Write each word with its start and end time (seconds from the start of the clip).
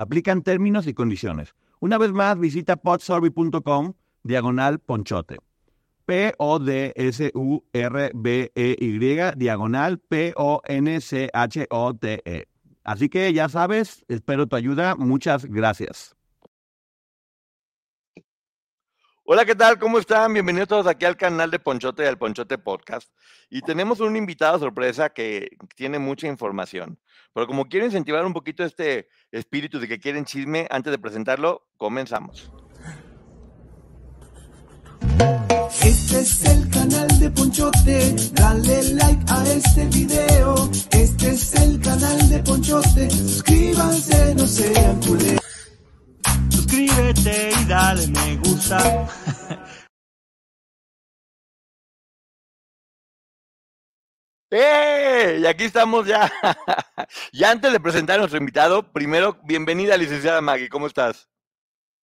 Aplican 0.00 0.42
términos 0.42 0.86
y 0.86 0.94
condiciones. 0.94 1.54
Una 1.78 1.98
vez 1.98 2.10
más, 2.10 2.38
visita 2.38 2.76
podsurvey.com 2.76 3.92
diagonal 4.22 4.78
ponchote. 4.78 5.36
P-O-D-S-U-R-B-E-Y 6.06 6.58
diagonal 9.36 9.98
P-O-N-C-H-O-T-E. 9.98 10.78
Así 12.82 13.10
que 13.10 13.30
ya 13.34 13.50
sabes, 13.50 14.06
espero 14.08 14.46
tu 14.46 14.56
ayuda. 14.56 14.96
Muchas 14.96 15.44
gracias. 15.44 16.16
Hola, 19.24 19.44
¿qué 19.44 19.54
tal? 19.54 19.78
¿Cómo 19.78 19.98
están? 19.98 20.32
Bienvenidos 20.32 20.68
todos 20.68 20.86
aquí 20.86 21.04
al 21.04 21.18
canal 21.18 21.50
de 21.50 21.58
Ponchote 21.58 22.04
y 22.04 22.06
al 22.06 22.16
Ponchote 22.16 22.56
Podcast. 22.56 23.12
Y 23.50 23.60
tenemos 23.60 24.00
un 24.00 24.16
invitado 24.16 24.58
sorpresa 24.58 25.10
que 25.10 25.58
tiene 25.76 25.98
mucha 25.98 26.26
información. 26.26 26.98
Pero 27.32 27.46
como 27.46 27.66
quiero 27.66 27.86
incentivar 27.86 28.24
un 28.26 28.32
poquito 28.32 28.64
este 28.64 29.08
espíritu 29.30 29.78
de 29.78 29.88
que 29.88 30.00
quieren 30.00 30.24
chisme, 30.24 30.66
antes 30.70 30.90
de 30.90 30.98
presentarlo, 30.98 31.66
comenzamos. 31.76 32.50
Este 35.82 36.20
es 36.20 36.44
el 36.44 36.68
canal 36.68 37.08
de 37.20 37.30
Ponchote, 37.30 38.14
dale 38.32 38.82
like 38.94 39.24
a 39.28 39.44
este 39.44 39.86
video. 39.86 40.70
Este 40.90 41.30
es 41.30 41.54
el 41.54 41.80
canal 41.80 42.28
de 42.28 42.38
Ponchote, 42.40 43.10
suscríbanse, 43.10 44.34
no 44.34 44.46
sean 44.46 45.00
culés. 45.00 45.40
Suscríbete 46.50 47.50
y 47.60 47.64
dale 47.66 48.06
me 48.08 48.36
gusta. 48.38 49.08
¡Eh! 54.50 55.38
Y 55.40 55.46
aquí 55.46 55.64
estamos 55.64 56.06
ya. 56.06 56.30
y 57.32 57.44
antes 57.44 57.72
de 57.72 57.78
presentar 57.78 58.16
a 58.16 58.18
nuestro 58.18 58.38
invitado, 58.38 58.92
primero, 58.92 59.38
bienvenida, 59.44 59.96
licenciada 59.96 60.40
Maggie, 60.40 60.68
¿cómo 60.68 60.88
estás? 60.88 61.28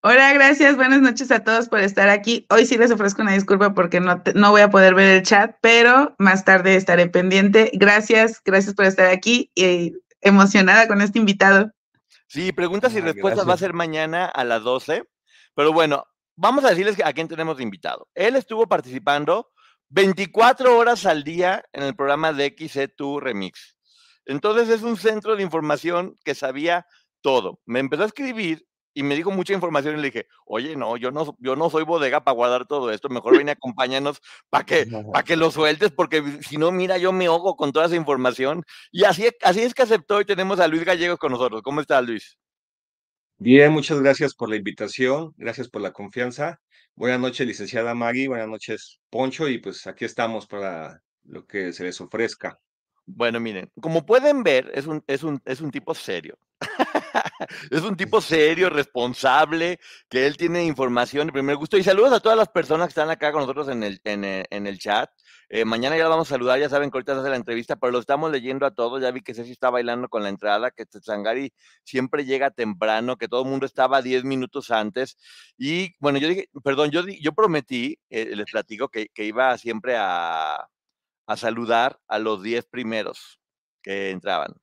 Hola, 0.01 0.31
gracias. 0.31 0.77
Buenas 0.77 1.01
noches 1.01 1.29
a 1.31 1.43
todos 1.43 1.67
por 1.67 1.81
estar 1.81 2.07
aquí. 2.07 2.45
Hoy 2.49 2.65
sí 2.65 2.77
les 2.77 2.91
ofrezco 2.91 3.21
una 3.21 3.33
disculpa 3.33 3.73
porque 3.73 3.99
no, 3.99 4.23
no 4.35 4.51
voy 4.51 4.61
a 4.61 4.69
poder 4.69 4.95
ver 4.95 5.17
el 5.17 5.23
chat, 5.23 5.57
pero 5.59 6.15
más 6.19 6.45
tarde 6.45 6.75
estaré 6.75 7.07
pendiente. 7.07 7.71
Gracias, 7.73 8.41
gracias 8.45 8.75
por 8.75 8.85
estar 8.85 9.07
aquí 9.07 9.51
y 9.53 9.93
emocionada 10.21 10.87
con 10.87 11.01
este 11.01 11.19
invitado. 11.19 11.71
Sí, 12.27 12.53
preguntas 12.53 12.93
y 12.93 12.99
Ah, 12.99 13.01
respuestas 13.01 13.47
va 13.47 13.55
a 13.55 13.57
ser 13.57 13.73
mañana 13.73 14.25
a 14.25 14.45
las 14.45 14.63
12. 14.63 15.03
Pero 15.53 15.73
bueno, 15.73 16.05
vamos 16.37 16.63
a 16.63 16.69
decirles 16.69 16.95
a 17.03 17.11
quién 17.11 17.27
tenemos 17.27 17.57
de 17.57 17.63
invitado. 17.63 18.07
Él 18.15 18.37
estuvo 18.37 18.67
participando 18.67 19.49
24 19.89 20.77
horas 20.77 21.05
al 21.05 21.23
día 21.23 21.63
en 21.71 21.83
el 21.83 21.95
programa 21.95 22.33
de 22.33 22.55
XC2 22.55 23.21
Remix. 23.21 23.77
Entonces 24.25 24.69
es 24.69 24.81
un 24.81 24.97
centro 24.97 25.35
de 25.35 25.43
información 25.43 26.15
que 26.25 26.35
sabía 26.35 26.85
todo. 27.21 27.59
Me 27.65 27.79
empezó 27.79 28.03
a 28.03 28.07
escribir 28.07 28.67
y 28.93 29.03
me 29.03 29.15
dijo 29.15 29.29
mucha 29.31 29.53
información 29.53 29.93
y 29.93 30.01
le 30.01 30.07
dije, 30.07 30.27
oye, 30.45 30.75
no, 30.75 30.97
yo 30.97 31.11
no, 31.11 31.37
yo 31.39 31.55
no 31.55 31.69
soy 31.69 31.83
bodega 31.83 32.23
para 32.23 32.35
guardar 32.35 32.65
todo 32.65 32.91
esto, 32.91 33.09
mejor 33.09 33.37
ven 33.37 33.47
y 33.47 33.51
acompáñanos 33.51 34.21
para 34.49 34.65
que, 34.65 34.87
para 35.13 35.23
que 35.23 35.37
lo 35.37 35.51
sueltes, 35.51 35.91
porque 35.91 36.23
si 36.41 36.57
no, 36.57 36.71
mira, 36.71 36.97
yo 36.97 37.11
me 37.11 37.27
ahogo 37.27 37.55
con 37.55 37.71
toda 37.71 37.85
esa 37.85 37.95
información. 37.95 38.63
Y 38.91 39.03
así, 39.03 39.27
así 39.43 39.61
es 39.61 39.73
que 39.73 39.83
aceptó 39.83 40.19
y 40.19 40.25
tenemos 40.25 40.59
a 40.59 40.67
Luis 40.67 40.83
Gallegos 40.83 41.19
con 41.19 41.31
nosotros. 41.31 41.61
¿Cómo 41.61 41.79
estás, 41.79 42.03
Luis? 42.03 42.37
Bien, 43.39 43.71
muchas 43.71 43.99
gracias 44.01 44.33
por 44.33 44.49
la 44.49 44.55
invitación, 44.55 45.31
gracias 45.37 45.69
por 45.69 45.83
la 45.83 45.93
confianza. 45.93 46.59
Buenas 46.95 47.19
noches, 47.19 47.45
licenciada 47.45 47.93
Maggie, 47.93 48.27
buenas 48.27 48.47
noches, 48.47 48.99
Poncho, 49.11 49.47
y 49.47 49.59
pues 49.59 49.85
aquí 49.85 50.05
estamos 50.05 50.47
para 50.47 51.03
lo 51.23 51.45
que 51.45 51.71
se 51.71 51.83
les 51.83 52.01
ofrezca. 52.01 52.59
Bueno, 53.05 53.39
miren, 53.39 53.71
como 53.79 54.07
pueden 54.07 54.41
ver, 54.41 54.71
es 54.73 54.87
un, 54.87 55.03
es 55.05 55.21
un, 55.21 55.39
es 55.45 55.61
un 55.61 55.69
tipo 55.69 55.93
serio. 55.93 56.39
es 57.69 57.81
un 57.83 57.95
tipo 57.95 58.21
serio, 58.21 58.69
responsable, 58.71 59.79
que 60.09 60.25
él 60.25 60.35
tiene 60.35 60.65
información 60.65 61.27
de 61.27 61.33
primer 61.33 61.57
gusto. 61.57 61.77
Y 61.77 61.83
saludos 61.83 62.13
a 62.13 62.19
todas 62.19 62.39
las 62.39 62.49
personas 62.49 62.87
que 62.87 62.99
están 62.99 63.11
acá 63.11 63.31
con 63.31 63.41
nosotros 63.41 63.69
en 63.69 63.83
el, 63.83 64.01
en 64.03 64.23
el, 64.23 64.45
en 64.49 64.65
el 64.65 64.79
chat. 64.79 65.11
Eh, 65.49 65.63
mañana 65.63 65.95
ya 65.95 66.03
lo 66.03 66.09
vamos 66.09 66.27
a 66.29 66.35
saludar, 66.35 66.59
ya 66.59 66.67
saben 66.67 66.91
que 66.91 66.97
ahorita 66.97 67.13
se 67.13 67.19
hace 67.21 67.29
la 67.29 67.37
entrevista, 67.37 67.77
pero 67.77 67.91
lo 67.91 67.99
estamos 67.99 68.31
leyendo 68.31 68.65
a 68.65 68.71
todos. 68.71 69.01
Ya 69.01 69.11
vi 69.11 69.21
que 69.21 69.33
Ceci 69.33 69.51
está 69.51 69.69
bailando 69.69 70.09
con 70.09 70.23
la 70.23 70.29
entrada, 70.29 70.71
que 70.71 70.85
Sangari 71.01 71.53
siempre 71.83 72.25
llega 72.25 72.51
temprano, 72.51 73.17
que 73.17 73.27
todo 73.29 73.43
el 73.43 73.49
mundo 73.49 73.65
estaba 73.65 74.01
10 74.01 74.25
minutos 74.25 74.71
antes. 74.71 75.17
Y 75.57 75.95
bueno, 75.99 76.19
yo 76.19 76.27
dije, 76.27 76.49
perdón, 76.63 76.91
yo, 76.91 77.33
prometí, 77.33 77.99
eh, 78.09 78.35
les 78.35 78.45
platico, 78.51 78.89
que, 78.89 79.07
que 79.13 79.23
iba 79.25 79.57
siempre 79.57 79.95
a, 79.97 80.67
a 81.27 81.37
saludar 81.37 81.99
a 82.07 82.19
los 82.19 82.43
10 82.43 82.65
primeros 82.67 83.39
que 83.81 84.11
entraban. 84.11 84.53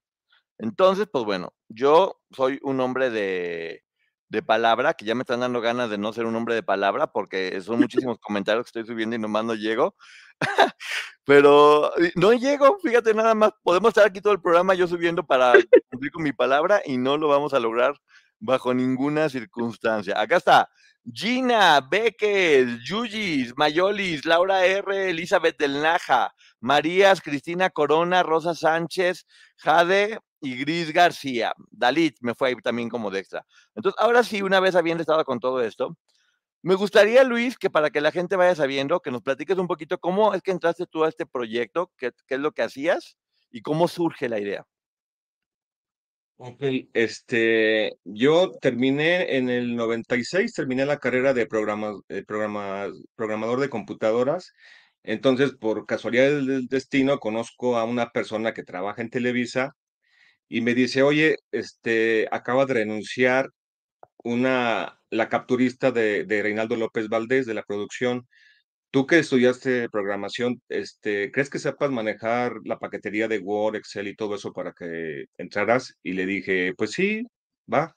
Entonces, 0.59 1.09
pues 1.11 1.25
bueno, 1.25 1.55
yo 1.69 2.21
soy 2.31 2.61
un 2.63 2.81
hombre 2.81 3.11
de, 3.11 3.84
de 4.29 4.43
palabra, 4.43 4.95
que 4.95 5.05
ya 5.05 5.15
me 5.15 5.23
están 5.23 5.41
dando 5.41 5.61
ganas 5.61 5.91
de 5.91 5.99
no 5.99 6.13
ser 6.13 6.27
un 6.27 6.37
hombre 6.37 6.55
de 6.55 6.63
palabra, 6.63 7.09
porque 7.09 7.61
son 7.61 7.79
muchísimos 8.09 8.19
comentarios 8.19 8.65
que 8.65 8.81
estoy 8.81 8.87
subiendo 8.95 9.17
y 9.17 9.19
nomás 9.19 9.45
no 9.45 9.55
llego. 9.55 9.95
Pero 11.25 11.97
eh, 11.99 12.13
no 12.17 12.33
llego, 12.33 12.79
fíjate 12.83 13.15
nada 13.15 13.35
más, 13.35 13.53
podemos 13.63 13.89
estar 13.89 14.07
aquí 14.07 14.21
todo 14.21 14.33
el 14.33 14.43
programa 14.43 14.75
yo 14.75 14.87
subiendo 14.87 15.25
para 15.25 15.55
cumplir 15.91 16.13
con 16.13 16.23
mi 16.23 16.33
palabra 16.33 16.83
y 16.85 16.99
no 16.99 17.17
lo 17.17 17.29
vamos 17.29 17.55
a 17.55 17.61
lograr 17.61 17.95
bajo 18.41 18.75
ninguna 18.75 19.29
circunstancia. 19.29 20.21
Acá 20.21 20.37
está 20.37 20.69
Gina, 21.13 21.81
Beques, 21.81 22.83
Yuyis, 22.83 23.55
Mayolis, 23.57 24.25
Laura 24.25 24.65
R, 24.65 25.11
Elizabeth 25.11 25.59
del 25.59 25.83
Naja, 25.83 26.35
Marías, 26.61 27.21
Cristina 27.21 27.69
Corona, 27.69 28.23
Rosa 28.23 28.55
Sánchez, 28.55 29.27
Jade 29.59 30.19
y 30.41 30.57
Gris 30.57 30.93
García. 30.93 31.53
Dalit 31.71 32.17
me 32.21 32.35
fue 32.35 32.49
ahí 32.49 32.55
también 32.57 32.89
como 32.89 33.11
de 33.11 33.21
extra. 33.21 33.45
Entonces, 33.75 34.01
ahora 34.01 34.23
sí, 34.23 34.43
una 34.43 34.61
vez 34.61 34.75
habiendo 34.75 35.03
estado 35.03 35.25
con 35.25 35.41
todo 35.41 35.63
esto, 35.63 35.97
me 36.63 36.75
gustaría, 36.77 37.25
Luis, 37.25 37.59
que 37.59 37.71
para 37.71 37.91
que 37.91 38.01
la 38.01 38.11
gente 38.11 38.37
vaya 38.37 38.55
sabiendo, 38.55 39.01
que 39.01 39.11
nos 39.11 39.23
platiques 39.23 39.59
un 39.59 39.67
poquito 39.67 39.99
cómo 39.99 40.33
es 40.35 40.43
que 40.43 40.51
entraste 40.51 40.87
tú 40.87 41.05
a 41.05 41.09
este 41.09 41.27
proyecto, 41.27 41.93
qué, 41.97 42.13
qué 42.27 42.37
es 42.37 42.41
lo 42.41 42.53
que 42.53 42.63
hacías 42.63 43.19
y 43.51 43.61
cómo 43.61 43.87
surge 43.87 44.29
la 44.29 44.41
idea. 44.41 44.67
Ok, 46.37 46.63
este, 46.95 47.93
yo 48.05 48.51
terminé 48.61 49.37
en 49.37 49.49
el 49.49 49.77
96, 49.77 50.53
terminé 50.53 50.85
la 50.85 50.99
carrera 50.99 51.33
de 51.33 51.47
programa, 51.47 51.93
eh, 52.09 52.25
programa- 52.27 52.89
programador 53.15 53.61
de 53.61 53.69
computadoras. 53.69 54.53
Entonces, 55.05 55.53
por 55.53 55.87
casualidad 55.87 56.31
del 56.31 56.67
destino, 56.67 57.19
conozco 57.19 57.77
a 57.77 57.85
una 57.85 58.11
persona 58.11 58.53
que 58.53 58.65
trabaja 58.65 59.01
en 59.03 59.11
Televisa 59.11 59.77
y 60.49 60.61
me 60.61 60.75
dice, 60.75 61.03
oye, 61.03 61.37
este, 61.53 62.29
acaba 62.31 62.67
de 62.67 62.75
renunciar 62.75 63.51
una, 64.25 65.01
la 65.11 65.29
capturista 65.29 65.93
de, 65.93 66.25
de 66.25 66.43
Reinaldo 66.43 66.77
López 66.77 67.09
Valdés 67.09 67.47
de 67.47 67.55
la 67.55 67.63
producción. 67.65 68.27
Tú 68.91 69.07
que 69.07 69.19
estudiaste 69.21 69.89
programación, 69.91 70.63
este, 70.69 71.33
¿crees 71.33 71.51
que 71.51 71.59
sepas 71.59 71.91
manejar 71.91 72.55
la 72.65 72.79
paquetería 72.79 73.29
de 73.29 73.39
Word, 73.41 73.77
Excel 73.77 74.09
y 74.09 74.17
todo 74.17 74.37
eso 74.37 74.53
para 74.53 74.73
que 74.73 75.27
entraras? 75.39 75.95
Y 76.03 76.13
le 76.15 76.27
dije, 76.27 76.75
pues 76.77 76.93
sí, 76.93 77.25
va. 77.73 77.95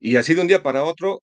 Y 0.00 0.16
así 0.16 0.34
de 0.34 0.40
un 0.42 0.48
día 0.48 0.62
para 0.62 0.84
otro, 0.84 1.22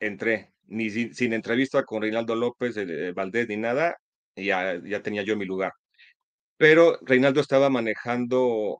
entré, 0.00 0.52
ni 0.66 0.90
sin, 0.90 1.32
entrevista 1.32 1.84
con 1.84 2.02
Reinaldo 2.02 2.34
López 2.36 2.76
eh, 2.76 3.12
Valdés 3.12 3.48
ni 3.48 3.56
nada, 3.56 3.96
y 4.36 4.46
ya, 4.46 4.80
ya 4.84 5.02
tenía 5.02 5.22
yo 5.22 5.36
mi 5.36 5.44
lugar. 5.46 5.72
Pero 6.56 6.98
Reinaldo 7.02 7.40
estaba 7.40 7.70
manejando 7.70 8.78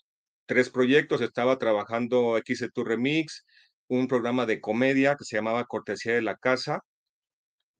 tres 0.52 0.68
proyectos, 0.68 1.22
estaba 1.22 1.58
trabajando 1.58 2.36
XC2 2.36 2.84
Remix, 2.84 3.46
un 3.88 4.06
programa 4.06 4.44
de 4.44 4.60
comedia 4.60 5.16
que 5.16 5.24
se 5.24 5.36
llamaba 5.36 5.64
Cortesía 5.64 6.12
de 6.12 6.20
la 6.20 6.36
Casa 6.36 6.80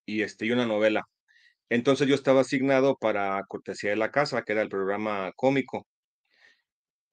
y, 0.06 0.22
este, 0.22 0.46
y 0.46 0.52
una 0.52 0.64
novela. 0.64 1.04
Entonces 1.68 2.08
yo 2.08 2.14
estaba 2.14 2.40
asignado 2.40 2.96
para 2.96 3.42
Cortesía 3.46 3.90
de 3.90 3.96
la 3.96 4.10
Casa, 4.10 4.42
que 4.42 4.52
era 4.52 4.62
el 4.62 4.70
programa 4.70 5.32
cómico. 5.36 5.86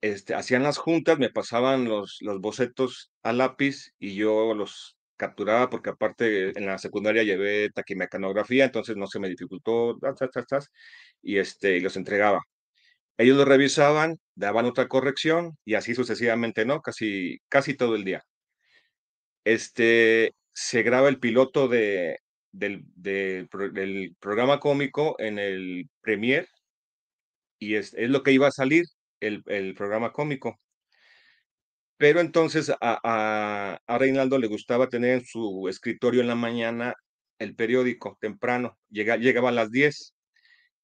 Este, 0.00 0.34
hacían 0.34 0.62
las 0.62 0.78
juntas, 0.78 1.18
me 1.18 1.28
pasaban 1.28 1.84
los, 1.84 2.16
los 2.22 2.40
bocetos 2.40 3.12
a 3.22 3.34
lápiz 3.34 3.92
y 3.98 4.14
yo 4.14 4.54
los 4.54 4.96
capturaba 5.16 5.68
porque 5.68 5.90
aparte 5.90 6.58
en 6.58 6.64
la 6.64 6.78
secundaria 6.78 7.22
llevé 7.22 7.68
taquimecanografía, 7.70 8.64
entonces 8.64 8.96
no 8.96 9.06
se 9.06 9.20
me 9.20 9.28
dificultó, 9.28 9.98
tas, 9.98 10.46
tas, 10.48 10.70
y 11.20 11.36
este, 11.36 11.80
los 11.82 11.98
entregaba. 11.98 12.40
Ellos 13.20 13.36
lo 13.36 13.44
revisaban, 13.44 14.18
daban 14.34 14.66
otra 14.66 14.88
corrección 14.88 15.56
y 15.64 15.74
así 15.74 15.94
sucesivamente, 15.94 16.64
¿no? 16.64 16.80
Casi, 16.82 17.38
casi 17.48 17.74
todo 17.76 17.94
el 17.96 18.04
día. 18.04 18.24
este, 19.44 20.32
se 20.52 20.82
graba 20.82 21.08
el 21.08 21.18
piloto 21.20 21.68
de, 21.68 22.18
del, 22.52 22.82
del, 22.96 24.16
programa 24.20 24.60
cómico 24.60 25.16
en 25.18 25.38
el 25.38 25.88
Premiere 26.00 26.46
y 27.58 27.76
es, 27.76 27.94
es 27.94 28.10
lo 28.10 28.22
que 28.22 28.32
iba 28.32 28.48
a 28.48 28.50
salir, 28.52 28.84
el, 29.20 29.42
el 29.46 29.74
programa 29.74 30.12
cómico. 30.12 30.58
Pero 31.96 32.20
entonces 32.20 32.70
a, 32.70 32.76
a, 32.80 33.78
a, 33.86 33.98
Reinaldo 33.98 34.38
le 34.38 34.46
gustaba 34.46 34.88
tener 34.88 35.18
en 35.18 35.24
su 35.24 35.68
escritorio 35.68 36.22
en 36.22 36.28
la 36.28 36.34
mañana 36.34 36.94
el 37.38 37.54
periódico 37.54 38.16
temprano, 38.20 38.78
llega, 38.88 39.16
llegaba 39.16 39.50
a 39.50 39.52
las 39.52 39.70
10. 39.70 40.14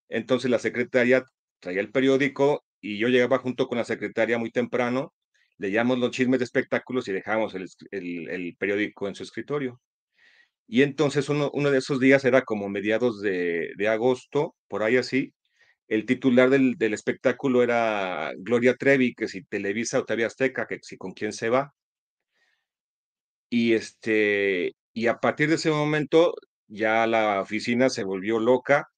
Entonces 0.09 0.51
la 0.51 0.59
secretaria 0.59 1.23
traía 1.59 1.81
el 1.81 1.91
periódico 1.91 2.65
y 2.81 2.97
yo 2.97 3.07
llegaba 3.07 3.39
junto 3.39 3.67
con 3.67 3.77
la 3.77 3.85
secretaria 3.85 4.37
muy 4.37 4.51
temprano, 4.51 5.13
leíamos 5.57 5.99
los 5.99 6.11
chismes 6.11 6.39
de 6.39 6.45
espectáculos 6.45 7.07
y 7.07 7.13
dejábamos 7.13 7.55
el, 7.55 8.55
periódico 8.59 9.07
en 9.07 9.15
su 9.15 9.23
escritorio. 9.23 9.81
Y 10.67 10.81
entonces 10.83 11.29
uno, 11.29 11.51
de 11.71 11.77
esos 11.77 11.99
días 11.99 12.25
era 12.25 12.43
como 12.43 12.69
mediados 12.69 13.21
de, 13.21 13.87
agosto, 13.89 14.55
por 14.67 14.83
ahí 14.83 14.97
así, 14.97 15.33
el 15.87 16.05
titular 16.05 16.49
del, 16.49 16.75
del, 16.77 16.93
espectáculo 16.93 17.63
era 17.63 18.33
Gloria 18.37 18.75
Trevi, 18.75 19.15
que 19.15 19.27
si 19.27 19.43
Televisa 19.43 19.99
o 19.99 20.05
TV 20.05 20.25
Azteca, 20.25 20.67
que 20.67 20.79
si 20.81 20.97
con 20.97 21.13
quién 21.13 21.31
se 21.33 21.49
va. 21.49 21.73
Y 23.49 23.73
este, 23.73 24.75
y 24.93 25.07
a 25.07 25.19
partir 25.19 25.49
de 25.49 25.55
ese 25.55 25.71
momento 25.71 26.35
ya 26.67 27.07
la 27.07 27.41
oficina 27.41 27.89
se 27.89 28.03
volvió 28.03 28.39
loca. 28.39 28.89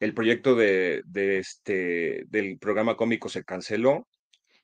El 0.00 0.14
proyecto 0.14 0.54
de, 0.56 1.02
de 1.06 1.38
este, 1.38 2.24
del 2.28 2.58
programa 2.58 2.96
cómico 2.96 3.28
se 3.28 3.44
canceló 3.44 4.08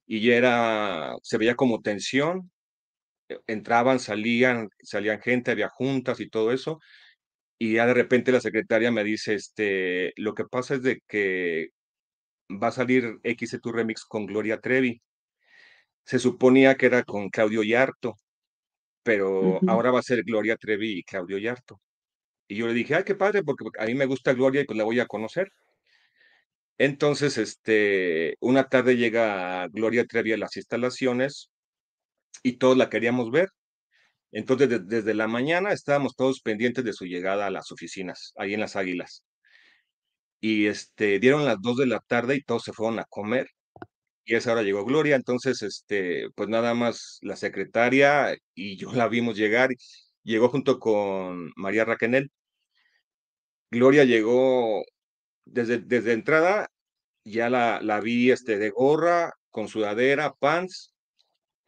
y 0.06 0.20
ya 0.20 0.34
era, 0.36 1.16
se 1.22 1.38
veía 1.38 1.54
como 1.54 1.82
tensión. 1.82 2.50
Entraban, 3.46 3.98
salían, 3.98 4.70
salían 4.82 5.20
gente, 5.20 5.50
había 5.50 5.68
juntas 5.68 6.20
y 6.20 6.28
todo 6.28 6.52
eso 6.52 6.80
y 7.58 7.74
ya 7.74 7.86
de 7.86 7.94
repente 7.94 8.32
la 8.32 8.40
secretaria 8.40 8.90
me 8.90 9.04
dice, 9.04 9.34
este, 9.34 10.12
lo 10.16 10.34
que 10.34 10.44
pasa 10.44 10.74
es 10.74 10.82
de 10.82 11.00
que 11.08 11.70
va 12.50 12.68
a 12.68 12.72
salir 12.72 13.18
X 13.22 13.58
tu 13.62 13.72
remix 13.72 14.04
con 14.04 14.26
Gloria 14.26 14.60
Trevi. 14.60 15.00
Se 16.04 16.18
suponía 16.18 16.76
que 16.76 16.86
era 16.86 17.02
con 17.04 17.30
Claudio 17.30 17.62
Yarto, 17.62 18.16
pero 19.02 19.40
uh 19.40 19.60
-huh. 19.60 19.70
ahora 19.70 19.90
va 19.90 20.00
a 20.00 20.02
ser 20.02 20.22
Gloria 20.24 20.56
Trevi 20.56 20.98
y 20.98 21.02
Claudio 21.04 21.38
Yarto. 21.38 21.80
Y 22.48 22.56
yo 22.56 22.66
le 22.66 22.74
dije, 22.74 22.94
ay, 22.94 23.04
qué 23.04 23.14
padre, 23.14 23.42
porque 23.42 23.64
a 23.78 23.86
mí 23.86 23.94
me 23.94 24.06
gusta 24.06 24.32
Gloria 24.34 24.60
y 24.62 24.64
pues 24.64 24.76
la 24.78 24.84
voy 24.84 25.00
a 25.00 25.06
conocer. 25.06 25.52
Entonces, 26.78 27.38
este, 27.38 28.36
una 28.40 28.68
tarde 28.68 28.96
llega 28.96 29.66
Gloria 29.68 30.04
Trevi 30.06 30.32
a 30.32 30.36
las 30.36 30.56
instalaciones 30.56 31.50
y 32.42 32.54
todos 32.58 32.76
la 32.76 32.90
queríamos 32.90 33.30
ver. 33.30 33.48
Entonces, 34.32 34.68
de, 34.68 34.80
desde 34.80 35.14
la 35.14 35.28
mañana 35.28 35.72
estábamos 35.72 36.16
todos 36.16 36.40
pendientes 36.42 36.84
de 36.84 36.92
su 36.92 37.06
llegada 37.06 37.46
a 37.46 37.50
las 37.50 37.72
oficinas, 37.72 38.32
ahí 38.36 38.54
en 38.54 38.60
las 38.60 38.76
Águilas. 38.76 39.24
Y 40.40 40.66
este, 40.66 41.18
dieron 41.18 41.44
las 41.44 41.60
dos 41.60 41.76
de 41.78 41.86
la 41.86 42.00
tarde 42.00 42.36
y 42.36 42.42
todos 42.42 42.64
se 42.64 42.72
fueron 42.72 42.98
a 42.98 43.04
comer. 43.04 43.48
Y 44.24 44.34
esa 44.34 44.52
hora 44.52 44.62
llegó 44.62 44.84
Gloria, 44.84 45.16
entonces, 45.16 45.62
este, 45.62 46.28
pues 46.34 46.48
nada 46.48 46.74
más 46.74 47.18
la 47.22 47.36
secretaria 47.36 48.36
y 48.54 48.76
yo 48.76 48.92
la 48.92 49.08
vimos 49.08 49.36
llegar. 49.36 49.70
Llegó 50.26 50.48
junto 50.48 50.80
con 50.80 51.52
María 51.54 51.84
Raquenel. 51.84 52.32
Gloria 53.70 54.02
llegó 54.02 54.82
desde, 55.44 55.78
desde 55.78 56.14
entrada, 56.14 56.68
ya 57.24 57.48
la, 57.48 57.80
la 57.80 58.00
vi 58.00 58.32
este, 58.32 58.58
de 58.58 58.70
gorra, 58.70 59.34
con 59.50 59.68
sudadera, 59.68 60.32
pants. 60.34 60.92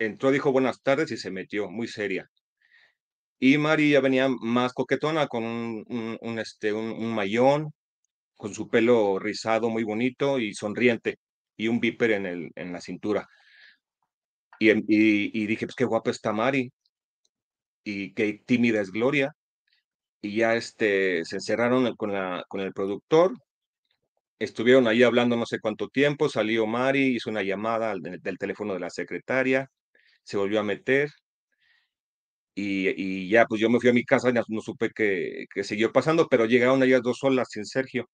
Entró, 0.00 0.32
dijo 0.32 0.50
buenas 0.50 0.82
tardes 0.82 1.12
y 1.12 1.16
se 1.18 1.30
metió, 1.30 1.70
muy 1.70 1.86
seria. 1.86 2.28
Y 3.38 3.58
María 3.58 4.00
venía 4.00 4.28
más 4.28 4.72
coquetona, 4.72 5.28
con 5.28 5.44
un, 5.44 6.18
un, 6.20 6.38
este, 6.40 6.72
un, 6.72 6.90
un, 6.90 7.14
mayón, 7.14 7.72
con 8.36 8.52
su 8.54 8.68
pelo 8.68 9.20
rizado 9.20 9.70
muy 9.70 9.84
bonito 9.84 10.40
y 10.40 10.52
sonriente, 10.52 11.18
y 11.56 11.68
un 11.68 11.78
viper 11.78 12.10
en, 12.10 12.26
el, 12.26 12.50
en 12.56 12.72
la 12.72 12.80
cintura. 12.80 13.28
Y, 14.58 14.70
y, 14.72 15.30
y 15.32 15.46
dije, 15.46 15.66
pues 15.66 15.76
qué 15.76 15.84
guapa 15.84 16.10
está 16.10 16.32
Mari, 16.32 16.72
y 17.88 18.12
qué 18.14 18.42
tímida 18.46 18.80
es 18.80 18.90
Gloria. 18.92 19.34
Y 20.22 20.36
ya 20.36 20.56
este, 20.56 21.24
se 21.24 21.36
encerraron 21.36 21.94
con, 21.96 22.12
la, 22.12 22.44
con 22.48 22.60
el 22.60 22.72
productor, 22.74 23.34
estuvieron 24.38 24.88
ahí 24.88 25.02
hablando 25.02 25.36
no 25.36 25.46
sé 25.46 25.60
cuánto 25.60 25.88
tiempo, 25.88 26.28
salió 26.28 26.66
Mari, 26.66 27.16
hizo 27.16 27.30
una 27.30 27.42
llamada 27.42 27.94
del, 27.94 28.38
teléfono 28.38 28.74
de 28.74 28.80
la 28.80 28.90
secretaria, 28.90 29.70
se 30.24 30.36
volvió 30.36 30.60
a 30.60 30.64
meter, 30.64 31.10
y, 32.54 32.88
y, 33.00 33.28
ya, 33.28 33.46
pues 33.46 33.60
yo 33.60 33.70
me 33.70 33.78
fui 33.80 33.88
a 33.90 33.92
mi 33.92 34.04
casa, 34.04 34.32
no, 34.32 34.42
no 34.48 34.60
supe 34.60 34.90
qué, 34.94 35.46
qué 35.54 35.64
siguió 35.64 35.92
pasando, 35.92 36.28
pero 36.28 36.44
llegaron 36.46 36.82
ellas 36.82 37.02
dos 37.02 37.18
solas 37.18 37.48
sin 37.50 37.64
Sergio. 37.64 38.08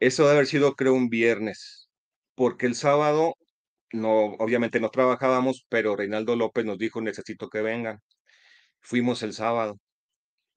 Eso 0.00 0.24
debe 0.24 0.34
haber 0.34 0.46
sido, 0.46 0.74
creo, 0.74 0.92
un 0.94 1.08
viernes, 1.08 1.88
porque 2.34 2.66
el 2.66 2.74
sábado, 2.74 3.34
no, 3.92 4.34
obviamente 4.38 4.80
no 4.80 4.90
trabajábamos, 4.90 5.66
pero 5.68 5.96
Reinaldo 5.96 6.36
López 6.36 6.64
nos 6.64 6.78
dijo, 6.78 7.00
necesito 7.00 7.48
que 7.48 7.62
vengan. 7.62 8.00
Fuimos 8.80 9.22
el 9.22 9.32
sábado. 9.32 9.78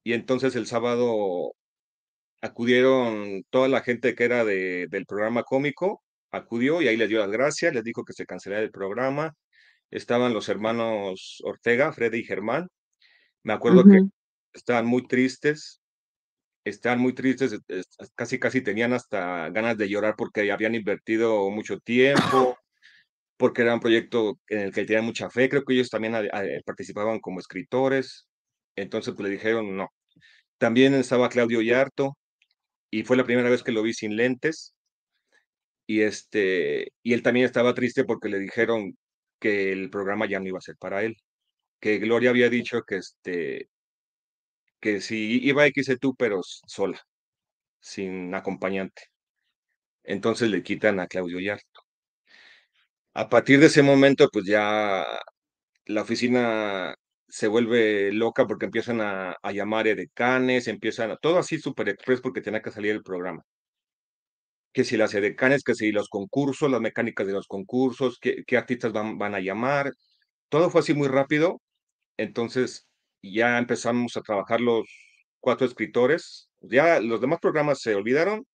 Y 0.04 0.12
entonces 0.14 0.56
el 0.56 0.66
sábado 0.66 1.54
acudieron 2.42 3.44
toda 3.50 3.68
la 3.68 3.82
gente 3.82 4.14
que 4.14 4.24
era 4.24 4.44
de, 4.44 4.86
del 4.88 5.06
programa 5.06 5.42
cómico, 5.42 6.02
acudió 6.30 6.82
y 6.82 6.88
ahí 6.88 6.96
les 6.96 7.08
dio 7.08 7.18
las 7.20 7.30
gracias, 7.30 7.74
les 7.74 7.84
dijo 7.84 8.04
que 8.04 8.12
se 8.12 8.26
cancelara 8.26 8.62
el 8.62 8.70
programa, 8.70 9.34
estaban 9.90 10.34
los 10.34 10.48
hermanos 10.48 11.40
Ortega, 11.44 11.92
Freddy 11.92 12.18
y 12.20 12.24
Germán. 12.24 12.68
Me 13.42 13.52
acuerdo 13.52 13.80
uh 13.80 13.84
-huh. 13.84 14.10
que 14.10 14.58
estaban 14.58 14.86
muy 14.86 15.06
tristes, 15.06 15.80
estaban 16.64 17.00
muy 17.00 17.14
tristes, 17.14 17.58
casi 18.14 18.38
casi 18.38 18.60
tenían 18.60 18.92
hasta 18.92 19.48
ganas 19.50 19.76
de 19.78 19.88
llorar 19.88 20.14
porque 20.16 20.50
habían 20.50 20.74
invertido 20.74 21.50
mucho 21.50 21.78
tiempo, 21.78 22.58
porque 23.36 23.62
era 23.62 23.74
un 23.74 23.80
proyecto 23.80 24.38
en 24.48 24.60
el 24.60 24.72
que 24.72 24.84
tenían 24.84 25.04
mucha 25.04 25.30
fe, 25.30 25.48
creo 25.48 25.64
que 25.64 25.74
ellos 25.74 25.90
también 25.90 26.14
participaban 26.64 27.20
como 27.20 27.40
escritores, 27.40 28.28
entonces 28.76 29.14
pues 29.14 29.28
le 29.28 29.34
dijeron 29.34 29.76
no. 29.76 29.88
También 30.58 30.94
estaba 30.94 31.28
Claudio 31.28 31.62
Yarto, 31.62 32.16
y 32.90 33.04
fue 33.04 33.16
la 33.16 33.24
primera 33.24 33.50
vez 33.50 33.62
que 33.62 33.72
lo 33.72 33.82
vi 33.82 33.94
sin 33.94 34.16
lentes, 34.16 34.74
y 35.86 36.02
este, 36.02 36.92
y 37.02 37.12
él 37.14 37.22
también 37.22 37.46
estaba 37.46 37.74
triste 37.74 38.04
porque 38.04 38.28
le 38.28 38.38
dijeron 38.38 38.96
que 39.40 39.72
el 39.72 39.90
programa 39.90 40.26
ya 40.28 40.40
no 40.40 40.48
iba 40.48 40.58
a 40.58 40.62
ser 40.62 40.76
para 40.78 41.02
él, 41.04 41.16
que 41.80 41.98
Gloria 41.98 42.30
había 42.30 42.50
dicho 42.50 42.82
que 42.82 42.96
este, 42.98 43.68
que 44.80 45.00
si 45.00 45.40
iba 45.46 45.62
a 45.64 45.66
X 45.68 45.90
tú, 46.00 46.14
pero 46.16 46.40
sola, 46.42 47.00
sin 47.80 48.34
acompañante. 48.34 49.02
Entonces 50.04 50.50
le 50.50 50.62
quitan 50.62 51.00
a 51.00 51.06
Claudio 51.08 51.40
Yarto. 51.40 51.75
A 53.22 53.28
partir 53.28 53.58
de 53.60 53.66
ese 53.66 53.82
momento, 53.82 54.28
pues 54.32 54.44
ya 54.46 55.04
la 55.86 56.02
oficina 56.02 56.94
se 57.28 57.48
vuelve 57.48 58.12
loca 58.12 58.46
porque 58.46 58.66
empiezan 58.66 59.00
a, 59.00 59.32
a 59.42 59.52
llamar 59.52 59.88
edecanes, 59.88 60.68
empiezan 60.68 61.10
a, 61.12 61.16
todo 61.16 61.38
así 61.38 61.58
súper 61.58 61.88
express 61.90 62.20
porque 62.20 62.42
tenía 62.42 62.62
que 62.62 62.70
salir 62.72 62.92
el 62.92 63.02
programa. 63.02 63.42
Que 64.72 64.84
si 64.84 64.96
las 64.96 65.14
edecanes, 65.14 65.62
que 65.64 65.74
si 65.74 65.90
los 65.92 66.08
concursos, 66.08 66.70
las 66.70 66.80
mecánicas 66.80 67.26
de 67.26 67.32
los 67.32 67.46
concursos, 67.46 68.18
qué, 68.20 68.44
qué 68.46 68.56
artistas 68.58 68.92
van, 68.92 69.16
van 69.18 69.34
a 69.34 69.40
llamar. 69.40 69.92
Todo 70.50 70.70
fue 70.70 70.80
así 70.82 70.94
muy 70.94 71.08
rápido. 71.08 71.62
Entonces 72.18 72.88
ya 73.22 73.58
empezamos 73.58 74.16
a 74.16 74.22
trabajar 74.22 74.60
los 74.60 74.86
cuatro 75.40 75.66
escritores. 75.66 76.50
Ya 76.62 77.00
los 77.00 77.20
demás 77.22 77.40
programas 77.40 77.80
se 77.82 77.94
olvidaron 77.94 78.46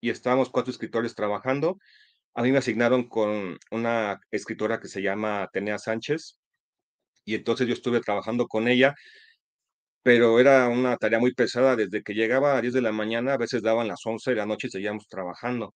y 0.00 0.10
estábamos 0.10 0.50
cuatro 0.50 0.72
escritores 0.72 1.14
trabajando. 1.14 1.78
A 2.34 2.42
mí 2.42 2.52
me 2.52 2.58
asignaron 2.58 3.08
con 3.08 3.58
una 3.70 4.20
escritora 4.30 4.80
que 4.80 4.88
se 4.88 5.02
llama 5.02 5.42
Atenea 5.42 5.78
Sánchez 5.78 6.38
y 7.24 7.34
entonces 7.36 7.66
yo 7.68 7.74
estuve 7.74 8.00
trabajando 8.00 8.46
con 8.48 8.68
ella, 8.68 8.94
pero 10.02 10.40
era 10.40 10.68
una 10.68 10.96
tarea 10.96 11.18
muy 11.18 11.34
pesada. 11.34 11.76
Desde 11.76 12.02
que 12.02 12.14
llegaba 12.14 12.56
a 12.56 12.60
10 12.62 12.72
de 12.74 12.82
la 12.82 12.92
mañana, 12.92 13.34
a 13.34 13.38
veces 13.38 13.62
daban 13.62 13.88
las 13.88 14.00
11 14.04 14.30
de 14.30 14.36
la 14.36 14.46
noche 14.46 14.68
y 14.68 14.70
seguíamos 14.70 15.06
trabajando, 15.08 15.74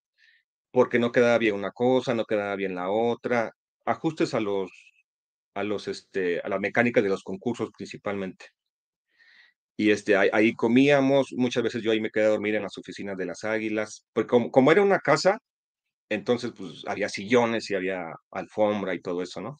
porque 0.72 0.98
no 0.98 1.12
quedaba 1.12 1.38
bien 1.38 1.54
una 1.56 1.72
cosa, 1.72 2.14
no 2.14 2.26
quedaba 2.26 2.56
bien 2.56 2.74
la 2.76 2.90
otra. 2.90 3.52
Ajustes 3.86 4.34
a 4.34 4.40
los 4.40 4.70
a 5.54 5.64
los 5.64 5.88
este 5.88 6.40
a 6.40 6.48
las 6.50 6.60
mecánicas 6.60 7.04
de 7.04 7.10
los 7.10 7.24
concursos 7.24 7.70
principalmente. 7.76 8.46
Y 9.76 9.90
este 9.90 10.16
ahí, 10.16 10.28
ahí 10.32 10.54
comíamos, 10.54 11.28
muchas 11.36 11.62
veces 11.62 11.82
yo 11.82 11.90
ahí 11.92 12.00
me 12.00 12.10
quedé 12.10 12.24
a 12.26 12.28
dormir 12.28 12.54
en 12.54 12.62
las 12.62 12.78
oficinas 12.78 13.16
de 13.16 13.26
las 13.26 13.44
Águilas, 13.44 14.04
porque 14.12 14.28
como, 14.28 14.50
como 14.50 14.70
era 14.72 14.82
una 14.82 15.00
casa, 15.00 15.38
entonces 16.08 16.52
pues 16.56 16.84
había 16.86 17.08
sillones 17.08 17.70
y 17.70 17.74
había 17.74 18.04
alfombra 18.30 18.94
y 18.94 19.00
todo 19.02 19.22
eso, 19.22 19.40
¿no? 19.40 19.58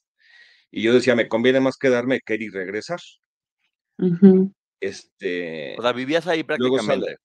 Y 0.70 0.82
yo 0.82 0.94
decía, 0.94 1.16
me 1.16 1.28
conviene 1.28 1.60
más 1.60 1.76
quedarme 1.78 2.20
que 2.24 2.34
ir 2.34 2.42
y 2.44 2.50
regresar. 2.50 3.00
Uh 3.98 4.06
-huh. 4.20 4.52
Este. 4.80 5.76
O 5.78 5.82
sea, 5.82 5.92
vivías 5.92 6.26
ahí 6.26 6.44
prácticamente. 6.44 7.16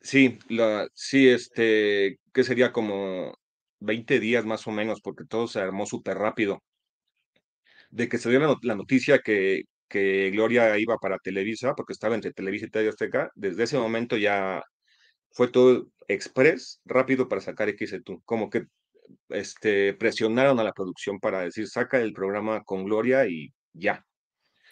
Sí, 0.00 0.38
la, 0.48 0.88
sí, 0.94 1.28
este, 1.28 2.16
que 2.32 2.42
sería 2.44 2.72
como 2.72 3.32
20 3.80 4.18
días 4.20 4.44
más 4.44 4.66
o 4.66 4.72
menos, 4.72 5.00
porque 5.00 5.24
todo 5.24 5.46
se 5.46 5.60
armó 5.60 5.86
súper 5.86 6.18
rápido. 6.18 6.62
de 7.90 8.08
que 8.08 8.18
se 8.18 8.30
dio 8.30 8.40
la, 8.40 8.56
la 8.62 8.74
noticia 8.74 9.18
que, 9.20 9.62
que 9.88 10.30
Gloria 10.30 10.78
iba 10.78 10.96
para 10.98 11.18
Televisa, 11.18 11.74
porque 11.74 11.92
estaba 11.92 12.14
entre 12.14 12.32
Televisa 12.32 12.66
y 12.66 12.70
TV 12.70 12.88
Azteca, 12.88 13.30
desde 13.34 13.64
ese 13.64 13.78
momento 13.78 14.16
ya 14.16 14.62
fue 15.32 15.48
todo 15.48 15.88
express, 16.08 16.80
rápido 16.84 17.28
para 17.28 17.40
sacar 17.40 17.68
XETU. 17.68 18.22
Como 18.24 18.50
que 18.50 18.66
este, 19.28 19.94
presionaron 19.94 20.58
a 20.60 20.64
la 20.64 20.72
producción 20.72 21.18
para 21.18 21.40
decir, 21.40 21.68
saca 21.68 22.00
el 22.00 22.12
programa 22.12 22.62
con 22.64 22.84
Gloria 22.84 23.26
y 23.26 23.52
ya. 23.72 24.04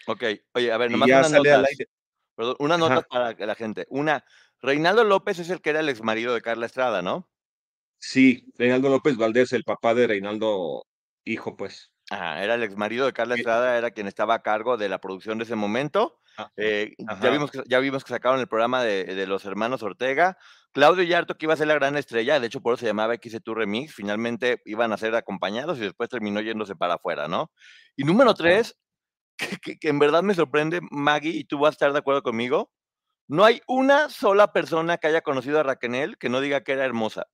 Ok, 0.07 0.25
oye, 0.55 0.73
a 0.73 0.79
ver, 0.79 0.91
nomás 0.91 1.09
unas 1.09 1.33
notas, 1.33 1.67
aire. 1.69 1.87
perdón, 2.35 2.57
unas 2.59 2.81
Ajá. 2.81 2.89
notas 2.89 3.07
para 3.09 3.47
la 3.47 3.55
gente. 3.55 3.87
Una, 3.91 4.25
Reinaldo 4.61 5.05
López 5.05 5.39
es 5.39 5.51
el 5.51 5.61
que 5.61 5.71
era 5.71 5.81
el 5.81 5.89
ex 5.89 6.03
marido 6.03 6.35
de 6.35 6.43
Carla 6.43 6.67
Estrada, 6.67 7.03
¿no? 7.03 7.29
Sí, 7.99 8.47
Reinaldo 8.57 8.89
López 8.89 9.17
Valdés, 9.17 9.53
el 9.53 9.65
papá 9.65 9.95
de 9.95 10.07
Reinaldo, 10.07 10.87
hijo, 11.25 11.57
pues. 11.57 11.93
Ajá, 12.11 12.43
era 12.43 12.55
el 12.55 12.63
ex 12.63 12.77
marido 12.77 13.07
de 13.07 13.13
Carla 13.13 13.35
Sí. 13.35 13.43
Estrada, 13.43 13.77
era 13.77 13.91
quien 13.91 14.07
estaba 14.07 14.35
a 14.35 14.43
cargo 14.43 14.77
de 14.77 14.89
la 14.89 15.01
producción 15.01 15.39
de 15.39 15.45
ese 15.45 15.55
momento. 15.55 16.19
Eh, 16.57 16.95
ya, 16.99 17.31
vimos 17.31 17.51
que, 17.51 17.63
ya 17.67 17.79
vimos 17.81 18.05
que 18.05 18.11
sacaron 18.13 18.41
el 18.41 18.49
programa 18.49 18.83
de, 18.83 19.05
de 19.05 19.27
los 19.27 19.45
hermanos 19.45 19.83
Ortega. 19.83 20.37
Claudio 20.73 21.03
Yarto, 21.03 21.37
que 21.37 21.47
iba 21.47 21.55
a 21.55 21.57
ser 21.57 21.67
la 21.67 21.75
gran 21.75 21.97
estrella, 21.97 22.39
de 22.39 22.47
hecho 22.47 22.61
por 22.61 22.75
eso 22.75 22.81
se 22.81 22.87
llamaba 22.87 23.15
XETU 23.17 23.55
Remix, 23.55 23.93
finalmente 23.95 24.63
iban 24.67 24.93
a 24.93 24.97
ser 24.97 25.15
acompañados 25.17 25.79
y 25.79 25.83
después 25.83 26.09
terminó 26.09 26.41
yéndose 26.41 26.77
para 26.77 26.95
afuera, 26.95 27.27
¿no? 27.27 27.51
Y 27.97 28.05
número 28.05 28.35
tres, 28.35 28.77
que, 29.37 29.57
que- 29.59 29.79
que 29.79 29.89
en 29.89 29.99
verdad 29.99 30.23
me 30.23 30.35
sorprende, 30.35 30.81
Maggie, 30.91 31.31
y 31.33 31.45
tú 31.45 31.59
vas 31.59 31.71
a 31.71 31.73
estar 31.73 31.93
de 31.93 31.99
acuerdo 31.99 32.23
conmigo, 32.23 32.71
no 33.27 33.45
hay 33.45 33.61
una 33.67 34.09
sola 34.11 34.53
persona 34.53 34.99
que 34.99 35.09
haya 35.09 35.23
conocido 35.23 35.59
a 35.61 35.63
Raquel 35.65 36.19
que 36.19 36.29
no 36.29 36.41
diga 36.41 36.63
que 36.63 36.73
era 36.73 36.85
hermosa. 36.85 37.27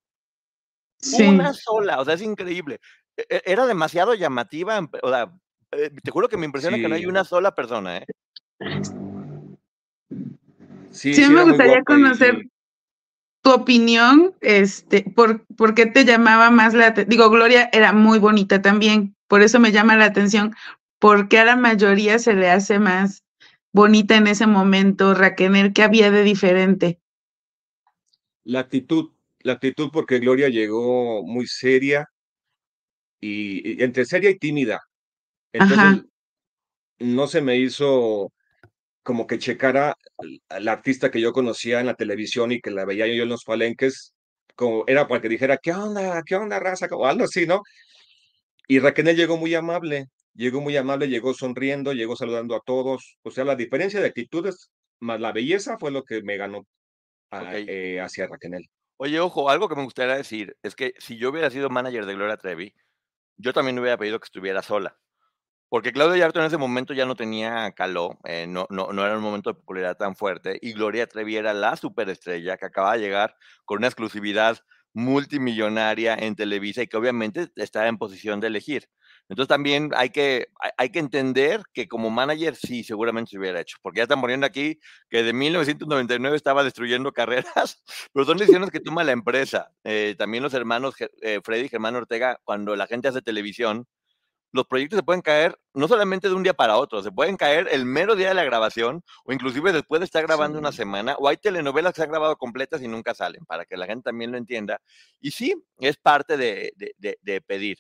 Sí. 0.99 1.23
Una 1.29 1.53
sola, 1.53 2.01
o 2.01 2.05
sea, 2.05 2.15
es 2.15 2.23
increíble. 2.23 2.81
E- 3.17 3.27
e- 3.29 3.43
Era 3.45 3.67
demasiado 3.67 4.15
llamativa, 4.15 4.79
o 5.03 5.09
sea, 5.11 5.31
eh, 5.73 5.91
te 6.03 6.11
juro 6.11 6.29
que 6.29 6.37
me 6.39 6.47
impresiona 6.47 6.77
que 6.79 6.89
no 6.89 6.95
hay 6.95 7.03
Sí. 7.03 7.07
una 7.07 7.25
sola 7.25 7.55
persona, 7.55 7.99
¿eh? 7.99 8.07
Sí, 10.91 11.15
Sí, 11.15 11.23
sí 11.25 11.33
me 11.33 11.45
gustaría 11.45 11.79
y- 11.79 11.85
conocer 11.85 12.43
tu 13.43 13.53
opinión, 13.53 14.35
este, 14.41 15.03
por, 15.15 15.47
por 15.57 15.75
qué 15.75 15.87
te 15.87 16.05
llamaba 16.05 16.51
más 16.51 16.75
la 16.75 16.89
atención. 16.89 17.09
Digo, 17.11 17.31
Gloria 17.31 17.71
era 17.73 17.93
muy 17.93 18.19
bonita 18.19 18.61
también, 18.61 19.15
por 19.29 19.43
eso 19.43 19.61
me 19.61 19.73
llama 19.73 19.97
la 19.97 20.07
atención, 20.07 20.55
porque 20.99 21.39
a 21.39 21.45
la 21.45 21.57
mayoría 21.57 22.19
se 22.19 22.35
le 22.35 22.51
hace 22.51 22.79
más 22.79 23.25
bonita 23.73 24.17
en 24.17 24.27
ese 24.27 24.47
momento, 24.47 25.15
Raquel, 25.15 25.73
¿qué 25.73 25.83
había 25.83 26.11
de 26.11 26.23
diferente? 26.25 27.01
La 28.45 28.61
actitud, 28.61 29.11
la 29.41 29.53
actitud 29.53 29.91
porque 29.93 30.21
Gloria 30.21 30.49
llegó 30.49 31.23
muy 31.23 31.47
seria 31.47 32.09
y, 33.21 33.81
y 33.81 33.83
entre 33.83 34.05
seria 34.05 34.31
y 34.31 34.39
tímida. 34.39 34.81
Entonces, 35.53 35.93
Ajá. 35.93 36.05
no 36.99 37.27
se 37.27 37.41
me 37.41 37.59
hizo 37.59 38.33
como 39.07 39.29
que 39.29 39.39
checara 39.39 39.97
al, 40.49 40.69
artista 40.69 41.13
que 41.13 41.21
yo 41.21 41.33
conocía 41.33 41.79
en 41.79 41.87
la 41.87 41.95
televisión 41.95 42.51
y 42.51 42.61
que 42.61 42.73
la 42.73 42.85
veía 42.85 43.07
yo 43.07 43.23
en 43.23 43.29
los 43.29 43.45
palenques, 43.45 44.15
como 44.57 44.83
era 44.89 45.07
para 45.07 45.21
que 45.23 45.29
dijera, 45.29 45.59
¿qué 45.59 45.73
onda? 45.73 46.25
¿Qué 46.27 46.35
onda, 46.35 46.59
raza? 46.59 46.89
O 46.91 47.07
algo 47.07 47.23
así, 47.23 47.47
¿no? 47.47 47.63
Y 48.67 48.81
Raquel 48.81 49.15
llegó 49.15 49.37
muy 49.37 49.55
amable, 49.55 50.07
llegó 50.35 50.61
muy 50.61 50.77
amable, 50.77 51.09
llegó 51.09 51.35
sonriendo, 51.35 51.93
llegó 51.93 52.17
saludando 52.17 52.57
a 52.57 52.63
todos. 52.67 53.17
O 53.23 53.31
sea, 53.31 53.45
la 53.45 53.55
diferencia 53.55 54.01
de 54.01 54.09
actitudes 54.09 54.73
más 54.99 55.21
la 55.21 55.31
belleza 55.31 55.79
fue 55.79 55.93
lo 55.93 56.03
que 56.03 56.23
me 56.25 56.37
ganó 56.37 56.67
a- 57.31 57.57
eh, 57.59 58.01
hacia 58.01 58.27
Raquel. 58.27 58.69
Oye, 58.97 59.21
ojo, 59.21 59.51
algo 59.51 59.69
que 59.69 59.77
me 59.77 59.85
gustaría 59.85 60.17
decir 60.17 60.57
es 60.65 60.75
que 60.75 60.95
si 60.99 61.17
yo 61.17 61.31
hubiera 61.31 61.51
sido 61.51 61.71
manager 61.71 62.07
de 62.07 62.15
Gloria 62.15 62.39
Trevi, 62.39 62.75
yo 63.37 63.53
también 63.53 63.79
hubiera 63.79 63.99
pedido 63.99 64.19
que 64.19 64.25
estuviera 64.27 64.63
sola. 64.63 64.99
Porque 65.77 65.93
Claudio 65.93 66.17
Yarto 66.17 66.41
en 66.41 66.47
ese 66.47 66.57
momento 66.57 66.95
ya 66.95 67.05
no 67.05 67.15
tenía 67.17 67.71
caló, 67.73 68.19
eh, 68.25 68.47
no, 68.49 68.67
no, 68.71 68.95
no 68.95 69.05
era 69.05 69.15
un 69.15 69.23
momento 69.23 69.51
de 69.51 69.57
popularidad 69.57 69.99
tan 69.99 70.17
fuerte, 70.17 70.59
y 70.63 70.73
Gloria 70.73 71.07
Trevi 71.07 71.37
era 71.37 71.53
la 71.53 71.77
superestrella 71.77 72.57
que 72.57 72.65
acaba 72.65 72.95
de 72.95 73.01
llegar 73.01 73.37
con 73.67 73.77
una 73.77 73.89
exclusividad 73.89 74.57
multimillonaria 74.95 76.15
en 76.15 76.35
Televisa 76.35 76.81
y 76.81 76.87
que 76.87 76.97
obviamente 76.97 77.49
estaba 77.57 77.89
en 77.89 77.99
posición 77.99 78.41
de 78.41 78.47
elegir. 78.47 78.89
Entonces 79.29 79.49
también 79.49 79.91
hay 79.95 80.09
que, 80.09 80.47
hay, 80.79 80.89
que 80.89 80.99
entender 80.99 81.61
que 81.75 81.89
como 81.89 82.09
manager 82.09 82.57
sí, 82.57 82.83
seguramente 82.83 83.33
se 83.33 83.39
hubiera 83.39 83.61
hecho, 83.61 83.77
porque 83.83 83.99
ya 83.99 84.05
están 84.05 84.23
poniendo 84.23 84.47
aquí 84.47 84.81
que 85.11 85.23
de 85.25 85.35
1999 85.35 86.37
estaba 86.37 86.65
destruyendo 86.65 87.13
carreras, 87.13 87.83
pero 88.15 88.25
son 88.25 88.39
decisiones 88.39 88.71
que 88.71 88.81
toma 88.81 89.05
la 89.05 89.13
empresa. 89.13 89.71
Eh, 89.85 90.15
también 90.17 90.43
los 90.43 90.55
hermanos 90.55 90.95
eh, 91.21 91.41
Freddy 91.45 91.67
y 91.67 91.69
Germán 91.69 91.97
Ortega, 91.97 92.41
cuando 92.45 92.77
la 92.77 92.87
gente 92.87 93.09
hace 93.09 93.21
televisión, 93.21 93.87
los 94.53 94.67
proyectos 94.67 94.97
se 94.99 95.03
pueden 95.03 95.23
caer 95.23 95.59
no 95.75 95.89
solamente 95.89 96.29
de 96.29 96.35
un 96.35 96.43
día 96.43 96.55
para 96.55 96.77
otro, 96.79 97.03
se 97.03 97.13
pueden 97.13 97.37
caer 97.37 97.69
el 97.71 97.85
mero 97.85 98.17
día 98.17 98.29
de 98.29 98.35
la 98.35 98.45
grabación 98.45 99.03
o 99.25 99.33
inclusive 99.33 99.73
después 99.73 100.01
de 100.01 100.07
estar 100.07 100.23
grabando 100.25 100.59
una 100.59 100.73
semana, 100.73 101.15
o 101.19 101.29
hay 101.29 101.37
telenovelas 101.37 101.93
que 101.93 101.97
se 101.97 102.05
han 102.05 102.11
grabado 102.11 102.37
completas 102.37 102.81
y 102.83 102.89
nunca 102.89 103.15
salen, 103.15 103.45
para 103.47 103.65
que 103.67 103.77
la 103.77 103.87
gente 103.87 104.05
también 104.05 104.33
lo 104.33 104.39
entienda. 104.39 104.81
Y 105.21 105.33
sí, 105.33 105.55
es 105.79 105.97
parte 105.99 106.37
de, 106.37 106.73
de- 106.77 106.95
de- 106.99 107.19
de 107.23 107.41
pedir. 107.43 107.79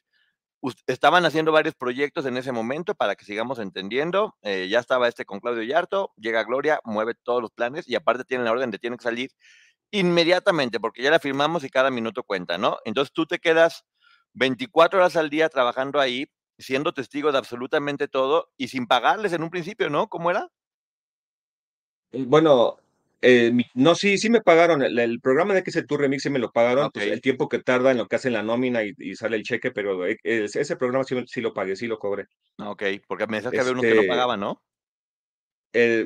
Estaban 0.88 1.24
haciendo 1.24 1.52
varios 1.52 1.74
proyectos 1.76 2.26
en 2.26 2.36
ese 2.36 2.50
momento 2.50 2.94
para 2.96 3.14
que 3.14 3.24
sigamos 3.24 3.58
entendiendo. 3.60 4.36
eh, 4.42 4.66
ya 4.68 4.80
estaba 4.80 5.06
este 5.06 5.24
con 5.24 5.38
Claudio 5.38 5.62
Yarto, 5.62 6.12
llega 6.16 6.42
Gloria, 6.44 6.80
mueve 6.84 7.14
todos 7.14 7.40
los 7.40 7.52
planes 7.52 7.88
y 7.88 7.94
aparte 7.94 8.24
tienen 8.24 8.44
la 8.46 8.52
orden 8.52 8.70
de 8.72 8.78
tienen 8.78 8.96
que 8.98 9.04
salir 9.04 9.30
inmediatamente 9.92 10.80
porque 10.80 11.02
ya 11.02 11.10
la 11.10 11.20
firmamos 11.20 11.64
y 11.64 11.70
cada 11.70 11.90
minuto 11.90 12.22
cuenta, 12.24 12.58
¿no? 12.58 12.78
Entonces 12.84 13.12
tú 13.12 13.26
te 13.26 13.38
quedas 13.38 13.84
24 14.34 14.98
horas 15.00 15.16
al 15.16 15.30
día 15.30 15.48
trabajando 15.48 16.00
ahí, 16.00 16.26
siendo 16.58 16.92
testigo 16.94 17.32
de 17.32 17.38
absolutamente 17.38 18.08
todo 18.08 18.50
y 18.56 18.68
sin 18.68 18.86
pagarles 18.86 19.32
en 19.32 19.42
un 19.42 19.50
principio, 19.50 19.90
¿no? 19.90 20.08
¿Cómo 20.08 20.30
era? 20.30 20.48
Eh, 22.12 22.24
Bueno, 22.26 22.76
eh, 23.22 23.52
no, 23.74 23.94
sí, 23.94 24.18
sí 24.18 24.30
me 24.30 24.40
pagaron. 24.40 24.82
El, 24.82 24.98
el 24.98 25.20
programa 25.20 25.54
de 25.54 25.62
Tour 25.86 26.00
Remix 26.00 26.22
sí 26.22 26.30
me 26.30 26.38
lo 26.38 26.50
pagaron. 26.52 26.90
Pues 26.92 27.06
el 27.06 27.20
tiempo 27.20 27.48
que 27.48 27.60
tarda 27.62 27.90
en 27.90 27.98
lo 27.98 28.06
que 28.08 28.16
hacen 28.16 28.32
la 28.32 28.42
nómina 28.42 28.84
y, 28.84 28.92
y 28.98 29.14
sale 29.16 29.36
el 29.36 29.42
cheque, 29.42 29.70
pero 29.70 30.06
eh, 30.06 30.16
ese 30.22 30.60
ese 30.60 30.76
programa 30.76 31.04
sí, 31.04 31.16
sí 31.26 31.40
lo 31.40 31.52
pagué, 31.54 31.76
sí 31.76 31.86
lo 31.86 31.98
cobré. 31.98 32.26
Ah, 32.58 32.70
Ok, 32.70 32.82
porque 33.06 33.26
me 33.26 33.36
decías 33.36 33.54
que 33.54 33.60
había 33.60 33.72
unos 33.72 33.86
que 33.86 33.94
no 33.94 34.00
Este, 34.02 34.06
pagaban, 34.06 34.40
¿no? 34.40 34.62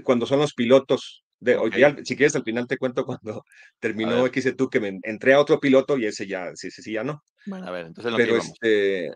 cuando 0.05 0.27
son 0.27 0.41
los 0.41 0.55
pilotos, 0.55 1.25
de, 1.39 1.57
ya, 1.79 1.97
si 2.05 2.17
quieres 2.17 2.37
al 2.37 2.45
final 2.45 2.67
te 2.67 2.77
cuento 2.77 3.05
cuando 3.07 3.45
terminó 3.79 4.29
Tour 4.31 4.71
que 4.71 4.81
me 4.81 4.99
entré 5.03 5.33
a 5.35 5.41
otro 5.41 5.61
piloto 5.61 5.97
y 5.99 6.07
ese 6.07 6.27
ya, 6.27 6.51
sí, 6.55 6.71
sí, 6.71 6.83
sí, 6.83 6.93
ya 6.93 7.05
no. 7.05 7.23
Bueno, 7.47 7.67
a 7.67 7.71
ver, 7.71 7.87
entonces 7.87 8.07
en 8.07 8.13
lo 8.13 8.19
que 8.19 8.25
Pero 8.25 8.37
este, 8.37 9.13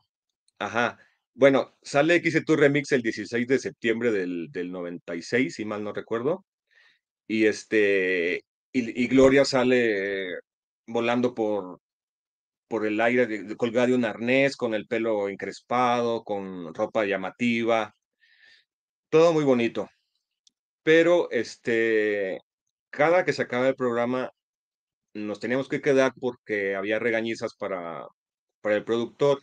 ajá. 0.59 0.99
Bueno, 1.35 1.75
sale 1.83 2.21
Tour 2.45 2.61
Remix 2.61 2.93
el 2.93 3.03
16 3.03 3.49
de 3.49 3.59
septiembre 3.59 4.13
del, 4.13 4.49
del 4.53 4.71
96, 4.71 5.55
si 5.57 5.65
mal 5.65 5.83
no 5.83 5.93
recuerdo. 5.93 6.45
Y 7.29 7.47
este, 7.47 8.45
y, 8.73 9.05
y 9.05 9.09
Gloria 9.09 9.45
sale 9.45 10.29
volando 10.87 11.35
por, 11.35 11.81
por 12.69 12.87
el 12.87 13.01
aire, 13.01 13.27
de- 13.27 13.45
de- 13.45 13.57
colgada 13.57 13.89
de 13.89 13.95
un 13.97 14.05
arnés, 14.07 14.57
con 14.57 14.75
el 14.75 14.87
pelo 14.89 15.29
encrespado, 15.29 16.25
con 16.25 16.75
ropa 16.75 17.05
llamativa, 17.07 17.95
todo 19.11 19.33
muy 19.33 19.45
bonito. 19.45 19.89
Pero 20.83 21.31
este, 21.31 22.41
cada 22.91 23.25
que 23.25 23.33
se 23.33 23.43
acaba 23.43 23.69
el 23.69 23.77
programa, 23.77 24.31
nos 25.15 25.41
teníamos 25.41 25.69
que 25.69 25.83
quedar 25.83 26.13
porque 26.21 26.77
había 26.77 26.99
regañizas 27.01 27.55
para, 27.57 28.07
para 28.63 28.77
el 28.77 28.85
productor. 28.85 29.41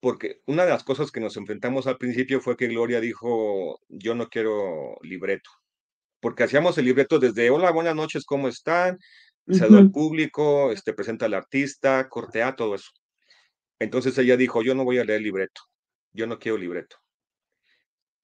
Porque 0.00 0.40
una 0.46 0.64
de 0.64 0.70
las 0.70 0.84
cosas 0.84 1.10
que 1.10 1.20
nos 1.20 1.36
enfrentamos 1.36 1.86
al 1.86 1.98
principio 1.98 2.40
fue 2.40 2.56
que 2.56 2.68
Gloria 2.68 3.00
dijo, 3.00 3.80
yo 3.88 4.14
no 4.14 4.28
quiero 4.28 4.96
libreto. 5.02 5.50
Porque 6.20 6.44
hacíamos 6.44 6.76
el 6.78 6.84
libreto 6.84 7.18
desde, 7.18 7.50
hola, 7.50 7.70
buenas 7.70 7.94
noches, 7.94 8.24
¿cómo 8.24 8.48
están? 8.48 8.98
Saludo 9.48 9.78
al 9.78 9.84
Ujú. 9.84 9.92
público, 9.92 10.72
este, 10.72 10.92
presenta 10.92 11.26
al 11.26 11.34
artista, 11.34 12.08
cortea, 12.08 12.56
todo 12.56 12.74
eso. 12.74 12.90
Entonces 13.78 14.16
ella 14.18 14.36
dijo, 14.36 14.62
yo 14.62 14.74
no 14.74 14.84
voy 14.84 14.98
a 14.98 15.04
leer 15.04 15.22
libreto, 15.22 15.62
yo 16.12 16.26
no 16.26 16.38
quiero 16.38 16.58
libreto. 16.58 16.96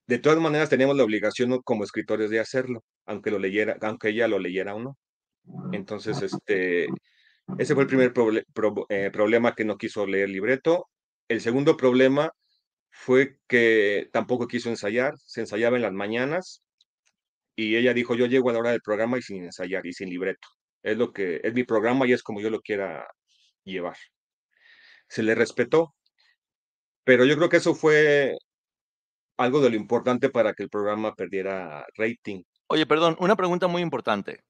De 0.09 0.19
todas 0.19 0.41
maneras, 0.41 0.69
teníamos 0.69 0.97
la 0.97 1.05
obligación 1.05 1.61
como 1.63 1.85
escritores 1.85 2.29
de 2.31 2.41
hacerlo, 2.41 2.85
aunque 3.07 3.31
lo 3.31 3.39
leyera, 3.39 3.77
aunque 3.83 4.09
ella 4.09 4.27
lo 4.29 4.39
leyera 4.39 4.75
o 4.75 4.81
no. 4.81 4.99
Entonces, 5.73 6.21
este, 6.23 6.89
ese 7.59 7.75
fue 7.75 7.85
el 7.85 7.89
primer 7.89 8.13
proble- 8.13 8.45
pro- 8.53 8.87
eh, 8.89 9.11
problema 9.13 9.55
que 9.55 9.65
no 9.65 9.79
quiso 9.79 10.07
leer 10.07 10.29
libreto. 10.29 10.89
El 11.29 11.41
segundo 11.41 11.77
problema 11.77 12.31
fue 12.91 13.39
que 13.49 14.09
tampoco 14.13 14.47
quiso 14.47 14.69
ensayar, 14.69 15.15
se 15.19 15.41
ensayaba 15.41 15.77
en 15.77 15.83
las 15.83 15.93
mañanas 15.93 16.63
y 17.57 17.77
ella 17.77 17.95
dijo, 17.95 18.15
yo 18.15 18.27
llego 18.27 18.51
a 18.51 18.53
la 18.53 18.59
hora 18.61 18.71
del 18.71 18.83
programa 18.83 19.19
y 19.19 19.23
sin 19.23 19.45
ensayar 19.45 19.87
y 19.87 19.93
sin 19.93 20.09
libreto. 20.09 20.49
Es 20.83 20.97
lo 20.97 21.13
que 21.13 21.41
es 21.43 21.55
mi 21.55 21.65
programa 21.65 22.07
y 22.07 22.13
es 22.13 22.23
como 22.23 22.41
yo 22.41 22.51
lo 22.51 22.61
quiera 22.61 23.07
llevar. 23.65 23.97
Se 25.09 25.23
le 25.23 25.35
respetó, 25.35 25.95
pero 27.05 27.25
yo 27.25 27.37
creo 27.37 27.49
que 27.49 27.59
eso 27.59 27.75
fue 27.75 28.37
algo 29.37 29.61
de 29.61 29.71
lo 29.71 29.77
importante 29.77 30.31
para 30.31 30.55
que 30.55 30.63
el 30.63 30.71
programa 30.71 31.15
perdiera 31.15 31.85
rating. 31.97 32.43
Oye, 32.69 32.87
perdón, 32.87 33.17
una 33.19 33.37
pregunta 33.37 33.67
muy 33.67 33.83
importante. 33.83 34.45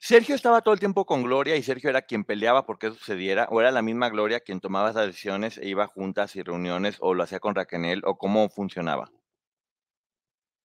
¿Sergio 0.00 0.34
estaba 0.34 0.62
todo 0.62 0.74
el 0.74 0.80
tiempo 0.80 1.04
con 1.04 1.22
Gloria 1.22 1.56
y 1.56 1.62
Sergio 1.62 1.90
era 1.90 2.02
quien 2.02 2.24
peleaba 2.24 2.64
porque 2.64 2.86
eso 2.86 2.96
sucediera? 2.96 3.48
¿O 3.50 3.60
era 3.60 3.70
la 3.70 3.82
misma 3.82 4.08
Gloria 4.10 4.40
quien 4.40 4.60
tomaba 4.60 4.90
esas 4.90 5.06
decisiones 5.06 5.58
e 5.58 5.68
iba 5.68 5.84
a 5.84 5.88
juntas 5.88 6.36
y 6.36 6.42
reuniones 6.42 6.96
o 7.00 7.14
lo 7.14 7.24
hacía 7.24 7.40
con 7.40 7.54
Raquel 7.54 8.02
o 8.04 8.16
cómo 8.16 8.48
funcionaba? 8.48 9.10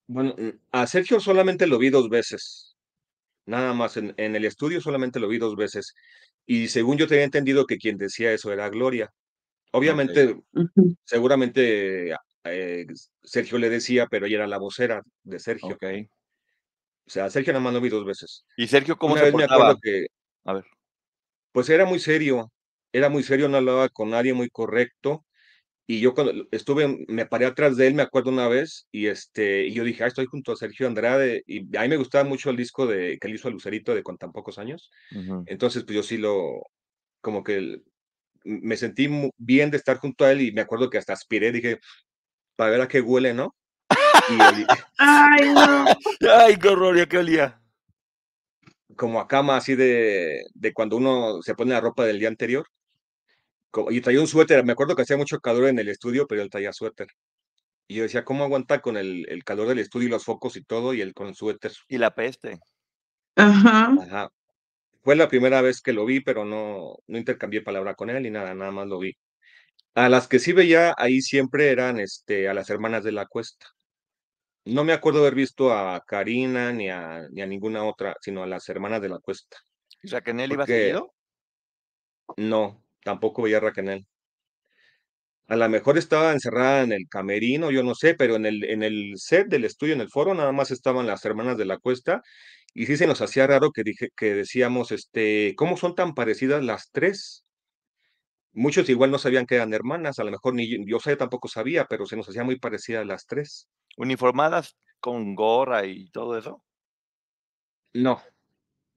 Bueno, 0.07 0.35
mm, 0.37 0.59
a 0.71 0.85
Sergio 0.85 1.19
solamente 1.19 1.65
lo 1.65 1.79
vi 1.79 1.89
dos 1.89 2.09
veces. 2.09 2.75
Nada 3.45 3.73
más 3.73 3.97
en, 3.97 4.13
en 4.17 4.35
el 4.35 4.45
estudio 4.45 4.81
solamente 4.81 5.19
lo 5.19 5.27
vi 5.27 5.39
dos 5.39 5.55
veces. 5.55 5.93
Y 6.45 6.67
según 6.67 6.97
yo 6.97 7.07
tenía 7.07 7.23
entendido 7.23 7.65
que 7.65 7.77
quien 7.77 7.97
decía 7.97 8.31
eso 8.31 8.53
era 8.53 8.69
Gloria. 8.69 9.11
Obviamente, 9.71 10.39
seguramente 11.03 12.15
eh, 12.43 12.85
Sergio 13.23 13.57
le 13.57 13.69
decía, 13.69 14.05
pero 14.07 14.27
ella 14.27 14.37
era 14.37 14.47
la 14.47 14.59
vocera 14.59 15.01
de 15.23 15.39
Sergio. 15.39 15.75
Ok. 15.75 15.83
O 17.05 17.09
sea, 17.09 17.29
Sergio 17.29 17.53
nada 17.53 17.63
más 17.63 17.73
lo 17.73 17.81
vi 17.81 17.89
dos 17.89 18.05
veces. 18.05 18.45
¿Y 18.57 18.67
Sergio 18.67 18.97
cómo 18.97 19.13
Una 19.13 19.21
se 19.21 19.25
vez 19.25 19.35
me 19.35 19.39
portaba? 19.41 19.63
acuerdo 19.69 19.79
que, 19.81 20.07
A 20.45 20.53
ver. 20.53 20.63
pues 21.51 21.69
era 21.69 21.85
muy 21.85 21.99
serio, 21.99 22.51
era 22.91 23.09
muy 23.09 23.23
serio, 23.23 23.49
no 23.49 23.57
hablaba 23.57 23.89
con 23.89 24.09
nadie, 24.09 24.33
muy 24.33 24.49
correcto. 24.49 25.25
Y 25.85 25.99
yo 25.99 26.13
cuando 26.13 26.47
estuve, 26.51 27.05
me 27.09 27.25
paré 27.25 27.45
atrás 27.45 27.75
de 27.75 27.87
él, 27.87 27.93
me 27.93 28.03
acuerdo 28.03 28.29
una 28.29 28.47
vez, 28.47 28.87
y 28.89 29.07
este, 29.07 29.65
y 29.65 29.73
yo 29.73 29.83
dije, 29.83 30.05
ah, 30.05 30.07
estoy 30.07 30.27
junto 30.27 30.53
a 30.53 30.55
Sergio 30.55 30.87
Andrade, 30.87 31.43
y 31.45 31.75
a 31.75 31.81
mí 31.81 31.89
me 31.89 31.97
gustaba 31.97 32.23
mucho 32.23 32.49
el 32.49 32.55
disco 32.55 32.87
de 32.87 33.17
que 33.19 33.27
él 33.27 33.35
hizo 33.35 33.49
a 33.49 33.51
Lucerito 33.51 33.93
de 33.93 34.01
Con 34.01 34.17
tan 34.17 34.31
pocos 34.31 34.57
años. 34.57 34.89
Entonces, 35.45 35.83
pues 35.83 35.95
yo 35.97 36.03
sí 36.03 36.17
lo, 36.17 36.61
como 37.19 37.43
que 37.43 37.81
me 38.45 38.77
sentí 38.77 39.09
bien 39.37 39.71
de 39.71 39.77
estar 39.77 39.97
junto 39.97 40.23
a 40.23 40.31
él, 40.31 40.41
y 40.41 40.51
me 40.53 40.61
acuerdo 40.61 40.89
que 40.89 40.97
hasta 40.97 41.11
aspiré, 41.11 41.51
dije, 41.51 41.79
para 42.55 42.71
ver 42.71 42.81
a 42.81 42.87
qué 42.87 43.01
huele, 43.01 43.33
¿no? 43.33 43.53
Y 44.29 44.37
Ay, 44.97 45.53
no. 45.53 45.85
Ay, 46.31 46.57
qué 46.57 46.67
horror, 46.69 46.97
¿ya 46.97 47.05
qué 47.07 47.17
olía? 47.17 47.63
como 48.95 49.19
a 49.19 49.27
cama 49.27 49.57
así 49.57 49.75
de, 49.75 50.45
de 50.53 50.73
cuando 50.73 50.97
uno 50.97 51.41
se 51.41 51.55
pone 51.55 51.71
la 51.73 51.81
ropa 51.81 52.05
del 52.05 52.19
día 52.19 52.27
anterior. 52.27 52.65
Y 53.89 54.01
traía 54.01 54.21
un 54.21 54.27
suéter, 54.27 54.63
me 54.63 54.73
acuerdo 54.73 54.95
que 54.95 55.01
hacía 55.01 55.17
mucho 55.17 55.39
calor 55.39 55.65
en 55.67 55.79
el 55.79 55.89
estudio, 55.89 56.27
pero 56.27 56.43
él 56.43 56.49
traía 56.49 56.71
suéter. 56.73 57.07
Y 57.87 57.95
yo 57.95 58.03
decía, 58.03 58.23
¿cómo 58.23 58.43
aguanta 58.43 58.81
con 58.81 58.97
el, 58.97 59.25
el 59.29 59.43
calor 59.43 59.67
del 59.67 59.79
estudio 59.79 60.07
y 60.07 60.11
los 60.11 60.23
focos 60.23 60.55
y 60.57 60.63
todo, 60.63 60.93
y 60.93 61.01
él 61.01 61.13
con 61.13 61.27
el 61.27 61.35
suéter? 61.35 61.71
Y 61.87 61.97
la 61.97 62.13
peste. 62.13 62.59
Ajá. 63.35 63.95
Ajá. 63.99 64.29
Fue 65.01 65.15
la 65.15 65.27
primera 65.27 65.61
vez 65.61 65.81
que 65.81 65.91
lo 65.91 66.05
vi, 66.05 66.21
pero 66.21 66.45
no, 66.45 66.95
no 67.07 67.17
intercambié 67.17 67.61
palabra 67.61 67.95
con 67.95 68.09
él 68.09 68.23
ni 68.23 68.29
nada, 68.29 68.53
nada 68.53 68.71
más 68.71 68.87
lo 68.87 68.99
vi. 68.99 69.13
A 69.95 70.07
las 70.07 70.27
que 70.27 70.39
sí 70.39 70.53
veía 70.53 70.93
ahí 70.97 71.21
siempre 71.21 71.71
eran 71.71 71.99
este, 71.99 72.47
a 72.47 72.53
las 72.53 72.69
hermanas 72.69 73.03
de 73.03 73.11
la 73.11 73.25
cuesta. 73.25 73.65
No 74.65 74.83
me 74.83 74.93
acuerdo 74.93 75.19
haber 75.19 75.35
visto 75.35 75.73
a 75.73 76.01
Karina 76.05 76.71
ni 76.71 76.89
a, 76.89 77.27
ni 77.31 77.41
a 77.41 77.47
ninguna 77.47 77.83
otra, 77.83 78.15
sino 78.21 78.43
a 78.43 78.47
las 78.47 78.67
hermanas 78.69 79.01
de 79.01 79.09
la 79.09 79.19
cuesta. 79.19 79.57
¿Y 80.01 80.09
Raquel 80.09 80.51
iba 80.51 80.65
seguido? 80.65 81.13
no, 82.37 82.83
tampoco 83.03 83.41
veía 83.41 83.57
a 83.57 83.59
Raquel. 83.61 84.05
A 85.47 85.55
lo 85.57 85.69
mejor 85.69 85.97
estaba 85.97 86.31
encerrada 86.31 86.83
en 86.83 86.93
el 86.93 87.07
camerino, 87.09 87.69
yo 87.69 87.83
no 87.83 87.95
sé, 87.95 88.15
pero 88.15 88.37
en 88.37 88.45
el, 88.45 88.63
en 88.63 88.81
el 88.81 89.13
set 89.17 89.47
del 89.49 89.65
estudio, 89.65 89.93
en 89.93 90.01
el 90.01 90.09
foro, 90.09 90.33
nada 90.33 90.51
más 90.53 90.71
estaban 90.71 91.05
las 91.05 91.25
hermanas 91.25 91.57
de 91.57 91.65
la 91.65 91.77
cuesta, 91.77 92.21
y 92.73 92.85
sí 92.85 92.97
se 92.97 93.07
nos 93.07 93.21
hacía 93.21 93.45
raro 93.45 93.71
que 93.71 93.83
dije, 93.83 94.09
que 94.15 94.33
decíamos, 94.33 94.91
este, 94.91 95.53
¿cómo 95.57 95.77
son 95.77 95.95
tan 95.95 96.13
parecidas 96.13 96.63
las 96.63 96.89
tres? 96.91 97.43
Muchos 98.53 98.89
igual 98.89 99.11
no 99.11 99.17
sabían 99.17 99.45
que 99.45 99.55
eran 99.55 99.73
hermanas, 99.73 100.19
a 100.19 100.23
lo 100.23 100.31
mejor 100.31 100.53
ni 100.53 100.69
yo, 100.69 100.77
yo 100.85 100.99
sé, 100.99 101.15
tampoco 101.17 101.47
sabía, 101.49 101.85
pero 101.85 102.05
se 102.05 102.15
nos 102.15 102.29
hacía 102.29 102.43
muy 102.43 102.57
parecidas 102.57 103.05
las 103.05 103.25
tres. 103.25 103.67
¿Uniformadas 103.97 104.77
con 104.99 105.33
gorra 105.35 105.85
y 105.87 106.09
todo 106.11 106.37
eso? 106.37 106.63
No, 107.93 108.21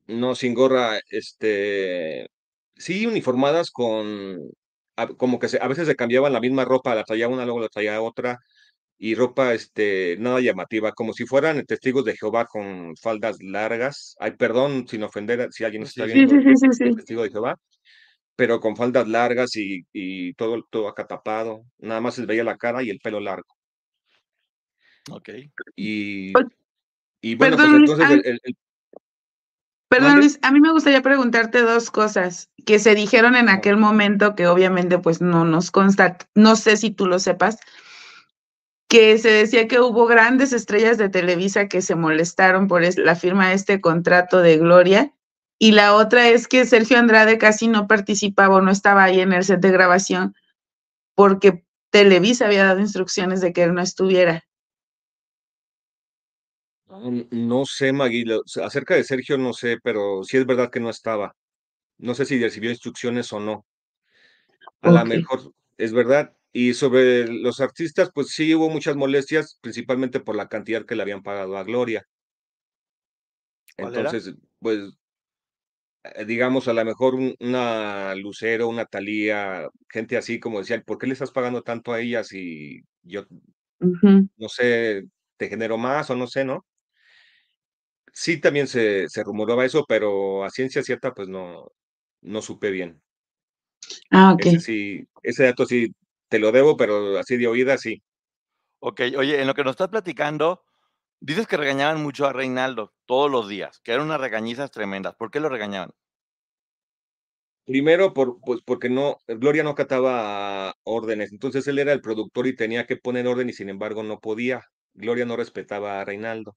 no, 0.08 0.34
sin 0.36 0.54
gorra, 0.54 1.00
este, 1.10 2.28
sí 2.76 3.06
uniformadas 3.06 3.70
con, 3.70 4.38
como 5.18 5.38
que 5.40 5.48
se- 5.48 5.60
a 5.62 5.68
veces 5.68 5.86
se 5.88 5.96
cambiaban 5.96 6.32
la 6.32 6.40
misma 6.40 6.64
ropa, 6.64 6.94
la 6.94 7.04
traía 7.04 7.28
una, 7.28 7.44
luego 7.44 7.60
la 7.60 7.68
traía 7.68 8.00
otra, 8.02 8.38
y 8.98 9.14
ropa, 9.16 9.54
este, 9.54 10.16
nada 10.20 10.40
llamativa, 10.40 10.92
como 10.92 11.12
si 11.14 11.26
fueran 11.26 11.64
testigos 11.66 12.04
de 12.06 12.16
Jehová 12.16 12.46
con 12.46 12.96
faldas 12.98 13.38
largas. 13.42 14.16
Ay, 14.20 14.32
perdón 14.32 14.88
sin 14.88 15.02
ofender 15.04 15.48
si 15.52 15.64
alguien 15.64 15.84
está 15.84 16.06
viendo 16.06 16.36
sí, 16.36 16.40
sí, 16.42 16.56
sí, 16.56 16.72
sí. 16.72 16.94
testigo 16.96 17.22
de 17.24 17.30
Jehová, 17.30 17.56
pero 18.36 18.60
con 18.60 18.76
faldas 18.76 19.08
largas 19.08 19.56
y, 19.56 19.82
y 19.92 20.34
todo, 20.34 20.62
todo 20.70 20.88
acá 20.88 21.06
tapado. 21.06 21.62
Nada 21.78 22.00
más 22.02 22.14
se 22.16 22.22
les 22.22 22.28
veía 22.28 22.44
la 22.44 22.56
cara 22.58 22.82
y 22.84 22.90
el 22.90 23.00
pelo 23.00 23.20
largo. 23.20 23.48
Ok. 25.10 25.28
Y, 25.76 26.32
y 27.22 27.34
bueno, 27.34 27.56
Perdón, 27.56 27.84
pues 27.86 28.00
entonces 28.00 28.10
el- 28.10 28.32
el- 28.32 28.40
el- 28.44 28.56
Perdón. 29.88 30.16
Luis, 30.16 30.38
a 30.42 30.50
mí 30.50 30.60
me 30.60 30.72
gustaría 30.72 31.00
preguntarte 31.00 31.62
dos 31.62 31.90
cosas 31.90 32.50
que 32.66 32.80
se 32.80 32.94
dijeron 32.94 33.36
en 33.36 33.48
aquel 33.48 33.76
momento 33.76 34.34
que 34.34 34.48
obviamente 34.48 34.98
pues 34.98 35.20
no 35.20 35.44
nos 35.44 35.70
consta, 35.70 36.18
no 36.34 36.56
sé 36.56 36.76
si 36.76 36.90
tú 36.90 37.06
lo 37.06 37.20
sepas, 37.20 37.58
que 38.88 39.16
se 39.18 39.30
decía 39.30 39.68
que 39.68 39.80
hubo 39.80 40.06
grandes 40.06 40.52
estrellas 40.52 40.98
de 40.98 41.08
Televisa 41.08 41.68
que 41.68 41.82
se 41.82 41.94
molestaron 41.94 42.66
por 42.66 42.82
la 42.98 43.14
firma 43.14 43.48
de 43.48 43.54
este 43.54 43.80
contrato 43.80 44.42
de 44.42 44.58
Gloria 44.58 45.12
y 45.58 45.72
la 45.72 45.94
otra 45.94 46.28
es 46.28 46.48
que 46.48 46.66
Sergio 46.66 46.98
Andrade 46.98 47.38
casi 47.38 47.68
no 47.68 47.86
participaba 47.86 48.56
o 48.56 48.60
no 48.62 48.70
estaba 48.72 49.04
ahí 49.04 49.20
en 49.20 49.32
el 49.32 49.44
set 49.44 49.60
de 49.60 49.70
grabación 49.70 50.34
porque 51.14 51.64
Televisa 51.90 52.46
había 52.46 52.64
dado 52.64 52.80
instrucciones 52.80 53.40
de 53.40 53.52
que 53.52 53.62
él 53.62 53.72
no 53.74 53.80
estuviera. 53.80 54.45
N- 57.04 57.26
no 57.30 57.64
sé, 57.66 57.92
Magui, 57.92 58.24
lo- 58.24 58.42
acerca 58.62 58.94
de 58.94 59.04
Sergio 59.04 59.38
no 59.38 59.52
sé, 59.52 59.78
pero 59.82 60.22
sí 60.24 60.36
es 60.36 60.46
verdad 60.46 60.70
que 60.70 60.80
no 60.80 60.90
estaba. 60.90 61.34
No 61.98 62.14
sé 62.14 62.24
si 62.26 62.40
recibió 62.40 62.70
instrucciones 62.70 63.32
o 63.32 63.40
no. 63.40 63.66
A 64.82 64.90
lo 64.90 65.00
Ok. 65.00 65.06
mejor 65.06 65.52
es 65.78 65.92
verdad. 65.92 66.36
Y 66.52 66.74
sobre 66.74 67.26
los 67.28 67.60
artistas, 67.60 68.10
pues 68.14 68.28
sí 68.28 68.54
hubo 68.54 68.70
muchas 68.70 68.96
molestias, 68.96 69.58
principalmente 69.60 70.20
por 70.20 70.36
la 70.36 70.48
cantidad 70.48 70.84
que 70.86 70.96
le 70.96 71.02
habían 71.02 71.22
pagado 71.22 71.56
a 71.58 71.64
Gloria. 71.64 72.06
Entonces, 73.76 74.34
pues, 74.60 74.92
eh, 76.04 76.24
digamos, 76.24 76.68
a 76.68 76.72
lo 76.72 76.84
mejor 76.84 77.14
un- 77.14 77.34
una 77.40 78.14
Lucero, 78.14 78.68
una 78.68 78.86
Thalía, 78.86 79.68
gente 79.90 80.16
así 80.16 80.40
como 80.40 80.60
decían, 80.60 80.82
¿por 80.86 80.98
qué 80.98 81.06
le 81.06 81.12
estás 81.14 81.30
pagando 81.32 81.62
tanto 81.62 81.92
a 81.92 82.00
ellas 82.00 82.32
y 82.32 82.80
yo, 83.02 83.26
no 84.36 84.48
sé, 84.48 85.04
te 85.36 85.48
genero 85.48 85.76
más 85.78 86.08
o 86.10 86.16
no 86.16 86.26
sé, 86.26 86.44
¿no? 86.44 86.64
Sí, 88.18 88.40
también 88.40 88.66
se, 88.66 89.10
se 89.10 89.22
rumoraba 89.22 89.66
eso, 89.66 89.84
pero 89.86 90.42
a 90.42 90.48
ciencia 90.48 90.82
cierta, 90.82 91.12
pues 91.12 91.28
no, 91.28 91.70
no 92.22 92.40
supe 92.40 92.70
bien. 92.70 93.02
Ah, 94.10 94.32
ok. 94.32 94.46
Ese 94.46 94.60
sí, 94.60 95.06
ese 95.22 95.44
dato 95.44 95.66
sí 95.66 95.94
te 96.28 96.38
lo 96.38 96.50
debo, 96.50 96.78
pero 96.78 97.18
así 97.18 97.36
de 97.36 97.46
oída, 97.46 97.76
sí. 97.76 98.02
Ok, 98.78 99.02
oye, 99.18 99.38
en 99.38 99.46
lo 99.46 99.52
que 99.52 99.64
nos 99.64 99.72
estás 99.72 99.88
platicando, 99.88 100.64
dices 101.20 101.46
que 101.46 101.58
regañaban 101.58 102.02
mucho 102.02 102.26
a 102.26 102.32
Reinaldo 102.32 102.94
todos 103.04 103.30
los 103.30 103.50
días, 103.50 103.80
que 103.80 103.92
eran 103.92 104.06
unas 104.06 104.20
regañizas 104.22 104.70
tremendas. 104.70 105.14
¿Por 105.14 105.30
qué 105.30 105.38
lo 105.38 105.50
regañaban? 105.50 105.90
Primero, 107.66 108.14
por, 108.14 108.40
pues 108.40 108.60
porque 108.64 108.88
no, 108.88 109.18
Gloria 109.28 109.62
no 109.62 109.70
acataba 109.70 110.74
órdenes, 110.84 111.32
entonces 111.32 111.68
él 111.68 111.78
era 111.78 111.92
el 111.92 112.00
productor 112.00 112.46
y 112.46 112.56
tenía 112.56 112.86
que 112.86 112.96
poner 112.96 113.26
orden 113.26 113.50
y 113.50 113.52
sin 113.52 113.68
embargo 113.68 114.02
no 114.02 114.20
podía. 114.20 114.64
Gloria 114.94 115.26
no 115.26 115.36
respetaba 115.36 116.00
a 116.00 116.04
Reinaldo. 116.06 116.56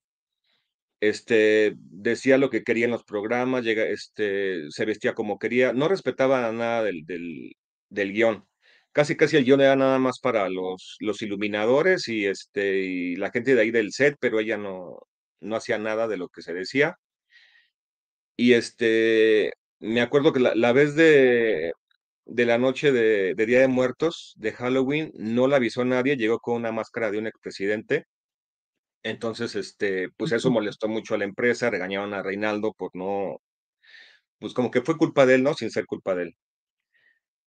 Este, 1.00 1.74
decía 1.76 2.36
lo 2.38 2.50
que 2.50 2.62
quería 2.62 2.84
en 2.86 2.90
los 2.92 3.04
programas, 3.04 3.64
llega, 3.64 3.84
este, 3.86 4.70
se 4.70 4.84
vestía 4.84 5.14
como 5.14 5.38
quería, 5.38 5.72
no 5.72 5.88
respetaba 5.88 6.50
nada 6.52 6.82
del, 6.84 7.06
del, 7.06 7.52
del 7.88 8.12
guion. 8.12 8.46
Casi, 8.92 9.16
casi 9.16 9.36
el 9.38 9.44
guion 9.44 9.60
era 9.62 9.76
nada 9.76 9.98
más 9.98 10.20
para 10.20 10.48
los, 10.50 10.96
los 11.00 11.22
iluminadores 11.22 12.08
y, 12.08 12.26
este, 12.26 12.78
y 12.80 13.16
la 13.16 13.30
gente 13.30 13.54
de 13.54 13.62
ahí 13.62 13.70
del 13.70 13.92
set, 13.92 14.16
pero 14.20 14.40
ella 14.40 14.58
no, 14.58 14.98
no 15.40 15.56
hacía 15.56 15.78
nada 15.78 16.08
de 16.08 16.18
lo 16.18 16.28
que 16.28 16.42
se 16.42 16.52
decía. 16.54 16.96
Y 18.36 18.54
este, 18.54 19.52
me 19.80 20.00
acuerdo 20.00 20.32
que 20.32 20.40
la, 20.40 20.54
la 20.54 20.72
vez 20.72 20.94
de, 20.94 21.72
de 22.26 22.46
la 22.46 22.58
noche 22.58 22.92
de, 22.92 23.34
de 23.34 23.46
Día 23.46 23.60
de 23.60 23.68
Muertos, 23.68 24.34
de 24.38 24.52
Halloween, 24.52 25.12
no 25.16 25.48
la 25.48 25.56
avisó 25.56 25.84
nadie, 25.84 26.16
llegó 26.16 26.40
con 26.40 26.56
una 26.56 26.72
máscara 26.72 27.10
de 27.10 27.18
un 27.18 27.26
expresidente. 27.26 28.06
Entonces, 29.02 29.56
este, 29.56 30.08
pues 30.16 30.32
eso 30.32 30.50
molestó 30.50 30.88
mucho 30.88 31.14
a 31.14 31.18
la 31.18 31.24
empresa, 31.24 31.68
regañaron 31.70 32.14
a 32.14 32.22
Reinaldo 32.22 32.72
por 32.72 32.90
no, 32.94 33.38
pues 34.40 34.54
como 34.54 34.70
que 34.72 34.82
fue 34.82 34.96
culpa 34.98 35.24
de 35.26 35.36
él, 35.36 35.42
¿no? 35.44 35.54
Sin 35.54 35.70
ser 35.70 35.86
culpa 35.86 36.14
de 36.16 36.24
él. 36.24 36.36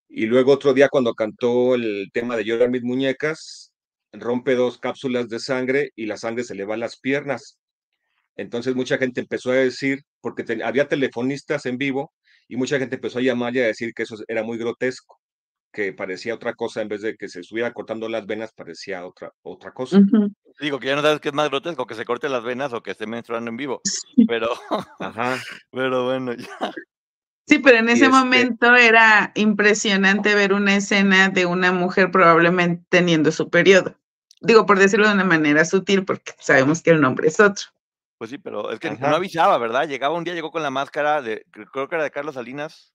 Y 0.09 0.25
luego 0.27 0.51
otro 0.53 0.73
día 0.73 0.89
cuando 0.89 1.13
cantó 1.15 1.75
el 1.75 2.09
tema 2.13 2.37
de 2.37 2.45
Llorar 2.45 2.69
mis 2.69 2.83
muñecas, 2.83 3.73
rompe 4.13 4.55
dos 4.55 4.77
cápsulas 4.77 5.27
de 5.29 5.39
sangre 5.39 5.91
y 5.95 6.05
la 6.05 6.17
sangre 6.17 6.43
se 6.43 6.55
le 6.55 6.65
va 6.65 6.75
a 6.75 6.77
las 6.77 6.97
piernas. 6.99 7.57
Entonces 8.37 8.75
mucha 8.75 8.97
gente 8.99 9.21
empezó 9.21 9.51
a 9.51 9.55
decir, 9.55 10.01
porque 10.21 10.43
te- 10.45 10.63
había 10.63 10.89
telefonistas 10.89 11.67
en 11.67 11.77
vivo, 11.79 12.13
y 12.49 12.57
mucha 12.57 12.79
gente 12.79 12.95
empezó 12.97 13.19
a 13.19 13.23
llamar 13.23 13.55
y 13.55 13.61
a 13.61 13.67
decir 13.67 13.93
que 13.95 14.03
eso 14.03 14.17
era 14.29 14.43
muy 14.43 14.57
grotesco. 14.59 15.19
Que 15.73 15.91
parecía 15.91 16.35
otra 16.35 16.53
cosa, 16.53 16.81
en 16.81 16.87
vez 16.87 17.01
de 17.01 17.17
que 17.17 17.27
se 17.27 17.39
estuviera 17.41 17.73
cortando 17.73 18.07
las 18.07 18.25
venas, 18.25 18.53
parecía 18.53 19.05
otra, 19.05 19.33
otra 19.41 19.71
cosa. 19.71 19.99
Digo 20.61 20.79
que 20.79 20.87
ya 20.87 20.95
no 20.95 21.01
sabes 21.01 21.19
qué 21.19 21.29
es 21.29 21.33
más 21.33 21.49
grotesco, 21.49 21.87
que 21.87 21.95
se 21.95 22.05
corte 22.05 22.29
las 22.29 22.43
venas 22.43 22.71
o 22.73 22.83
que 22.83 22.91
esté 22.91 23.07
menstruando 23.07 23.49
en 23.49 23.57
vivo. 23.57 23.81
Pero, 24.27 24.49
Ajá. 24.99 25.37
pero 25.71 26.05
bueno, 26.05 26.33
ya. 26.33 26.47
Sí, 27.47 27.59
pero 27.59 27.79
en 27.79 27.89
Y 27.89 27.93
ese 27.93 28.05
este- 28.05 28.15
momento 28.17 28.73
era 28.75 29.31
impresionante 29.35 30.35
ver 30.35 30.53
una 30.53 30.75
escena 30.75 31.29
de 31.29 31.45
una 31.45 31.71
mujer 31.71 32.11
probablemente 32.11 32.85
teniendo 32.89 33.31
su 33.31 33.49
periodo. 33.49 33.95
Digo, 34.41 34.65
por 34.65 34.77
decirlo 34.77 35.07
de 35.07 35.13
una 35.15 35.25
manera 35.25 35.65
sutil, 35.65 36.05
porque 36.05 36.33
sabemos 36.39 36.81
que 36.81 36.91
el 36.91 37.01
nombre 37.01 37.27
es 37.27 37.39
otro. 37.39 37.65
Pues 38.19 38.29
sí, 38.29 38.37
pero 38.37 38.71
es 38.71 38.79
que 38.79 38.89
Ajá. 38.89 39.09
no 39.09 39.15
avisaba, 39.15 39.57
¿verdad? 39.57 39.87
Llegaba 39.87 40.15
un 40.15 40.23
día, 40.23 40.33
llegó 40.35 40.51
con 40.51 40.63
la 40.63 40.69
máscara 40.69 41.21
de, 41.21 41.45
cre- 41.51 41.67
creo 41.71 41.89
que 41.89 41.95
era 41.95 42.03
de 42.03 42.11
Carlos 42.11 42.35
Salinas, 42.35 42.93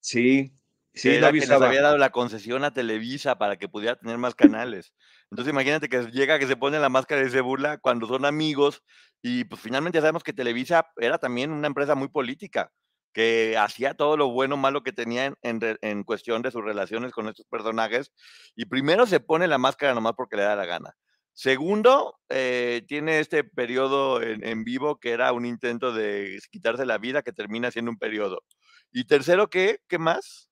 Sí, 0.00 0.52
sí, 0.94 1.10
era 1.10 1.32
que 1.32 1.40
les 1.40 1.50
había 1.50 1.82
dado 1.82 1.98
la 1.98 2.10
concesión 2.10 2.64
a 2.64 2.72
Televisa 2.72 3.36
para 3.36 3.56
que 3.56 3.68
pudiera 3.68 3.96
tener 3.96 4.18
más 4.18 4.34
canales. 4.34 4.94
Entonces 5.30 5.52
imagínate 5.52 5.88
que 5.88 6.10
llega, 6.10 6.38
que 6.38 6.46
se 6.46 6.56
pone 6.56 6.78
la 6.78 6.88
máscara 6.88 7.24
y 7.24 7.30
se 7.30 7.40
burla 7.40 7.78
cuando 7.78 8.06
son 8.06 8.24
amigos 8.24 8.82
y 9.22 9.44
pues 9.44 9.60
finalmente 9.60 10.00
sabemos 10.00 10.22
que 10.22 10.32
Televisa 10.32 10.86
era 10.96 11.18
también 11.18 11.50
una 11.50 11.66
empresa 11.66 11.94
muy 11.94 12.08
política, 12.08 12.70
que 13.12 13.56
hacía 13.58 13.94
todo 13.94 14.16
lo 14.16 14.30
bueno 14.30 14.54
o 14.54 14.58
malo 14.58 14.82
que 14.82 14.92
tenía 14.92 15.26
en, 15.26 15.36
en 15.42 15.78
en 15.80 16.04
cuestión 16.04 16.42
de 16.42 16.50
sus 16.50 16.64
relaciones 16.64 17.12
con 17.12 17.28
estos 17.28 17.46
personajes 17.46 18.12
y 18.54 18.66
primero 18.66 19.06
se 19.06 19.20
pone 19.20 19.48
la 19.48 19.58
máscara 19.58 19.94
nomás 19.94 20.14
porque 20.16 20.36
le 20.36 20.42
da 20.42 20.56
la 20.56 20.66
gana. 20.66 20.94
Segundo, 21.36 22.16
eh, 22.28 22.82
tiene 22.86 23.18
este 23.18 23.42
periodo 23.42 24.22
en, 24.22 24.46
en 24.46 24.62
vivo 24.62 25.00
que 25.00 25.10
era 25.10 25.32
un 25.32 25.44
intento 25.46 25.92
de 25.92 26.38
quitarse 26.50 26.86
la 26.86 26.98
vida 26.98 27.22
que 27.22 27.32
termina 27.32 27.72
siendo 27.72 27.90
un 27.90 27.98
periodo. 27.98 28.42
Y 28.92 29.04
tercero, 29.06 29.50
¿qué? 29.50 29.80
¿Qué 29.88 29.98
más? 29.98 30.48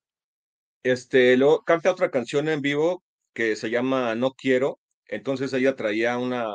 Este, 0.83 1.37
luego 1.37 1.63
canta 1.65 1.91
otra 1.91 2.11
canción 2.11 2.49
en 2.49 2.61
vivo 2.61 3.03
que 3.35 3.57
se 3.57 3.71
llama 3.71 4.15
No 4.15 4.33
Quiero. 4.33 4.81
Entonces 5.07 5.53
ella 5.53 5.77
traía 5.77 6.19
una, 6.19 6.47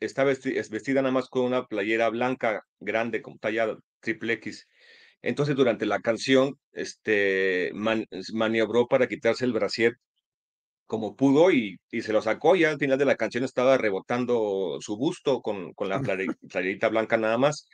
está 0.00 0.24
vesti- 0.24 0.56
es 0.56 0.70
vestida 0.70 1.02
nada 1.02 1.12
más 1.12 1.28
con 1.28 1.44
una 1.44 1.66
playera 1.66 2.08
blanca 2.10 2.62
grande, 2.80 3.22
con 3.22 3.38
talla 3.38 3.76
triple 4.00 4.34
X. 4.34 4.66
Entonces 5.22 5.56
durante 5.56 5.86
la 5.86 6.00
canción, 6.00 6.54
este, 6.72 7.70
man- 7.74 8.06
maniobró 8.34 8.86
para 8.88 9.08
quitarse 9.08 9.44
el 9.44 9.52
brasier 9.52 9.94
como 10.86 11.16
pudo 11.16 11.50
y, 11.50 11.78
y 11.90 12.02
se 12.02 12.12
lo 12.12 12.22
sacó. 12.22 12.56
Ya 12.56 12.70
al 12.70 12.78
final 12.78 12.98
de 12.98 13.04
la 13.06 13.16
canción 13.16 13.44
estaba 13.44 13.76
rebotando 13.78 14.78
su 14.80 14.96
busto 14.96 15.40
con, 15.42 15.72
con 15.74 15.88
la 15.88 16.00
playerita 16.50 16.88
blanca 16.88 17.16
nada 17.16 17.38
más. 17.38 17.68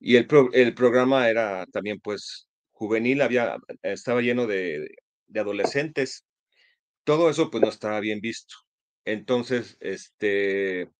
Y 0.00 0.16
el, 0.16 0.26
pro- 0.26 0.50
el 0.52 0.74
programa 0.74 1.28
era 1.30 1.66
también 1.72 1.98
pues 2.02 2.48
juvenil, 2.72 3.22
había, 3.22 3.56
estaba 3.82 4.20
lleno 4.22 4.46
de, 4.46 4.88
de 5.28 5.40
adolescentes. 5.40 6.24
Todo 7.04 7.30
eso 7.30 7.50
pues 7.50 7.62
no 7.62 7.70
estaba 7.70 8.00
bien 8.00 8.20
visto. 8.20 8.56
Entonces, 9.04 9.76
este, 9.80 10.90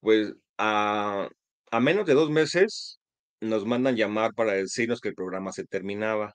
pues 0.00 0.34
a, 0.58 1.28
a 1.70 1.80
menos 1.80 2.06
de 2.06 2.14
dos 2.14 2.30
meses 2.30 3.00
nos 3.40 3.66
mandan 3.66 3.96
llamar 3.96 4.32
para 4.34 4.54
decirnos 4.54 5.00
que 5.00 5.10
el 5.10 5.14
programa 5.14 5.52
se 5.52 5.66
terminaba. 5.66 6.34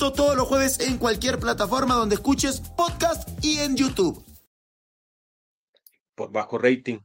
Esto 0.00 0.14
todos 0.14 0.34
los 0.34 0.48
jueves 0.48 0.80
en 0.80 0.96
cualquier 0.96 1.38
plataforma 1.38 1.94
donde 1.94 2.14
escuches 2.14 2.62
podcast 2.74 3.28
y 3.44 3.58
en 3.58 3.76
YouTube. 3.76 4.24
por 6.14 6.32
bajo 6.32 6.56
rating. 6.56 7.00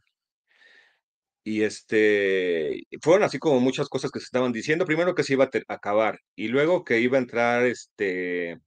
Y 1.43 1.63
este, 1.63 2.83
fueron 3.01 3.23
así 3.23 3.37
como 3.37 3.59
muchas 3.59 3.89
cosas 3.89 4.11
que 4.11 4.19
se 4.21 4.23
estaban 4.27 4.53
diciendo. 4.53 4.85
Primero 4.85 5.13
que 5.13 5.23
se 5.23 5.33
iba 5.33 5.43
a 5.43 5.49
ter- 5.49 5.65
acabar 5.67 6.21
y 6.37 6.47
luego 6.47 6.85
que 6.85 7.01
iba 7.01 7.17
a 7.17 7.21
entrar 7.21 7.65
este 7.65 8.59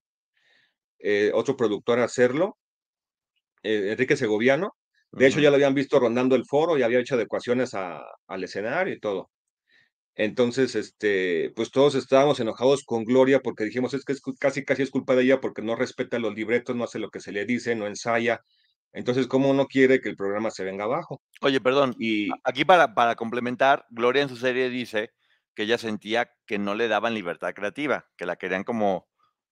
eh, 0.98 1.30
otro 1.32 1.56
productor 1.56 1.98
a 1.98 2.04
hacerlo, 2.04 2.58
eh, 3.62 3.92
Enrique 3.92 4.14
Segoviano. 4.18 4.76
De 5.10 5.26
hecho, 5.26 5.40
ya 5.40 5.48
lo 5.48 5.54
habían 5.56 5.72
visto 5.72 5.98
rondando 5.98 6.36
el 6.36 6.44
foro 6.44 6.76
y 6.76 6.82
había 6.82 7.00
hecho 7.00 7.14
adecuaciones 7.14 7.72
a- 7.72 8.02
al 8.26 8.44
escenario 8.44 8.92
y 8.92 9.00
todo. 9.00 9.30
Entonces, 10.18 10.74
este, 10.74 11.52
pues 11.54 11.70
todos 11.70 11.94
estábamos 11.94 12.40
enojados 12.40 12.82
con 12.84 13.04
Gloria 13.04 13.38
porque 13.38 13.62
dijimos, 13.62 13.94
es 13.94 14.04
que 14.04 14.12
es 14.12 14.20
casi 14.40 14.64
casi 14.64 14.82
es 14.82 14.90
culpa 14.90 15.14
de 15.14 15.22
ella 15.22 15.40
porque 15.40 15.62
no 15.62 15.76
respeta 15.76 16.18
los 16.18 16.34
libretos, 16.34 16.74
no 16.74 16.82
hace 16.82 16.98
lo 16.98 17.10
que 17.10 17.20
se 17.20 17.30
le 17.30 17.46
dice, 17.46 17.76
no 17.76 17.86
ensaya. 17.86 18.42
Entonces, 18.92 19.28
¿cómo 19.28 19.54
no 19.54 19.66
quiere 19.66 20.00
que 20.00 20.08
el 20.08 20.16
programa 20.16 20.50
se 20.50 20.64
venga 20.64 20.84
abajo? 20.84 21.22
Oye, 21.40 21.60
perdón, 21.60 21.94
Y 22.00 22.30
aquí 22.42 22.64
para, 22.64 22.94
para 22.94 23.14
complementar, 23.14 23.86
Gloria 23.90 24.22
en 24.22 24.28
su 24.28 24.36
serie 24.36 24.70
dice 24.70 25.12
que 25.54 25.62
ella 25.62 25.78
sentía 25.78 26.28
que 26.46 26.58
no 26.58 26.74
le 26.74 26.88
daban 26.88 27.14
libertad 27.14 27.54
creativa, 27.54 28.06
que 28.16 28.26
la 28.26 28.34
querían 28.34 28.64
como 28.64 29.06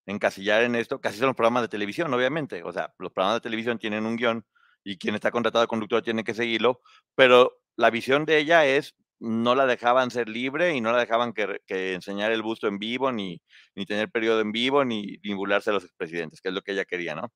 encasillar 0.05 0.65
en 0.65 0.75
esto, 0.75 1.01
casi 1.01 1.19
son 1.19 1.29
los 1.29 1.37
programas 1.37 1.63
de 1.63 1.69
televisión, 1.69 2.13
obviamente, 2.13 2.65
o 2.65 2.73
sea, 2.73 2.93
los 2.99 3.13
programas 3.13 3.37
de 3.37 3.43
televisión 3.43 3.79
tienen 3.79 4.05
un 4.05 4.17
guion 4.17 4.45
y 4.83 4.99
quien 4.99 5.15
está 5.15 5.31
contratado 5.31 5.63
de 5.63 5.69
conductor 5.69 6.03
tiene 6.03 6.25
que 6.25 6.35
seguirlo, 6.35 6.81
pero 7.15 7.61
la 7.77 7.91
visión 7.91 8.25
de 8.25 8.39
ella 8.39 8.67
es 8.67 8.97
no 9.21 9.55
la 9.55 9.67
dejaban 9.67 10.11
ser 10.11 10.29
libre 10.29 10.75
y 10.75 10.81
no 10.81 10.93
la 10.93 10.99
dejaban 11.01 11.33
que, 11.33 11.59
que 11.67 11.95
enseñar 11.95 12.33
el 12.33 12.43
busto 12.43 12.69
en 12.69 12.79
vivo, 12.79 13.13
ni, 13.13 13.41
ni 13.75 13.87
tener 13.87 14.11
periodo 14.11 14.41
en 14.41 14.53
vivo, 14.53 14.85
ni 14.85 15.17
vincularse 15.19 15.71
a 15.71 15.75
los 15.75 15.85
expresidentes, 15.85 16.41
que 16.41 16.49
es 16.49 16.55
lo 16.55 16.63
que 16.63 16.73
ella 16.73 16.85
quería, 16.85 17.15
¿no? 17.15 17.31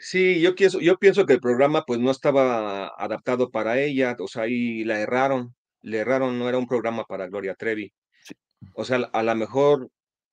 Sí, 0.00 0.40
yo 0.40 0.54
pienso, 0.54 0.80
yo 0.80 0.96
pienso 0.96 1.26
que 1.26 1.32
el 1.34 1.40
programa 1.40 1.82
pues 1.86 1.98
no 1.98 2.10
estaba 2.10 2.88
adaptado 2.96 3.50
para 3.50 3.80
ella, 3.80 4.14
o 4.20 4.28
sea, 4.28 4.44
ahí 4.44 4.84
la 4.84 5.00
erraron, 5.00 5.54
le 5.80 5.98
erraron, 5.98 6.38
no 6.38 6.48
era 6.48 6.58
un 6.58 6.66
programa 6.68 7.04
para 7.04 7.26
Gloria 7.28 7.54
Trevi. 7.56 7.92
Sí. 8.22 8.34
O 8.74 8.84
sea, 8.84 8.98
a 9.12 9.22
lo 9.24 9.34
mejor, 9.36 9.90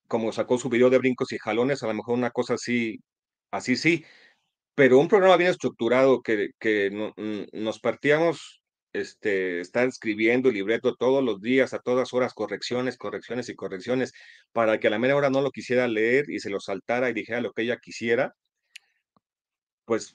como 0.08 0.32
sacó 0.34 0.58
su 0.60 0.70
video 0.70 0.90
de 0.92 1.00
brincos 1.00 1.32
y 1.34 1.40
jalones, 1.40 1.84
a 1.84 1.88
lo 1.88 1.96
mejor 1.96 2.16
una 2.18 2.32
cosa 2.32 2.56
así, 2.56 3.00
así 3.52 3.76
sí, 3.78 4.06
pero 4.76 5.00
un 5.00 5.08
programa 5.10 5.38
bien 5.38 5.52
estructurado 5.52 6.22
que, 6.22 6.50
que 6.60 6.90
no- 6.92 7.14
mm, 7.18 7.46
nos 7.64 7.80
partíamos, 7.80 8.59
este, 8.94 9.60
estar 9.62 9.88
escribiendo 9.88 10.50
el 10.50 10.56
libreto 10.56 10.96
todos 10.96 11.24
los 11.24 11.42
días, 11.42 11.74
a 11.74 11.80
todas 11.80 12.14
horas, 12.14 12.34
correcciones, 12.34 12.98
correcciones 12.98 13.50
y 13.50 13.56
correcciones, 13.56 14.14
para 14.52 14.80
que 14.80 14.88
a 14.88 14.90
la 14.92 15.00
mera 15.00 15.16
hora 15.16 15.30
no 15.30 15.42
lo 15.42 15.52
quisiera 15.52 15.88
leer 15.88 16.30
y 16.30 16.40
se 16.40 16.50
lo 16.50 16.60
saltara 16.60 17.10
y 17.10 17.14
dijera 17.14 17.42
lo 17.42 17.52
que 17.54 17.64
ella 17.64 17.78
quisiera 17.78 18.34
pues 19.86 20.14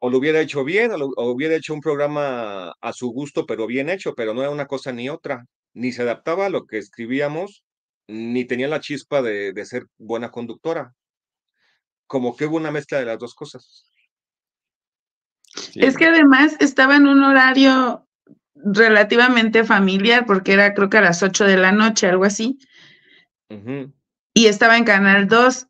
o 0.00 0.10
lo 0.10 0.18
hubiera 0.18 0.40
hecho 0.40 0.64
bien, 0.64 0.92
o, 0.92 0.98
lo- 0.98 1.10
o 1.16 1.30
hubiera 1.30 1.54
hecho 1.56 1.72
un 1.72 1.80
programa 1.80 2.72
a 2.80 2.92
su 2.92 3.08
gusto, 3.10 3.46
pero 3.46 3.66
bien 3.66 3.88
hecho, 3.88 4.14
pero 4.14 4.34
no 4.34 4.42
era 4.42 4.50
una 4.50 4.66
cosa 4.66 4.92
ni 4.92 5.08
otra, 5.08 5.46
ni 5.72 5.92
se 5.92 6.02
adaptaba 6.02 6.46
a 6.46 6.50
lo 6.50 6.66
que 6.66 6.76
escribíamos, 6.76 7.64
ni 8.06 8.44
tenía 8.44 8.68
la 8.68 8.80
chispa 8.80 9.22
de, 9.22 9.52
de 9.54 9.64
ser 9.64 9.86
buena 9.96 10.30
conductora. 10.30 10.92
Como 12.06 12.36
que 12.36 12.44
hubo 12.44 12.56
una 12.56 12.70
mezcla 12.70 12.98
de 12.98 13.06
las 13.06 13.18
dos 13.18 13.34
cosas. 13.34 13.90
Es 15.74 15.96
que 15.96 16.04
además 16.06 16.56
estaba 16.60 16.96
en 16.96 17.06
un 17.06 17.22
horario 17.22 18.03
relativamente 18.64 19.64
familiar, 19.64 20.26
porque 20.26 20.54
era 20.54 20.74
creo 20.74 20.90
que 20.90 20.98
a 20.98 21.02
las 21.02 21.22
8 21.22 21.44
de 21.44 21.56
la 21.56 21.72
noche, 21.72 22.08
algo 22.08 22.24
así, 22.24 22.58
y 24.34 24.46
estaba 24.46 24.76
en 24.76 24.84
Canal 24.84 25.28
2. 25.28 25.68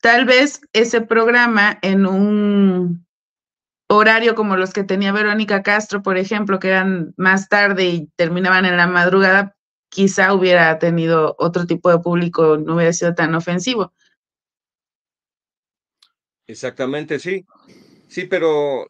Tal 0.00 0.24
vez 0.24 0.60
ese 0.72 1.00
programa 1.00 1.78
en 1.82 2.06
un 2.06 3.06
horario 3.88 4.34
como 4.34 4.56
los 4.56 4.72
que 4.72 4.84
tenía 4.84 5.12
Verónica 5.12 5.62
Castro, 5.62 6.02
por 6.02 6.16
ejemplo, 6.16 6.58
que 6.58 6.68
eran 6.68 7.14
más 7.16 7.48
tarde 7.48 7.86
y 7.86 8.06
terminaban 8.16 8.64
en 8.64 8.76
la 8.76 8.86
madrugada, 8.86 9.56
quizá 9.90 10.32
hubiera 10.34 10.78
tenido 10.78 11.34
otro 11.38 11.66
tipo 11.66 11.90
de 11.90 11.98
público, 11.98 12.58
no 12.58 12.76
hubiera 12.76 12.92
sido 12.92 13.14
tan 13.14 13.34
ofensivo. 13.34 13.92
Exactamente, 16.46 17.18
sí. 17.18 17.44
Sí, 18.08 18.24
pero 18.24 18.86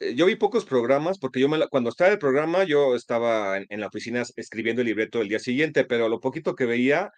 yo 0.00 0.26
vi 0.26 0.36
pocos 0.36 0.64
programas 0.64 1.18
porque 1.18 1.40
yo 1.40 1.48
me 1.48 1.58
la- 1.58 1.68
cuando 1.68 1.90
estaba 1.90 2.10
el 2.10 2.18
programa 2.18 2.64
yo 2.64 2.94
estaba 2.94 3.56
en, 3.58 3.66
en 3.68 3.80
la 3.80 3.88
oficina 3.88 4.22
escribiendo 4.36 4.82
el 4.82 4.86
libreto 4.88 5.18
del 5.18 5.28
día 5.28 5.38
siguiente, 5.38 5.84
pero 5.84 6.08
lo 6.08 6.20
poquito 6.20 6.54
que 6.54 6.66
veía, 6.66 7.12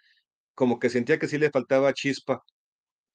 como 0.55 0.79
que 0.79 0.89
sentía 0.89 1.19
que 1.19 1.27
sí 1.27 1.37
le 1.37 1.51
faltaba 1.51 1.93
chispa 1.93 2.43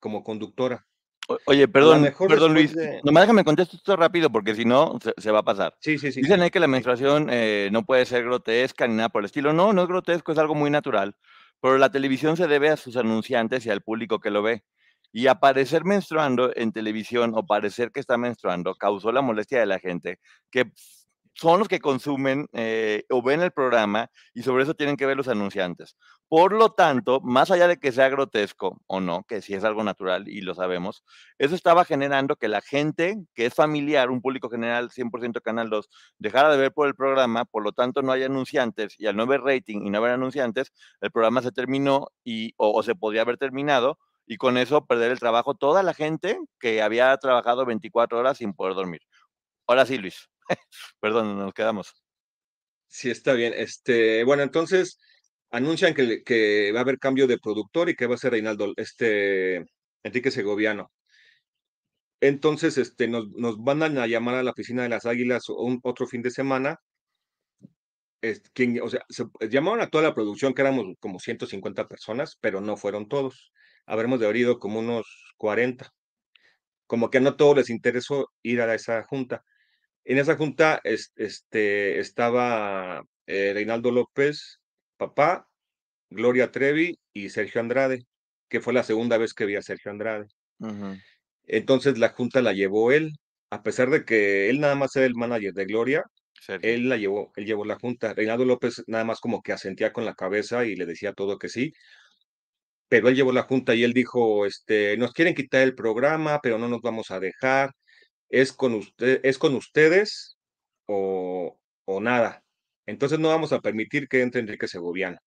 como 0.01 0.23
conductora. 0.23 0.87
O- 1.29 1.39
Oye, 1.47 1.67
perdón, 1.67 2.03
mejor 2.03 2.29
perdón 2.29 2.55
Luis, 2.55 2.75
de- 2.75 3.01
nomás 3.03 3.25
déjame 3.25 3.43
contestar 3.45 3.77
esto 3.77 3.97
rápido 3.97 4.31
porque 4.31 4.55
si 4.55 4.65
no 4.65 4.99
se, 5.03 5.13
se 5.17 5.31
va 5.33 5.41
a 5.41 5.45
pasar. 5.45 5.75
Sí, 5.81 5.99
sí, 5.99 6.13
sí. 6.13 6.21
Dicen 6.21 6.41
ahí 6.41 6.51
que 6.51 6.61
la 6.61 6.69
menstruación 6.69 7.29
eh, 7.31 7.69
no 7.73 7.85
puede 7.85 8.07
ser 8.07 8.23
grotesca 8.23 8.87
ni 8.87 8.95
nada 8.95 9.09
por 9.09 9.23
el 9.23 9.27
estilo. 9.27 9.53
No, 9.53 9.73
no 9.73 9.83
es 9.83 9.89
grotesco, 9.89 10.31
es 10.33 10.39
algo 10.39 10.55
muy 10.55 10.71
natural. 10.71 11.17
Pero 11.61 11.79
la 11.79 11.91
televisión 11.91 12.37
se 12.37 12.47
debe 12.47 12.69
a 12.69 12.77
sus 12.77 12.97
anunciantes 12.97 13.67
y 13.67 13.71
al 13.71 13.81
público 13.83 14.21
que 14.21 14.31
lo 14.31 14.43
ve. 14.43 14.63
Y 15.17 15.29
aparecer 15.29 15.87
menstruando 15.87 16.53
en 16.55 16.73
televisión 16.73 17.33
o 17.35 17.47
parecer 17.47 17.91
que 17.91 18.01
está 18.01 18.19
menstruando 18.19 18.75
causó 18.75 19.13
la 19.13 19.23
molestia 19.23 19.59
de 19.59 19.65
la 19.65 19.79
gente, 19.79 20.21
que 20.51 20.71
son 21.33 21.59
los 21.59 21.69
que 21.69 21.81
consumen 21.81 22.49
eh, 22.53 23.05
o 23.09 23.23
ven 23.23 23.41
el 23.41 23.51
programa 23.51 24.11
y 24.35 24.43
sobre 24.43 24.65
eso 24.65 24.75
tienen 24.75 24.99
que 24.99 25.07
ver 25.07 25.17
los 25.17 25.29
anunciantes. 25.29 25.97
Por 26.29 26.53
lo 26.53 26.73
tanto, 26.73 27.23
más 27.23 27.51
allá 27.51 27.67
de 27.67 27.79
que 27.79 27.93
sea 27.93 28.11
grotesco 28.11 28.83
o 28.87 29.01
no, 29.01 29.25
que 29.27 29.41
sí 29.41 29.55
es 29.55 29.65
algo 29.65 29.83
natural 29.85 30.29
y 30.29 30.43
lo 30.43 30.55
sabemos, 30.55 31.03
eso 31.39 31.55
estaba 31.55 31.87
generando 31.87 32.37
que 32.37 32.49
la 32.49 32.61
gente 32.61 33.17
que 33.35 33.47
es 33.47 33.55
familiar, 33.55 34.11
un 34.11 34.21
público 34.21 34.51
general 34.51 34.91
100% 34.91 35.41
Canal 35.41 35.71
2, 35.71 35.89
dejara 36.19 36.51
de 36.51 36.59
ver 36.59 36.73
por 36.75 36.89
el 36.89 36.95
programa, 36.95 37.47
por 37.47 37.63
lo 37.65 37.73
tanto 37.73 38.03
no 38.03 38.13
hay 38.13 38.25
anunciantes 38.25 38.95
y 38.99 39.07
al 39.07 39.17
no 39.17 39.23
haber 39.23 39.41
rating 39.41 39.81
y 39.87 39.89
no 39.89 39.97
haber 39.97 40.11
anunciantes, 40.11 40.75
el 41.01 41.11
programa 41.11 41.41
se 41.41 41.53
terminó 41.53 42.09
y, 42.23 42.53
o, 42.59 42.79
o 42.79 42.83
se 42.83 42.95
podía 42.95 43.23
haber 43.23 43.39
terminado 43.39 43.99
y 44.27 44.37
con 44.37 44.59
eso 44.59 44.87
perder 44.87 45.13
el 45.13 45.21
trabajo 45.21 45.55
toda 45.55 45.83
la 45.83 45.95
gente 45.95 46.39
que 46.59 46.83
había 46.83 47.17
trabajado 47.19 47.65
24 47.65 48.19
horas 48.19 48.39
sin 48.39 48.53
poder 48.55 48.75
dormir. 48.75 49.01
Ahora 49.67 49.87
sí, 49.87 49.99
Luis. 49.99 50.29
Perdón, 51.01 51.39
nos 51.39 51.55
quedamos. 51.55 51.95
Sí, 52.89 53.11
está 53.11 53.33
bien. 53.35 53.53
Este, 53.57 54.25
bueno, 54.25 54.43
entonces 54.43 54.99
anuncian 55.51 55.95
que, 55.95 56.23
que 56.25 56.73
va 56.73 56.81
a 56.81 56.83
haber 56.83 56.99
cambio 56.99 57.27
de 57.27 57.39
productor 57.39 57.89
y 57.89 57.97
que 57.97 58.07
va 58.07 58.15
a 58.15 58.19
ser 58.19 58.33
Reinaldo, 58.33 58.73
este, 58.77 59.67
Enrique 60.03 60.31
Segoviano. 60.31 60.93
Entonces, 62.21 62.79
este, 62.79 63.09
nos, 63.09 63.29
nos 63.31 63.59
mandan 63.59 63.99
a 63.99 64.07
llamar 64.07 64.37
a 64.37 64.43
la 64.43 64.51
oficina 64.53 64.83
de 64.83 64.89
las 64.89 65.07
Águilas 65.07 65.49
un, 65.49 65.81
otro 65.83 66.07
fin 66.07 66.23
de 66.23 66.31
semana. 66.31 66.81
Este, 68.23 68.51
quien, 68.53 68.81
o 68.83 68.89
sea, 68.89 69.05
se, 69.09 69.25
llamaron 69.49 69.81
a 69.81 69.89
toda 69.89 70.05
la 70.05 70.15
producción, 70.15 70.55
que 70.55 70.63
éramos 70.63 70.87
como 70.99 71.19
150 71.21 71.87
personas, 71.87 72.37
pero 72.41 72.61
no 72.61 72.77
fueron 72.77 73.09
todos. 73.09 73.53
Habremos 73.87 74.21
de 74.21 74.27
haber 74.27 74.37
ido 74.37 74.59
como 74.59 74.81
unos 74.81 75.07
40. 75.37 75.91
Como 76.87 77.11
que 77.11 77.19
a 77.19 77.21
no 77.21 77.37
todos 77.37 77.57
les 77.57 77.71
interesó 77.71 78.29
ir 78.43 78.61
a 78.61 78.75
esa 78.75 79.03
junta. 79.05 79.45
En 80.05 80.19
esa 80.19 80.37
junta 80.37 80.81
este, 80.85 81.99
estaba 81.99 83.03
eh, 83.27 83.53
Reinaldo 83.55 83.91
López, 83.91 84.61
papá, 84.97 85.49
Gloria 86.11 86.53
Trevi 86.53 86.99
y 87.13 87.31
Sergio 87.31 87.61
Andrade, 87.61 88.07
que 88.49 88.61
fue 88.61 88.73
la 88.73 88.85
segunda 88.85 89.19
vez 89.19 89.35
que 89.35 89.47
vi 89.47 89.57
a 89.57 89.63
Sergio 89.63 89.91
Andrade. 89.91 90.29
Entonces 91.45 91.99
la 91.99 92.11
junta 92.11 92.41
la 92.43 92.53
llevó 92.53 92.93
él, 92.93 93.13
a 93.51 93.63
pesar 93.63 93.91
de 93.91 94.05
que 94.05 94.49
él 94.51 94.61
nada 94.61 94.75
más 94.75 94.95
era 94.97 95.07
el 95.07 95.15
manager 95.15 95.53
de 95.53 95.65
Gloria, 95.65 96.05
él 96.63 96.89
la 96.89 96.97
llevó, 96.97 97.33
él 97.37 97.47
llevó 97.47 97.65
la 97.65 97.79
junta. 97.79 98.15
Reinaldo 98.15 98.45
López 98.45 98.85
nada 98.87 99.05
más 99.05 99.21
como 99.21 99.43
que 99.43 99.53
asentía 99.53 99.93
con 99.93 100.05
la 100.05 100.15
cabeza 100.15 100.65
y 100.65 100.77
le 100.77 100.87
decía 100.87 101.13
todo 101.13 101.39
que 101.39 101.49
sí. 101.49 101.73
Pero 102.89 103.09
él 103.09 103.17
llevó 103.17 103.33
la 103.33 103.43
junta 103.43 103.75
y 103.75 103.85
él 103.85 103.93
dijo, 103.93 104.47
este, 104.47 104.97
nos 104.97 105.13
quieren 105.13 105.35
quitar 105.35 105.63
el 105.63 105.75
programa, 105.75 106.41
pero 106.43 106.59
no 106.59 106.69
nos 106.69 106.81
vamos 106.83 107.11
a 107.11 107.21
dejar 107.21 107.73
es 108.29 108.53
con, 108.53 108.75
usted, 108.75 109.21
es 109.25 109.39
con 109.39 109.55
ustedes 109.55 110.37
o, 110.87 111.59
nada. 112.01 112.43
Entonces 112.87 113.19
no 113.19 113.29
vamos 113.29 113.53
a 113.53 113.61
permitir 113.61 114.09
que 114.09 114.23
entre 114.23 114.41
Enrique 114.41 114.69
Segoviano. 114.69 115.19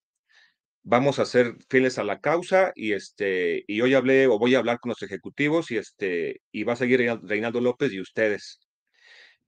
Vamos 0.83 1.19
a 1.19 1.25
ser 1.25 1.55
fieles 1.69 1.99
a 1.99 2.03
la 2.03 2.19
causa 2.19 2.71
y 2.75 2.93
este 2.93 3.63
y 3.67 3.81
hoy 3.81 3.93
hablé 3.95 4.27
o 4.27 4.39
voy 4.39 4.55
a 4.55 4.59
hablar 4.59 4.79
con 4.79 4.89
los 4.89 5.01
ejecutivos 5.03 5.71
y 5.71 5.77
este 5.77 6.41
y 6.51 6.63
va 6.63 6.73
a 6.73 6.75
seguir 6.77 7.01
Reinaldo 7.23 7.61
López 7.61 7.91
y 7.93 7.99
ustedes, 8.01 8.59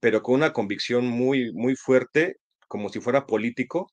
pero 0.00 0.22
con 0.22 0.36
una 0.36 0.52
convicción 0.52 1.06
muy 1.06 1.52
muy 1.54 1.76
fuerte, 1.76 2.36
como 2.68 2.90
si 2.90 3.00
fuera 3.00 3.26
político. 3.26 3.90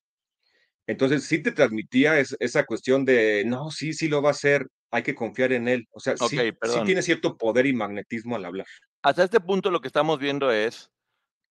Entonces 0.89 1.23
sí 1.23 1.41
te 1.41 1.52
transmitía 1.52 2.19
esa 2.19 2.65
cuestión 2.65 3.06
de 3.06 3.43
no, 3.45 3.71
sí, 3.71 3.93
sí 3.93 4.08
lo 4.08 4.21
va 4.21 4.30
a 4.30 4.32
hacer, 4.32 4.67
hay 4.91 5.04
que 5.04 5.15
confiar 5.15 5.54
en 5.54 5.67
él. 5.67 5.88
O 5.91 5.99
sea, 5.99 6.17
sí, 6.17 6.38
sí 6.38 6.80
tiene 6.86 7.02
cierto 7.02 7.38
poder 7.38 7.65
y 7.65 7.73
magnetismo 7.73 8.36
al 8.36 8.45
hablar 8.45 8.65
hasta 9.02 9.23
este 9.23 9.39
punto 9.39 9.71
lo 9.71 9.82
que 9.82 9.88
estamos 9.88 10.19
viendo 10.19 10.52
es 10.52 10.91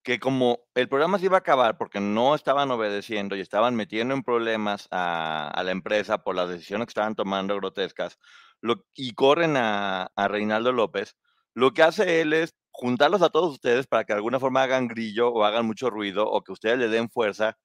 que 0.03 0.19
como 0.19 0.59
el 0.75 0.87
programa 0.87 1.19
se 1.19 1.25
iba 1.25 1.37
a 1.37 1.39
acabar 1.39 1.77
porque 1.77 1.99
no 1.99 2.35
estaban 2.35 2.71
obedeciendo 2.71 3.35
y 3.35 3.41
estaban 3.41 3.75
metiendo 3.75 4.13
en 4.13 4.23
problemas 4.23 4.87
a, 4.91 5.61
la 5.63 5.71
empresa 5.71 6.23
por 6.23 6.35
las 6.35 6.49
decisiones 6.49 6.85
que 6.85 6.91
estaban 6.91 7.15
tomando 7.15 7.55
grotescas 7.55 8.17
y 8.93 9.13
corren 9.13 9.57
a, 9.57 10.11
a, 10.15 10.27
Reinaldo 10.27 10.71
López, 10.71 11.15
lo 11.53 11.73
que 11.73 11.83
hace 11.83 12.21
él 12.21 12.33
es 12.33 12.55
juntarlos 12.71 13.21
a 13.21 13.29
todos 13.29 13.53
ustedes 13.53 13.87
para 13.87 14.05
que 14.05 14.13
de 14.13 14.17
alguna 14.17 14.39
forma 14.39 14.63
hagan 14.63 14.87
grillo 14.87 15.29
o 15.29 15.43
hagan 15.43 15.65
mucho 15.65 15.89
ruido 15.89 16.29
o 16.29 16.43
que 16.43 16.53
ustedes 16.53 16.77
le 16.77 16.87
den 16.87 17.09
fuerza. 17.09 17.57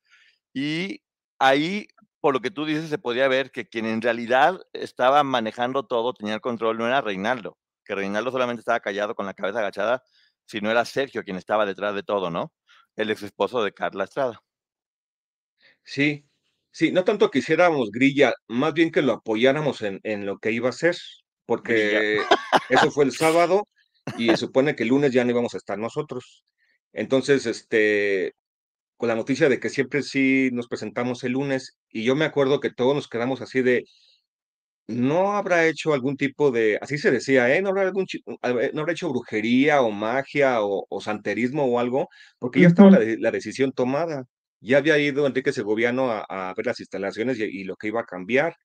Y 0.53 1.03
ahí, 1.47 1.87
por 2.21 2.35
lo 2.35 2.41
que 2.41 2.51
tú 2.51 2.65
dices, 2.67 2.89
se 2.91 2.99
podía 2.99 3.29
ver 3.29 3.51
que 3.51 3.67
quien 3.69 3.87
en 3.87 4.03
realidad 4.03 4.61
estaba 4.73 5.23
manejando 5.25 5.87
todo, 5.87 6.15
tenía 6.15 6.35
el 6.35 6.41
control, 6.41 6.79
no 6.79 6.87
era 6.87 7.01
Reinaldo 7.01 7.57
que 7.85 7.95
Reinaldo 7.95 8.31
solamente 8.31 8.61
estaba 8.61 8.81
callado 8.81 9.15
con 9.15 9.27
la 9.27 9.35
cabeza 9.35 9.61
agachada, 9.61 10.03
si 10.47 10.61
no 10.61 10.71
era 10.71 10.85
Sergio 10.85 11.23
quien 11.23 11.37
estaba 11.37 11.67
detrás 11.67 11.95
de 11.95 12.03
todo, 12.03 12.31
¿no? 12.31 12.53
El 12.97 13.11
ex 13.11 13.23
esposo 13.23 13.63
de 13.63 13.73
Carla 13.73 14.05
Estrada. 14.05 14.43
Sí, 15.83 16.27
sí, 16.71 16.93
no 16.93 17.05
tanto 17.05 17.31
quisiéramos 17.31 17.91
grilla, 17.91 18.33
más 18.49 18.73
bien 18.75 18.91
que 18.91 19.03
lo 19.03 19.13
apoyáramos 19.13 19.83
en, 19.83 20.01
en 20.03 20.27
lo 20.27 20.39
que 20.39 20.51
iba 20.53 20.71
a 20.71 20.73
ser, 20.73 20.97
porque 21.47 22.21
eso 22.69 22.91
fue 22.91 23.05
el 23.05 23.13
sábado 23.13 23.69
y 24.17 24.31
se 24.31 24.39
supone 24.39 24.75
que 24.75 24.85
el 24.85 24.91
lunes 24.91 25.13
ya 25.13 25.25
no 25.25 25.31
íbamos 25.31 25.55
a 25.55 25.59
estar 25.59 25.79
nosotros. 25.79 26.45
Entonces, 26.93 27.47
este, 27.47 28.35
con 28.97 29.09
la 29.09 29.15
noticia 29.17 29.49
de 29.49 29.61
que 29.61 29.71
siempre 29.71 30.03
sí 30.03 30.51
nos 30.53 30.69
presentamos 30.69 31.25
el 31.25 31.33
lunes, 31.33 31.77
y 31.91 32.05
yo 32.05 32.15
me 32.17 32.25
acuerdo 32.25 32.61
que 32.61 32.71
todos 32.71 32.95
nos 32.95 33.09
quedamos 33.09 33.41
así 33.41 33.63
de, 33.63 33.85
no 34.87 35.33
habrá 35.33 35.67
hecho 35.67 35.95
algún 35.95 36.17
tipo 36.17 36.51
de, 36.51 36.79
así 36.81 36.99
se 36.99 37.11
decía, 37.11 37.55
¿eh? 37.55 37.63
No 37.63 37.71
habrá, 37.71 37.83
algún, 37.83 38.07
no 38.73 38.81
habrá 38.81 38.93
hecho 38.93 39.09
brujería 39.09 39.81
o 39.81 39.91
magia 39.91 40.59
o, 40.61 41.01
santerismo 41.01 41.65
o 41.65 41.79
algo, 41.79 42.09
porque 42.39 42.61
ya 42.61 42.69
estaba 42.69 42.91
la, 42.91 43.31
decisión 43.31 43.73
tomada. 43.73 44.25
Ya 44.61 44.79
había 44.79 44.99
ido 44.99 45.27
Enrique 45.27 45.53
Segoviano 45.53 46.11
a, 46.11 46.55
ver 46.57 46.67
las 46.67 46.81
instalaciones 46.81 47.39
y, 47.39 47.65
lo 47.65 47.77
que 47.77 47.89
iba 47.89 48.01
a 48.01 48.05
cambiar. 48.07 48.57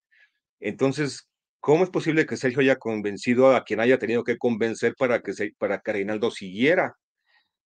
Entonces, 0.59 1.27
¿cómo 1.59 1.83
es 1.83 1.89
posible 1.89 2.25
que 2.25 2.37
Sergio 2.37 2.61
haya 2.61 2.77
convencido 2.77 3.55
a 3.55 3.63
quien 3.63 3.79
haya 3.79 3.99
tenido 3.99 4.23
que 4.23 4.37
convencer 4.37 4.95
para 4.97 5.21
que, 5.21 5.33
se, 5.33 5.53
para 5.57 5.79
que 5.79 5.93
Reinaldo 5.93 6.31
siguiera? 6.31 6.95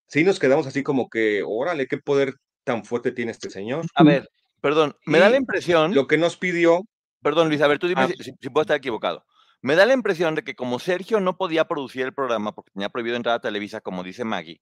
Sí, 0.08 0.24
nos 0.24 0.40
quedamos 0.40 0.68
así 0.68 0.84
como 0.84 1.10
que, 1.10 1.44
órale, 1.46 1.88
qué 1.88 1.98
poder 1.98 2.36
tan 2.64 2.86
fuerte 2.86 3.12
tiene 3.12 3.32
este 3.32 3.50
señor. 3.50 3.86
A 3.96 4.04
ver, 4.04 4.30
perdón, 4.62 4.96
me 5.06 5.20
da 5.20 5.30
la 5.30 5.38
impresión. 5.38 5.94
Lo 5.94 6.08
que 6.08 6.18
nos 6.18 6.38
pidió 6.38 6.84
Perdón, 7.24 7.48
Luis, 7.48 7.62
a 7.62 7.68
ver, 7.68 7.80
tú 7.80 7.88
dime 7.88 8.02
ah. 8.02 8.10
si, 8.20 8.50
puedo 8.50 8.64
estar 8.64 8.78
equivocado. 8.78 9.26
Me 9.62 9.76
da 9.76 9.86
la 9.86 9.94
impresión 9.94 10.36
de 10.36 10.44
que 10.44 10.56
como 10.56 10.78
Sergio 10.78 11.22
no 11.22 11.38
podía 11.38 11.66
producir 11.66 12.02
el 12.04 12.14
programa 12.14 12.54
porque 12.54 12.72
tenía 12.72 12.90
prohibido 12.90 13.16
entrar 13.16 13.36
a 13.36 13.40
Televisa, 13.40 13.80
como 13.80 14.04
dice 14.04 14.26
Maggie, 14.26 14.62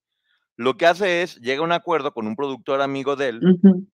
lo 0.55 0.77
que 0.77 0.85
hace 0.85 1.23
es 1.23 1.37
llega 1.37 1.61
a 1.61 1.63
un 1.65 1.71
acuerdo 1.71 2.13
con 2.13 2.27
un 2.27 2.35
productor 2.35 2.81
amigo 2.81 3.15
de 3.15 3.29
él 3.29 3.41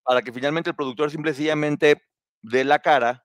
para 0.04 0.22
que 0.22 0.34
finalmente 0.34 0.70
el 0.70 0.76
productor 0.76 1.10
simplemente 1.10 2.04
dé 2.42 2.66
la 2.66 2.80
cara 2.80 3.24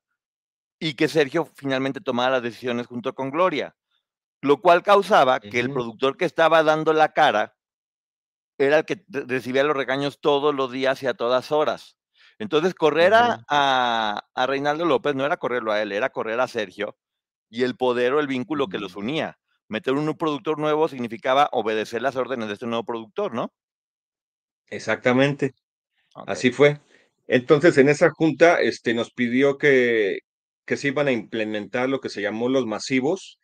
y 0.78 0.94
que 0.94 1.08
Sergio 1.08 1.44
finalmente 1.56 2.00
tomara 2.00 2.30
las 2.30 2.42
decisiones 2.42 2.86
junto 2.86 3.14
con 3.14 3.30
Gloria, 3.30 3.74
lo 4.42 4.60
cual 4.60 4.84
causaba 4.84 5.40
que 5.40 5.58
el 5.58 5.72
productor 5.72 6.16
que 6.16 6.24
estaba 6.24 6.62
dando 6.62 6.92
la 6.92 7.12
cara 7.12 7.56
era 8.66 8.78
el 8.78 8.84
que 8.84 9.02
recibía 9.08 9.64
los 9.64 9.76
regaños 9.76 10.20
todos 10.20 10.54
los 10.54 10.70
días 10.70 11.02
y 11.02 11.06
a 11.06 11.14
todas 11.14 11.52
horas. 11.52 11.96
Entonces, 12.38 12.74
correr 12.74 13.12
a, 13.14 14.24
Reinaldo 14.34 14.84
López 14.84 15.14
no 15.14 15.24
era 15.24 15.36
correrlo 15.36 15.72
a 15.72 15.82
él, 15.82 15.92
era 15.92 16.10
correr 16.10 16.40
a 16.40 16.48
Sergio 16.48 16.96
y 17.48 17.62
el 17.62 17.76
poder 17.76 18.14
o 18.14 18.20
el 18.20 18.26
vínculo 18.26 18.68
que 18.68 18.78
los 18.78 18.96
unía. 18.96 19.38
Meter 19.68 19.94
un 19.94 20.16
productor 20.16 20.58
nuevo 20.58 20.88
significaba 20.88 21.48
obedecer 21.52 22.02
las 22.02 22.16
órdenes 22.16 22.48
de 22.48 22.54
este 22.54 22.66
nuevo 22.66 22.84
productor, 22.84 23.34
¿no? 23.34 23.52
Exactamente. 24.68 25.54
Así 26.14 26.50
fue. 26.50 26.80
Entonces, 27.26 27.78
en 27.78 27.88
esa 27.88 28.10
junta, 28.10 28.60
este, 28.60 28.94
nos 28.94 29.12
pidió 29.12 29.56
que, 29.56 30.20
que 30.66 30.76
se 30.76 30.88
iban 30.88 31.08
a 31.08 31.12
implementar 31.12 31.88
lo 31.88 32.00
que 32.00 32.08
se 32.08 32.22
llamó 32.22 32.48
los 32.48 32.66
masivos, 32.66 33.38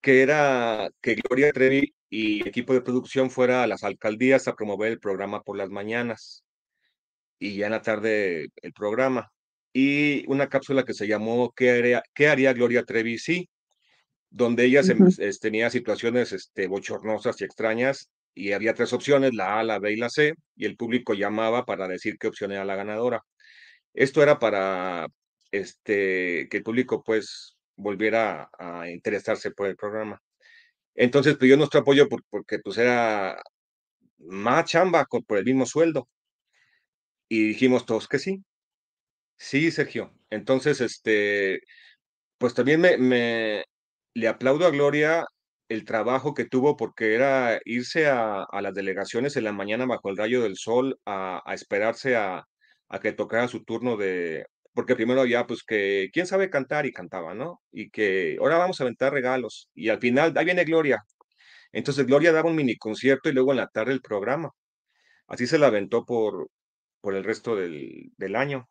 que 0.00 0.22
era 0.22 0.90
que 1.00 1.16
Gloria 1.16 1.52
Trevi 1.52 1.94
y 2.10 2.46
equipo 2.48 2.74
de 2.74 2.80
producción 2.80 3.30
fuera 3.30 3.62
a 3.62 3.66
las 3.66 3.84
alcaldías 3.84 4.48
a 4.48 4.54
promover 4.54 4.92
el 4.92 5.00
programa 5.00 5.42
por 5.42 5.56
las 5.56 5.70
mañanas 5.70 6.44
y 7.38 7.56
ya 7.56 7.66
en 7.66 7.72
la 7.72 7.82
tarde 7.82 8.48
el 8.62 8.72
programa. 8.72 9.30
Y 9.72 10.24
una 10.28 10.48
cápsula 10.48 10.84
que 10.84 10.94
se 10.94 11.06
llamó 11.06 11.52
¿Qué 11.54 11.70
haría, 11.70 12.02
qué 12.14 12.28
haría 12.28 12.52
Gloria 12.52 12.84
Trevi? 12.84 13.18
Sí, 13.18 13.48
donde 14.30 14.64
ella 14.64 14.82
tenía 15.40 15.70
situaciones 15.70 16.32
este, 16.32 16.66
bochornosas 16.66 17.40
y 17.40 17.44
extrañas 17.44 18.10
y 18.34 18.52
había 18.52 18.74
tres 18.74 18.92
opciones, 18.92 19.34
la 19.34 19.58
A, 19.60 19.64
la 19.64 19.78
B 19.78 19.92
y 19.92 19.96
la 19.96 20.10
C, 20.10 20.34
y 20.56 20.66
el 20.66 20.76
público 20.76 21.14
llamaba 21.14 21.64
para 21.64 21.88
decir 21.88 22.18
qué 22.18 22.28
opción 22.28 22.52
era 22.52 22.64
la 22.64 22.76
ganadora. 22.76 23.22
Esto 23.94 24.22
era 24.22 24.38
para 24.38 25.08
este, 25.50 26.48
que 26.48 26.58
el 26.58 26.62
público 26.62 27.02
pues 27.02 27.56
volviera 27.76 28.48
a, 28.58 28.88
interesarse 28.90 29.50
por 29.50 29.66
el 29.66 29.76
programa. 29.76 30.20
Entonces 30.98 31.36
pidió 31.36 31.56
nuestro 31.56 31.80
apoyo 31.80 32.08
porque 32.08 32.58
pues 32.58 32.76
era 32.76 33.40
más 34.18 34.64
chamba 34.66 35.06
por 35.06 35.38
el 35.38 35.44
mismo 35.44 35.64
sueldo. 35.64 36.08
Y 37.28 37.48
dijimos 37.48 37.86
todos 37.86 38.08
que 38.08 38.18
sí. 38.18 38.44
Sí, 39.36 39.70
Sergio. 39.70 40.12
Entonces, 40.30 40.80
este, 40.80 41.60
pues 42.38 42.54
también 42.54 42.80
me, 42.80 43.64
le 44.14 44.28
aplaudo 44.28 44.66
a 44.66 44.70
Gloria 44.70 45.24
el 45.68 45.84
trabajo 45.84 46.34
que 46.34 46.46
tuvo 46.46 46.76
porque 46.76 47.14
era 47.14 47.60
irse 47.64 48.08
a, 48.08 48.46
las 48.60 48.74
delegaciones 48.74 49.36
en 49.36 49.44
la 49.44 49.52
mañana 49.52 49.86
bajo 49.86 50.10
el 50.10 50.16
rayo 50.16 50.42
del 50.42 50.56
sol 50.56 50.98
a, 51.06 51.42
esperarse 51.54 52.16
a, 52.16 52.44
que 53.02 53.12
tocara 53.12 53.48
su 53.48 53.64
turno 53.64 53.96
de, 53.96 54.46
porque 54.78 54.94
primero 54.94 55.26
ya 55.26 55.44
pues 55.44 55.64
que 55.64 56.08
quién 56.12 56.28
sabe 56.28 56.50
cantar 56.50 56.86
y 56.86 56.92
cantaba, 56.92 57.34
¿no? 57.34 57.60
Y 57.72 57.90
que 57.90 58.36
ahora 58.38 58.58
vamos 58.58 58.80
a 58.80 58.84
aventar 58.84 59.12
regalos 59.12 59.68
y 59.74 59.88
al 59.88 59.98
final, 59.98 60.32
ahí 60.36 60.44
viene 60.44 60.64
Gloria. 60.64 61.02
Entonces 61.72 62.06
Gloria 62.06 62.30
daba 62.30 62.48
un 62.48 62.54
mini 62.54 62.76
concierto 62.76 63.28
y 63.28 63.32
luego 63.32 63.50
en 63.50 63.56
la 63.56 63.66
tarde 63.66 63.92
el 63.92 64.00
programa. 64.00 64.52
Así 65.26 65.48
se 65.48 65.58
la 65.58 65.66
aventó 65.66 66.04
por, 66.04 66.48
por 67.00 67.16
el 67.16 67.24
resto 67.24 67.56
del, 67.56 68.12
del 68.18 68.36
año 68.36 68.68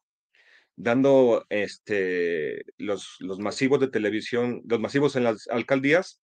dando 0.77 1.45
este, 1.49 2.63
los, 2.77 3.17
los 3.19 3.39
masivos 3.39 3.81
de 3.81 3.89
televisión, 3.89 4.61
los 4.65 4.79
masivos 4.79 5.17
en 5.17 5.25
las 5.25 5.49
alcaldías 5.49 6.21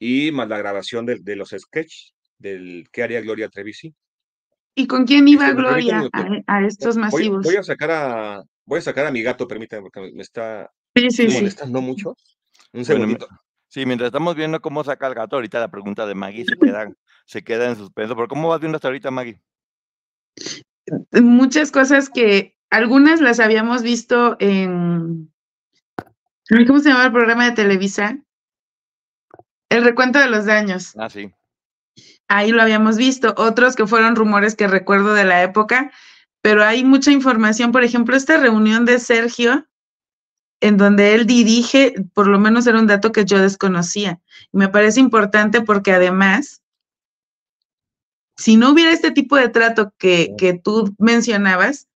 y 0.00 0.32
más 0.32 0.48
la 0.48 0.58
grabación 0.58 1.06
de, 1.06 1.20
de 1.20 1.36
los 1.36 1.50
sketches 1.56 2.12
del 2.38 2.88
que 2.90 3.04
haría 3.04 3.20
Gloria 3.20 3.50
Trevici. 3.50 3.94
¿Y 4.74 4.88
con 4.88 5.06
quién 5.06 5.28
iba 5.28 5.52
Gloria 5.52 6.08
a, 6.48 6.66
estos 6.66 6.96
masivos? 6.96 7.44
Voy, 7.44 7.54
a 7.54 7.62
sacar 7.62 7.92
a 7.92 8.42
voy 8.66 8.80
a 8.80 8.82
sacar 8.82 9.06
a 9.06 9.10
mi 9.10 9.22
gato, 9.22 9.48
permítame, 9.48 9.82
porque 9.82 10.12
me 10.12 10.22
está 10.22 10.70
molestando 10.94 11.80
mucho. 11.80 12.16
Un 12.72 12.84
segundito. 12.84 13.26
sí, 13.68 13.86
mientras 13.86 14.08
estamos 14.08 14.34
viendo 14.34 14.60
cómo 14.60 14.84
saca 14.84 15.06
el 15.06 15.14
gato, 15.14 15.36
ahorita 15.36 15.60
la 15.60 15.70
pregunta 15.70 16.06
de 16.06 16.14
Maggie 16.14 16.44
se 16.44 16.58
queda, 16.58 16.92
se 17.24 17.42
queda 17.42 17.68
en 17.68 17.76
suspenso. 17.76 18.14
¿Pero 18.14 18.28
cómo 18.28 18.48
vas 18.48 18.60
viendo 18.60 18.76
hasta 18.76 18.88
ahorita, 18.88 19.10
Maggie? 19.10 19.40
Muchas 21.12 21.70
cosas 21.70 22.10
que 22.10 22.56
algunas 22.70 23.20
las 23.20 23.40
habíamos 23.40 23.82
visto 23.82 24.36
en. 24.40 25.32
¿Cómo 26.66 26.78
se 26.80 26.90
llama 26.90 27.06
el 27.06 27.12
programa 27.12 27.44
de 27.46 27.52
Televisa? 27.52 28.18
El 29.68 29.84
recuento 29.84 30.18
de 30.18 30.28
los 30.28 30.44
daños. 30.46 30.94
Ah, 30.96 31.10
sí. 31.10 31.32
Ahí 32.28 32.52
lo 32.52 32.62
habíamos 32.62 32.96
visto. 32.96 33.34
Otros 33.36 33.74
que 33.74 33.86
fueron 33.86 34.16
rumores 34.16 34.54
que 34.54 34.68
recuerdo 34.68 35.14
de 35.14 35.24
la 35.24 35.42
época, 35.42 35.90
pero 36.46 36.62
hay 36.62 36.84
mucha 36.84 37.10
información. 37.10 37.72
Por 37.72 37.82
ejemplo, 37.82 38.14
esta 38.14 38.36
reunión 38.36 38.84
de 38.84 39.00
Sergio, 39.00 39.66
en 40.60 40.76
donde 40.76 41.16
él 41.16 41.26
dirige, 41.26 41.96
por 42.14 42.28
lo 42.28 42.38
menos 42.38 42.68
era 42.68 42.78
un 42.78 42.86
dato 42.86 43.10
que 43.10 43.24
yo 43.24 43.40
desconocía. 43.40 44.20
Y 44.52 44.58
me 44.58 44.68
parece 44.68 45.00
importante 45.00 45.60
porque 45.62 45.90
además, 45.90 46.62
si 48.36 48.56
no 48.56 48.70
hubiera 48.70 48.92
este 48.92 49.10
tipo 49.10 49.34
de 49.34 49.48
trato 49.48 49.92
que, 49.98 50.36
que 50.38 50.54
tú 50.54 50.94
mencionabas, 51.00 51.88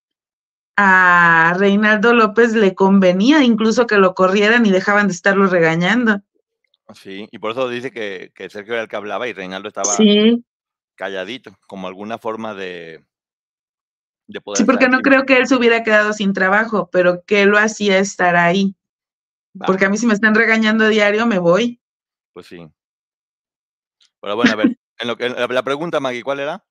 a 0.77 1.55
Reinaldo 1.57 2.13
López 2.13 2.53
le 2.53 2.75
convenía 2.75 3.45
incluso 3.45 3.87
que 3.87 3.99
lo 3.99 4.17
corrieran 4.17 4.67
y 4.67 4.73
dejaban 4.73 5.07
de 5.07 5.13
estarlo 5.13 5.47
regañando. 5.47 6.23
Sí, 6.93 7.29
y 7.31 7.39
por 7.39 7.53
eso 7.53 7.69
dice 7.69 7.93
que, 7.93 8.33
Sergio 8.49 8.73
era 8.73 8.83
el 8.83 8.89
que 8.89 8.97
hablaba 8.97 9.29
y 9.29 9.33
Reinaldo 9.33 9.69
estaba 9.69 9.97
calladito, 10.97 11.57
como 11.69 11.87
alguna 11.87 12.19
forma 12.19 12.53
de, 12.53 13.05
de 14.33 14.41
poder. 14.41 14.59
Sí, 14.59 14.65
porque 14.65 14.89
no 14.89 15.01
creo 15.01 15.27
que 15.27 15.37
él 15.37 15.47
se 15.47 15.57
hubiera 15.57 15.83
quedado 15.83 16.13
sin 16.13 16.33
trabajo, 16.33 16.89
pero 16.91 17.23
que 17.25 17.47
lo 17.47 17.59
hacía 17.59 17.99
estar 17.99 18.37
ahí. 18.37 18.75
Porque 19.67 19.85
a 19.85 19.91
mí 19.91 19.99
si 19.99 20.07
me 20.07 20.15
están 20.15 20.35
regañando 20.35 20.85
a 20.85 20.89
diario, 20.89 21.27
me 21.27 21.39
voy. 21.39 21.81
Pues 22.33 22.47
sí. 22.47 22.71
Pero 24.21 24.37
bueno, 24.37 24.53
a 24.53 24.57
ver, 24.57 24.79
en 24.99 25.09
lo 25.09 25.17
que, 25.17 25.29
la 25.29 25.63
pregunta, 25.63 26.01
Maggie, 26.01 26.23
¿cuál 26.23 26.41
era? 26.41 26.65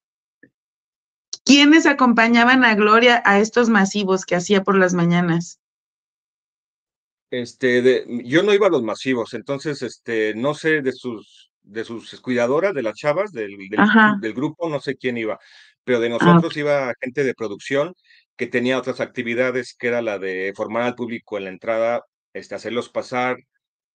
¿Quiénes 1.43 1.85
acompañaban 1.85 2.63
a 2.63 2.75
Gloria 2.75 3.21
a 3.25 3.39
estos 3.39 3.69
masivos 3.69 4.25
que 4.25 4.35
hacía 4.35 4.63
por 4.63 4.77
las 4.77 4.93
mañanas? 4.93 5.59
Este, 7.31 8.05
yo 8.25 8.43
no 8.43 8.53
iba 8.53 8.67
a 8.67 8.71
los 8.71 8.83
masivos, 8.83 9.33
entonces, 9.33 9.81
este, 9.83 10.33
no 10.35 10.55
sé 10.55 10.81
de 10.81 10.91
sus, 10.91 11.51
de 11.61 11.83
sus 11.83 12.19
cuidadoras, 12.21 12.73
de 12.73 12.81
las 12.81 12.95
chavas, 12.95 13.31
del, 13.31 13.55
del, 14.19 14.33
grupo, 14.33 14.67
no 14.69 14.79
sé 14.79 14.95
quién 14.95 15.17
iba, 15.17 15.39
pero 15.89 15.99
de 16.01 16.05
ah, 16.05 16.09
nosotros 16.21 16.55
iba 16.55 16.93
gente 17.01 17.23
de 17.23 17.33
producción 17.33 17.95
que 18.37 18.45
tenía 18.45 18.77
otras 18.77 18.99
actividades, 18.99 19.73
que 19.73 19.87
era 19.87 20.03
la 20.03 20.19
de 20.19 20.53
formar 20.55 20.83
al 20.83 20.93
público 20.93 21.35
en 21.35 21.45
la 21.45 21.49
entrada, 21.49 22.03
este, 22.31 22.53
hacerlos 22.53 22.89
pasar, 22.89 23.37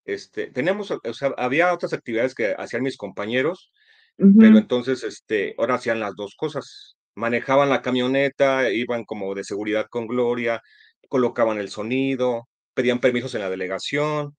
este, 0.04 0.48
teníamos, 0.48 0.90
o 0.90 1.14
sea, 1.14 1.32
había 1.36 1.72
otras 1.72 1.92
actividades 1.92 2.34
que 2.34 2.52
hacían 2.58 2.82
mis 2.82 2.96
compañeros, 2.96 3.70
pero 4.16 4.58
entonces, 4.58 5.04
este, 5.04 5.54
ahora 5.56 5.76
hacían 5.76 6.00
las 6.00 6.16
dos 6.16 6.34
cosas 6.36 6.96
manejaban 7.14 7.70
la 7.70 7.80
camioneta, 7.80 8.72
iban 8.72 9.04
como 9.04 9.32
de 9.36 9.44
seguridad 9.44 9.86
con 9.88 10.08
Gloria, 10.08 10.62
colocaban 11.08 11.58
el 11.58 11.68
sonido, 11.68 12.48
pedían 12.74 12.98
permisos 12.98 13.36
en 13.36 13.42
la 13.42 13.50
delegación. 13.50 14.36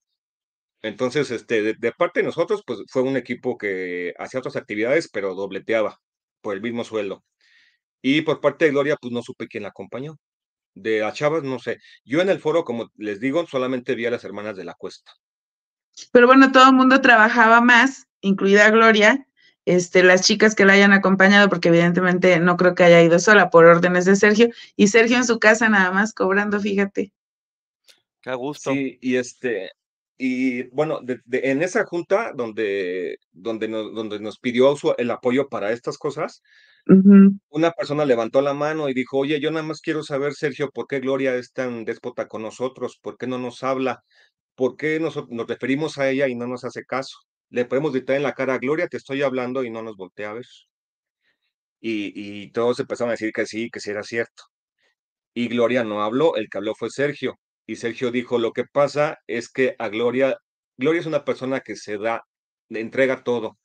Entonces, 0.82 1.32
este, 1.32 1.74
de, 1.74 1.92
parte 1.94 2.20
de 2.20 2.26
nosotros, 2.26 2.64
pues 2.68 2.80
fue 2.90 3.04
un 3.04 3.16
equipo 3.16 3.58
que 3.58 4.14
hacía 4.20 4.42
otras 4.42 4.58
actividades, 4.58 5.10
pero 5.10 5.36
dobleteaba 5.36 6.02
por 6.42 6.54
el 6.56 6.62
mismo 6.62 6.84
sueldo. 6.84 7.24
Y 8.08 8.22
por 8.22 8.40
parte 8.40 8.66
de 8.66 8.72
Gloria, 8.72 8.98
pues 9.02 9.12
no 9.12 9.24
supe 9.24 9.48
quién 9.48 9.64
la 9.64 9.70
acompañó. 9.70 10.20
De 10.76 11.00
las 11.00 11.16
chavas, 11.16 11.42
no 11.42 11.58
sé. 11.58 11.80
Yo 12.04 12.22
en 12.22 12.30
el 12.30 12.40
foro, 12.40 12.64
como 12.64 12.92
les 12.98 13.20
digo, 13.20 13.48
solamente 13.48 13.96
vi 13.96 14.06
a 14.06 14.12
las 14.12 14.24
hermanas 14.24 14.56
de 14.56 14.64
la 14.64 14.76
cuesta. 14.76 15.12
Pero 16.12 16.28
bueno, 16.28 16.52
todo 16.52 16.70
el 16.70 16.76
mundo 16.76 17.02
trabajaba 17.02 17.62
más, 17.62 18.06
incluida 18.22 18.70
Gloria, 18.70 19.28
este, 19.66 20.04
las 20.04 20.22
chicas 20.22 20.54
que 20.54 20.66
la 20.66 20.74
hayan 20.74 20.94
acompañado, 20.94 21.50
porque 21.50 21.70
evidentemente 21.70 22.40
no 22.40 22.58
creo 22.58 22.76
que 22.76 22.84
haya 22.84 23.02
ido 23.02 23.18
sola 23.18 23.50
por 23.50 23.66
órdenes 23.66 24.06
de 24.06 24.16
Sergio, 24.16 24.50
y 24.76 24.90
Sergio 24.90 25.18
en 25.18 25.26
su 25.26 25.40
casa 25.40 25.68
nada 25.68 25.90
más 25.90 26.14
cobrando, 26.14 26.60
fíjate. 26.60 27.12
Qué 28.22 28.36
gusto. 28.36 28.72
Sí, 28.72 29.00
y 29.02 29.16
este, 29.16 29.72
y 30.18 30.64
bueno, 30.70 31.02
en 31.32 31.62
esa 31.62 31.86
junta 31.86 32.32
donde, 32.36 33.18
donde, 33.32 33.68
nos, 33.68 33.94
donde 33.94 34.20
nos 34.20 34.40
pidió 34.40 34.76
el 34.98 35.12
apoyo 35.12 35.50
para 35.50 35.72
estas 35.72 35.98
cosas, 35.98 36.42
una 37.50 37.72
persona 37.72 38.06
levantó 38.06 38.42
la 38.42 38.54
mano 38.54 38.90
y 38.90 38.94
dijo, 38.94 39.18
oye, 39.18 39.40
yo 39.40 39.50
nada 39.52 39.66
más 39.66 39.82
quiero 39.82 40.04
saber, 40.04 40.34
Sergio, 40.34 40.70
por 40.72 40.88
qué 40.88 41.00
Gloria 41.00 41.36
es 41.36 41.52
tan 41.52 41.84
déspota 41.84 42.28
con 42.28 42.44
nosotros, 42.44 43.00
por 43.02 43.18
qué 43.18 43.28
no 43.28 43.40
nos 43.40 43.64
habla, 43.64 44.04
por 44.56 44.78
qué 44.78 45.00
nos 45.00 45.16
referimos 45.48 45.98
a 45.98 46.10
ella 46.10 46.28
y 46.28 46.36
no 46.36 46.48
nos 46.48 46.64
hace 46.64 46.86
caso 46.86 47.18
le 47.50 47.66
podemos 47.66 47.92
gritar 47.94 48.18
en 48.18 48.24
la 48.24 48.34
cara, 48.34 48.58
Gloria, 48.58 48.88
te 48.88 48.98
estoy 48.98 49.22
hablando 49.22 49.64
y 49.64 49.70
no 49.70 49.82
nos 49.82 49.96
voltea 49.96 50.32
a 50.32 50.34
ver. 50.34 50.46
Y, 51.80 52.12
y 52.16 52.52
todos 52.52 52.80
empezaron 52.80 53.10
a 53.10 53.14
decir 53.14 53.32
que 53.32 53.46
sí, 53.46 53.70
que 53.70 53.80
sí 53.80 53.92
era 53.92 54.04
cierto. 54.04 54.44
Y 55.34 55.48
Gloria 55.50 55.84
no 55.84 56.04
habló, 56.04 56.36
el 56.36 56.50
que 56.50 56.58
habló 56.58 56.76
fue 56.76 56.90
Sergio. 56.90 57.40
Y 57.68 57.78
Sergio 57.78 58.12
dijo, 58.12 58.38
lo 58.40 58.54
que 58.54 58.66
pasa 58.66 59.20
es 59.28 59.50
que 59.50 59.76
a 59.80 59.90
Gloria, 59.90 60.38
Gloria 60.78 61.02
es 61.02 61.08
una 61.08 61.26
persona 61.26 61.62
que 61.62 61.76
se 61.76 61.98
da, 61.98 62.24
le 62.70 62.82
entrega 62.82 63.24
todo. 63.24 63.58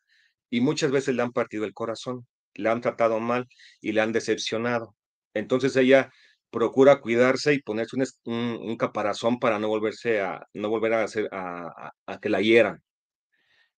Y 0.50 0.60
muchas 0.60 0.90
veces 0.90 1.14
le 1.14 1.22
han 1.22 1.32
partido 1.32 1.64
el 1.64 1.74
corazón, 1.74 2.26
le 2.54 2.68
han 2.70 2.80
tratado 2.80 3.20
mal 3.20 3.46
y 3.80 3.92
le 3.92 4.00
han 4.00 4.12
decepcionado. 4.12 4.96
Entonces 5.34 5.76
ella 5.76 6.10
procura 6.50 7.00
cuidarse 7.00 7.54
y 7.54 7.62
ponerse 7.62 7.96
un, 8.24 8.76
caparazón 8.76 9.38
para 9.38 9.58
no 9.58 9.68
volverse 9.68 10.20
a, 10.20 10.46
no 10.54 10.68
volver 10.70 10.94
a 10.94 11.04
hacer, 11.04 11.28
a, 11.32 11.92
a 12.06 12.20
que 12.20 12.28
la 12.28 12.40
hieran. 12.40 12.82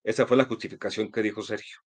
Esa 0.05 0.27
fue 0.27 0.37
la 0.37 0.45
justificación 0.45 1.11
que 1.13 1.23
dijo 1.23 1.43
Sergio. 1.43 1.79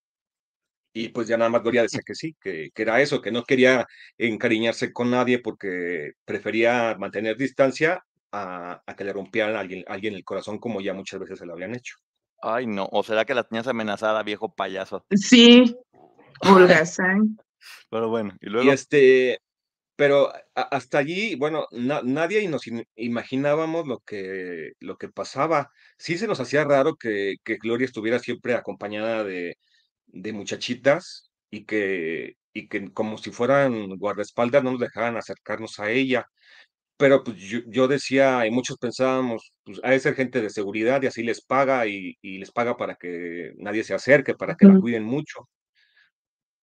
Y 0.93 1.11
pues 1.11 1.29
ya 1.29 1.37
nada 1.37 1.51
más 1.51 1.63
Gloria 1.63 1.83
decía 1.83 2.01
que 2.07 2.15
sí, 2.15 2.35
que, 2.41 2.71
era 2.75 3.03
eso, 3.03 3.21
que 3.21 3.31
no 3.31 3.45
quería 3.45 3.87
encariñarse 4.17 4.95
con 4.95 5.11
nadie 5.11 5.41
porque 5.41 6.13
prefería 6.25 6.97
mantener 6.99 7.37
distancia 7.37 8.03
a, 8.33 8.83
que 8.97 9.05
le 9.05 9.13
rompieran 9.13 9.57
a 9.57 9.61
alguien, 9.61 9.85
alguien 9.87 10.15
el 10.15 10.25
corazón 10.25 10.59
como 10.59 10.81
ya 10.81 10.95
muchas 10.95 11.21
veces 11.21 11.39
se 11.39 11.47
lo 11.47 11.55
habían 11.55 11.75
hecho. 11.75 11.97
Ay, 12.43 12.67
no, 12.67 12.89
o 12.93 13.03
será 13.03 13.25
que 13.25 13.35
la 13.35 13.45
tenías 13.45 13.67
amenazada, 13.67 14.23
viejo 14.23 14.55
payaso. 14.55 15.05
Sí, 15.11 15.77
holgazán. 16.41 17.39
Pero 17.91 18.09
bueno, 18.09 18.37
y 18.41 18.47
luego. 18.47 18.69
Y 18.69 18.73
este, 18.73 19.41
pero 19.97 20.31
hasta 20.55 20.99
allí, 20.99 21.37
bueno, 21.37 21.67
nadie 21.73 22.47
nos 22.49 22.65
imaginábamos 22.97 23.87
lo 23.87 24.01
que, 24.01 24.73
lo 24.81 24.99
que 24.99 25.09
pasaba. 25.09 25.71
Sí 25.97 26.19
se 26.19 26.27
nos 26.27 26.39
hacía 26.39 26.65
raro 26.65 26.97
que, 26.97 27.37
que 27.43 27.57
Gloria 27.57 27.87
estuviera 27.87 28.19
siempre 28.19 28.55
acompañada 28.55 29.25
de, 29.25 29.57
de 30.07 30.33
muchachitas 30.35 31.31
y 31.51 31.65
que, 31.65 32.37
y 32.53 32.69
que 32.69 32.93
como 32.93 33.17
si 33.19 33.31
fueran 33.31 33.97
guardaespaldas 33.97 34.63
no 34.63 34.73
nos 34.73 34.81
dejaran 34.81 35.17
acercarnos 35.17 35.79
a 35.81 35.91
ella. 35.91 36.27
Pero 36.99 37.23
pues 37.25 37.37
yo, 37.39 37.89
decía, 37.89 38.47
y 38.47 38.51
muchos 38.51 38.79
pensábamos, 38.79 39.53
pues 39.65 39.81
ha 39.85 39.91
de 39.91 40.01
ser 40.01 40.15
gente 40.15 40.41
de 40.41 40.51
seguridad 40.51 41.03
y 41.03 41.07
así 41.07 41.23
les 41.23 41.43
paga 41.43 41.87
y, 41.87 42.17
y 42.23 42.39
les 42.39 42.51
paga 42.53 42.77
para 42.77 42.97
que 42.97 43.53
nadie 43.59 43.85
se 43.85 43.95
acerque, 43.95 44.35
para 44.35 44.57
que 44.57 44.67
la 44.67 44.79
cuiden 44.81 45.05
mucho. 45.05 45.47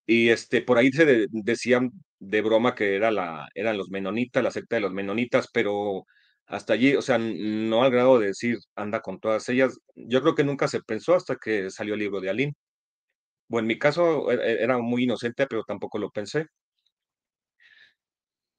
Y 0.05 0.29
este, 0.29 0.61
por 0.61 0.77
ahí 0.77 0.91
se 0.91 1.27
decían 1.31 1.91
de 2.19 2.41
broma 2.41 2.75
que 2.75 2.95
era 2.95 3.11
la, 3.11 3.47
eran 3.55 3.77
los 3.77 3.89
menonitas, 3.89 4.43
la 4.43 4.51
secta 4.51 4.75
de 4.75 4.81
los 4.81 4.93
menonitas, 4.93 5.49
pero 5.53 6.05
hasta 6.45 6.73
allí, 6.73 6.95
o 6.95 7.01
sea, 7.01 7.17
no 7.19 7.83
al 7.83 7.91
grado 7.91 8.19
de 8.19 8.27
decir 8.27 8.57
anda 8.75 9.01
con 9.01 9.19
todas 9.19 9.47
ellas. 9.49 9.79
Yo 9.95 10.21
creo 10.21 10.35
que 10.35 10.43
nunca 10.43 10.67
se 10.67 10.81
pensó 10.81 11.15
hasta 11.15 11.37
que 11.37 11.69
salió 11.69 11.93
el 11.95 12.01
libro 12.01 12.21
de 12.21 12.29
Aline. 12.29 12.53
Bueno, 13.47 13.65
en 13.65 13.67
mi 13.67 13.79
caso 13.79 14.31
e, 14.31 14.35
e, 14.35 14.63
era 14.63 14.77
muy 14.79 15.03
inocente, 15.03 15.47
pero 15.47 15.63
tampoco 15.63 15.97
lo 15.99 16.09
pensé. 16.11 16.47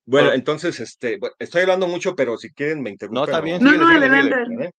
Bueno, 0.07 0.33
entonces, 0.33 0.81
este, 0.81 1.19
estoy 1.39 1.63
hablando 1.63 1.87
mucho, 1.87 2.15
pero 2.15 2.37
si 2.37 2.51
quieren 2.53 2.83
me 2.83 2.91
interrumpen. 2.91 3.21
No, 3.21 3.25
está 3.25 3.41
bien. 3.41 3.63
No, 3.63 3.73
no, 3.73 3.89
adelante. 3.89 4.71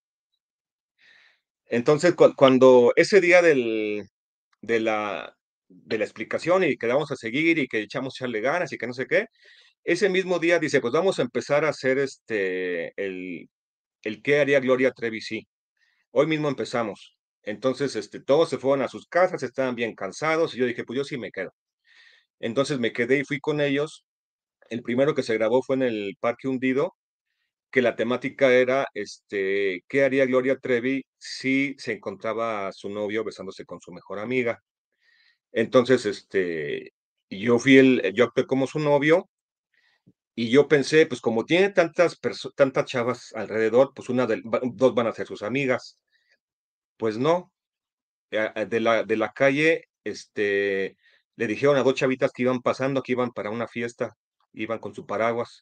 Entonces, 1.67 2.13
cuando 2.35 2.93
ese 2.95 3.21
día 3.21 3.41
del, 3.41 4.03
de, 4.61 4.79
la, 4.79 5.35
de 5.67 5.97
la 5.97 6.03
explicación 6.03 6.63
y 6.63 6.77
que 6.77 6.87
vamos 6.87 7.11
a 7.11 7.15
seguir 7.15 7.57
y 7.57 7.67
que 7.67 7.81
echamos 7.81 8.15
echarle 8.15 8.41
ganas 8.41 8.71
y 8.71 8.77
que 8.77 8.87
no 8.87 8.93
sé 8.93 9.07
qué, 9.07 9.25
ese 9.83 10.09
mismo 10.09 10.39
día 10.39 10.59
dice, 10.59 10.79
pues 10.81 10.93
vamos 10.93 11.19
a 11.19 11.23
empezar 11.23 11.65
a 11.65 11.69
hacer 11.69 11.97
este, 11.97 12.93
el, 13.03 13.49
el 14.03 14.21
qué 14.21 14.39
haría 14.39 14.59
Gloria 14.59 14.91
Trevi, 14.91 15.21
sí. 15.21 15.47
Hoy 16.11 16.27
mismo 16.27 16.49
empezamos. 16.49 17.17
Entonces, 17.43 17.95
este, 17.95 18.19
todos 18.19 18.49
se 18.49 18.57
fueron 18.57 18.83
a 18.83 18.87
sus 18.87 19.07
casas, 19.07 19.43
estaban 19.43 19.75
bien 19.75 19.95
cansados 19.95 20.55
y 20.55 20.59
yo 20.59 20.65
dije, 20.65 20.83
pues 20.83 20.97
yo 20.97 21.03
sí 21.03 21.17
me 21.17 21.31
quedo. 21.31 21.53
Entonces 22.39 22.79
me 22.79 22.93
quedé 22.93 23.19
y 23.19 23.25
fui 23.25 23.39
con 23.39 23.61
ellos. 23.61 24.05
El 24.69 24.81
primero 24.83 25.15
que 25.15 25.23
se 25.23 25.35
grabó 25.35 25.61
fue 25.63 25.75
en 25.77 25.83
el 25.83 26.17
Parque 26.19 26.47
Hundido, 26.47 26.95
que 27.71 27.81
la 27.81 27.95
temática 27.95 28.53
era, 28.53 28.87
este, 28.93 29.83
¿qué 29.89 30.05
haría 30.05 30.25
Gloria 30.25 30.57
Trevi 30.59 31.03
si 31.17 31.75
se 31.77 31.93
encontraba 31.93 32.67
a 32.67 32.71
su 32.73 32.89
novio 32.89 33.23
besándose 33.23 33.65
con 33.65 33.81
su 33.81 33.91
mejor 33.91 34.19
amiga? 34.19 34.61
Entonces, 35.51 36.05
este, 36.05 36.93
yo 37.29 37.59
fui 37.59 37.77
el, 37.77 38.13
yo 38.15 38.25
actué 38.25 38.45
como 38.47 38.67
su 38.67 38.79
novio 38.79 39.29
y 40.35 40.49
yo 40.49 40.67
pensé, 40.67 41.05
pues 41.07 41.21
como 41.21 41.45
tiene 41.45 41.69
tantas 41.69 42.19
tantas 42.55 42.85
chavas 42.85 43.31
alrededor, 43.35 43.93
pues 43.95 44.09
una 44.09 44.27
de, 44.27 44.41
dos 44.73 44.93
van 44.95 45.07
a 45.07 45.13
ser 45.13 45.27
sus 45.27 45.43
amigas. 45.43 45.97
Pues 46.97 47.17
no, 47.17 47.51
de 48.31 48.79
la, 48.79 49.03
de 49.03 49.17
la 49.17 49.33
calle, 49.33 49.85
este, 50.03 50.97
le 51.35 51.47
dijeron 51.47 51.77
a 51.77 51.83
dos 51.83 51.95
chavitas 51.95 52.31
que 52.33 52.43
iban 52.43 52.61
pasando, 52.61 53.03
que 53.03 53.13
iban 53.13 53.31
para 53.31 53.49
una 53.49 53.67
fiesta, 53.67 54.17
iban 54.55 54.79
con 54.79 54.95
su 54.95 55.05
paraguas. 55.05 55.61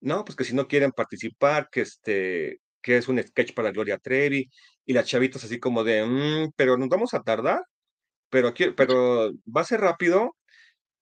No, 0.00 0.24
pues 0.24 0.36
que 0.36 0.44
si 0.44 0.54
no 0.54 0.68
quieren 0.68 0.92
participar, 0.92 1.68
que 1.70 1.82
este, 1.82 2.60
que 2.82 2.96
es 2.96 3.08
un 3.08 3.22
sketch 3.22 3.54
para 3.54 3.70
Gloria 3.72 3.98
Trevi, 3.98 4.50
y 4.84 4.92
las 4.92 5.06
chavitas 5.06 5.44
así 5.44 5.60
como 5.60 5.84
de, 5.84 6.04
mm, 6.04 6.52
pero 6.56 6.76
nos 6.76 6.88
vamos 6.88 7.14
a 7.14 7.22
tardar, 7.22 7.62
pero 8.30 8.48
aquí, 8.48 8.70
pero 8.76 9.32
va 9.44 9.62
a 9.62 9.64
ser 9.64 9.80
rápido. 9.80 10.36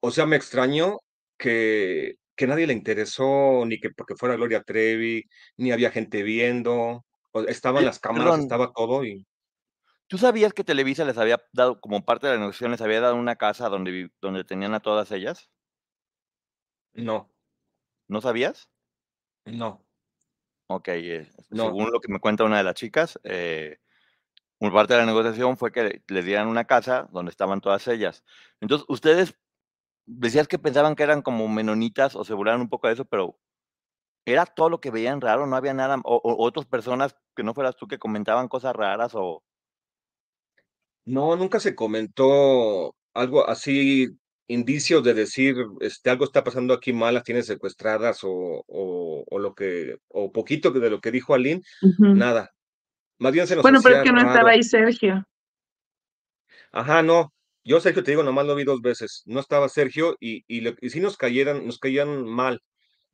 O 0.01 0.11
sea, 0.11 0.27
me 0.27 0.37
extrañó 0.37 0.99
que, 1.39 2.17
que 2.37 2.47
nadie 2.47 2.67
le 2.67 2.75
interesó, 2.75 3.65
ni 3.67 3.81
que 3.81 3.91
porque 3.91 4.17
fuera 4.17 4.37
Gloria 4.37 4.63
Trevi, 4.63 5.25
ni 5.57 5.73
había 5.73 5.91
gente 5.91 6.23
viendo, 6.23 7.05
estaban 7.49 7.85
las 7.85 8.01
cámaras, 8.01 8.41
estaba 8.41 8.73
todo 8.73 9.05
y 9.05 9.27
¿Tú 10.11 10.19
sabías 10.19 10.53
que 10.53 10.65
Televisa 10.65 11.05
les 11.05 11.19
había 11.19 11.41
dado, 11.53 11.81
como 11.81 12.05
parte 12.05 12.27
de 12.27 12.33
la 12.33 12.41
negociación, 12.41 12.73
les 12.73 12.81
había 12.81 13.01
dado 13.01 13.15
una 13.15 13.37
casa 13.37 13.69
donde, 13.69 14.11
donde 14.21 14.43
tenían 14.43 14.75
a 14.75 14.81
todas 14.81 15.13
ellas? 15.13 15.49
No. 16.95 17.31
¿No 18.09 18.21
sabías? 18.21 18.69
No. 19.45 19.85
Ok, 20.69 20.89
eh, 20.89 21.31
según 21.51 21.91
lo 21.91 22.01
que 22.01 22.13
me 22.13 22.21
cuenta 22.21 22.45
una 22.45 22.59
de 22.59 22.65
las 22.65 22.75
chicas, 22.75 23.19
eh, 23.25 23.79
parte 24.59 24.95
de 24.95 25.01
la 25.01 25.07
negociación 25.07 25.57
fue 25.57 25.73
que 25.73 26.03
les 26.09 26.25
dieran 26.25 26.49
una 26.49 26.65
casa 26.65 27.09
donde 27.13 27.31
estaban 27.31 27.61
todas 27.61 27.89
ellas. 27.89 28.25
Entonces, 28.61 28.87
ustedes 28.89 29.35
decías 30.07 30.49
que 30.49 30.59
pensaban 30.59 30.95
que 30.95 31.03
eran 31.03 31.23
como 31.23 31.49
menonitas 31.49 32.15
o 32.15 32.25
se 32.25 32.35
burlaban 32.35 32.61
un 32.61 32.69
poco 32.69 32.87
de 32.87 32.95
eso, 32.95 33.05
pero 33.05 33.39
era 34.27 34.47
todo 34.47 34.69
lo 34.71 34.81
que 34.81 34.91
veían 34.91 35.21
raro, 35.21 35.47
no 35.47 35.57
había 35.57 35.75
nada, 35.75 35.99
o 36.05 36.21
otras 36.45 36.67
personas 36.67 37.17
que 37.35 37.43
no 37.43 37.55
fueras 37.55 37.77
tú 37.77 37.89
que 37.89 37.99
comentaban 37.99 38.49
cosas 38.49 38.77
raras 38.77 39.13
o, 39.15 39.43
no, 41.05 41.37
nunca 41.37 41.61
se 41.61 41.75
comentó 41.75 42.95
algo 43.15 43.49
así, 43.49 44.09
indicios 44.51 45.03
de 45.03 45.15
decir, 45.15 45.57
este, 45.81 46.11
algo 46.11 46.25
está 46.25 46.43
pasando 46.43 46.75
aquí 46.75 46.93
mal, 46.93 47.15
las 47.15 47.25
tienes 47.25 47.47
secuestradas 47.47 48.21
o, 48.23 48.65
o, 48.67 49.39
lo 49.39 49.55
que, 49.55 49.97
o 50.09 50.33
poquito 50.33 50.71
de 50.71 50.91
lo 50.91 51.01
que 51.01 51.11
dijo 51.11 51.35
Aline, 51.35 51.63
nada. 51.99 52.51
Más 53.19 53.33
bien 53.33 53.47
se 53.47 53.55
nos 53.55 53.63
Bueno, 53.63 53.81
pero 53.83 53.97
es 53.97 54.03
que 54.03 54.13
no 54.13 54.21
estaba 54.21 54.51
ahí 54.51 54.63
Sergio. 54.63 55.25
Ajá, 56.73 57.03
no. 57.03 57.33
Yo 57.65 57.81
Sergio 57.81 58.03
te 58.03 58.13
digo, 58.13 58.23
nomás 58.23 58.47
lo 58.47 58.55
vi 58.55 58.65
dos 58.65 58.81
veces. 58.81 59.23
No 59.27 59.41
estaba 59.41 59.69
Sergio 59.69 60.17
y, 60.19 60.45
y, 60.49 60.67
y 60.81 60.91
sí 60.91 61.01
nos 61.01 61.17
cayeran, 61.17 61.67
nos 61.67 61.79
caían 61.79 62.25
mal. 62.25 62.61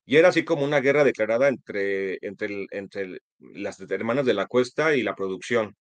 Y 0.05 0.16
era 0.16 0.28
así 0.28 0.45
como 0.45 0.64
una 0.64 0.80
guerra 0.80 1.03
declarada 1.03 1.49
entre, 1.49 2.18
entre, 2.22 2.66
entre 2.70 3.18
las 3.39 3.80
hermanas 3.80 4.24
de 4.24 4.34
la 4.34 4.47
cuesta 4.47 4.95
y 4.95 5.03
la 5.03 5.16
producción 5.16 5.74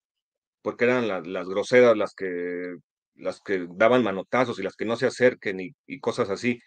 porque 0.65 0.85
eran 0.85 1.31
las 1.31 1.47
groseras 1.47 1.95
las 1.95 2.15
que, 2.15 2.77
las 3.15 3.41
que 3.41 3.67
daban 3.71 4.03
manotazos 4.03 4.59
y 4.59 4.63
las 4.63 4.75
que 4.75 4.85
no 4.85 4.95
se 4.95 5.07
acerquen 5.07 5.59
y, 5.59 5.99
cosas 5.99 6.29
así. 6.29 6.59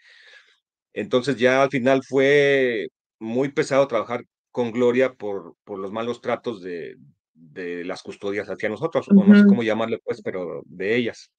Entonces 0.93 1.37
ya 1.37 1.63
al 1.63 1.69
final 1.69 2.01
fue 2.03 2.87
muy 3.19 3.49
pesado 3.51 3.87
trabajar 3.87 4.23
con 4.51 4.71
Gloria 4.71 5.13
por, 5.13 5.55
por 5.63 5.79
los 5.79 5.91
malos 5.91 6.21
tratos 6.21 6.61
de, 6.61 6.95
de 7.33 7.85
las 7.85 8.03
custodias 8.03 8.49
hacia 8.49 8.69
nosotros, 8.69 9.07
o 9.09 9.13
no 9.13 9.35
sé 9.35 9.45
cómo 9.47 9.63
llamarle 9.63 9.99
pues, 10.03 10.21
pero 10.23 10.61
de 10.65 10.95
ellas. 10.95 11.31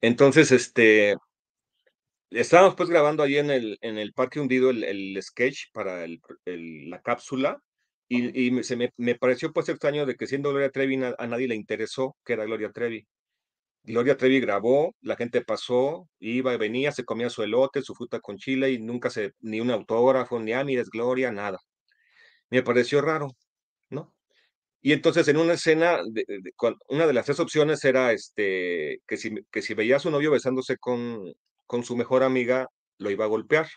Entonces, 0.00 0.52
este, 0.52 1.16
estábamos 2.30 2.74
pues 2.76 2.88
grabando 2.88 3.22
ahí 3.22 3.38
en 3.38 3.50
el, 3.50 3.78
en 3.80 3.98
el 3.98 4.12
Parque 4.12 4.40
Hundido 4.40 4.70
el, 4.70 4.84
el 4.84 5.22
sketch 5.22 5.72
para 5.72 6.04
el, 6.04 6.20
la 6.90 7.00
cápsula 7.00 7.60
y, 8.08 8.62
se 8.62 8.76
me, 8.76 8.92
me, 8.96 9.16
pareció 9.16 9.52
pues 9.52 9.68
extraño 9.68 10.06
de 10.06 10.14
que 10.14 10.28
siendo 10.28 10.50
Gloria 10.50 10.70
Trevi 10.70 10.96
a, 11.02 11.26
nadie 11.26 11.48
le 11.48 11.56
interesó 11.56 12.16
que 12.24 12.34
era 12.34 12.44
Gloria 12.44 12.70
Trevi. 12.70 13.04
Gloria 13.86 14.16
Trevi 14.16 14.40
grabó, 14.40 14.94
la 15.00 15.16
gente 15.16 15.42
pasó, 15.42 16.08
iba 16.18 16.54
y 16.54 16.58
venía, 16.58 16.92
se 16.92 17.04
comía 17.04 17.30
su 17.30 17.42
elote, 17.42 17.82
su 17.82 17.94
fruta 17.94 18.20
con 18.20 18.36
chile 18.36 18.72
y 18.72 18.78
nunca 18.78 19.10
se, 19.10 19.32
ni 19.40 19.60
un 19.60 19.70
autógrafo, 19.70 20.40
ni 20.40 20.52
ah, 20.52 20.64
Gloria, 20.92 21.32
nada. 21.32 21.58
Me 22.50 22.62
pareció 22.62 23.00
raro, 23.00 23.28
¿no? 23.90 24.14
Y 24.82 24.92
entonces 24.92 25.28
en 25.28 25.38
una 25.38 25.54
escena, 25.54 26.00
una 26.88 27.06
de 27.06 27.12
las 27.12 27.26
tres 27.26 27.40
opciones 27.40 27.84
era 27.84 28.12
este, 28.12 29.00
que, 29.06 29.16
si, 29.16 29.74
veía 29.74 29.96
a 29.96 30.00
su 30.00 30.10
novio 30.10 30.30
besándose 30.30 30.76
con, 30.78 31.32
con 31.66 31.84
su 31.84 31.96
mejor 31.96 32.22
amiga, 32.22 32.68
lo 32.98 33.10
iba 33.10 33.24
a 33.24 33.28
golpear. 33.28 33.68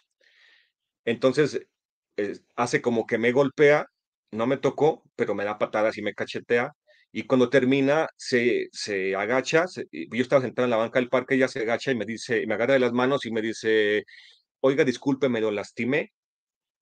Entonces 1.06 1.62
hace 2.56 2.82
como 2.82 3.08
que 3.08 3.18
me 3.18 3.32
golpea 3.32 3.88
no 4.32 4.48
me 4.48 4.58
tocó, 4.58 5.04
pero 5.16 5.36
me 5.36 5.44
da 5.46 5.58
patadas 5.58 5.98
y 5.98 6.02
me 6.02 6.14
cachetea. 6.14 6.74
Y 7.12 7.24
cuando 7.24 7.50
termina, 7.50 8.08
se, 8.16 8.70
se 8.72 9.16
agacha. 9.16 9.66
yo 9.92 10.22
estaba 10.22 10.42
sentado 10.42 10.66
en 10.66 10.72
la 10.72 10.78
banca 10.78 11.00
del 11.00 11.10
parque, 11.10 11.36
ella 11.36 11.48
se 11.48 11.62
agacha 11.62 11.92
y 11.92 11.96
me 11.96 12.06
dice, 12.06 12.46
me 12.48 12.54
agarra 12.54 12.74
de 12.74 12.80
las 12.80 12.94
manos 12.94 13.26
y 13.26 13.32
me 13.32 13.42
dice, 13.42 14.06
oiga, 14.62 14.84
disculpe, 14.84 15.30
me 15.30 15.42
lo 15.42 15.52
lastimé. 15.52 16.14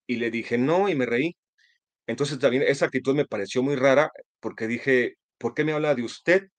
Y 0.08 0.18
le 0.18 0.32
dije, 0.32 0.58
no, 0.58 0.90
y 0.90 0.96
me 0.96 1.06
reí. 1.06 1.36
Entonces 2.08 2.40
también 2.40 2.64
esa 2.64 2.86
actitud 2.86 3.16
me 3.16 3.26
pareció 3.26 3.64
muy 3.64 3.76
rara 3.76 4.12
porque 4.40 4.68
dije, 4.68 5.16
¿por 5.38 5.54
qué 5.54 5.64
me 5.64 5.74
habla 5.74 5.96
de 5.96 6.04
usted? 6.04 6.50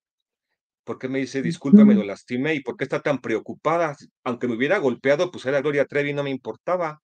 ¿Por 0.85 0.99
qué 0.99 1.09
me 1.09 1.19
dice, 1.19 1.43
disculpe, 1.43 1.85
me 1.85 1.95
lo 1.95 2.05
lastimé? 2.05 2.55
¿Y 2.55 2.61
por 2.61 2.77
qué 2.77 2.85
está 2.85 3.01
tan 3.03 3.21
preocupada? 3.21 3.97
Aunque 4.25 4.49
me 4.49 4.55
hubiera 4.55 4.79
golpeado, 4.79 5.31
pues 5.31 5.45
era 5.47 5.61
Gloria 5.61 5.85
Trevi, 5.85 6.15
no 6.15 6.23
me 6.23 6.31
importaba. 6.31 7.03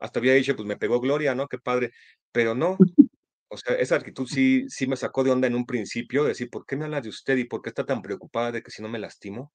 Hasta 0.00 0.18
había 0.20 0.34
dicho, 0.34 0.56
pues 0.56 0.66
me 0.66 0.76
pegó 0.76 1.00
Gloria, 1.00 1.34
¿no? 1.34 1.46
Qué 1.48 1.58
padre 1.58 1.92
pero 2.32 2.54
no. 2.54 2.76
O 3.50 3.56
sea, 3.56 3.76
esa 3.76 3.96
actitud 3.96 4.26
sí, 4.26 4.64
sí 4.68 4.86
me 4.86 4.96
sacó 4.96 5.24
de 5.24 5.30
onda 5.30 5.46
en 5.46 5.54
un 5.54 5.64
principio, 5.66 6.24
decir, 6.24 6.50
¿por 6.50 6.66
qué 6.66 6.76
me 6.76 6.84
habla 6.84 7.00
de 7.00 7.08
usted 7.08 7.36
y 7.38 7.44
por 7.44 7.62
qué 7.62 7.70
está 7.70 7.86
tan 7.86 8.02
preocupada 8.02 8.52
de 8.52 8.62
que 8.62 8.70
si 8.70 8.82
no 8.82 8.88
me 8.88 8.98
lastimo? 8.98 9.52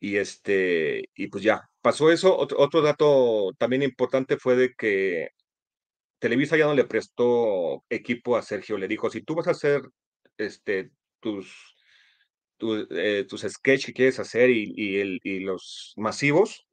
Y 0.00 0.16
este, 0.18 1.04
y 1.14 1.28
pues 1.28 1.42
ya, 1.42 1.62
pasó 1.80 2.10
eso. 2.12 2.36
Otro, 2.36 2.58
otro 2.60 2.82
dato 2.82 3.52
también 3.58 3.82
importante 3.82 4.36
fue 4.38 4.56
de 4.56 4.74
que 4.74 5.30
Televisa 6.20 6.56
ya 6.56 6.66
no 6.66 6.74
le 6.74 6.84
prestó 6.84 7.84
equipo 7.90 8.36
a 8.36 8.42
Sergio, 8.42 8.78
le 8.78 8.88
dijo, 8.88 9.10
si 9.10 9.22
tú 9.22 9.34
vas 9.34 9.48
a 9.48 9.52
hacer 9.52 9.82
este, 10.38 10.90
tus, 11.20 11.76
eh, 12.90 13.26
tus 13.28 13.42
sketches 13.42 13.86
que 13.86 13.92
quieres 13.94 14.20
hacer 14.20 14.50
y, 14.50 14.72
y, 14.76 14.98
el, 15.00 15.20
y 15.24 15.40
los 15.40 15.94
masivos, 15.96 16.66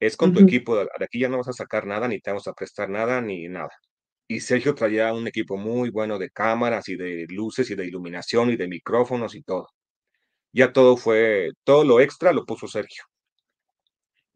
es 0.00 0.16
con 0.16 0.32
tu 0.32 0.40
equipo, 0.40 0.76
de 0.76 0.88
aquí 1.00 1.20
ya 1.20 1.28
no 1.28 1.38
vas 1.38 1.48
a 1.48 1.52
sacar 1.52 1.86
nada, 1.86 2.08
ni 2.08 2.20
te 2.20 2.30
vamos 2.30 2.48
a 2.48 2.54
prestar 2.54 2.88
nada, 2.90 3.20
ni 3.20 3.48
nada 3.48 3.70
y 4.30 4.38
Sergio 4.38 4.76
traía 4.76 5.12
un 5.12 5.26
equipo 5.26 5.56
muy 5.56 5.90
bueno 5.90 6.16
de 6.16 6.30
cámaras 6.30 6.88
y 6.88 6.94
de 6.94 7.26
luces 7.30 7.68
y 7.68 7.74
de 7.74 7.84
iluminación 7.84 8.50
y 8.50 8.56
de 8.56 8.68
micrófonos 8.68 9.34
y 9.34 9.42
todo. 9.42 9.66
Ya 10.52 10.72
todo 10.72 10.96
fue, 10.96 11.50
todo 11.64 11.82
lo 11.82 11.98
extra 11.98 12.32
lo 12.32 12.46
puso 12.46 12.68
Sergio. 12.68 13.02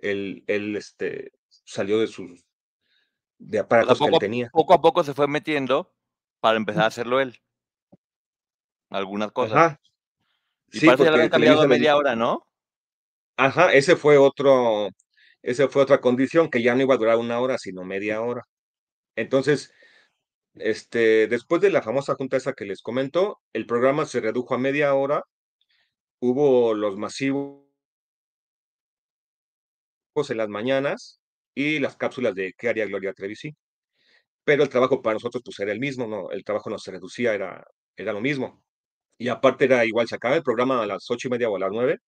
Él, 0.01 0.43
él 0.49 0.75
este, 0.75 1.31
salió 1.49 2.01
de 2.01 2.09
sus 2.09 2.45
de 3.39 3.61
aparatos 3.61 4.01
que 4.01 4.07
él 4.07 4.19
tenía. 4.19 4.51
Poco 4.53 4.75
a 4.75 4.83
poco 4.83 5.05
se 5.05 5.15
fue 5.15 5.29
metiendo 5.29 5.95
para 6.41 6.57
empezar 6.57 6.83
a 6.83 6.87
hacerlo 6.89 7.21
él. 7.21 7.39
Algunas 8.91 9.31
cosas. 9.31 9.57
Ajá. 9.57 9.81
Y 10.73 10.81
sí, 10.81 10.87
parece 10.87 11.05
que 11.05 11.31
cambiado 11.31 11.63
a 11.63 11.69
media 11.69 11.97
hora, 11.97 12.17
¿no? 12.17 12.49
Ajá, 13.37 13.73
ese 13.73 13.95
fue 13.95 14.19
otro, 14.19 14.89
ese 15.41 15.69
fue 15.69 15.83
otra 15.83 16.01
condición 16.01 16.51
que 16.51 16.65
ya 16.65 16.75
no 16.75 16.83
iba 16.83 16.95
a 16.95 16.99
durar 16.99 17.17
una 17.17 17.39
hora, 17.39 17.59
sino 17.59 17.85
media 17.85 18.21
hora. 18.23 18.43
Entonces, 19.15 19.73
este, 20.57 21.27
después 21.29 21.61
de 21.63 21.71
la 21.71 21.83
famosa 21.83 22.15
junta 22.17 22.37
esa 22.37 22.53
que 22.55 22.65
les 22.65 22.83
comento, 22.83 23.41
el 23.53 23.67
programa 23.67 24.07
se 24.07 24.21
redujo 24.21 24.55
a 24.55 24.59
media 24.59 24.95
hora, 24.95 25.25
hubo 26.21 26.75
los 26.75 26.97
masivos 26.97 27.65
en 30.29 30.37
las 30.39 30.49
mañanas 30.49 31.21
y 31.55 31.79
las 31.81 31.97
cápsulas 31.97 32.35
de 32.35 32.53
qué 32.57 32.69
haría 32.69 32.87
Gloria 32.87 33.13
Trevi, 33.13 33.35
Pero 34.45 34.63
el 34.63 34.69
trabajo 34.69 35.03
para 35.03 35.15
nosotros 35.15 35.43
pues 35.45 35.59
era 35.61 35.73
el 35.73 35.81
mismo, 35.81 36.07
no, 36.07 36.31
el 36.31 36.45
trabajo 36.45 36.71
no 36.71 36.79
se 36.79 36.93
reducía, 36.93 37.35
era 37.35 37.65
era 37.97 38.13
lo 38.13 38.21
mismo. 38.21 38.63
Y 39.19 39.29
aparte 39.29 39.67
era 39.67 39.85
igual, 39.87 40.09
se 40.09 40.17
acaba 40.17 40.37
el 40.37 40.43
programa 40.45 40.83
a 40.83 40.87
las 40.87 41.11
ocho 41.11 41.29
y 41.29 41.33
media 41.33 41.51
o 41.51 41.57
a 41.57 41.61
las 41.61 41.71
nueve, 41.73 41.99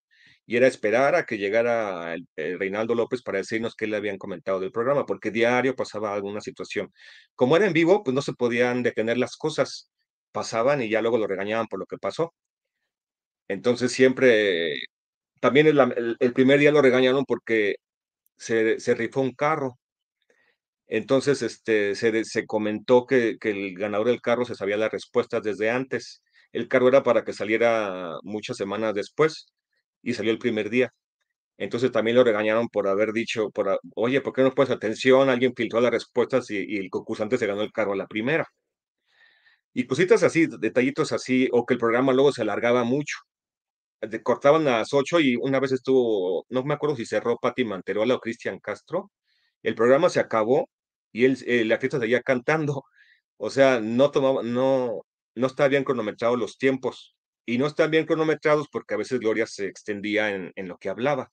y 0.46 0.56
era 0.56 0.66
esperar 0.66 1.14
a 1.16 1.26
que 1.26 1.38
llegara 1.38 2.14
el, 2.14 2.26
Reinaldo 2.58 2.94
López 2.94 3.22
para 3.22 3.38
decirnos 3.38 3.74
qué 3.76 3.86
le 3.86 3.96
habían 3.96 4.18
comentado 4.18 4.60
del 4.60 4.72
programa, 4.72 5.06
porque 5.06 5.30
diario 5.30 5.76
pasaba 5.76 6.14
alguna 6.14 6.40
situación. 6.40 6.92
Como 7.34 7.56
era 7.56 7.66
en 7.66 7.72
vivo, 7.72 8.02
pues 8.04 8.14
no 8.14 8.22
se 8.22 8.34
podían 8.34 8.82
detener 8.82 9.18
las 9.18 9.36
cosas, 9.36 9.90
pasaban 10.32 10.82
y 10.82 10.88
ya 10.90 11.02
luego 11.02 11.18
lo 11.18 11.26
regañaban 11.26 11.66
por 11.68 11.80
lo 11.80 11.86
que 11.86 11.98
pasó. 11.98 12.34
Entonces 13.48 13.92
siempre, 13.92 14.74
también 15.40 15.66
el, 15.68 16.16
el 16.18 16.32
primer 16.32 16.58
día 16.60 16.72
lo 16.72 16.82
regañaron 16.82 17.24
porque 17.24 17.76
se, 18.36 18.80
se 18.80 18.94
rifó 18.94 19.20
un 19.22 19.34
carro 19.34 19.78
entonces, 20.88 21.42
este, 21.42 21.94
se, 21.96 22.24
se 22.24 22.46
comentó 22.46 23.06
que, 23.06 23.38
que, 23.40 23.50
el 23.50 23.74
ganador 23.76 24.06
del 24.08 24.20
carro 24.20 24.44
se 24.44 24.54
sabía 24.54 24.76
las 24.76 24.92
respuestas 24.92 25.42
desde 25.42 25.70
antes. 25.70 26.22
El 26.52 26.68
carro 26.68 26.88
era 26.88 27.02
para 27.02 27.24
que 27.24 27.32
saliera 27.32 28.18
muchas 28.22 28.56
semanas 28.56 28.94
después 28.94 29.46
y 30.02 30.14
salió 30.14 30.32
el 30.32 30.38
primer 30.38 30.70
día. 30.70 30.92
Entonces 31.58 31.92
también 31.92 32.16
lo 32.16 32.24
regañaron 32.24 32.68
por 32.68 32.88
haber 32.88 33.12
dicho, 33.12 33.50
por, 33.50 33.80
oye, 33.94 34.20
¿por 34.20 34.32
qué 34.34 34.42
no 34.42 34.54
pones 34.54 34.70
atención? 34.70 35.30
Alguien 35.30 35.54
filtró 35.56 35.80
las 35.80 35.92
respuestas 35.92 36.50
y, 36.50 36.76
el 36.78 36.90
concursante 36.90 37.38
se 37.38 37.46
ganó 37.46 37.62
el 37.62 37.72
carro 37.72 37.92
a 37.94 37.96
la 37.96 38.06
primera. 38.06 38.46
Y 39.74 39.86
cositas 39.86 40.22
así, 40.22 40.46
detallitos 40.46 41.12
así, 41.12 41.48
o 41.52 41.66
que 41.66 41.74
el 41.74 41.80
programa 41.80 42.12
luego 42.12 42.32
se 42.32 42.42
alargaba 42.42 42.84
mucho. 42.84 43.16
cortaban 44.22 44.66
a 44.68 44.78
las 44.78 44.92
ocho 44.94 45.20
y 45.20 45.36
una 45.36 45.60
vez 45.60 45.72
estuvo, 45.72 46.46
no 46.48 46.64
me 46.64 46.74
acuerdo 46.74 46.96
si 46.96 47.06
cerró 47.06 47.36
Pati 47.38 47.64
Manterola 47.64 48.14
o 48.14 48.20
Cristian 48.20 48.58
Castro, 48.60 49.10
el 49.62 49.74
programa 49.74 50.08
se 50.10 50.20
acabó 50.20 50.68
y 51.12 51.24
él, 51.24 51.38
el 51.46 51.72
artista 51.72 52.00
seguía 52.00 52.22
cantando. 52.22 52.84
O 53.38 53.50
sea, 53.50 53.80
no 53.80 54.10
tomaba, 54.10 54.42
no, 54.42 55.02
no 55.34 55.46
está 55.46 55.68
bien 55.68 55.84
cronometrados 55.84 56.38
los 56.38 56.58
tiempos. 56.58 57.15
Y 57.46 57.58
no 57.58 57.66
están 57.66 57.90
bien 57.90 58.06
cronometrados 58.06 58.68
porque 58.68 58.94
a 58.94 58.98
veces 58.98 59.20
Gloria 59.20 59.46
se 59.46 59.66
extendía 59.66 60.34
en, 60.34 60.52
en 60.56 60.68
lo 60.68 60.78
que 60.78 60.88
hablaba 60.88 61.32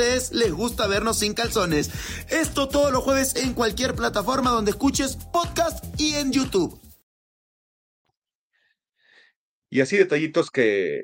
les 0.00 0.52
gusta 0.52 0.86
vernos 0.86 1.18
sin 1.18 1.34
calzones. 1.34 1.90
Esto 2.30 2.68
todos 2.68 2.90
los 2.90 3.04
jueves 3.04 3.36
en 3.36 3.52
cualquier 3.52 3.94
plataforma 3.94 4.50
donde 4.50 4.70
escuches 4.70 5.16
podcast 5.16 5.84
y 6.00 6.14
en 6.14 6.32
YouTube. 6.32 6.80
Y 9.68 9.80
así 9.82 9.96
detallitos 9.98 10.50
que, 10.50 11.02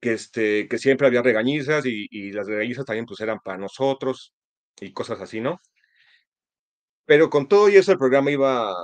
este, 0.00 0.68
que 0.68 0.78
siempre 0.78 1.08
había 1.08 1.22
regañizas 1.22 1.84
y, 1.86 2.06
y 2.10 2.32
las 2.32 2.46
regañizas 2.46 2.84
también 2.84 3.04
pues 3.06 3.20
eran 3.20 3.40
para 3.40 3.58
nosotros 3.58 4.32
y 4.80 4.92
cosas 4.92 5.20
así, 5.20 5.40
¿no? 5.40 5.60
Pero 7.04 7.30
con 7.30 7.48
todo 7.48 7.68
y 7.68 7.76
eso 7.76 7.92
el 7.92 7.98
programa 7.98 8.30
iba, 8.30 8.74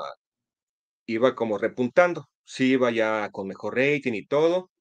iba 1.07 1.35
como 1.37 1.57
repuntando, 1.57 2.29
sí 2.45 2.73
iba 2.73 2.91
ya 2.91 3.31
con 3.31 3.47
mejor 3.47 3.77
rating 3.77 4.15
y 4.15 4.27
todo, 4.27 4.72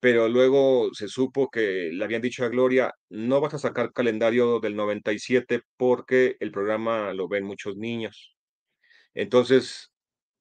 pero 0.00 0.28
luego 0.28 0.90
se 0.94 1.08
supo 1.08 1.50
que 1.50 1.90
le 1.92 2.04
habían 2.04 2.22
dicho 2.22 2.44
a 2.44 2.48
Gloria, 2.48 2.92
no 3.08 3.40
vas 3.40 3.54
a 3.54 3.58
sacar 3.58 3.92
calendario 3.92 4.60
del 4.60 4.76
97 4.76 5.62
porque 5.76 6.36
el 6.40 6.52
programa 6.52 7.12
lo 7.14 7.28
ven 7.28 7.44
muchos 7.44 7.76
niños. 7.76 8.36
Entonces, 9.14 9.92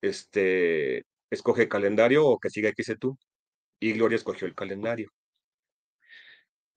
este, 0.01 1.06
escoge 1.32 1.70
calendario 1.70 2.26
o 2.28 2.39
que 2.39 2.49
siga 2.49 2.72
hice 2.76 2.97
tú. 2.97 3.18
Y 3.80 3.93
Gloria 3.93 4.18
escogió 4.18 4.47
el 4.47 4.56
calendario. 4.56 5.12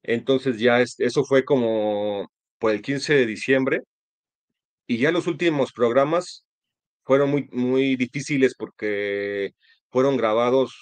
Entonces 0.03 0.59
ya 0.59 0.81
eso 0.81 1.25
fue 1.25 1.45
como 1.45 2.31
por 2.59 2.73
el 2.73 2.83
15 2.83 3.15
de 3.15 3.27
diciembre 3.27 3.83
y 4.87 4.99
ya 4.99 5.13
los 5.13 5.27
últimos 5.27 5.73
programas 5.73 6.45
fueron 7.05 7.31
muy, 7.31 7.49
muy 7.53 7.97
difíciles 7.97 8.55
porque 8.57 9.53
fueron 9.91 10.17
grabados, 10.17 10.75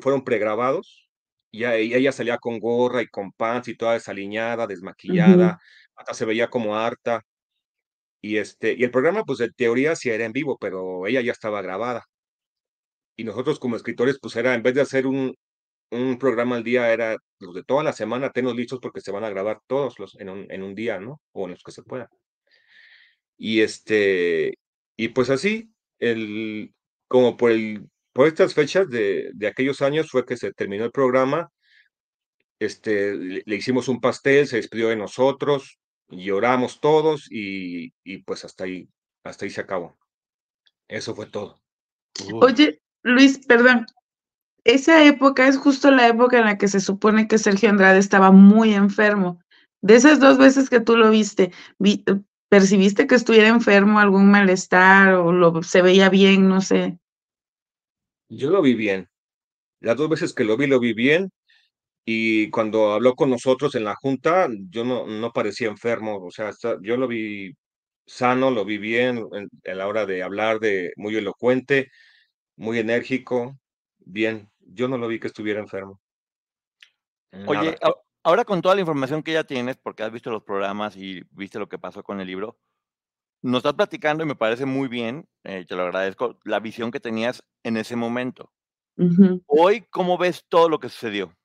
fueron 0.00 0.24
pregrabados 0.24 1.01
y 1.52 1.64
ella 1.64 2.12
salía 2.12 2.38
con 2.38 2.58
gorra 2.58 3.02
y 3.02 3.08
con 3.08 3.30
pants 3.32 3.68
y 3.68 3.76
toda 3.76 3.92
desaliñada, 3.92 4.66
desmaquillada, 4.66 5.60
hasta 5.94 6.14
se 6.14 6.24
veía 6.24 6.48
como 6.48 6.76
harta. 6.76 7.22
Y, 8.22 8.38
este, 8.38 8.74
y 8.78 8.84
el 8.84 8.90
programa, 8.90 9.24
pues 9.24 9.40
en 9.40 9.52
teoría 9.52 9.94
sí 9.94 10.08
era 10.10 10.24
en 10.24 10.32
vivo, 10.32 10.56
pero 10.58 11.06
ella 11.06 11.20
ya 11.20 11.32
estaba 11.32 11.60
grabada. 11.60 12.06
Y 13.16 13.24
nosotros 13.24 13.58
como 13.58 13.76
escritores, 13.76 14.18
pues 14.20 14.34
era, 14.36 14.54
en 14.54 14.62
vez 14.62 14.74
de 14.74 14.80
hacer 14.80 15.06
un, 15.06 15.34
un 15.90 16.18
programa 16.18 16.56
al 16.56 16.64
día, 16.64 16.90
era 16.92 17.16
los 17.38 17.54
de 17.54 17.64
toda 17.64 17.84
la 17.84 17.92
semana, 17.92 18.30
tenos 18.30 18.56
listos 18.56 18.78
porque 18.80 19.02
se 19.02 19.12
van 19.12 19.24
a 19.24 19.30
grabar 19.30 19.60
todos 19.66 19.98
los 19.98 20.18
en 20.20 20.30
un, 20.30 20.46
en 20.50 20.62
un 20.62 20.74
día, 20.74 21.00
¿no? 21.00 21.20
O 21.32 21.44
en 21.44 21.52
los 21.52 21.62
que 21.62 21.72
se 21.72 21.82
pueda. 21.82 22.08
Y 23.36 23.60
este, 23.60 24.54
y 24.96 25.08
pues 25.08 25.28
así, 25.28 25.70
el, 25.98 26.74
como 27.08 27.36
por 27.36 27.50
el 27.50 27.90
por 28.12 28.28
estas 28.28 28.54
fechas 28.54 28.88
de, 28.88 29.30
de, 29.34 29.46
aquellos 29.46 29.82
años 29.82 30.10
fue 30.10 30.26
que 30.26 30.36
se 30.36 30.52
terminó 30.52 30.84
el 30.84 30.90
programa. 30.90 31.50
Este, 32.58 33.14
le, 33.14 33.56
hicimos 33.56 33.88
un 33.88 34.00
pastel, 34.00 34.46
se 34.46 34.56
despidió 34.56 34.88
de 34.88 34.96
nosotros, 34.96 35.78
lloramos 36.08 36.80
todos 36.80 37.26
y, 37.30 37.92
y, 38.04 38.18
pues 38.18 38.44
hasta 38.44 38.64
ahí, 38.64 38.88
hasta 39.24 39.44
ahí 39.44 39.50
se 39.50 39.60
acabó. 39.60 39.98
Eso 40.88 41.14
fue 41.14 41.26
todo. 41.26 41.60
Oye, 42.40 42.80
Luis, 43.02 43.44
perdón. 43.46 43.86
Esa 44.64 45.04
época 45.04 45.48
es 45.48 45.56
justo 45.56 45.90
la 45.90 46.06
época 46.06 46.38
en 46.38 46.44
la 46.44 46.58
que 46.58 46.68
se 46.68 46.78
supone 46.78 47.26
que 47.26 47.38
Sergio 47.38 47.68
Andrade 47.68 47.98
estaba 47.98 48.30
muy 48.30 48.74
enfermo. 48.74 49.40
De 49.80 49.96
esas 49.96 50.20
dos 50.20 50.38
veces 50.38 50.70
que 50.70 50.78
tú 50.78 50.96
lo 50.96 51.10
viste, 51.10 51.50
¿percibiste 52.48 53.08
que 53.08 53.16
estuviera 53.16 53.48
enfermo, 53.48 53.98
algún 53.98 54.30
malestar 54.30 55.14
o 55.14 55.32
lo, 55.32 55.64
se 55.64 55.82
veía 55.82 56.08
bien, 56.10 56.48
no 56.48 56.60
sé? 56.60 57.00
Yo 58.34 58.50
lo 58.50 58.62
vi 58.62 58.74
bien. 58.74 59.08
Las 59.80 59.96
dos 59.96 60.08
veces 60.08 60.32
que 60.32 60.44
lo 60.44 60.56
vi, 60.56 60.66
lo 60.66 60.80
vi 60.80 60.94
bien. 60.94 61.30
Y 62.04 62.50
cuando 62.50 62.92
habló 62.92 63.14
con 63.14 63.28
nosotros 63.30 63.74
en 63.74 63.84
la 63.84 63.94
junta, 63.94 64.48
yo 64.70 64.84
no, 64.84 65.06
no 65.06 65.32
parecía 65.32 65.68
enfermo. 65.68 66.18
O 66.24 66.30
sea, 66.30 66.50
yo 66.80 66.96
lo 66.96 67.06
vi 67.06 67.52
sano, 68.06 68.50
lo 68.50 68.64
vi 68.64 68.78
bien 68.78 69.22
en, 69.32 69.76
la 69.78 69.86
hora 69.86 70.06
de 70.06 70.22
hablar, 70.22 70.60
de 70.60 70.92
muy 70.96 71.14
elocuente, 71.14 71.90
muy 72.56 72.78
enérgico, 72.78 73.58
bien. 73.98 74.50
Yo 74.60 74.88
no 74.88 74.96
lo 74.96 75.08
vi 75.08 75.20
que 75.20 75.26
estuviera 75.26 75.60
enfermo. 75.60 76.00
Oye, 77.46 77.76
ahora 78.22 78.44
con 78.46 78.62
toda 78.62 78.74
la 78.74 78.80
información 78.80 79.22
que 79.22 79.34
ya 79.34 79.44
tienes, 79.44 79.76
porque 79.76 80.04
has 80.04 80.12
visto 80.12 80.30
los 80.30 80.42
programas 80.42 80.96
y 80.96 81.22
viste 81.32 81.58
lo 81.58 81.68
que 81.68 81.78
pasó 81.78 82.02
con 82.02 82.20
el 82.20 82.26
libro, 82.26 82.58
nos 83.42 83.58
estás 83.58 83.74
platicando 83.74 84.22
y 84.22 84.26
me 84.26 84.36
parece 84.36 84.64
muy 84.66 84.88
bien, 84.88 85.26
eh, 85.44 85.66
te 85.68 85.74
lo 85.74 85.82
agradezco, 85.82 86.38
la 86.44 86.60
visión 86.60 86.90
que 86.90 87.00
tenías 87.00 87.42
en 87.64 87.76
ese 87.76 87.96
momento. 87.96 88.52
Hoy, 89.46 89.84
¿cómo 89.90 90.16
ves 90.16 90.44
todo 90.48 90.68
lo 90.68 90.78
que 90.78 90.88
sucedió? 90.88 91.36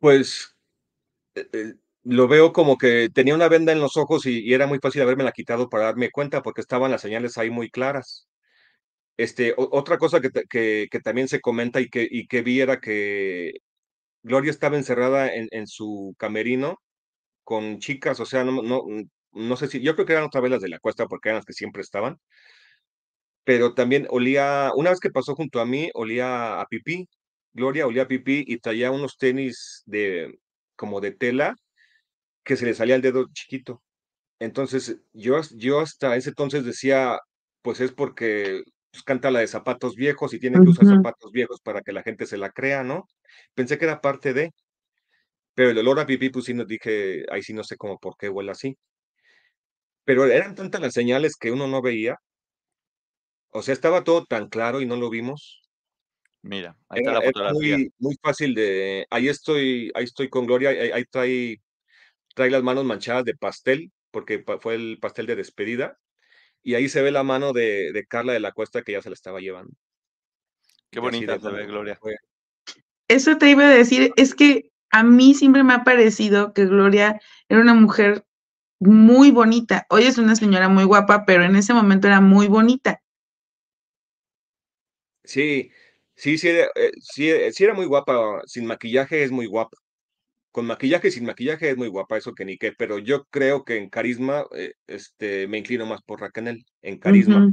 Pues 0.00 0.56
eh, 1.36 1.48
eh, 1.52 1.74
lo 2.02 2.26
veo 2.26 2.52
como 2.52 2.76
que 2.76 3.10
tenía 3.10 3.34
una 3.34 3.48
venda 3.48 3.72
en 3.72 3.80
los 3.80 3.96
ojos 3.96 4.26
y, 4.26 4.52
era 4.52 4.66
muy 4.66 4.78
fácil 4.80 5.02
haberme 5.02 5.24
la 5.24 5.32
quitado 5.32 5.68
para 5.68 5.84
darme 5.84 6.10
cuenta 6.10 6.42
porque 6.42 6.62
estaban 6.62 6.90
las 6.90 7.02
señales 7.02 7.38
ahí 7.38 7.50
muy 7.50 7.70
claras. 7.70 8.28
Este, 9.16 9.54
otra 9.56 9.98
cosa 9.98 10.20
que, 10.20 10.30
que, 10.50 10.88
que, 10.90 11.00
también 11.00 11.28
se 11.28 11.40
comenta 11.40 11.80
y 11.80 11.88
que, 11.88 12.08
y 12.10 12.26
que 12.26 12.42
vi 12.42 12.60
era 12.60 12.80
que 12.80 13.52
Gloria 14.24 14.50
estaba 14.50 14.76
encerrada 14.76 15.32
en, 15.32 15.46
en 15.52 15.68
su 15.68 16.16
camerino 16.18 16.80
con 17.44 17.78
chicas, 17.78 18.20
o 18.20 18.26
sea, 18.26 18.44
no, 18.44 18.62
no, 18.62 18.84
no 19.32 19.56
sé 19.56 19.68
si, 19.68 19.80
yo 19.80 19.94
creo 19.94 20.06
que 20.06 20.12
eran 20.14 20.24
otra 20.24 20.40
vez 20.40 20.50
las 20.50 20.62
de 20.62 20.68
la 20.68 20.78
cuesta 20.78 21.06
porque 21.06 21.28
eran 21.28 21.38
las 21.38 21.46
que 21.46 21.52
siempre 21.52 21.82
estaban, 21.82 22.18
pero 23.44 23.74
también 23.74 24.06
olía, 24.10 24.72
una 24.74 24.90
vez 24.90 25.00
que 25.00 25.10
pasó 25.10 25.34
junto 25.34 25.60
a 25.60 25.66
mí, 25.66 25.90
olía 25.94 26.60
a 26.60 26.66
pipí, 26.66 27.08
Gloria 27.52 27.86
olía 27.86 28.02
a 28.04 28.08
pipí 28.08 28.44
y 28.46 28.58
traía 28.58 28.90
unos 28.90 29.16
tenis 29.18 29.82
de, 29.86 30.38
como 30.76 31.00
de 31.00 31.12
tela, 31.12 31.54
que 32.44 32.56
se 32.56 32.66
le 32.66 32.74
salía 32.74 32.96
el 32.96 33.02
dedo 33.02 33.26
chiquito. 33.32 33.82
Entonces, 34.40 34.98
yo, 35.12 35.40
yo 35.56 35.80
hasta 35.80 36.16
ese 36.16 36.30
entonces 36.30 36.64
decía, 36.64 37.18
pues 37.62 37.80
es 37.80 37.92
porque 37.92 38.62
pues, 38.90 39.02
canta 39.04 39.30
la 39.30 39.40
de 39.40 39.46
zapatos 39.48 39.96
viejos 39.96 40.34
y 40.34 40.40
tiene 40.40 40.60
que 40.60 40.70
usar 40.70 40.86
zapatos 40.86 41.32
viejos 41.32 41.60
para 41.62 41.82
que 41.82 41.92
la 41.92 42.02
gente 42.02 42.26
se 42.26 42.38
la 42.38 42.50
crea, 42.50 42.84
¿no? 42.84 43.08
Pensé 43.54 43.78
que 43.78 43.86
era 43.86 44.00
parte 44.00 44.34
de, 44.34 44.52
pero 45.54 45.70
el 45.70 45.78
olor 45.78 46.00
a 46.00 46.06
pipí, 46.06 46.30
pues 46.30 46.46
sí 46.46 46.54
nos 46.54 46.66
dije, 46.66 47.24
ahí 47.30 47.42
sí 47.42 47.52
no 47.52 47.64
sé 47.64 47.76
cómo 47.76 47.98
por 47.98 48.16
qué 48.16 48.28
huele 48.28 48.50
así. 48.52 48.76
Pero 50.04 50.24
eran 50.24 50.54
tantas 50.54 50.80
las 50.80 50.94
señales 50.94 51.36
que 51.36 51.50
uno 51.52 51.66
no 51.66 51.82
veía. 51.82 52.16
O 53.50 53.62
sea, 53.62 53.72
estaba 53.74 54.04
todo 54.04 54.24
tan 54.24 54.48
claro 54.48 54.80
y 54.80 54.86
no 54.86 54.96
lo 54.96 55.10
vimos. 55.10 55.62
Mira, 56.42 56.76
ahí 56.88 57.00
está 57.00 57.12
Era, 57.12 57.20
la 57.20 57.26
fotografía. 57.26 57.76
muy, 57.76 57.92
muy 57.98 58.16
fácil 58.20 58.54
de. 58.54 59.06
Ahí 59.10 59.28
estoy, 59.28 59.90
ahí 59.94 60.04
estoy 60.04 60.28
con 60.28 60.46
Gloria, 60.46 60.70
ahí, 60.70 60.90
ahí 60.90 61.04
trae, 61.04 61.62
trae 62.34 62.50
las 62.50 62.62
manos 62.62 62.84
manchadas 62.84 63.24
de 63.24 63.34
pastel, 63.36 63.92
porque 64.10 64.40
pa- 64.40 64.58
fue 64.60 64.74
el 64.74 64.98
pastel 65.00 65.26
de 65.26 65.36
despedida, 65.36 65.98
y 66.62 66.74
ahí 66.74 66.88
se 66.88 67.02
ve 67.02 67.10
la 67.12 67.22
mano 67.22 67.52
de, 67.52 67.92
de 67.92 68.06
Carla 68.06 68.32
de 68.32 68.40
la 68.40 68.52
Cuesta 68.52 68.82
que 68.82 68.92
ya 68.92 69.02
se 69.02 69.10
la 69.10 69.14
estaba 69.14 69.40
llevando. 69.40 69.72
Qué 70.90 71.00
bonita 71.00 71.38
se 71.38 71.50
ve, 71.50 71.66
Gloria. 71.66 71.96
fue- 72.00 72.16
Eso 73.08 73.38
te 73.38 73.50
iba 73.50 73.68
a 73.68 73.74
decir, 73.74 74.12
es 74.16 74.34
que 74.34 74.70
a 74.90 75.02
mí 75.02 75.34
siempre 75.34 75.64
me 75.64 75.74
ha 75.74 75.84
parecido 75.84 76.52
que 76.52 76.66
Gloria 76.66 77.20
era 77.48 77.60
una 77.60 77.74
mujer 77.74 78.24
muy 78.80 79.30
bonita. 79.30 79.86
Hoy 79.88 80.04
es 80.04 80.18
una 80.18 80.36
señora 80.36 80.68
muy 80.68 80.84
guapa, 80.84 81.24
pero 81.26 81.44
en 81.44 81.56
ese 81.56 81.74
momento 81.74 82.06
era 82.06 82.20
muy 82.20 82.48
bonita. 82.48 83.00
Sí, 85.24 85.70
sí, 86.14 86.38
sí, 86.38 86.48
era, 86.48 86.66
eh, 86.74 86.90
sí, 87.00 87.30
eh, 87.30 87.52
sí 87.52 87.64
era 87.64 87.74
muy 87.74 87.86
guapa, 87.86 88.42
sin 88.46 88.66
maquillaje 88.66 89.24
es 89.24 89.30
muy 89.30 89.46
guapa. 89.46 89.76
Con 90.52 90.66
maquillaje 90.66 91.08
y 91.08 91.10
sin 91.10 91.24
maquillaje 91.24 91.70
es 91.70 91.76
muy 91.76 91.88
guapa, 91.88 92.16
eso 92.16 92.34
que 92.34 92.44
ni 92.44 92.58
qué, 92.58 92.72
pero 92.72 92.98
yo 92.98 93.24
creo 93.30 93.64
que 93.64 93.76
en 93.76 93.88
carisma, 93.88 94.44
eh, 94.54 94.74
este, 94.86 95.48
me 95.48 95.58
inclino 95.58 95.86
más 95.86 96.02
por 96.02 96.20
Raquel, 96.20 96.64
en 96.82 96.98
carisma. 96.98 97.52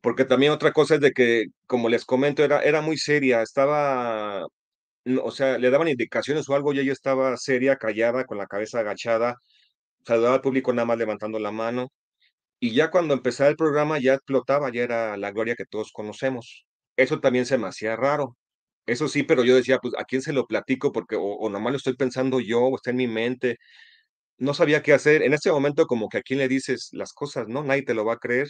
Porque 0.00 0.24
también 0.24 0.52
otra 0.52 0.72
cosa 0.72 0.96
es 0.96 1.00
de 1.00 1.12
que, 1.12 1.46
como 1.66 1.88
les 1.88 2.04
comento, 2.04 2.44
era, 2.44 2.60
era 2.62 2.80
muy 2.80 2.96
seria, 2.96 3.42
estaba, 3.42 4.46
no, 5.06 5.24
o 5.24 5.32
sea, 5.32 5.58
le 5.58 5.70
daban 5.70 5.88
indicaciones 5.88 6.48
o 6.50 6.56
algo 6.56 6.74
y 6.74 6.80
ella 6.80 6.92
estaba 6.92 7.36
seria, 7.38 7.76
callada, 7.78 8.26
con 8.26 8.38
la 8.38 8.48
cabeza 8.48 8.80
agachada, 8.80 9.36
saludaba 10.06 10.36
al 10.36 10.42
público 10.42 10.72
nada 10.72 10.86
más 10.86 10.98
levantando 10.98 11.38
la 11.40 11.52
mano. 11.52 11.92
Y 12.60 12.74
ya 12.74 12.90
cuando 12.90 13.14
empezaba 13.14 13.50
el 13.50 13.56
programa 13.56 13.98
ya 14.00 14.14
explotaba, 14.14 14.72
ya 14.72 14.82
era 14.84 15.16
la 15.16 15.32
Gloria 15.32 15.56
que 15.56 15.66
todos 15.66 15.92
conocemos. 15.92 16.66
Eso 16.96 17.20
también 17.20 17.46
se 17.46 17.58
me 17.58 17.68
hacía 17.68 17.96
raro. 17.96 18.36
Eso 18.86 19.08
sí, 19.08 19.22
pero 19.24 19.44
yo 19.44 19.56
decía, 19.56 19.78
pues, 19.78 19.94
¿a 19.98 20.04
quién 20.04 20.22
se 20.22 20.32
lo 20.32 20.46
platico? 20.46 20.92
Porque 20.92 21.16
o, 21.16 21.22
o 21.24 21.50
nomás 21.50 21.72
lo 21.72 21.78
estoy 21.78 21.96
pensando 21.96 22.40
yo, 22.40 22.62
o 22.62 22.76
está 22.76 22.90
en 22.90 22.96
mi 22.98 23.08
mente. 23.08 23.58
No 24.38 24.54
sabía 24.54 24.82
qué 24.82 24.94
hacer. 24.94 25.22
En 25.22 25.34
este 25.34 25.52
momento, 25.52 25.86
como 25.86 26.08
que 26.08 26.18
a 26.18 26.22
quién 26.22 26.40
le 26.40 26.48
dices 26.48 26.90
las 26.92 27.12
cosas, 27.14 27.48
¿no? 27.48 27.64
Nadie 27.64 27.84
te 27.84 27.94
lo 27.94 28.04
va 28.06 28.14
a 28.14 28.18
creer. 28.18 28.48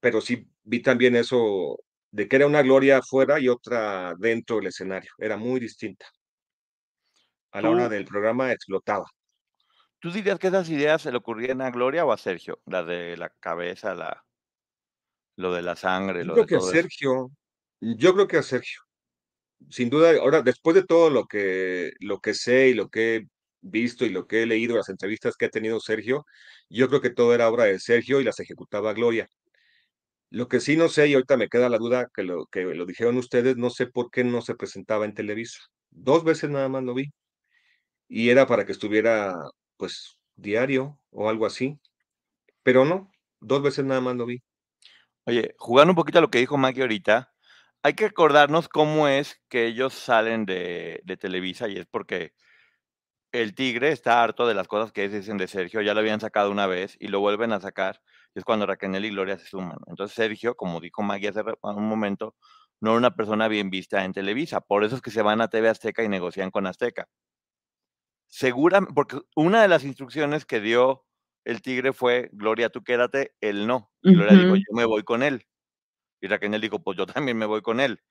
Pero 0.00 0.20
sí 0.20 0.48
vi 0.64 0.82
también 0.82 1.16
eso 1.16 1.78
de 2.16 2.26
que 2.26 2.36
era 2.36 2.46
una 2.46 2.62
Gloria 2.62 2.96
afuera 2.96 3.38
y 3.38 3.46
otra 3.50 4.14
dentro 4.18 4.56
del 4.56 4.68
escenario. 4.68 5.10
Era 5.18 5.36
muy 5.36 5.60
distinta. 5.60 6.06
A 7.50 7.60
la 7.60 7.68
hora 7.68 7.84
¿Tú, 7.84 7.90
del 7.90 8.06
programa 8.06 8.52
explotaba. 8.52 9.04
¿Tú 9.98 10.10
dirías 10.10 10.38
que 10.38 10.46
esas 10.46 10.70
ideas 10.70 11.02
se 11.02 11.10
le 11.10 11.18
ocurrían 11.18 11.60
a 11.60 11.70
Gloria 11.70 12.06
o 12.06 12.12
a 12.12 12.16
Sergio? 12.16 12.58
La 12.64 12.82
de 12.84 13.18
la 13.18 13.28
cabeza, 13.28 13.94
la, 13.94 14.24
lo 15.36 15.52
de 15.52 15.60
la 15.60 15.76
sangre, 15.76 16.20
Yo 16.20 16.28
lo 16.28 16.32
creo 16.32 16.44
de 16.44 16.48
que 16.48 16.54
a 16.54 16.58
todo 16.58 16.70
eso. 16.70 16.80
Sergio, 16.80 17.30
yo 17.82 18.14
creo 18.14 18.26
que 18.26 18.38
a 18.38 18.42
Sergio. 18.42 18.80
Sin 19.68 19.90
duda, 19.90 20.12
ahora, 20.18 20.40
después 20.40 20.74
de 20.74 20.84
todo 20.84 21.10
lo 21.10 21.26
que, 21.26 21.92
lo 22.00 22.20
que 22.20 22.32
sé 22.32 22.68
y 22.68 22.74
lo 22.74 22.88
que 22.88 23.16
he 23.16 23.26
visto 23.60 24.06
y 24.06 24.08
lo 24.08 24.26
que 24.26 24.42
he 24.42 24.46
leído, 24.46 24.76
las 24.76 24.88
entrevistas 24.88 25.36
que 25.36 25.44
ha 25.44 25.50
tenido 25.50 25.80
Sergio, 25.80 26.24
yo 26.70 26.88
creo 26.88 27.02
que 27.02 27.10
todo 27.10 27.34
era 27.34 27.50
obra 27.50 27.64
de 27.64 27.78
Sergio 27.78 28.22
y 28.22 28.24
las 28.24 28.40
ejecutaba 28.40 28.94
Gloria. 28.94 29.28
Lo 30.36 30.48
que 30.48 30.60
sí 30.60 30.76
no 30.76 30.90
sé, 30.90 31.08
y 31.08 31.14
ahorita 31.14 31.38
me 31.38 31.48
queda 31.48 31.70
la 31.70 31.78
duda 31.78 32.10
que 32.14 32.22
lo, 32.22 32.44
que 32.44 32.62
lo 32.62 32.84
dijeron 32.84 33.16
ustedes, 33.16 33.56
no 33.56 33.70
sé 33.70 33.86
por 33.86 34.10
qué 34.10 34.22
no 34.22 34.42
se 34.42 34.54
presentaba 34.54 35.06
en 35.06 35.14
Televisa. 35.14 35.60
Dos 35.88 36.24
veces 36.24 36.50
nada 36.50 36.68
más 36.68 36.84
lo 36.84 36.92
vi. 36.92 37.06
Y 38.06 38.28
era 38.28 38.46
para 38.46 38.66
que 38.66 38.72
estuviera, 38.72 39.34
pues, 39.78 40.18
diario 40.34 40.98
o 41.10 41.30
algo 41.30 41.46
así. 41.46 41.80
Pero 42.62 42.84
no, 42.84 43.10
dos 43.40 43.62
veces 43.62 43.86
nada 43.86 44.02
más 44.02 44.14
lo 44.16 44.26
vi. 44.26 44.42
Oye, 45.24 45.54
jugando 45.56 45.92
un 45.92 45.96
poquito 45.96 46.18
a 46.18 46.20
lo 46.20 46.28
que 46.28 46.40
dijo 46.40 46.58
Maggie 46.58 46.82
ahorita, 46.82 47.32
hay 47.82 47.94
que 47.94 48.04
acordarnos 48.04 48.68
cómo 48.68 49.08
es 49.08 49.40
que 49.48 49.64
ellos 49.64 49.94
salen 49.94 50.44
de, 50.44 51.00
de 51.04 51.16
Televisa 51.16 51.66
y 51.66 51.78
es 51.78 51.86
porque 51.86 52.34
el 53.32 53.54
tigre 53.54 53.90
está 53.90 54.22
harto 54.22 54.46
de 54.46 54.52
las 54.52 54.68
cosas 54.68 54.92
que 54.92 55.08
dicen 55.08 55.38
de 55.38 55.48
Sergio, 55.48 55.80
ya 55.80 55.94
lo 55.94 56.00
habían 56.00 56.20
sacado 56.20 56.50
una 56.50 56.66
vez 56.66 56.94
y 57.00 57.08
lo 57.08 57.20
vuelven 57.20 57.52
a 57.52 57.60
sacar, 57.60 58.02
es 58.38 58.44
cuando 58.44 58.66
Raquel 58.66 59.04
y 59.04 59.10
Gloria 59.10 59.38
se 59.38 59.46
suman. 59.46 59.78
Entonces 59.86 60.14
Sergio, 60.14 60.54
como 60.54 60.80
dijo 60.80 61.02
Maggie 61.02 61.28
hace 61.28 61.42
un 61.62 61.88
momento, 61.88 62.34
no 62.80 62.90
era 62.90 62.98
una 62.98 63.16
persona 63.16 63.48
bien 63.48 63.70
vista 63.70 64.04
en 64.04 64.12
Televisa, 64.12 64.60
por 64.60 64.84
eso 64.84 64.96
es 64.96 65.02
que 65.02 65.10
se 65.10 65.22
van 65.22 65.40
a 65.40 65.48
TV 65.48 65.68
Azteca 65.68 66.02
y 66.02 66.08
negocian 66.08 66.50
con 66.50 66.66
Azteca. 66.66 67.08
Segura, 68.28 68.80
porque 68.94 69.20
una 69.34 69.62
de 69.62 69.68
las 69.68 69.84
instrucciones 69.84 70.44
que 70.44 70.60
dio 70.60 71.04
el 71.44 71.62
tigre 71.62 71.92
fue, 71.92 72.28
Gloria, 72.32 72.68
tú 72.68 72.82
quédate, 72.82 73.34
él 73.40 73.66
no. 73.66 73.90
Y 74.02 74.14
Gloria 74.14 74.36
dijo, 74.36 74.56
yo 74.56 74.72
me 74.72 74.84
voy 74.84 75.04
con 75.04 75.22
él. 75.22 75.46
Y 76.20 76.26
Raquel 76.26 76.60
dijo, 76.60 76.82
pues 76.82 76.98
yo 76.98 77.06
también 77.06 77.38
me 77.38 77.46
voy 77.46 77.62
con 77.62 77.80
él. 77.80 78.02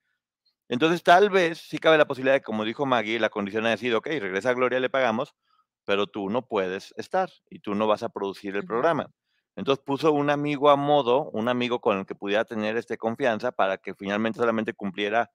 Entonces, 0.69 1.03
tal 1.03 1.29
vez 1.29 1.59
sí 1.59 1.77
cabe 1.77 1.97
la 1.97 2.07
posibilidad 2.07 2.33
de, 2.33 2.41
como 2.41 2.63
dijo 2.63 2.85
Maggie, 2.85 3.19
la 3.19 3.29
condición 3.29 3.65
ha 3.65 3.71
decidido, 3.71 3.99
ok, 3.99 4.07
regresa 4.07 4.49
a 4.51 4.53
Gloria, 4.53 4.79
le 4.79 4.89
pagamos, 4.89 5.35
pero 5.83 6.07
tú 6.07 6.29
no 6.29 6.47
puedes 6.47 6.93
estar 6.97 7.29
y 7.49 7.59
tú 7.59 7.75
no 7.75 7.85
vas 7.85 8.01
a 8.01 8.09
producir 8.09 8.55
el 8.55 8.65
programa. 8.65 9.11
Entonces 9.55 9.83
puso 9.83 10.11
un 10.11 10.29
amigo 10.29 10.69
a 10.69 10.75
modo, 10.75 11.29
un 11.31 11.47
amigo 11.47 11.79
con 11.79 11.99
el 11.99 12.05
que 12.05 12.15
pudiera 12.15 12.43
tener 12.45 12.75
este 12.77 12.97
confianza 12.97 13.51
para 13.51 13.77
que 13.77 13.93
finalmente 13.93 14.39
solamente 14.39 14.73
cumpliera 14.73 15.31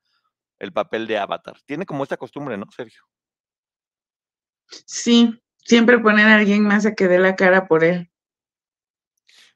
el 0.59 0.73
papel 0.73 1.07
de 1.07 1.19
avatar. 1.19 1.57
Tiene 1.65 1.87
como 1.87 2.03
esta 2.03 2.19
costumbre, 2.19 2.57
¿no, 2.59 2.71
Sergio? 2.71 3.03
Sí, 4.67 5.41
siempre 5.57 5.99
poner 5.99 6.27
a 6.29 6.37
alguien 6.37 6.63
más 6.63 6.85
a 6.87 6.95
que 6.95 7.09
dé 7.09 7.19
la 7.19 7.35
cara 7.35 7.67
por 7.67 7.83
él. 7.83 8.11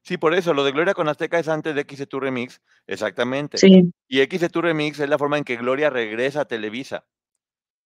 Sí, 0.03 0.19
por 0.19 0.35
eso, 0.35 0.53
lo 0.53 0.65
de 0.65 0.73
Gloria 0.73 0.93
con 0.93 1.09
Azteca 1.09 1.39
es 1.39 1.49
antes 1.49 1.75
de 1.75 1.81
X 1.83 2.07
tu 2.09 2.21
Remix, 2.21 2.61
exactamente. 2.87 3.57
Sí. 3.57 3.91
Y 4.07 4.21
X 4.21 4.51
tu 4.51 4.61
Remix 4.61 5.01
es 5.01 5.09
la 5.09 5.17
forma 5.17 5.39
en 5.39 5.45
que 5.45 5.57
Gloria 5.57 5.89
regresa 5.89 6.43
a 6.43 6.45
Televisa. 6.45 7.07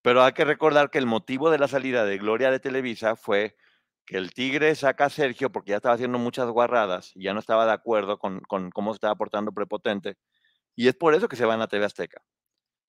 Pero 0.03 0.22
hay 0.22 0.33
que 0.33 0.45
recordar 0.45 0.91
que 0.91 0.99
el 0.99 1.07
motivo 1.07 1.51
de 1.51 1.59
la 1.59 1.68
salida 1.68 2.05
de 2.05 2.18
Gloria 2.18 2.51
de 2.51 2.61
Televisa 2.61 3.14
fue 3.14 3.57
que 4.09 4.17
el 4.17 4.33
Tigre 4.33 4.75
saca 4.75 5.05
a 5.05 5.11
Sergio 5.11 5.53
porque 5.53 5.71
ya 5.71 5.77
estaba 5.77 5.95
haciendo 5.95 6.19
muchas 6.19 6.49
guarradas 6.49 7.13
y 7.15 7.25
ya 7.25 7.35
no 7.35 7.41
estaba 7.41 7.67
de 7.67 7.73
acuerdo 7.73 8.19
con, 8.19 8.41
con 8.41 8.71
cómo 8.71 8.93
se 8.93 8.97
estaba 8.97 9.15
portando 9.17 9.53
Prepotente. 9.53 10.17
Y 10.75 10.89
es 10.89 10.95
por 10.95 11.15
eso 11.15 11.29
que 11.29 11.37
se 11.37 11.45
van 11.45 11.61
a 11.61 11.69
TV 11.69 11.85
Azteca. 11.85 12.23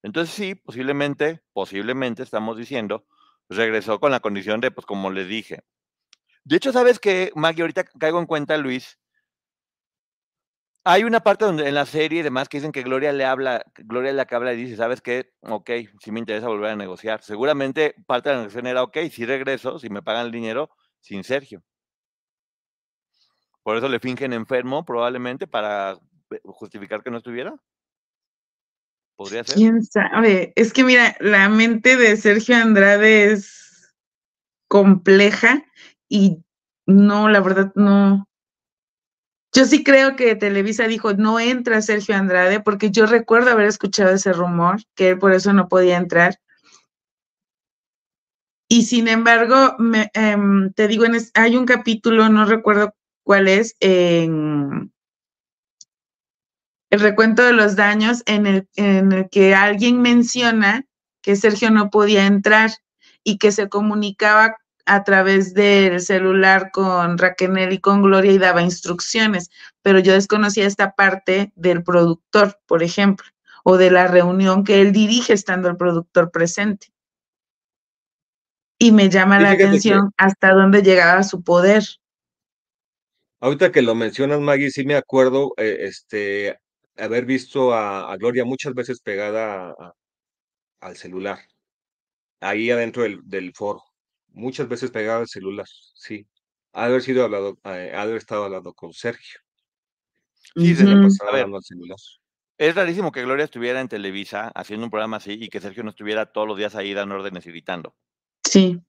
Entonces 0.01 0.33
sí, 0.33 0.55
posiblemente, 0.55 1.41
posiblemente 1.51 2.23
estamos 2.23 2.57
diciendo, 2.57 3.05
regresó 3.49 3.99
con 3.99 4.11
la 4.11 4.21
condición 4.21 4.61
de, 4.61 4.71
pues 4.71 4.85
como 4.85 5.11
les 5.11 5.27
dije. 5.27 5.63
De 6.45 6.55
hecho, 6.55 6.71
¿sabes 6.71 6.99
qué, 6.99 7.31
Maggie? 7.35 7.63
Ahorita 7.63 7.83
caigo 7.83 8.19
en 8.19 8.25
cuenta, 8.25 8.55
Luis. 8.55 8.97
Hay 10.85 11.03
una 11.03 11.19
parte 11.19 11.43
donde 11.43 11.67
en 11.67 11.75
la 11.75 11.85
serie 11.85 12.21
y 12.21 12.23
demás 12.23 12.47
que 12.47 12.59
dicen 12.59 12.71
que 12.71 12.83
Gloria 12.83 13.11
le 13.11 13.25
habla, 13.25 13.65
que 13.75 13.83
Gloria 13.83 14.13
la 14.13 14.25
que 14.25 14.35
habla 14.35 14.53
y 14.53 14.57
dice, 14.57 14.77
¿sabes 14.77 15.01
qué? 15.01 15.33
Ok, 15.41 15.69
sí 15.99 16.11
me 16.13 16.19
interesa 16.19 16.47
volver 16.47 16.71
a 16.71 16.75
negociar. 16.77 17.21
Seguramente 17.21 17.93
parte 18.07 18.29
de 18.29 18.35
la 18.35 18.41
negociación 18.43 18.67
era, 18.67 18.83
ok, 18.83 18.97
sí 19.11 19.25
regreso, 19.25 19.79
si 19.79 19.89
me 19.89 20.01
pagan 20.01 20.27
el 20.27 20.31
dinero, 20.31 20.69
sin 21.01 21.23
Sergio. 21.23 21.63
Por 23.63 23.77
eso 23.77 23.87
le 23.87 23.99
fingen 23.99 24.33
enfermo, 24.33 24.83
probablemente, 24.85 25.47
para 25.47 25.97
justificar 26.45 27.03
que 27.03 27.11
no 27.11 27.17
estuviera. 27.17 27.55
¿Podría 29.15 29.43
ser? 29.43 29.55
¿Quién 29.55 29.83
sabe? 29.83 30.53
Es 30.55 30.71
que 30.71 30.83
mira, 30.83 31.15
la 31.19 31.49
mente 31.49 31.97
de 31.97 32.15
Sergio 32.17 32.55
Andrade 32.55 33.31
es 33.31 33.93
compleja 34.67 35.65
y 36.07 36.43
no, 36.85 37.27
la 37.29 37.41
verdad 37.41 37.71
no. 37.75 38.27
Yo 39.51 39.65
sí 39.65 39.83
creo 39.83 40.15
que 40.15 40.35
Televisa 40.35 40.87
dijo, 40.87 41.13
no 41.13 41.39
entra 41.39 41.81
Sergio 41.81 42.15
Andrade, 42.15 42.59
porque 42.59 42.91
yo 42.91 43.07
recuerdo 43.07 43.51
haber 43.51 43.65
escuchado 43.65 44.11
ese 44.13 44.31
rumor, 44.31 44.79
que 44.95 45.09
él 45.09 45.19
por 45.19 45.33
eso 45.33 45.53
no 45.53 45.67
podía 45.67 45.97
entrar. 45.97 46.39
Y 48.71 48.83
sin 48.83 49.07
embargo, 49.07 49.75
me, 49.79 50.11
em, 50.13 50.71
te 50.73 50.87
digo, 50.87 51.03
en 51.03 51.17
hay 51.33 51.57
un 51.57 51.65
capítulo, 51.65 52.29
no 52.29 52.45
recuerdo 52.45 52.93
cuál 53.23 53.47
es, 53.47 53.75
en 53.79 54.93
el 56.91 56.99
recuento 56.99 57.43
de 57.43 57.53
los 57.53 57.75
daños, 57.75 58.21
en 58.27 58.45
el, 58.45 58.69
en 58.75 59.11
el 59.11 59.29
que 59.29 59.55
alguien 59.55 60.01
menciona 60.01 60.85
que 61.23 61.35
Sergio 61.35 61.71
no 61.71 61.89
podía 61.89 62.27
entrar 62.27 62.69
y 63.23 63.39
que 63.39 63.51
se 63.51 63.69
comunicaba 63.69 64.57
a 64.85 65.03
través 65.03 65.53
del 65.55 65.99
celular 65.99 66.69
con 66.71 67.17
Raquel 67.17 67.73
y 67.73 67.79
con 67.79 68.03
Gloria 68.03 68.31
y 68.31 68.37
daba 68.37 68.61
instrucciones, 68.61 69.49
pero 69.81 69.99
yo 69.99 70.13
desconocía 70.13 70.65
esta 70.65 70.93
parte 70.93 71.51
del 71.55 71.83
productor, 71.83 72.59
por 72.67 72.83
ejemplo, 72.83 73.27
o 73.63 73.77
de 73.77 73.91
la 73.91 74.07
reunión 74.07 74.63
que 74.63 74.81
él 74.81 74.91
dirige 74.91 75.33
estando 75.33 75.69
el 75.69 75.77
productor 75.77 76.31
presente. 76.31 76.91
Y 78.79 78.91
me 78.93 79.09
llama 79.09 79.39
la 79.39 79.57
que 79.57 79.65
atención 79.65 80.11
hasta 80.17 80.53
dónde 80.53 80.81
llegaba 80.81 81.21
su 81.23 81.43
poder. 81.43 81.83
ahorita 83.41 83.71
que 83.71 83.81
lo 83.81 83.95
mencionas, 83.95 84.39
Maggie, 84.39 84.71
sí 84.71 84.85
me 84.85 84.95
acuerdo, 84.95 85.53
eh, 85.57 85.77
este, 85.81 86.57
haber 86.97 87.25
visto 87.25 87.73
a, 87.73 88.11
a 88.11 88.17
Gloria 88.17 88.45
muchas 88.45 88.73
veces 88.73 89.01
pegada 89.01 89.69
a- 89.69 89.71
a- 89.71 89.93
al 90.81 90.97
celular, 90.97 91.39
ahí 92.41 92.71
adentro 92.71 93.03
del, 93.03 93.19
del 93.23 93.53
foro, 93.53 93.83
muchas 94.29 94.67
veces 94.67 94.91
pegada 94.91 95.19
al 95.19 95.27
celular, 95.27 95.67
sí. 95.95 96.27
Ha 96.73 96.85
haber 96.85 97.01
sido 97.01 97.23
hablado, 97.25 97.57
eh, 97.65 97.91
haber 97.95 98.17
estado 98.17 98.45
hablando 98.45 98.73
con 98.73 98.93
Sergio. 98.93 99.39
Sí, 100.55 100.75
se 100.75 100.75
Se 100.75 100.83
la 100.85 100.89
le 100.91 100.95
Ujú. 100.97 101.03
pasaba 101.03 101.41
al 101.41 101.63
celular. 101.63 101.97
es 102.57 102.75
rarísimo 102.75 103.11
que 103.11 103.23
Gloria 103.23 103.45
estuviera 103.45 103.81
en 103.81 103.87
Televisa 103.87 104.49
haciendo 104.55 104.85
un 104.85 104.91
programa 104.91 105.17
así 105.17 105.33
y 105.39 105.49
que 105.49 105.61
Sergio 105.61 105.83
no 105.83 105.89
estuviera 105.91 106.31
todos 106.31 106.47
los 106.47 106.57
días 106.57 106.75
ahí 106.75 106.93
dando 106.93 107.15
órdenes 107.15 107.45
y 107.45 107.49
gritando. 107.49 107.95
Sí. 108.49 108.81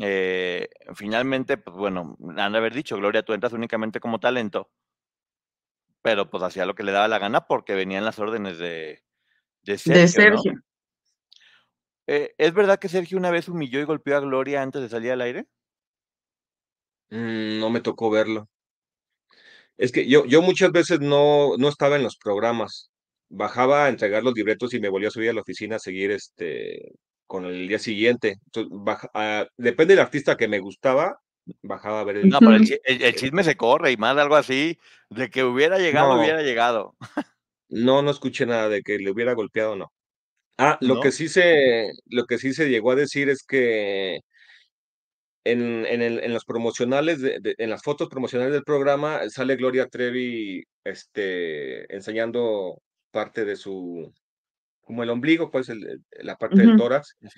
Eh, 0.00 0.68
finalmente, 0.94 1.56
pues 1.56 1.74
bueno, 1.74 2.16
han 2.36 2.52
de 2.52 2.58
haber 2.58 2.74
dicho, 2.74 2.96
Gloria, 2.96 3.22
tú 3.22 3.32
entras 3.32 3.54
únicamente 3.54 4.00
como 4.00 4.20
talento, 4.20 4.70
pero 6.02 6.28
pues 6.28 6.42
hacía 6.42 6.66
lo 6.66 6.74
que 6.74 6.82
le 6.82 6.92
daba 6.92 7.08
la 7.08 7.18
gana 7.18 7.46
porque 7.46 7.74
venían 7.74 8.04
las 8.04 8.18
órdenes 8.18 8.58
de, 8.58 9.02
de 9.62 9.78
Sergio. 9.78 9.94
de 9.94 10.02
¿no? 10.02 10.08
Sergio. 10.08 10.62
Eh, 12.06 12.34
¿Es 12.36 12.52
verdad 12.52 12.78
que 12.78 12.90
Sergio 12.90 13.16
una 13.16 13.30
vez 13.30 13.48
humilló 13.48 13.80
y 13.80 13.84
golpeó 13.84 14.16
a 14.16 14.20
Gloria 14.20 14.60
antes 14.60 14.82
de 14.82 14.90
salir 14.90 15.12
al 15.12 15.22
aire? 15.22 15.46
Mm, 17.08 17.60
no 17.60 17.70
me 17.70 17.80
tocó 17.80 18.10
verlo. 18.10 18.50
Es 19.78 19.90
que 19.90 20.06
yo, 20.06 20.26
yo 20.26 20.42
muchas 20.42 20.70
veces 20.70 21.00
no, 21.00 21.56
no 21.56 21.68
estaba 21.68 21.96
en 21.96 22.02
los 22.02 22.18
programas. 22.18 22.90
Bajaba 23.30 23.86
a 23.86 23.88
entregar 23.88 24.22
los 24.22 24.34
libretos 24.34 24.74
y 24.74 24.80
me 24.80 24.90
volvía 24.90 25.08
a 25.08 25.12
subir 25.12 25.30
a 25.30 25.32
la 25.32 25.40
oficina 25.40 25.76
a 25.76 25.78
seguir 25.78 26.10
este 26.10 26.92
con 27.32 27.46
el 27.46 27.66
día 27.66 27.78
siguiente. 27.78 28.36
Entonces, 28.44 28.70
baja- 28.74 29.10
ah, 29.14 29.46
depende 29.56 29.94
del 29.94 30.02
artista 30.04 30.36
que 30.36 30.48
me 30.48 30.58
gustaba, 30.58 31.18
bajaba 31.62 32.00
a 32.00 32.04
ver 32.04 32.18
el. 32.18 32.28
No, 32.28 32.40
pero 32.40 32.56
el, 32.56 33.14
chisme 33.14 33.42
se 33.42 33.56
corre 33.56 33.90
y 33.90 33.96
más 33.96 34.18
algo 34.18 34.36
así, 34.36 34.78
de 35.08 35.30
que 35.30 35.42
hubiera 35.42 35.78
llegado, 35.78 36.14
No. 36.14 36.20
hubiera 36.20 36.42
llegado. 36.42 36.94
No, 37.70 38.02
no 38.02 38.10
escuché 38.10 38.44
nada 38.44 38.68
de 38.68 38.82
que 38.82 38.98
le 38.98 39.10
hubiera 39.10 39.32
golpeado, 39.32 39.76
no. 39.76 39.94
Ah, 40.58 40.76
lo 40.82 40.96
¿No? 40.96 41.00
que 41.00 41.10
sí 41.10 41.26
se, 41.26 41.90
lo 42.04 42.26
que 42.26 42.36
sí 42.36 42.52
se 42.52 42.68
llegó 42.68 42.90
a 42.90 42.96
decir 42.96 43.30
es 43.30 43.42
que 43.44 44.20
en, 45.44 45.86
en, 45.86 46.02
el- 46.02 46.22
en 46.22 46.34
los 46.34 46.44
promocionales, 46.44 47.22
de, 47.22 47.38
de- 47.40 47.54
en 47.56 47.70
las 47.70 47.82
fotos 47.82 48.10
promocionales 48.10 48.52
del 48.52 48.62
programa, 48.62 49.22
sale 49.30 49.56
Gloria 49.56 49.86
Trevi, 49.86 50.62
este, 50.84 51.90
enseñando 51.94 52.82
parte 53.10 53.46
de 53.46 53.56
su, 53.56 54.12
como 54.82 55.02
el 55.02 55.10
ombligo, 55.10 55.50
pues 55.50 55.68
el- 55.68 56.02
la 56.20 56.36
parte 56.36 56.60
del 56.60 56.76
tórax, 56.76 57.16
La 57.20 57.30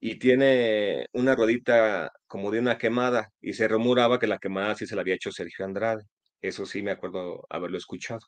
y 0.00 0.18
tiene 0.18 1.06
una 1.12 1.34
rodita 1.34 2.10
como 2.26 2.50
de 2.50 2.60
una 2.60 2.78
quemada, 2.78 3.30
y 3.40 3.52
se 3.52 3.68
rumoraba 3.68 4.18
que 4.18 4.26
la 4.26 4.38
quemada 4.38 4.74
sí 4.74 4.86
se 4.86 4.94
la 4.94 5.02
había 5.02 5.14
hecho 5.14 5.30
Sergio 5.30 5.64
Andrade. 5.64 6.04
Eso 6.40 6.64
sí 6.64 6.82
me 6.82 6.92
acuerdo 6.92 7.44
haberlo 7.50 7.76
escuchado. 7.76 8.20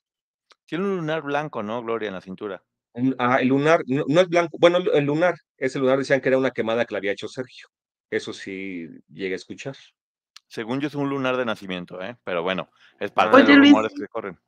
Tiene 0.66 0.84
un 0.84 0.96
lunar 0.96 1.22
blanco, 1.22 1.62
¿no, 1.62 1.82
Gloria, 1.82 2.08
en 2.08 2.14
la 2.14 2.20
cintura? 2.20 2.62
Un- 2.92 3.16
Ah, 3.18 3.38
el 3.40 3.48
lunar, 3.48 3.82
no, 3.86 4.04
no 4.06 4.20
es 4.20 4.28
blanco, 4.28 4.56
bueno, 4.60 4.78
el 4.78 5.04
lunar, 5.04 5.34
ese 5.56 5.78
lunar 5.78 5.98
decían 5.98 6.20
que 6.20 6.28
era 6.28 6.38
una 6.38 6.50
quemada 6.52 6.84
que 6.84 6.94
le 6.94 6.98
había 6.98 7.12
hecho 7.12 7.28
Sergio. 7.28 7.68
Eso 8.10 8.32
sí 8.32 8.86
llegué 9.08 9.32
a 9.34 9.36
escuchar. 9.36 9.76
Según 10.46 10.80
yo 10.80 10.88
es 10.88 10.94
un 10.94 11.08
lunar 11.08 11.36
de 11.36 11.44
nacimiento, 11.44 12.00
¿eh? 12.02 12.16
Pero 12.22 12.42
bueno, 12.42 12.68
es 13.00 13.10
parte 13.10 13.38
de 13.38 13.42
los 13.44 13.56
Luis. 13.56 13.70
rumores 13.70 13.92
que 13.98 14.06
corren. 14.06 14.38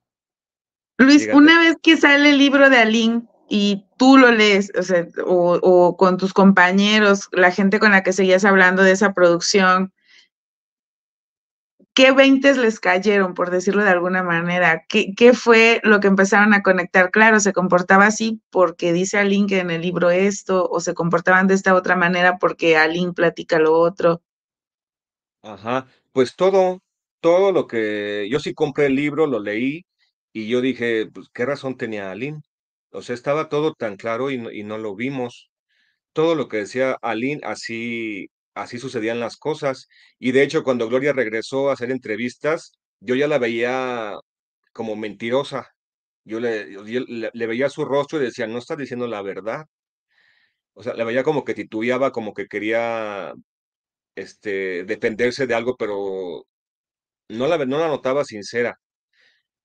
Luis, 0.99 1.29
una 1.33 1.59
vez 1.61 1.77
que 1.83 1.97
sale 1.97 2.31
el 2.31 2.39
libro 2.39 2.70
de 2.70 2.79
Aline 2.79 3.22
y 3.49 3.87
tú 3.97 4.19
lo 4.19 4.31
lees, 4.33 4.73
o 4.79 4.83
sea, 4.83 5.07
o, 5.25 5.97
con 5.97 6.17
tus 6.17 6.33
compañeros, 6.33 7.29
la 7.33 7.51
gente 7.51 7.79
con 7.79 7.93
la 7.93 8.03
que 8.03 8.13
seguías 8.13 8.45
hablando 8.45 8.83
de 8.83 8.93
esa 8.93 9.15
producción, 9.15 9.93
¿qué 11.95 12.13
veintes 12.13 12.57
les 12.57 12.81
cayeron, 12.81 13.35
por 13.35 13.51
decirlo 13.51 13.85
de 13.85 13.91
alguna 13.91 14.23
manera? 14.23 14.85
¿Qué, 14.89 15.15
qué 15.17 15.33
fue 15.33 15.81
lo 15.85 16.01
que 16.01 16.09
empezaron 16.09 16.55
a 16.55 16.63
conectar? 16.63 17.11
Claro, 17.11 17.41
se 17.41 17.53
comportaba 17.53 18.07
así 18.07 18.43
porque 18.51 18.93
dice 18.93 19.19
Aline 19.19 19.47
que 19.47 19.61
en 19.61 19.71
el 19.71 19.83
libro 19.83 20.11
esto, 20.11 20.69
o 20.69 20.81
se 20.81 20.95
comportaban 20.95 21.47
de 21.47 21.55
esta 21.55 21.75
otra 21.75 21.97
manera 21.97 22.39
porque 22.39 22.77
Aline 22.77 23.13
platica 23.13 23.59
lo 23.59 23.79
otro. 23.79 24.23
Ajá, 25.43 25.87
pues 26.13 26.35
todo, 26.35 26.83
todo 27.21 27.53
lo 27.53 27.69
que 27.69 28.29
yo 28.29 28.41
sí 28.41 28.53
compré 28.55 28.87
el 28.87 28.97
libro, 28.97 29.27
lo 29.27 29.39
leí 29.39 29.87
y 30.33 30.49
yo 30.49 30.61
dije, 30.61 31.07
pues 31.07 31.29
qué 31.33 31.47
razón 31.47 31.77
tenía 31.77 32.11
Aline. 32.11 32.43
O 32.97 33.03
sea, 33.03 33.15
estaba 33.15 33.51
todo 33.51 33.75
tan 33.75 33.97
claro 33.97 34.31
y 34.31 34.39
no, 34.39 34.51
y 34.51 34.63
no 34.65 34.79
lo 34.79 34.97
vimos. 34.97 35.51
Todo 36.15 36.35
lo 36.35 36.49
que 36.49 36.59
decía 36.59 36.97
Aline, 37.03 37.43
así, 37.45 38.31
así 38.55 38.79
sucedían 38.79 39.21
las 39.21 39.37
cosas. 39.37 39.89
Y 40.19 40.33
de 40.33 40.43
hecho, 40.43 40.65
cuando 40.65 40.89
Gloria 40.89 41.13
regresó 41.13 41.71
a 41.71 41.75
hacer 41.75 41.91
entrevistas, 41.91 42.73
yo 43.01 43.15
ya 43.17 43.29
la 43.29 43.39
veía 43.39 44.15
como 44.73 44.97
mentirosa. 44.97 45.75
Yo 46.25 46.41
le, 46.41 46.67
veía 47.35 47.71
su 47.71 47.85
rostro 47.85 48.21
y 48.21 48.25
decía, 48.25 48.47
no 48.47 48.59
estás 48.59 48.79
diciendo 48.79 49.07
la 49.09 49.23
verdad. 49.23 49.67
O 50.75 50.83
sea, 50.83 50.95
la 50.95 51.05
veía 51.05 51.23
como 51.25 51.45
que 51.45 51.55
titubeaba, 51.55 52.13
como 52.13 52.35
que 52.35 52.47
quería 52.47 53.35
este, 54.17 54.85
defenderse 54.85 55.47
de 55.47 55.55
algo, 55.55 55.77
pero 55.77 56.47
no 57.29 57.47
la, 57.49 57.59
no 57.67 57.79
la 57.79 57.89
notaba 57.89 58.25
sincera. 58.25 58.79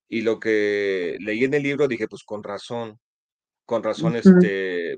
Y 0.09 0.21
lo 0.23 0.39
que 0.39 1.17
leí 1.21 1.43
en 1.45 1.53
el 1.53 1.63
libro 1.63 1.87
dije, 1.87 2.07
pues 2.07 2.23
con 2.23 2.43
razón, 2.43 2.99
con 3.71 3.83
razón, 3.83 4.17
este, 4.17 4.97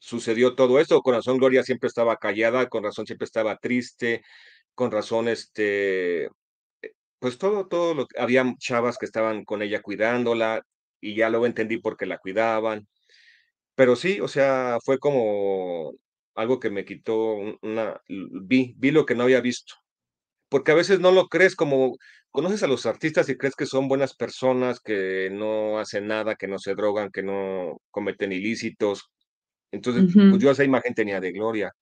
sucedió 0.00 0.56
todo 0.56 0.80
esto, 0.80 1.00
con 1.00 1.14
razón 1.14 1.38
Gloria 1.38 1.62
siempre 1.62 1.86
estaba 1.86 2.16
callada, 2.16 2.68
con 2.68 2.82
razón 2.82 3.06
siempre 3.06 3.24
estaba 3.24 3.56
triste, 3.58 4.24
con 4.74 4.90
razón, 4.90 5.28
este, 5.28 6.24
eh, 6.24 6.30
pues 7.20 7.38
todo, 7.38 7.68
todo 7.68 7.94
lo 7.94 8.08
que, 8.08 8.20
había 8.20 8.44
chavas 8.58 8.98
que 8.98 9.06
estaban 9.06 9.44
con 9.44 9.62
ella 9.62 9.80
cuidándola 9.80 10.60
y 11.00 11.14
ya 11.14 11.30
luego 11.30 11.46
entendí 11.46 11.78
por 11.78 11.96
qué 11.96 12.06
la 12.06 12.18
cuidaban. 12.18 12.88
Pero 13.76 13.94
sí, 13.94 14.20
o 14.20 14.26
sea, 14.26 14.78
fue 14.84 14.98
como 14.98 15.92
algo 16.34 16.58
que 16.58 16.70
me 16.70 16.84
quitó 16.84 17.34
un- 17.34 17.58
una, 17.62 18.00
vi, 18.08 18.74
vi 18.76 18.90
lo 18.90 19.06
que 19.06 19.14
no 19.14 19.22
había 19.22 19.40
visto. 19.40 19.74
Porque 20.48 20.72
a 20.72 20.74
veces 20.74 20.98
no 20.98 21.12
lo 21.12 21.28
crees, 21.28 21.54
como 21.54 21.96
conoces 22.30 22.62
a 22.62 22.66
los 22.66 22.86
artistas 22.86 23.28
y 23.28 23.36
crees 23.36 23.54
que 23.56 23.66
son 23.66 23.88
buenas 23.88 24.14
personas, 24.14 24.80
que 24.80 25.30
no 25.32 25.78
hacen 25.78 26.06
nada, 26.06 26.36
que 26.36 26.48
no 26.48 26.58
se 26.58 26.74
drogan, 26.74 27.10
que 27.10 27.22
no 27.22 27.80
cometen 27.90 28.32
ilícitos. 28.32 29.10
Entonces, 29.72 30.04
pues 30.04 30.16
Ujú. 30.16 30.38
yo 30.38 30.50
esa 30.50 30.64
imagen 30.64 30.94
tenía 30.94 31.20
de 31.20 31.32
Gloria, 31.32 31.72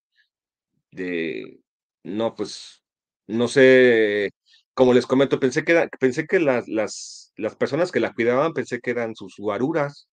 de, 0.91 1.61
no, 2.05 2.35
pues, 2.35 2.83
no 3.27 3.49
sé, 3.49 4.31
como 4.75 4.95
les 4.95 5.07
comento, 5.07 5.41
pensé 5.41 5.65
que 5.65 5.73
era, 5.73 5.89
pensé 6.01 6.27
que 6.27 6.41
las, 6.41 6.69
las, 6.69 7.33
las 7.37 7.57
personas 7.57 7.93
que 7.93 8.01
la 8.01 8.13
cuidaban, 8.13 8.53
pensé 8.53 8.81
que 8.81 8.91
eran 8.91 9.15
sus 9.15 9.37
guaruras, 9.39 10.09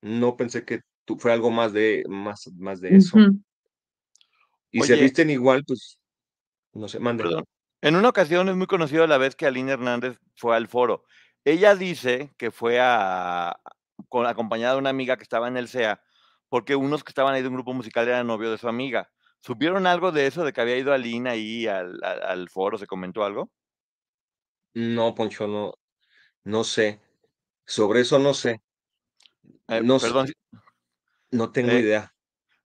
no 0.00 0.36
pensé 0.36 0.64
que 0.64 0.80
fue 1.18 1.32
algo 1.32 1.50
más 1.50 1.72
de, 1.72 2.04
más, 2.08 2.48
más 2.56 2.80
de 2.80 2.96
eso. 2.96 3.18
Y 4.70 4.82
se 4.82 4.94
Oye, 4.94 5.02
visten 5.02 5.30
igual, 5.30 5.64
pues, 5.66 5.98
no 6.72 6.88
sé, 6.88 7.00
perdón. 7.00 7.44
En 7.86 7.94
una 7.94 8.08
ocasión 8.08 8.48
es 8.48 8.56
muy 8.56 8.66
conocido 8.66 9.06
la 9.06 9.16
vez 9.16 9.36
que 9.36 9.46
Aline 9.46 9.70
Hernández 9.70 10.18
fue 10.34 10.56
al 10.56 10.66
foro. 10.66 11.04
Ella 11.44 11.76
dice 11.76 12.34
que 12.36 12.50
fue 12.50 12.80
a, 12.80 13.60
con, 14.08 14.26
acompañada 14.26 14.72
de 14.72 14.80
una 14.80 14.90
amiga 14.90 15.16
que 15.16 15.22
estaba 15.22 15.46
en 15.46 15.56
el 15.56 15.68
CEA, 15.68 16.02
porque 16.48 16.74
unos 16.74 17.04
que 17.04 17.10
estaban 17.10 17.32
ahí 17.32 17.42
de 17.42 17.48
un 17.48 17.54
grupo 17.54 17.72
musical 17.74 18.08
eran 18.08 18.26
novio 18.26 18.50
de 18.50 18.58
su 18.58 18.66
amiga. 18.66 19.08
¿Supieron 19.38 19.86
algo 19.86 20.10
de 20.10 20.26
eso, 20.26 20.44
de 20.44 20.52
que 20.52 20.60
había 20.60 20.76
ido 20.76 20.92
Aline 20.92 21.30
ahí 21.30 21.68
al, 21.68 22.02
al, 22.02 22.24
al 22.24 22.48
foro? 22.48 22.76
¿Se 22.76 22.88
comentó 22.88 23.22
algo? 23.22 23.52
No, 24.74 25.14
Poncho, 25.14 25.46
no, 25.46 25.74
no 26.42 26.64
sé. 26.64 27.00
Sobre 27.64 28.00
eso 28.00 28.18
no 28.18 28.34
sé. 28.34 28.62
Eh, 29.68 29.80
No, 29.80 30.00
perdón, 30.00 30.26
no 31.30 31.52
tengo 31.52 31.70
eh, 31.70 31.78
idea. 31.78 32.15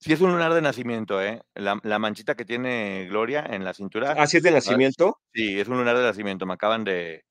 Sí 0.02 0.12
es 0.14 0.20
un 0.22 0.32
lunar 0.32 0.54
de 0.54 0.62
nacimiento, 0.62 1.22
¿eh? 1.22 1.42
La, 1.54 1.80
la 1.84 2.00
manchita 2.00 2.36
que 2.36 2.44
tiene 2.44 3.08
Gloria 3.08 3.46
en 3.48 3.64
la 3.64 3.74
cintura, 3.74 4.16
¿Ah, 4.18 4.26
sí 4.28 4.38
es 4.38 4.44
de 4.44 4.50
ah, 4.50 4.54
nacimiento? 4.54 5.20
sí, 5.34 5.60
es 5.60 5.68
un 5.68 5.78
lunar 5.78 5.96
de 5.96 6.04
nacimiento. 6.04 6.46
Me 6.46 6.54
acaban 6.56 6.84
de, 6.84 7.24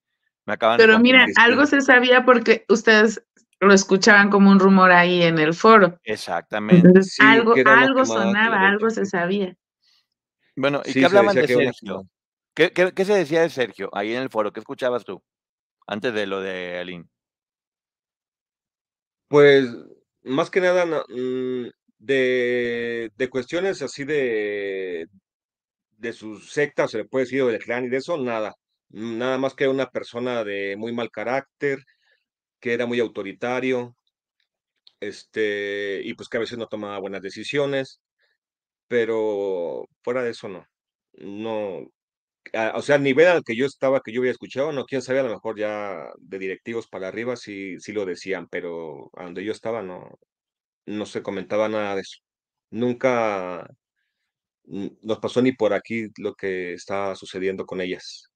me 0.45 0.53
acaban 0.53 0.77
Pero 0.77 0.93
de 0.93 0.99
mira, 0.99 1.27
algo 1.37 1.65
se 1.65 1.81
sabía 1.81 2.23
porque 2.25 2.65
ustedes 2.69 3.21
lo 3.59 3.73
escuchaban 3.73 4.29
como 4.29 4.49
un 4.49 4.59
rumor 4.59 4.91
ahí 4.91 5.21
en 5.21 5.37
el 5.37 5.53
foro. 5.53 5.99
Exactamente. 6.03 6.87
Entonces, 6.87 7.13
sí, 7.13 7.23
algo, 7.23 7.53
algo 7.65 8.05
sonaba, 8.05 8.67
algo 8.67 8.89
se 8.89 9.05
sabía. 9.05 9.55
Bueno, 10.55 10.81
¿y 10.85 10.93
Sí, 10.93 10.99
qué 10.99 11.05
hablaban 11.05 11.35
de 11.35 11.47
Sergio? 11.47 11.71
quemada. 11.81 12.07
¿Qué, 12.53 12.71
qué, 12.71 12.93
qué 12.93 13.05
se 13.05 13.13
decía 13.13 13.41
de 13.41 13.49
Sergio 13.49 13.89
ahí 13.93 14.13
en 14.13 14.23
el 14.23 14.29
foro? 14.29 14.51
¿Qué 14.51 14.59
escuchabas 14.59 15.05
tú 15.05 15.21
antes 15.87 16.13
de 16.13 16.25
lo 16.25 16.41
de 16.41 16.79
Aline? 16.79 17.05
Pues, 19.27 19.69
más 20.23 20.49
que 20.49 20.59
nada, 20.59 20.85
no, 20.85 21.03
mm, 21.07 21.69
de, 22.01 23.11
de 23.17 23.29
cuestiones 23.29 23.81
así 23.81 24.03
de, 24.05 25.07
de 25.97 26.13
sus 26.13 26.51
sectas, 26.51 26.91
se 26.91 26.99
le 26.99 27.05
puede 27.05 27.25
decir, 27.25 27.41
o 27.43 27.47
del 27.47 27.59
clan 27.63 27.85
y 27.85 27.89
de 27.89 27.97
eso, 27.97 28.17
nada. 28.17 28.55
Nada 28.89 29.37
más 29.37 29.55
que 29.55 29.67
una 29.69 29.87
persona 29.91 30.43
de 30.43 30.75
muy 30.77 30.93
mal 30.93 31.11
carácter, 31.11 31.79
que 32.61 32.73
era 32.73 32.85
muy 32.87 32.99
autoritario, 33.01 33.95
este, 34.99 36.01
y 36.03 36.13
pues 36.13 36.29
que 36.29 36.37
a 36.37 36.39
veces 36.41 36.57
no 36.57 36.67
tomaba 36.67 36.99
buenas 36.99 37.21
decisiones, 37.21 38.01
pero 38.87 39.85
fuera 40.03 40.23
de 40.23 40.31
eso 40.31 40.49
no. 40.49 40.65
No, 41.13 41.79
o 42.75 42.81
sea, 42.81 42.95
al 42.95 43.03
nivel 43.03 43.27
al 43.27 43.43
que 43.43 43.55
yo 43.55 43.65
estaba, 43.65 44.01
que 44.01 44.11
yo 44.13 44.21
había 44.21 44.31
escuchado, 44.31 44.71
no, 44.71 44.85
quién 44.85 45.01
sabe, 45.01 45.19
a 45.19 45.23
lo 45.23 45.29
mejor 45.31 45.59
ya 45.59 46.11
de 46.19 46.39
directivos 46.39 46.87
para 46.87 47.07
arriba 47.09 47.35
sí, 47.37 47.79
sí 47.79 47.93
lo 47.93 48.05
decían, 48.05 48.47
pero 48.49 49.09
a 49.15 49.25
donde 49.25 49.43
yo 49.45 49.51
estaba 49.53 49.81
no, 49.83 50.19
no 50.85 51.05
se 51.05 51.23
comentaba 51.23 51.69
nada 51.69 51.95
de 51.95 52.01
eso. 52.01 52.17
Nunca 52.71 53.67
mm, 54.65 54.87
nos 55.03 55.19
pasó 55.19 55.41
ni 55.41 55.51
por 55.53 55.73
aquí 55.73 56.07
lo 56.17 56.33
que 56.35 56.73
estaba 56.73 57.15
sucediendo 57.15 57.65
con 57.65 57.81
ellas. 57.81 58.31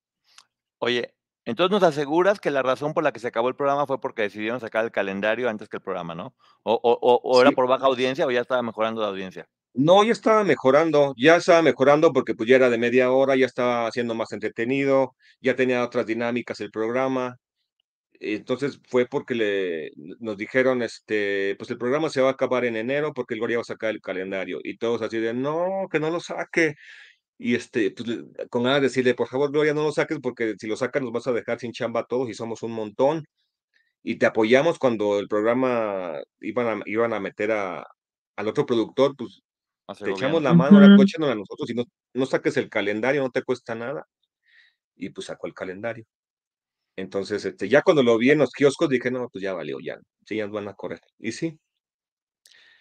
Oye, 0.80 1.14
Entonces 1.46 1.72
nos 1.72 1.84
aseguras 1.84 2.40
que 2.40 2.50
la 2.52 2.64
razón 2.64 2.94
por 2.94 3.04
la 3.04 3.12
que 3.12 3.20
se 3.20 3.28
acabó 3.28 3.50
el 3.50 3.56
programa 3.56 3.86
fue 3.88 4.00
porque 4.02 4.24
decidieron 4.24 4.60
sacar 4.62 4.84
el 4.86 4.92
calendario 4.92 5.50
antes 5.50 5.68
que 5.70 5.78
el 5.78 5.84
programa, 5.84 6.16
¿no? 6.16 6.36
O, 6.64 6.74
o, 6.74 6.94
o, 7.02 7.22
o 7.24 7.42
era 7.42 7.52
Sí. 7.52 7.56
por 7.56 7.68
baja 7.68 7.86
audiencia 7.88 8.26
o 8.26 8.32
ya 8.32 8.42
estaba 8.42 8.62
mejorando 8.64 9.02
la 9.02 9.08
audiencia. 9.10 9.48
No, 9.74 10.04
ya 10.06 10.14
estaba 10.14 10.44
mejorando, 10.46 11.14
ya 11.18 11.36
estaba 11.36 11.62
mejorando 11.62 12.14
porque 12.14 12.34
pues 12.34 12.48
ya 12.50 12.56
era 12.56 12.70
de 12.70 12.78
media 12.78 13.12
hora, 13.12 13.36
ya 13.36 13.46
estaba 13.46 13.92
siendo 13.92 14.16
más 14.16 14.32
entretenido, 14.32 15.16
ya 15.42 15.56
tenía 15.56 15.84
otras 15.84 16.06
dinámicas 16.06 16.62
el 16.62 16.72
programa. 16.72 17.38
Entonces 18.34 18.80
fue 18.88 19.06
porque 19.08 19.36
le 19.36 19.92
nos 20.20 20.38
dijeron, 20.38 20.82
este, 20.82 21.56
pues 21.58 21.70
el 21.72 21.78
programa 21.78 22.10
se 22.10 22.22
va 22.22 22.30
a 22.30 22.32
acabar 22.34 22.66
en 22.66 22.76
enero 22.76 23.14
porque 23.14 23.36
el 23.36 23.40
Gloria 23.40 23.58
va 23.58 23.62
a 23.62 23.66
sacar 23.66 23.92
el 23.92 24.02
calendario. 24.02 24.60
Y 24.64 24.78
todos 24.78 25.02
así 25.04 25.20
de, 25.20 25.34
no, 25.34 25.88
que 25.92 26.00
no 26.00 26.10
lo 26.10 26.20
saque. 26.20 26.76
Y 27.40 27.56
este, 27.56 27.92
pues 27.92 28.10
con 28.50 28.64
ganas 28.64 28.82
de 28.82 28.88
decirle, 28.88 29.16
por 29.16 29.28
favor, 29.30 29.52
Gloria, 29.52 29.74
no 29.74 29.84
lo 29.84 29.92
saques 29.92 30.20
porque 30.22 30.56
si 30.60 30.68
lo 30.68 30.78
sacas 30.78 31.04
nos 31.04 31.12
vas 31.14 31.28
a 31.28 31.34
dejar 31.34 31.60
sin 31.60 31.72
chamba 31.74 32.02
a 32.02 32.06
todos 32.08 32.30
y 32.30 32.34
somos 32.34 32.64
un 32.64 32.74
montón. 32.74 33.26
Y 34.04 34.18
te 34.18 34.26
apoyamos 34.28 34.80
cuando 34.80 35.20
el 35.20 35.28
programa 35.28 36.22
iban 36.42 36.82
a, 36.82 36.84
iban 36.86 37.14
a 37.14 37.20
meter 37.20 37.52
a, 37.52 37.86
al 38.36 38.48
otro 38.48 38.66
productor, 38.66 39.16
pues 39.18 39.42
Hace 39.88 40.06
te 40.06 40.12
echamos 40.12 40.42
la 40.44 40.54
mano, 40.54 40.78
ahora 40.78 40.94
Ujú. 40.94 41.04
échanos 41.04 41.30
a 41.30 41.36
nosotros 41.36 41.70
y 41.70 41.76
no, 41.76 41.84
no 42.14 42.26
saques 42.26 42.58
el 42.58 42.70
calendario, 42.70 43.22
no 43.22 43.32
te 43.32 43.44
cuesta 43.44 43.76
nada. 43.76 44.08
Y 44.96 45.10
pues 45.10 45.28
sacó 45.28 45.48
el 45.48 45.54
calendario. 45.54 46.06
Entonces, 46.98 47.44
este, 47.46 47.68
ya 47.68 47.82
cuando 47.82 48.04
lo 48.04 48.18
vi 48.18 48.32
en 48.32 48.40
los 48.40 48.52
kioscos 48.52 48.90
dije, 48.90 49.12
no, 49.12 49.28
pues 49.30 49.42
ya 49.44 49.54
valió, 49.54 49.80
ya, 49.80 49.98
sí, 50.26 50.38
ya 50.38 50.48
van 50.48 50.68
a 50.70 50.74
correr. 50.74 51.02
Y 51.20 51.32
sí, 51.34 51.60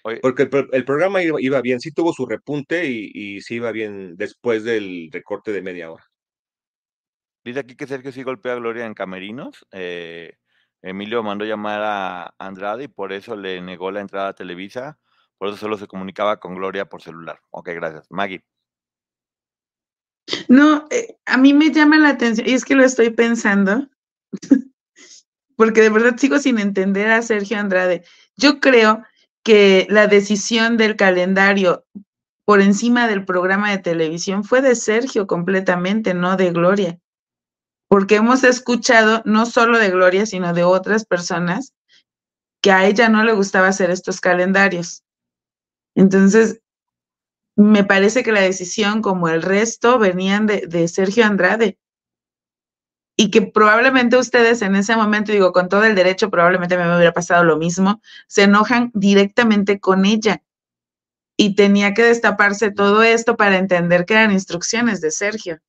Oye, 0.05 0.21
porque 0.21 0.43
el, 0.45 0.51
pro- 0.51 0.73
el 0.73 0.85
programa 0.85 1.23
iba, 1.23 1.41
iba 1.41 1.61
bien, 1.61 1.81
sí 1.81 1.91
tuvo 1.91 2.13
su 2.13 2.27
repunte 2.27 2.87
y, 2.87 3.11
y 3.13 3.41
sí 3.41 3.57
iba 3.57 3.73
bien 3.73 4.17
después 4.17 4.63
del 4.63 5.09
recorte 5.11 5.51
de 5.53 5.63
media 5.63 5.91
hora. 5.91 6.05
dice 7.45 7.61
aquí 7.61 7.75
que 7.77 7.87
Sergio 7.87 8.13
sí 8.13 8.23
golpea 8.23 8.53
a 8.53 8.57
Gloria 8.57 8.87
en 8.87 8.95
camerinos. 8.95 9.67
eh, 9.73 10.35
Emilio 10.83 11.23
mandó 11.23 11.45
llamar 11.47 11.81
a 11.83 12.35
Andrade 12.39 12.85
y 12.85 12.89
por 12.89 13.13
eso 13.13 13.37
le 13.37 13.61
negó 13.63 13.91
la 13.91 14.01
entrada 14.01 14.29
a 14.29 14.35
Televisa. 14.35 14.99
Por 15.39 15.49
eso 15.49 15.57
solo 15.57 15.77
se 15.79 15.87
comunicaba 15.87 16.39
con 16.39 16.55
Gloria 16.55 16.85
por 16.85 17.03
celular. 17.03 17.41
Ok, 17.51 17.71
gracias. 17.71 18.07
Maggie. 18.11 18.45
No, 20.49 20.87
eh, 20.91 21.17
a 21.27 21.37
mí 21.39 21.53
me 21.55 21.71
llama 21.71 21.99
la 21.99 22.11
atención, 22.11 22.47
y 22.49 22.53
es 22.53 22.65
que 22.65 22.75
lo 22.75 22.85
estoy 22.85 23.11
pensando, 23.11 23.89
porque 25.57 25.83
de 25.83 25.91
verdad 25.91 26.17
sigo 26.17 26.39
sin 26.39 26.59
entender 26.59 27.11
a 27.11 27.23
Sergio 27.23 27.59
Andrade. 27.59 28.05
Yo 28.37 28.61
creo 28.61 29.03
que 29.43 29.87
la 29.91 30.07
decisión 30.07 30.77
del 30.77 30.97
calendario 30.97 31.85
por 32.45 32.61
encima 32.61 33.09
del 33.09 33.25
programa 33.25 33.71
de 33.71 33.79
televisión 33.79 34.45
fue 34.45 34.61
de 34.61 34.75
Sergio 34.75 35.27
completamente, 35.27 36.15
no 36.15 36.37
de 36.37 36.51
Gloria, 36.51 36.99
porque 37.89 38.17
hemos 38.17 38.45
escuchado 38.45 39.23
no 39.25 39.47
solo 39.47 39.79
de 39.79 39.91
Gloria, 39.91 40.27
sino 40.27 40.53
de 40.53 40.65
otras 40.65 41.05
personas 41.05 41.73
que 42.61 42.73
a 42.73 42.87
ella 42.87 43.09
no 43.09 43.25
le 43.25 43.33
gustaba 43.33 43.69
hacer 43.69 43.91
estos 43.91 44.21
calendarios. 44.21 45.05
Entonces, 45.95 46.61
me 47.57 47.85
parece 47.85 48.23
que 48.23 48.33
la 48.33 48.41
decisión, 48.41 49.01
como 49.01 49.29
el 49.29 49.43
resto, 49.43 49.99
venían 49.99 50.47
de, 50.47 50.67
de 50.67 50.89
Sergio 50.89 51.25
Andrade. 51.25 51.79
Y 53.17 53.31
que 53.31 53.43
probablemente 53.43 54.17
ustedes 54.17 54.63
en 54.63 54.77
ese 54.77 54.97
momento, 54.97 55.33
digo, 55.33 55.53
con 55.53 55.69
todo 55.69 55.85
el 55.85 55.95
derecho, 55.95 56.31
probablemente 56.31 56.77
me 56.77 56.95
hubiera 56.97 57.13
pasado 57.13 57.45
lo 57.45 57.57
mismo, 57.57 58.01
se 58.29 58.45
enojan 58.45 58.91
directamente 58.95 59.81
con 59.81 60.05
ella. 60.05 60.43
Y 61.37 61.55
tenía 61.57 61.95
que 61.95 62.03
destaparse 62.05 62.73
todo 62.73 63.03
esto 63.05 63.37
para 63.37 63.59
entender 63.59 64.05
que 64.07 64.15
eran 64.15 64.33
instrucciones 64.33 65.01
de 65.01 65.13
Sergio. 65.13 65.61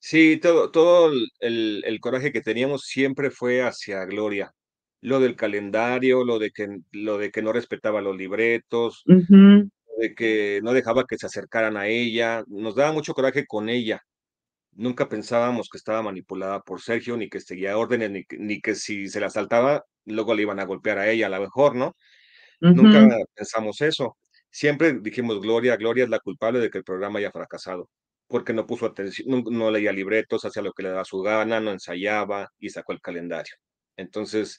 Sí, 0.00 0.38
todo, 0.40 0.70
todo 0.70 1.10
el, 1.40 1.82
el- 1.84 2.00
coraje 2.00 2.32
que 2.32 2.40
teníamos 2.40 2.82
siempre 2.86 3.30
fue 3.30 3.62
hacia 3.62 4.04
Gloria. 4.04 4.52
Lo 5.00 5.20
del 5.20 5.36
calendario, 5.36 6.24
lo 6.24 6.38
de 6.38 6.50
que, 6.50 6.68
lo 6.92 7.18
de 7.18 7.30
que 7.30 7.42
no 7.42 7.52
respetaba 7.52 8.00
los 8.00 8.16
libretos, 8.16 9.08
Ujú, 9.08 9.70
de 9.98 10.14
que 10.14 10.60
no 10.62 10.72
dejaba 10.72 11.04
que 11.06 11.18
se 11.18 11.26
acercaran 11.26 11.76
a 11.76 11.88
ella. 11.88 12.44
Nos 12.48 12.74
daba 12.76 12.92
mucho 12.92 13.14
coraje 13.14 13.46
con 13.46 13.68
ella. 13.68 14.02
Nunca 14.78 15.08
pensábamos 15.08 15.68
que 15.70 15.78
estaba 15.78 16.02
manipulada 16.02 16.60
por 16.60 16.80
Sergio, 16.80 17.16
ni 17.16 17.28
que 17.28 17.40
seguía 17.40 17.76
órdenes, 17.78 18.10
ni, 18.12 18.24
que- 18.24 18.38
ni 18.38 18.60
que 18.60 18.74
si 18.76 19.08
se 19.08 19.20
la 19.20 19.30
saltaba, 19.30 19.84
luego 20.06 20.34
le 20.34 20.42
iban 20.42 20.60
a 20.60 20.64
golpear 20.64 20.98
a 20.98 21.10
ella, 21.10 21.26
a 21.26 21.30
lo 21.30 21.40
mejor, 21.40 21.74
¿no? 21.76 21.96
Nunca 22.60 23.00
pensamos 23.34 23.80
eso. 23.82 24.16
Siempre 24.50 24.94
dijimos, 25.00 25.40
Gloria, 25.40 25.76
Gloria 25.76 26.04
es 26.04 26.10
la 26.10 26.20
culpable 26.20 26.60
de 26.60 26.70
que 26.70 26.78
el 26.78 26.84
programa 26.84 27.18
haya 27.18 27.32
fracasado, 27.32 27.90
porque 28.28 28.52
no 28.52 28.66
puso 28.66 28.86
atención, 28.86 29.28
no, 29.28 29.42
no 29.50 29.70
leía 29.70 29.92
libretos, 29.92 30.44
hacía 30.44 30.62
lo 30.62 30.72
que 30.72 30.82
le 30.84 30.90
daba 30.90 31.04
su 31.04 31.20
gana, 31.22 31.60
no 31.60 31.72
ensayaba 31.72 32.48
y 32.58 32.70
sacó 32.70 32.92
el 32.92 33.00
calendario. 33.00 33.54
Entonces, 33.96 34.58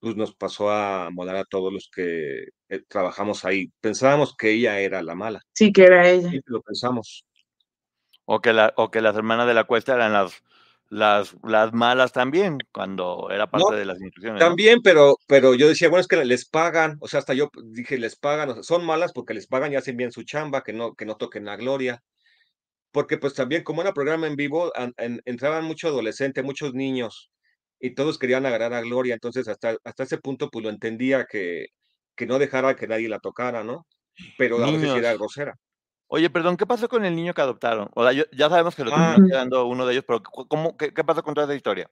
pues 0.00 0.16
nos 0.16 0.34
pasó 0.34 0.70
a 0.70 1.10
molar 1.12 1.36
a 1.36 1.44
todos 1.44 1.72
los 1.72 1.88
que 1.94 2.44
eh, 2.68 2.80
trabajamos 2.88 3.44
ahí. 3.44 3.66
Pensábamos 3.80 4.34
que 4.36 4.52
ella 4.52 4.80
era 4.80 5.02
la 5.02 5.14
mala, 5.14 5.42
Sí, 5.54 5.72
que 5.72 5.84
era 5.84 6.08
ella. 6.08 6.30
siempre 6.30 6.52
lo 6.52 6.62
pensamos. 6.62 7.24
O 8.30 8.40
que, 8.40 8.52
la, 8.52 8.72
o 8.76 8.90
que 8.90 9.00
las 9.00 9.16
hermanas 9.16 9.46
de 9.46 9.54
la 9.54 9.64
cuesta 9.64 9.94
eran 9.94 10.12
las, 10.12 10.42
las, 10.90 11.34
las 11.42 11.72
malas 11.72 12.12
también, 12.12 12.58
cuando 12.72 13.28
era 13.30 13.46
parte 13.50 13.72
No, 13.72 13.76
de 13.78 13.84
las 13.86 14.00
instrucciones. 14.00 14.40
¿no? 14.42 14.48
También, 14.48 14.80
pero, 14.82 15.16
pero 15.26 15.54
yo 15.54 15.66
decía, 15.68 15.88
bueno, 15.88 16.02
es 16.02 16.08
que 16.08 16.22
les 16.24 16.48
pagan, 16.48 16.96
o 17.00 17.08
sea, 17.08 17.20
hasta 17.20 17.34
yo 17.34 17.48
dije, 17.72 17.98
les 17.98 18.16
pagan, 18.16 18.50
o 18.50 18.54
sea, 18.54 18.62
son 18.62 18.84
malas 18.84 19.12
porque 19.12 19.34
les 19.34 19.46
pagan 19.46 19.72
y 19.72 19.76
hacen 19.76 19.96
bien 19.96 20.12
su 20.12 20.22
chamba, 20.24 20.62
que 20.62 20.72
no, 20.72 20.94
que 20.94 21.06
no 21.06 21.16
toquen 21.16 21.44
la 21.46 21.56
gloria. 21.56 22.02
Porque 22.92 23.18
pues 23.18 23.34
también, 23.34 23.64
como 23.64 23.82
era 23.82 23.92
programa 23.92 24.26
en 24.26 24.36
vivo, 24.36 24.72
an- 24.76 24.94
en- 24.96 25.22
entraban 25.26 25.64
muchos 25.64 25.90
adolescentes, 25.90 26.44
muchos 26.44 26.74
niños, 26.74 27.30
y 27.80 27.94
todos 27.94 28.18
querían 28.18 28.46
agarrar 28.46 28.74
a 28.74 28.80
Gloria, 28.82 29.14
entonces 29.14 29.46
hasta, 29.48 29.76
hasta 29.84 30.02
ese 30.04 30.18
punto 30.18 30.50
pues 30.50 30.64
lo 30.64 30.70
entendía 30.70 31.26
que, 31.30 31.66
que 32.16 32.26
no 32.26 32.38
dejara 32.38 32.76
que 32.76 32.88
nadie 32.88 33.08
la 33.08 33.20
tocara, 33.20 33.62
¿no? 33.64 33.86
Pero 34.38 34.64
a 34.64 34.70
veces 34.72 34.94
era 34.94 35.14
grosera. 35.14 35.54
Oye, 36.08 36.30
perdón, 36.30 36.56
¿qué 36.56 36.66
pasó 36.66 36.88
con 36.88 37.04
el 37.04 37.14
niño 37.16 37.34
que 37.34 37.42
adoptaron? 37.42 37.90
O 37.94 38.02
sea, 38.02 38.12
yo- 38.12 38.24
ya 38.32 38.48
sabemos 38.48 38.74
que 38.74 38.84
lo 38.84 38.92
Ah, 38.92 38.92
terminó 38.92 39.20
quedando 39.20 39.66
uno 39.66 39.86
de 39.86 39.92
ellos, 39.92 40.04
pero 40.06 40.22
¿cómo, 40.22 40.76
qué, 40.76 40.92
qué 40.94 41.04
pasó 41.04 41.22
con 41.22 41.34
toda 41.34 41.46
esa 41.46 41.54
historia? 41.56 41.90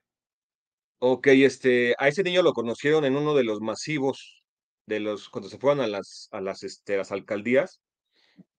ok, 0.99 1.27
este, 1.27 1.95
a 1.99 2.07
ese 2.07 2.23
niño 2.23 2.41
lo 2.43 2.53
conocieron 2.53 3.05
en 3.05 3.15
uno 3.15 3.35
de 3.35 3.43
los 3.43 3.61
masivos, 3.61 4.43
de 4.85 4.99
los, 4.99 5.29
cuando 5.29 5.49
se 5.49 5.59
fueron 5.59 5.81
a 5.81 5.87
las, 5.87 6.27
a 6.31 6.41
las, 6.41 6.63
este, 6.63 6.97
las 6.97 7.11
alcaldías, 7.11 7.81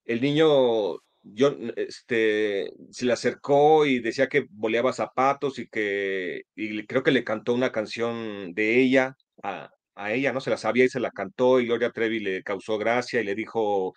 el 0.05 0.21
niño, 0.23 0.97
yo, 1.23 1.57
este, 1.77 2.73
se 2.93 3.07
le 3.07 3.13
acercó 3.15 3.87
y 3.87 4.01
decía 4.01 4.29
que 4.29 4.47
boleaba 4.51 4.93
zapatos 4.93 5.59
y 5.59 5.69
que, 5.69 6.43
y 6.57 6.87
creo 6.87 7.03
que 7.05 7.13
le 7.13 7.25
cantó 7.25 7.55
una 7.55 7.73
canción 7.73 8.55
de 8.55 8.81
ella 8.83 9.17
a, 9.43 9.71
a 9.97 10.13
ella, 10.15 10.33
¿no? 10.33 10.41
Se 10.41 10.51
la 10.51 10.57
sabía 10.59 10.85
y 10.87 10.91
se 10.91 11.01
la 11.01 11.11
cantó 11.13 11.61
y 11.61 11.67
Gloria 11.67 11.91
Trevi 11.93 12.21
le 12.21 12.43
causó 12.45 12.79
gracia 12.79 13.21
y 13.21 13.25
le 13.25 13.35
dijo, 13.37 13.95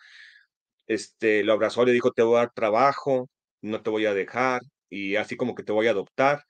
este, 0.94 1.44
lo 1.44 1.54
abrazó, 1.54 1.86
le 1.86 1.94
dijo, 1.94 2.12
te 2.12 2.24
voy 2.24 2.36
a 2.38 2.39
dar 2.39 2.52
trabajo, 2.54 3.30
no 3.62 3.82
te 3.84 3.89
voy 3.89 4.06
a 4.06 4.14
dejar 4.14 4.62
y 4.89 5.16
así 5.16 5.38
como 5.38 5.56
que 5.56 5.64
te 5.64 5.72
voy 5.72 5.88
a 5.88 5.92
adoptar. 5.92 6.44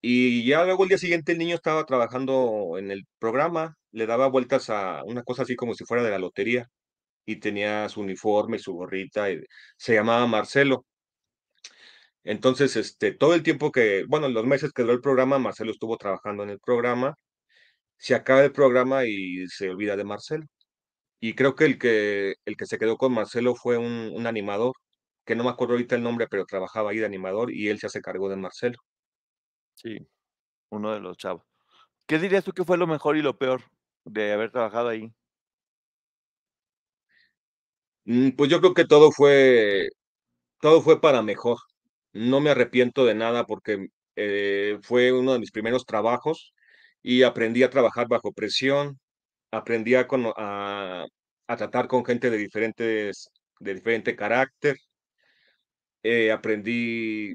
Y 0.00 0.44
ya 0.46 0.64
luego 0.64 0.84
el 0.84 0.90
día 0.90 0.98
siguiente 0.98 1.32
el 1.32 1.38
niño 1.38 1.54
estaba 1.56 1.86
trabajando 1.86 2.76
en 2.78 2.90
el 2.90 3.04
programa, 3.18 3.76
le 3.92 4.06
daba 4.06 4.28
vueltas 4.28 4.70
a 4.70 5.02
una 5.04 5.22
cosa 5.22 5.42
así 5.44 5.56
como 5.56 5.74
si 5.74 5.84
fuera 5.84 6.02
de 6.02 6.10
la 6.10 6.18
lotería 6.18 6.68
y 7.26 7.36
tenía 7.40 7.88
su 7.88 8.00
uniforme 8.02 8.56
y 8.58 8.60
su 8.60 8.74
gorrita, 8.74 9.30
y 9.30 9.40
se 9.78 9.94
llamaba 9.94 10.26
Marcelo. 10.26 10.86
Entonces, 12.24 12.76
este, 12.76 13.12
todo 13.12 13.34
el 13.34 13.42
tiempo 13.42 13.70
que, 13.70 14.04
bueno, 14.08 14.28
los 14.28 14.46
meses 14.46 14.72
que 14.72 14.82
duró 14.82 14.94
el 14.94 15.00
programa, 15.00 15.38
Marcelo 15.38 15.72
estuvo 15.72 15.96
trabajando 15.98 16.42
en 16.42 16.50
el 16.50 16.58
programa, 16.60 17.14
se 17.98 18.14
acaba 18.14 18.44
el 18.44 18.52
programa 18.52 19.06
y 19.06 19.46
se 19.48 19.70
olvida 19.70 19.96
de 19.96 20.04
Marcelo. 20.04 20.46
Y 21.20 21.34
creo 21.34 21.54
que 21.56 21.64
el 21.66 21.78
que, 21.78 22.34
el 22.44 22.56
que 22.56 22.66
se 22.66 22.78
quedó 22.78 22.96
con 22.98 23.12
Marcelo 23.14 23.54
fue 23.56 23.78
un, 23.78 24.10
un 24.14 24.26
animador, 24.26 24.74
que 25.24 25.34
no 25.36 25.44
me 25.44 25.50
acuerdo 25.50 25.74
ahorita 25.74 25.96
el 25.96 26.02
nombre, 26.02 26.26
pero 26.28 26.44
trabajaba 26.46 26.90
ahí 26.90 26.98
de 26.98 27.06
animador 27.06 27.52
y 27.52 27.68
él 27.68 27.78
se 27.80 27.86
hace 27.86 28.02
cargo 28.02 28.28
de 28.28 28.36
Marcelo. 28.36 28.78
Sí, 29.74 29.98
uno 30.70 30.92
de 30.94 31.00
los 31.00 31.16
chavos. 31.18 31.44
¿Qué 32.06 32.18
dirías 32.20 32.44
tú 32.44 32.52
que 32.52 32.64
fue 32.64 32.78
lo 32.78 32.86
mejor 32.88 33.16
y 33.16 33.22
lo 33.22 33.38
peor 33.38 33.62
de 34.04 34.32
haber 34.34 34.50
trabajado 34.52 34.88
ahí? 34.90 35.14
Mm, 38.04 38.30
Pues 38.36 38.50
yo 38.50 38.60
creo 38.60 38.74
que 38.74 38.84
todo 38.86 39.12
fue, 39.12 39.88
todo 40.60 40.82
fue 40.82 41.00
para 41.00 41.22
mejor. 41.22 41.58
No 42.12 42.40
me 42.40 42.50
arrepiento 42.50 43.04
de 43.06 43.14
nada 43.14 43.46
porque 43.46 43.88
eh, 44.16 44.78
fue 44.82 45.12
uno 45.12 45.34
de 45.34 45.40
mis 45.40 45.52
primeros 45.52 45.86
trabajos 45.86 46.54
y 47.02 47.24
aprendí 47.24 47.62
a 47.64 47.70
trabajar 47.70 48.08
bajo 48.08 48.32
presión, 48.32 49.00
aprendí 49.56 49.94
a, 49.94 50.06
a 51.46 51.56
tratar 51.56 51.88
con 51.88 52.04
gente 52.04 52.30
de 52.30 52.38
diferentes, 52.38 53.30
de 53.60 53.74
diferente 53.74 54.16
carácter, 54.16 54.76
eh, 56.02 56.30
aprendí 56.32 57.34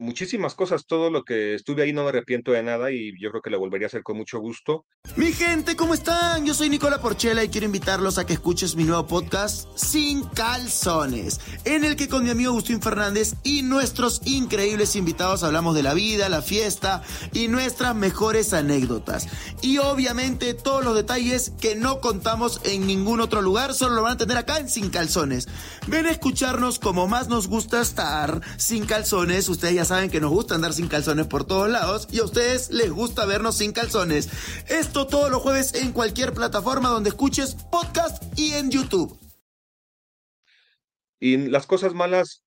muchísimas 0.00 0.54
cosas. 0.54 0.86
Todo 0.86 1.10
lo 1.10 1.24
que 1.24 1.54
estuve 1.54 1.82
ahí 1.82 1.92
no 1.92 2.02
me 2.02 2.08
arrepiento 2.08 2.52
de 2.52 2.62
nada 2.62 2.90
y 2.90 3.12
yo 3.20 3.30
creo 3.30 3.42
que 3.42 3.50
lo 3.50 3.60
volvería 3.60 3.86
a 3.86 3.88
hacer 3.88 4.02
con 4.02 4.16
mucho 4.16 4.40
gusto. 4.40 4.86
Mi 5.16 5.32
gente, 5.32 5.76
¿cómo 5.76 5.94
están? 5.94 6.46
Yo 6.46 6.54
soy 6.54 6.68
Nicola 6.68 7.00
Porchela 7.00 7.44
y 7.44 7.48
quiero 7.48 7.66
invitarlos 7.66 8.18
a 8.18 8.26
que 8.26 8.32
escuches 8.32 8.76
mi 8.76 8.84
nuevo 8.84 9.06
podcast 9.06 9.68
Sin 9.76 10.24
Calzones, 10.24 11.40
en 11.64 11.84
el 11.84 11.96
que 11.96 12.08
con 12.08 12.24
mi 12.24 12.30
amigo 12.30 12.50
Agustín 12.50 12.80
Fernández 12.80 13.34
y 13.42 13.62
nuestros 13.62 14.22
increíbles 14.24 14.96
invitados 14.96 15.42
hablamos 15.42 15.74
de 15.74 15.82
la 15.82 15.94
vida, 15.94 16.28
la 16.28 16.42
fiesta 16.42 17.02
y 17.32 17.48
nuestras 17.48 17.94
mejores 17.94 18.52
anécdotas. 18.52 19.28
Y 19.62 19.78
obviamente 19.78 20.54
todos 20.54 20.84
los 20.84 20.94
detalles 20.94 21.52
que 21.60 21.76
no 21.76 22.00
contamos 22.00 22.60
en 22.64 22.86
ningún 22.86 23.20
otro 23.20 23.42
lugar, 23.42 23.74
solo 23.74 23.96
lo 23.96 24.02
van 24.02 24.14
a 24.14 24.18
tener 24.18 24.36
acá 24.36 24.58
en 24.58 24.68
Sin 24.68 24.90
Calzones. 24.90 25.48
Ven 25.86 26.06
a 26.06 26.10
escucharnos 26.10 26.78
como 26.78 27.06
más 27.06 27.28
nos 27.28 27.48
gusta 27.48 27.80
estar 27.80 28.40
sin 28.56 28.86
calzones. 28.86 29.48
Ustedes 29.48 29.74
ya 29.74 29.84
saben 29.90 30.08
que 30.08 30.20
nos 30.20 30.30
gusta 30.30 30.54
andar 30.54 30.72
sin 30.72 30.86
calzones 30.86 31.26
por 31.26 31.44
todos 31.44 31.68
lados 31.68 32.06
y 32.12 32.20
a 32.20 32.24
ustedes 32.24 32.70
les 32.70 32.92
gusta 32.92 33.26
vernos 33.26 33.58
sin 33.58 33.72
calzones. 33.72 34.30
Esto 34.68 35.08
todos 35.08 35.32
los 35.32 35.42
jueves 35.42 35.74
en 35.74 35.90
cualquier 35.90 36.32
plataforma 36.32 36.90
donde 36.90 37.10
escuches 37.10 37.56
podcast 37.72 38.22
y 38.38 38.52
en 38.52 38.70
YouTube. 38.70 39.18
Y 41.18 41.48
las 41.48 41.66
cosas 41.66 41.92
malas, 41.92 42.44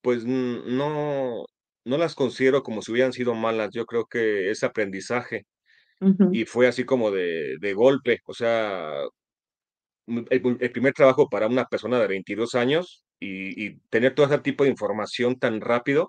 pues 0.00 0.24
no, 0.24 1.44
no 1.84 1.98
las 1.98 2.14
considero 2.14 2.62
como 2.62 2.82
si 2.82 2.92
hubieran 2.92 3.12
sido 3.12 3.34
malas. 3.34 3.70
Yo 3.72 3.84
creo 3.84 4.06
que 4.06 4.50
es 4.52 4.62
aprendizaje. 4.62 5.44
Y 6.30 6.44
fue 6.44 6.68
así 6.68 6.84
como 6.84 7.10
de, 7.10 7.56
de 7.60 7.74
golpe. 7.74 8.20
O 8.26 8.32
sea, 8.32 8.92
el, 10.06 10.56
el, 10.60 10.70
primer 10.70 10.92
trabajo 10.92 11.28
para 11.28 11.48
una 11.48 11.64
persona 11.64 11.98
de 11.98 12.06
22 12.06 12.54
años 12.54 13.04
y, 13.18 13.66
y, 13.66 13.80
tener 13.90 14.14
todo 14.14 14.26
ese 14.26 14.38
tipo 14.38 14.62
de 14.62 14.70
información 14.70 15.36
tan 15.36 15.60
rápido. 15.60 16.06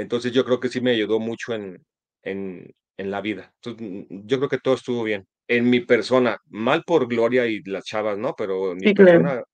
Entonces 0.00 0.32
yo 0.32 0.44
creo 0.44 0.60
que 0.60 0.68
sí 0.68 0.80
me 0.80 0.92
ayudó 0.92 1.18
mucho 1.18 1.54
en, 1.54 1.84
en, 2.22 2.74
en 2.96 3.10
la 3.10 3.20
vida. 3.20 3.52
Entonces, 3.62 4.06
yo 4.08 4.38
creo 4.38 4.48
que 4.48 4.58
todo 4.58 4.74
estuvo 4.74 5.02
bien. 5.02 5.26
En 5.48 5.68
mi 5.68 5.80
persona, 5.80 6.38
mal 6.48 6.84
por 6.84 7.08
Gloria 7.08 7.46
y 7.46 7.62
las 7.62 7.84
chavas, 7.84 8.18
¿no? 8.18 8.34
Pero 8.36 8.72
en 8.72 8.78
mi 8.78 8.88
sí, 8.88 8.94
persona, 8.94 9.30
claro. 9.30 9.48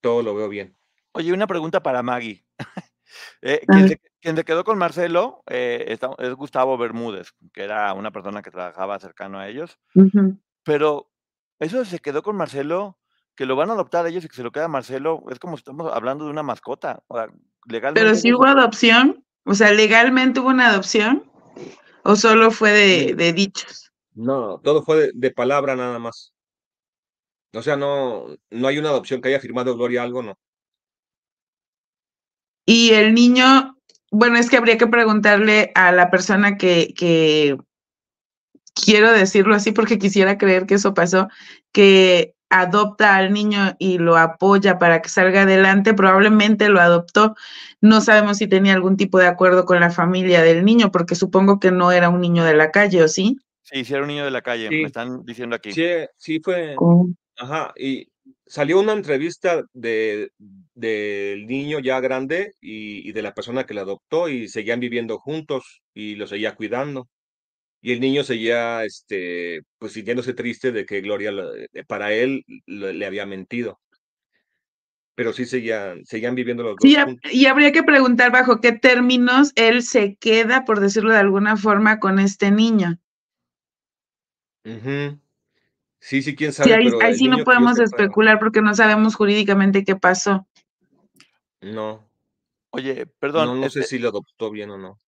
todo 0.00 0.22
lo 0.22 0.34
veo 0.34 0.48
bien. 0.48 0.76
Oye, 1.12 1.32
una 1.32 1.46
pregunta 1.46 1.82
para 1.82 2.02
Maggie. 2.02 2.44
eh, 3.42 3.60
¿quién, 3.66 3.88
se, 3.88 4.00
quien, 4.20 4.36
se, 4.36 4.44
quedó 4.44 4.64
con 4.64 4.78
Marcelo 4.78 5.42
eh, 5.48 5.84
está, 5.88 6.10
es 6.18 6.32
Gustavo 6.34 6.78
Bermúdez, 6.78 7.32
que 7.52 7.62
era 7.62 7.92
una 7.92 8.10
persona 8.10 8.42
que 8.42 8.50
trabajaba 8.50 8.98
cercano 8.98 9.38
a 9.38 9.48
ellos. 9.48 9.78
Uh 9.94 10.02
-huh. 10.02 10.40
Pero 10.62 11.10
eso 11.58 11.84
se 11.84 11.98
quedó 11.98 12.22
con 12.22 12.36
Marcelo, 12.36 12.98
que 13.34 13.46
lo 13.46 13.56
van 13.56 13.70
a 13.70 13.74
adoptar 13.74 14.06
ellos 14.06 14.24
y 14.24 14.28
que 14.28 14.36
se 14.36 14.42
lo 14.42 14.52
queda 14.52 14.68
Marcelo, 14.68 15.24
es 15.30 15.38
como 15.38 15.56
si 15.56 15.60
estamos 15.60 15.92
hablando 15.92 16.24
de 16.24 16.30
una 16.30 16.42
mascota. 16.42 17.02
O 17.08 17.16
sea, 17.16 17.28
legalmente. 17.66 18.00
Pero 18.00 18.14
si 18.14 18.32
hubo 18.32 18.46
adopción, 18.46 19.25
o 19.46 19.54
sea, 19.54 19.72
legalmente 19.72 20.40
hubo 20.40 20.48
una 20.48 20.68
adopción, 20.68 21.30
o 22.02 22.16
solo 22.16 22.50
fue 22.50 22.72
de, 22.72 23.14
de 23.14 23.32
dichos. 23.32 23.92
No, 24.14 24.60
todo 24.62 24.82
fue 24.82 24.96
de, 24.96 25.10
de, 25.14 25.30
palabra 25.30 25.76
nada 25.76 25.98
más. 25.98 26.34
O 27.54 27.62
sea, 27.62 27.76
no, 27.76 28.26
no 28.50 28.68
hay 28.68 28.78
una 28.78 28.90
adopción 28.90 29.20
que 29.20 29.28
haya 29.28 29.40
firmado 29.40 29.76
Gloria 29.76 30.02
algo, 30.02 30.22
no. 30.22 30.38
Y 32.66 32.90
el 32.90 33.14
niño, 33.14 33.78
bueno, 34.10 34.36
es 34.36 34.50
que 34.50 34.56
habría 34.56 34.78
que 34.78 34.88
preguntarle 34.88 35.70
a 35.74 35.92
la 35.92 36.10
persona 36.10 36.56
que, 36.58 36.92
que 36.94 37.56
quiero 38.74 39.12
decirlo 39.12 39.54
así 39.54 39.72
porque 39.72 39.98
quisiera 39.98 40.38
creer 40.38 40.66
que 40.66 40.74
eso 40.74 40.94
pasó, 40.94 41.28
que 41.72 42.35
adopta 42.50 43.16
al 43.16 43.32
niño 43.32 43.74
y 43.78 43.98
lo 43.98 44.16
apoya 44.16 44.78
para 44.78 45.02
que 45.02 45.08
salga 45.08 45.42
adelante, 45.42 45.94
probablemente 45.94 46.68
lo 46.68 46.80
adoptó. 46.80 47.34
No 47.80 48.00
sabemos 48.00 48.38
si 48.38 48.46
tenía 48.46 48.74
algún 48.74 48.96
tipo 48.96 49.18
de 49.18 49.26
acuerdo 49.26 49.64
con 49.64 49.80
la 49.80 49.90
familia 49.90 50.42
del 50.42 50.64
niño, 50.64 50.90
porque 50.92 51.14
supongo 51.14 51.58
que 51.58 51.70
no 51.70 51.92
era 51.92 52.08
un 52.08 52.20
niño 52.20 52.44
de 52.44 52.54
la 52.54 52.70
calle, 52.70 53.02
¿o 53.02 53.08
sí? 53.08 53.36
Sí, 53.62 53.84
sí 53.84 53.92
era 53.92 54.02
un 54.02 54.08
niño 54.08 54.24
de 54.24 54.30
la 54.30 54.42
calle, 54.42 54.68
sí. 54.68 54.76
me 54.76 54.86
están 54.86 55.24
diciendo 55.24 55.56
aquí. 55.56 55.72
Sí, 55.72 55.86
sí 56.16 56.40
fue. 56.40 56.74
¿Cómo? 56.76 57.08
Ajá, 57.36 57.72
y 57.76 58.08
salió 58.46 58.80
una 58.80 58.92
entrevista 58.92 59.62
de 59.72 60.30
del 60.74 61.46
niño 61.46 61.78
ya 61.80 62.00
grande 62.00 62.52
y, 62.60 63.08
y 63.08 63.12
de 63.12 63.22
la 63.22 63.34
persona 63.34 63.64
que 63.64 63.72
lo 63.72 63.80
adoptó 63.80 64.28
y 64.28 64.46
seguían 64.48 64.78
viviendo 64.78 65.18
juntos 65.18 65.82
y 65.94 66.16
lo 66.16 66.26
seguía 66.26 66.54
cuidando 66.54 67.08
y 67.86 67.92
el 67.92 68.00
niño 68.00 68.24
seguía, 68.24 68.84
este, 68.84 69.60
pues 69.78 69.92
sintiéndose 69.92 70.34
triste 70.34 70.72
de 70.72 70.84
que 70.84 71.02
Gloria, 71.02 71.30
eh, 71.72 71.84
para 71.84 72.12
él, 72.12 72.44
le 72.66 73.06
había 73.06 73.26
mentido. 73.26 73.78
Pero 75.14 75.32
sí 75.32 75.46
seguían, 75.46 76.04
seguían 76.04 76.34
viviendo 76.34 76.64
los 76.64 76.74
sí, 76.80 76.96
dos. 76.96 77.14
Y 77.30 77.46
habría 77.46 77.70
que 77.70 77.84
preguntar 77.84 78.32
bajo 78.32 78.60
qué 78.60 78.72
términos 78.72 79.52
él 79.54 79.84
se 79.84 80.16
queda, 80.16 80.64
por 80.64 80.80
decirlo 80.80 81.12
de 81.12 81.18
alguna 81.18 81.56
forma, 81.56 82.00
con 82.00 82.18
este 82.18 82.50
niño. 82.50 82.98
Uh 84.64 84.70
-huh. 84.70 85.20
Sí, 86.00 86.22
sí, 86.22 86.34
quién 86.34 86.52
sabe. 86.52 86.70
Sí, 86.70 86.74
ahí, 86.74 86.86
pero 86.86 87.02
ahí 87.02 87.14
sí 87.14 87.28
no 87.28 87.44
podemos 87.44 87.78
especular 87.78 88.40
porque 88.40 88.62
no 88.62 88.74
sabemos 88.74 89.14
jurídicamente 89.14 89.84
qué 89.84 89.94
pasó. 89.94 90.48
No. 91.60 92.04
Oye, 92.70 93.06
perdón. 93.20 93.46
No, 93.46 93.54
no 93.54 93.66
este... 93.66 93.82
sé 93.82 93.86
si 93.90 93.98
lo 94.00 94.08
adoptó 94.08 94.50
bien 94.50 94.70
o 94.70 94.76
no. 94.76 94.98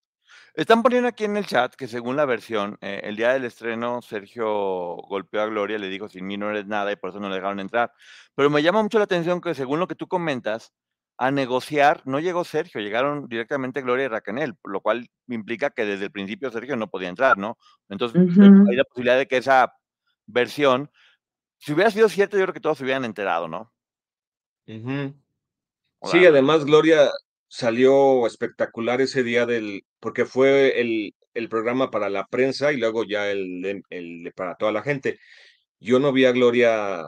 Están 0.54 0.82
poniendo 0.82 1.08
aquí 1.08 1.24
en 1.24 1.36
el 1.36 1.46
chat 1.46 1.74
que 1.74 1.86
según 1.86 2.16
la 2.16 2.24
versión, 2.24 2.78
eh, 2.80 3.00
el 3.04 3.16
día 3.16 3.32
del 3.32 3.44
estreno, 3.44 4.02
Sergio 4.02 4.96
golpeó 4.96 5.42
a 5.42 5.46
Gloria, 5.46 5.78
le 5.78 5.88
dijo, 5.88 6.08
sin 6.08 6.26
mí 6.26 6.36
no 6.36 6.50
eres 6.50 6.66
nada 6.66 6.90
y 6.90 6.96
por 6.96 7.10
eso 7.10 7.20
no 7.20 7.28
le 7.28 7.36
dejaron 7.36 7.60
entrar. 7.60 7.92
Pero 8.34 8.50
me 8.50 8.62
llama 8.62 8.82
mucho 8.82 8.98
la 8.98 9.04
atención 9.04 9.40
que 9.40 9.54
según 9.54 9.78
lo 9.78 9.86
que 9.86 9.94
tú 9.94 10.08
comentas, 10.08 10.72
a 11.18 11.32
negociar 11.32 12.02
no 12.04 12.20
llegó 12.20 12.44
Sergio, 12.44 12.80
llegaron 12.80 13.28
directamente 13.28 13.82
Gloria 13.82 14.04
y 14.04 14.08
Raquel, 14.08 14.56
lo 14.64 14.80
cual 14.80 15.10
implica 15.26 15.70
que 15.70 15.84
desde 15.84 16.04
el 16.04 16.12
principio 16.12 16.50
Sergio 16.50 16.76
no 16.76 16.88
podía 16.88 17.08
entrar, 17.08 17.36
¿no? 17.36 17.58
Entonces 17.88 18.22
uh 18.22 18.26
-huh. 18.26 18.70
hay 18.70 18.76
la 18.76 18.84
posibilidad 18.84 19.18
de 19.18 19.26
que 19.26 19.38
esa 19.38 19.74
versión, 20.26 20.90
si 21.58 21.72
hubiera 21.72 21.90
sido 21.90 22.08
cierto, 22.08 22.38
yo 22.38 22.44
creo 22.44 22.54
que 22.54 22.60
todos 22.60 22.78
se 22.78 22.84
hubieran 22.84 23.04
enterado, 23.04 23.48
¿no? 23.48 23.72
Uh 24.68 24.74
-huh. 24.74 25.14
Sí, 26.04 26.24
además 26.24 26.64
Gloria 26.64 27.10
salió 27.48 28.26
espectacular 28.26 29.00
ese 29.00 29.22
día 29.22 29.46
del, 29.46 29.84
porque 30.00 30.24
fue 30.24 30.80
el, 30.80 31.14
el 31.34 31.48
programa 31.48 31.90
para 31.90 32.10
la 32.10 32.26
prensa 32.26 32.72
y 32.72 32.76
luego 32.76 33.04
ya 33.04 33.30
el, 33.30 33.82
el, 33.90 34.32
para 34.36 34.56
toda 34.56 34.72
la 34.72 34.82
gente. 34.82 35.18
Yo 35.80 35.98
no 35.98 36.12
vi 36.12 36.24
a 36.24 36.32
Gloria 36.32 37.04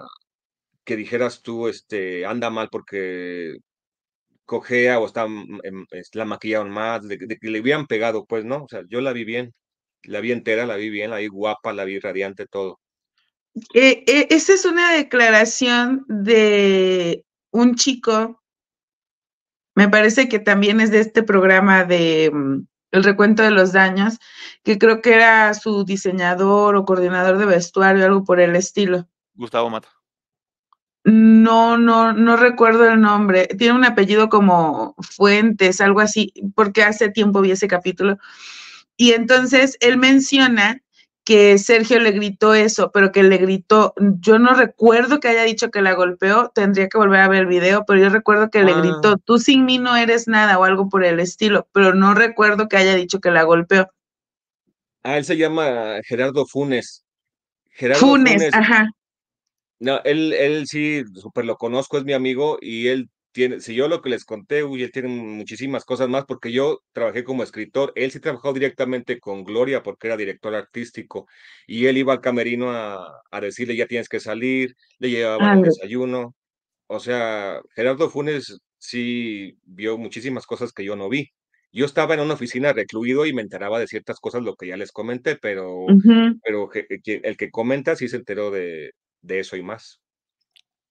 que 0.84 0.97
dijeras 0.97 1.43
tú, 1.43 1.68
este, 1.68 2.26
anda 2.26 2.51
mal 2.51 2.68
porque 2.70 3.57
cojea 4.45 4.99
o 4.99 5.07
está, 5.07 5.26
la 6.14 6.24
maquillaron 6.24 6.70
más, 6.70 7.07
de, 7.07 7.18
de, 7.18 7.38
que 7.38 7.51
le 7.51 7.61
habían 7.61 7.86
pegado, 7.86 8.26
pues, 8.26 8.45
¿no? 8.45 8.64
O 8.64 8.68
sea, 8.68 8.82
yo 8.88 9.01
la 9.01 9.12
vi 9.12 9.24
bien, 9.24 9.55
la 10.03 10.20
vi 10.20 10.32
entera, 10.32 10.66
la 10.66 10.76
vi 10.76 10.91
bien, 10.91 11.11
la 11.11 11.18
vi 11.18 11.28
guapa, 11.28 11.72
la 11.72 11.84
vi 11.84 12.01
radiante, 12.01 12.47
todo. 12.47 12.80
Eh, 13.74 14.05
eh, 14.07 14.26
esa 14.30 14.55
es 14.55 14.64
una 14.64 14.93
declaración 14.93 16.05
de 16.09 17.24
un 17.51 17.74
chico 17.74 18.43
me 19.81 19.89
parece 19.89 20.28
que 20.28 20.39
también 20.39 20.78
es 20.83 20.91
de 20.91 21.01
este 21.01 21.22
programa 21.22 21.85
de 21.85 22.31
um, 22.35 22.66
El 22.91 23.03
recuento 23.03 23.43
de 23.43 23.51
los 23.51 23.72
daños, 23.72 24.18
que 24.62 24.76
creo 24.76 25.01
que 25.01 25.14
era 25.14 25.55
su 25.55 25.87
diseñador 25.87 26.76
o 26.76 26.85
coordinador 26.85 27.39
de 27.39 27.47
vestuario, 27.47 28.05
algo 28.05 28.22
por 28.22 28.41
el 28.41 28.57
estilo. 28.57 29.09
Gustavo 29.33 29.70
Mata. 29.70 29.89
No, 31.05 31.78
no, 31.78 32.12
no 32.12 32.37
recuerdo 32.37 32.91
el 32.91 33.01
nombre. 33.01 33.47
Tiene 33.57 33.72
un 33.72 33.87
apellido 33.87 34.28
como 34.28 34.95
Fuentes, 34.99 35.81
algo 35.81 36.01
así, 36.01 36.35
porque 36.55 36.83
hace 36.83 37.09
tiempo 37.09 37.41
vi 37.41 37.53
ese 37.53 37.66
capítulo. 37.66 38.18
Y 38.99 39.12
entonces 39.12 39.78
él 39.81 39.97
menciona 39.97 40.83
que 41.31 41.59
Sergio 41.59 42.01
le 42.01 42.11
gritó 42.11 42.55
eso, 42.55 42.91
pero 42.91 43.12
que 43.12 43.22
le 43.22 43.37
gritó, 43.37 43.95
yo 44.18 44.41
no 44.41 44.53
recuerdo 44.53 45.20
que 45.20 45.28
haya 45.28 45.45
dicho 45.45 45.70
que 45.70 45.81
la 45.81 45.93
golpeó, 45.93 46.51
tendría 46.53 46.89
que 46.89 46.99
volver 46.99 47.20
a 47.20 47.28
ver 47.28 47.43
el 47.43 47.47
video, 47.47 47.85
pero 47.87 48.01
yo 48.01 48.09
recuerdo 48.09 48.51
que 48.51 48.59
ah. 48.59 48.64
le 48.64 48.74
gritó, 48.74 49.16
tú 49.16 49.39
sin 49.39 49.64
mí 49.64 49.78
no 49.78 49.95
eres 49.95 50.26
nada 50.26 50.59
o 50.59 50.64
algo 50.64 50.89
por 50.89 51.05
el 51.05 51.20
estilo, 51.20 51.68
pero 51.70 51.95
no 51.95 52.14
recuerdo 52.14 52.66
que 52.66 52.78
haya 52.78 52.97
dicho 52.97 53.20
que 53.20 53.31
la 53.31 53.45
golpeó. 53.45 53.89
Ah, 55.05 55.18
él 55.18 55.24
se 55.24 55.37
llama 55.37 56.01
Gerardo 56.05 56.47
Funes. 56.47 57.05
Gerardo 57.70 58.01
Funes, 58.01 58.33
Funes. 58.33 58.53
ajá. 58.53 58.91
No, 59.78 60.01
él, 60.03 60.33
él 60.33 60.66
sí, 60.66 61.05
súper 61.14 61.45
lo 61.45 61.55
conozco, 61.59 61.97
es 61.97 62.03
mi 62.03 62.12
amigo 62.12 62.59
y 62.61 62.89
él 62.89 63.09
tiene, 63.33 63.61
si 63.61 63.74
yo 63.74 63.89
lo 63.89 64.01
que 64.03 64.11
les 64.11 64.24
conté, 64.24 64.64
uy, 64.64 64.83
él 64.83 64.93
tiene 64.93 65.09
muchísimas 65.09 65.85
cosas 65.85 66.09
más, 66.09 66.24
porque 66.26 66.53
yo 66.53 66.81
trabajé 66.93 67.24
como 67.24 67.43
escritor, 67.43 67.93
él 67.95 68.11
sí 68.11 68.20
trabajó 68.20 68.53
directamente 68.53 69.18
con 69.20 69.45
Gloria 69.45 69.83
porque 69.83 70.09
era 70.09 70.16
director 70.16 70.55
artístico, 70.55 71.26
y 71.66 71.87
él 71.87 71.99
iba 71.99 72.12
al 72.12 72.20
camerino 72.20 72.70
a, 72.70 73.20
a 73.31 73.41
decirle, 73.41 73.76
ya 73.76 73.87
tienes 73.87 74.09
que 74.09 74.20
salir, 74.20 74.74
le 74.99 75.11
llevaba 75.11 75.55
el 75.55 75.62
desayuno, 75.62 76.35
o 76.87 77.01
sea, 77.01 77.61
Gerardo 77.74 78.11
Funes 78.11 78.59
sí 78.78 79.57
vio 79.64 79.97
muchísimas 79.99 80.47
cosas 80.47 80.72
que 80.72 80.85
yo 80.85 80.97
no 80.97 81.09
vi. 81.09 81.31
Yo 81.72 81.87
estaba 81.87 82.14
en 82.14 82.20
una 82.20 82.35
oficina 82.35 82.72
recluido 82.72 83.26
y 83.26 83.33
me 83.33 83.43
enteraba 83.43 83.78
de 83.78 83.87
ciertas 83.87 84.18
cosas, 84.18 84.43
lo 84.43 84.57
que 84.57 84.66
ya 84.66 84.76
les 84.76 84.91
comenté, 84.91 85.37
pero, 85.37 85.85
uh 85.85 85.89
-huh. 85.89 86.41
pero 86.43 86.68
el 86.72 87.37
que 87.37 87.51
comenta 87.51 87.95
sí 87.95 88.09
se 88.09 88.16
enteró 88.16 88.51
de, 88.51 88.91
de 89.22 89.39
eso 89.39 89.57
y 89.57 89.62
más. 89.62 90.01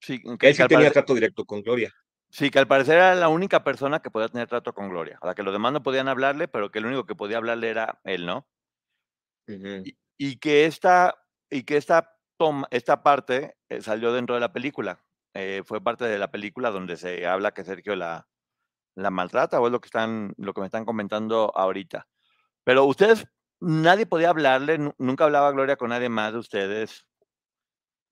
Sí, 0.00 0.22
Él 0.40 0.54
sí 0.54 0.62
tenía 0.66 0.90
trato 0.90 1.14
directo 1.14 1.44
con 1.44 1.60
Gloria. 1.60 1.92
Sí, 2.30 2.50
que 2.50 2.60
al 2.60 2.68
parecer 2.68 2.96
era 2.96 3.14
la 3.16 3.28
única 3.28 3.64
persona 3.64 4.00
que 4.00 4.10
podía 4.10 4.28
tener 4.28 4.48
trato 4.48 4.72
con 4.72 4.88
Gloria. 4.88 5.18
A 5.20 5.26
la 5.26 5.34
que 5.34 5.42
los 5.42 5.52
demás 5.52 5.72
no 5.72 5.82
podían 5.82 6.08
hablarle, 6.08 6.46
pero 6.48 6.70
que 6.70 6.78
el 6.78 6.86
único 6.86 7.04
que 7.04 7.16
podía 7.16 7.38
hablarle 7.38 7.70
era 7.70 8.00
él, 8.04 8.24
¿no? 8.24 8.46
Y, 9.84 9.98
y 10.16 10.36
que 10.36 10.64
esta, 10.66 11.16
y 11.50 11.64
que 11.64 11.76
esta, 11.76 12.16
toma, 12.36 12.68
esta 12.70 13.02
parte 13.02 13.56
eh, 13.68 13.82
salió 13.82 14.12
dentro 14.12 14.36
de 14.36 14.40
la 14.40 14.52
película. 14.52 15.04
Eh, 15.34 15.62
fue 15.64 15.80
parte 15.82 16.04
de 16.04 16.18
la 16.18 16.30
película 16.30 16.70
donde 16.70 16.96
se 16.96 17.26
habla 17.26 17.52
que 17.52 17.64
Sergio 17.64 17.96
la, 17.96 18.28
la 18.94 19.10
maltrata, 19.10 19.60
o 19.60 19.66
es 19.66 19.72
lo 19.72 19.80
que 19.80 19.86
están, 19.88 20.32
lo 20.36 20.54
que 20.54 20.60
me 20.60 20.66
están 20.68 20.84
comentando 20.84 21.52
ahorita. 21.56 22.06
Pero 22.62 22.84
ustedes, 22.84 23.26
nadie 23.58 24.06
podía 24.06 24.30
hablarle, 24.30 24.78
nu- 24.78 24.94
nunca 24.98 25.24
hablaba 25.24 25.50
Gloria 25.50 25.76
con 25.76 25.90
nadie 25.90 26.08
más 26.08 26.32
de 26.32 26.38
ustedes. 26.38 27.06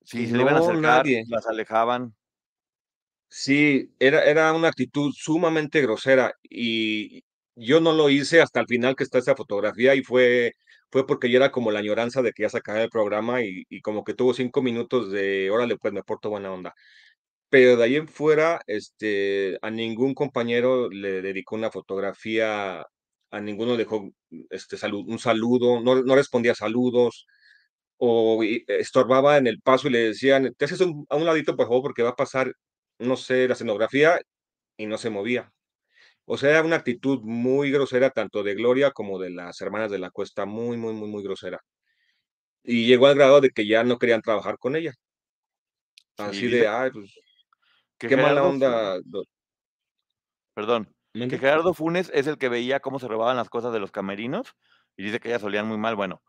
Si 0.03 0.27
se 0.27 0.37
le 0.37 0.43
iban 0.43 0.57
a 0.57 0.59
acercar, 0.59 1.05
nadie. 1.05 1.23
las 1.29 1.47
alejaban. 1.47 2.17
Sí, 3.31 3.91
era, 3.99 4.25
era 4.25 4.53
una 4.55 4.69
actitud 4.69 5.13
sumamente 5.15 5.83
grosera 5.83 6.33
y 6.43 7.23
yo 7.57 7.81
no 7.81 7.93
lo 7.93 8.09
hice 8.09 8.41
hasta 8.41 8.61
el 8.61 8.67
final 8.67 8.97
que 8.97 9.05
está 9.05 9.19
esa 9.19 9.37
fotografía 9.37 9.95
y 9.95 10.03
fue, 10.03 10.53
fue 10.91 11.07
porque 11.07 11.31
ya 11.31 11.37
era 11.37 11.53
como 11.53 11.71
la 11.71 11.81
añoranza 11.81 12.23
de 12.23 12.33
que 12.33 12.43
ya 12.45 12.49
se 12.49 12.59
acababa 12.59 12.85
el 12.85 12.91
programa 12.91 13.43
y, 13.43 13.65
como 13.83 14.03
que 14.05 14.15
tuvo 14.15 14.33
cinco 14.33 14.63
minutos 14.63 15.11
de, 15.13 15.51
órale, 15.51 15.77
pues 15.77 15.93
me 15.93 16.03
porto 16.03 16.31
buena 16.31 16.53
onda. 16.53 16.73
Pero 17.51 17.77
de 17.77 17.85
ahí 17.85 17.97
en 17.97 18.09
fuera, 18.09 18.61
este, 18.67 19.59
a 19.63 19.71
ningún 19.71 20.15
compañero 20.15 20.91
le 20.91 21.23
dedicó 21.23 21.57
una 21.57 21.71
fotografía, 21.71 22.81
a 23.33 23.41
ninguno 23.43 23.77
dejó 23.77 24.11
este, 24.51 24.77
salu- 24.79 25.05
un 25.09 25.19
saludo, 25.21 25.81
no, 25.83 26.03
no 26.03 26.17
respondía 26.17 26.55
saludos 26.55 27.27
o 27.99 28.43
estorbaba 28.69 29.37
en 29.39 29.47
el 29.47 29.61
paso 29.61 29.89
y 29.89 29.91
le 29.93 29.99
decían, 30.01 30.55
te 30.57 30.65
haces 30.67 30.81
un- 30.81 31.07
a 31.09 31.17
un 31.17 31.25
ladito, 31.27 31.57
por 31.57 31.67
favor, 31.67 31.83
porque 31.83 32.03
va 32.03 32.11
a 32.11 32.17
pasar, 32.17 32.53
no 32.99 33.17
sé, 33.17 33.47
la 33.47 33.55
escenografía 33.55 34.19
y 34.77 34.87
no 34.87 34.99
se 34.99 35.11
movía. 35.11 35.53
O 36.25 36.37
sea, 36.37 36.51
era 36.51 36.63
una 36.63 36.77
actitud 36.77 37.21
muy 37.23 37.71
grosera, 37.71 38.11
tanto 38.11 38.43
de 38.43 38.55
Gloria 38.55 38.91
como 38.91 39.19
de 39.19 39.31
las 39.31 39.61
hermanas 39.61 39.91
de 39.91 39.99
la 39.99 40.11
Cuesta, 40.11 40.45
muy, 40.45 40.77
muy, 40.77 40.93
muy, 40.93 41.09
muy 41.09 41.23
grosera. 41.23 41.61
Y 42.63 42.87
llegó 42.87 43.07
al 43.07 43.15
grado 43.15 43.41
de 43.41 43.51
que 43.51 43.67
ya 43.67 43.83
no 43.83 43.99
querían 43.99 44.21
trabajar 44.21 44.59
con 44.59 44.77
ella. 44.77 44.93
Sí, 46.19 46.25
Así 46.25 46.49
de, 46.49 46.69
ay, 46.69 46.91
pues, 46.91 47.15
qué 47.99 48.17
mala 48.17 48.45
onda. 48.45 48.99
perdón, 50.53 50.93
que. 51.15 51.39
Gerardo 51.39 51.73
Funes 51.75 52.11
es 52.13 52.27
el 52.27 52.39
que 52.39 52.49
veía 52.49 52.81
cómo 52.81 52.99
se 52.99 53.09
robaban 53.09 53.37
las 53.37 53.49
cosas 53.49 53.73
de 53.73 53.81
los 53.81 53.91
camerinos 53.91 54.55
y 54.97 55.05
dice 55.05 55.21
que 55.21 55.29
ellas 55.29 55.43
olían 55.43 55.67
muy 55.67 55.79
mal. 55.79 55.97
Bueno, 55.97 56.23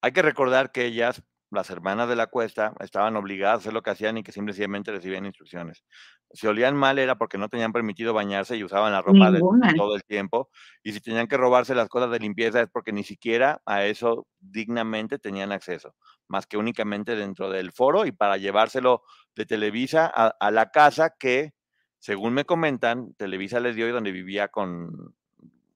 hay 0.00 0.12
que 0.12 0.22
recordar 0.22 0.72
que 0.72 0.86
ellas, 0.86 1.22
las 1.54 1.70
hermanas 1.70 2.08
de 2.08 2.16
la 2.16 2.26
cuesta, 2.26 2.74
estaban 2.80 3.16
obligadas 3.16 3.56
a 3.56 3.58
hacer 3.60 3.72
lo 3.72 3.82
que 3.82 3.90
hacían 3.90 4.18
y 4.18 4.22
que 4.22 4.32
simplemente 4.32 4.92
recibían 4.92 5.24
instrucciones. 5.26 5.84
Si 6.32 6.46
olían 6.46 6.76
mal 6.76 6.98
era 6.98 7.16
porque 7.16 7.38
no 7.38 7.48
tenían 7.48 7.72
permitido 7.72 8.12
bañarse 8.12 8.56
y 8.56 8.64
usaban 8.64 8.92
la 8.92 9.02
ropa 9.02 9.30
de 9.30 9.40
todo 9.76 9.94
el 9.94 10.02
tiempo. 10.04 10.50
Y 10.82 10.92
si 10.92 11.00
tenían 11.00 11.28
que 11.28 11.36
robarse 11.36 11.74
las 11.74 11.88
cosas 11.88 12.10
de 12.10 12.18
limpieza 12.18 12.60
es 12.60 12.68
porque 12.70 12.92
ni 12.92 13.04
siquiera 13.04 13.62
a 13.64 13.84
eso 13.84 14.26
dignamente 14.40 15.18
tenían 15.18 15.52
acceso, 15.52 15.94
más 16.28 16.46
que 16.46 16.56
únicamente 16.56 17.16
dentro 17.16 17.50
del 17.50 17.72
foro 17.72 18.04
y 18.04 18.12
para 18.12 18.36
llevárselo 18.36 19.02
de 19.36 19.46
Televisa 19.46 20.10
a, 20.12 20.34
a 20.38 20.50
la 20.50 20.70
casa 20.70 21.14
que, 21.18 21.52
según 21.98 22.34
me 22.34 22.44
comentan, 22.44 23.14
Televisa 23.14 23.60
les 23.60 23.76
dio 23.76 23.88
y 23.88 23.92
donde 23.92 24.12
vivía 24.12 24.48
con, 24.48 25.14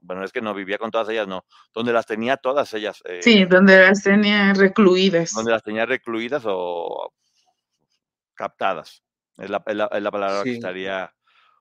bueno, 0.09 0.25
es 0.25 0.33
que 0.33 0.41
no 0.41 0.55
vivía 0.55 0.79
con 0.79 0.91
todas 0.91 1.07
ellas, 1.11 1.29
no, 1.29 1.45
donde 1.75 1.93
las 1.93 2.07
tenía 2.07 2.39
todas 2.39 2.73
ellas, 2.73 3.03
eh, 3.05 3.21
Sí, 3.23 3.45
donde 3.45 3.79
las 3.79 4.03
tenía 4.03 4.55
recluidas. 4.55 5.35
donde 5.35 5.53
las 5.53 5.63
tenía 5.63 5.85
recluidas 5.85 6.43
o 6.47 7.13
captadas. 8.35 9.03
Es 9.37 9.51
la, 9.51 9.63
es 9.67 9.77
la- 9.77 9.91
es 9.93 10.03
la 10.03 10.11
palabra 10.11 10.43
que 10.45 10.55
estaría 10.55 11.15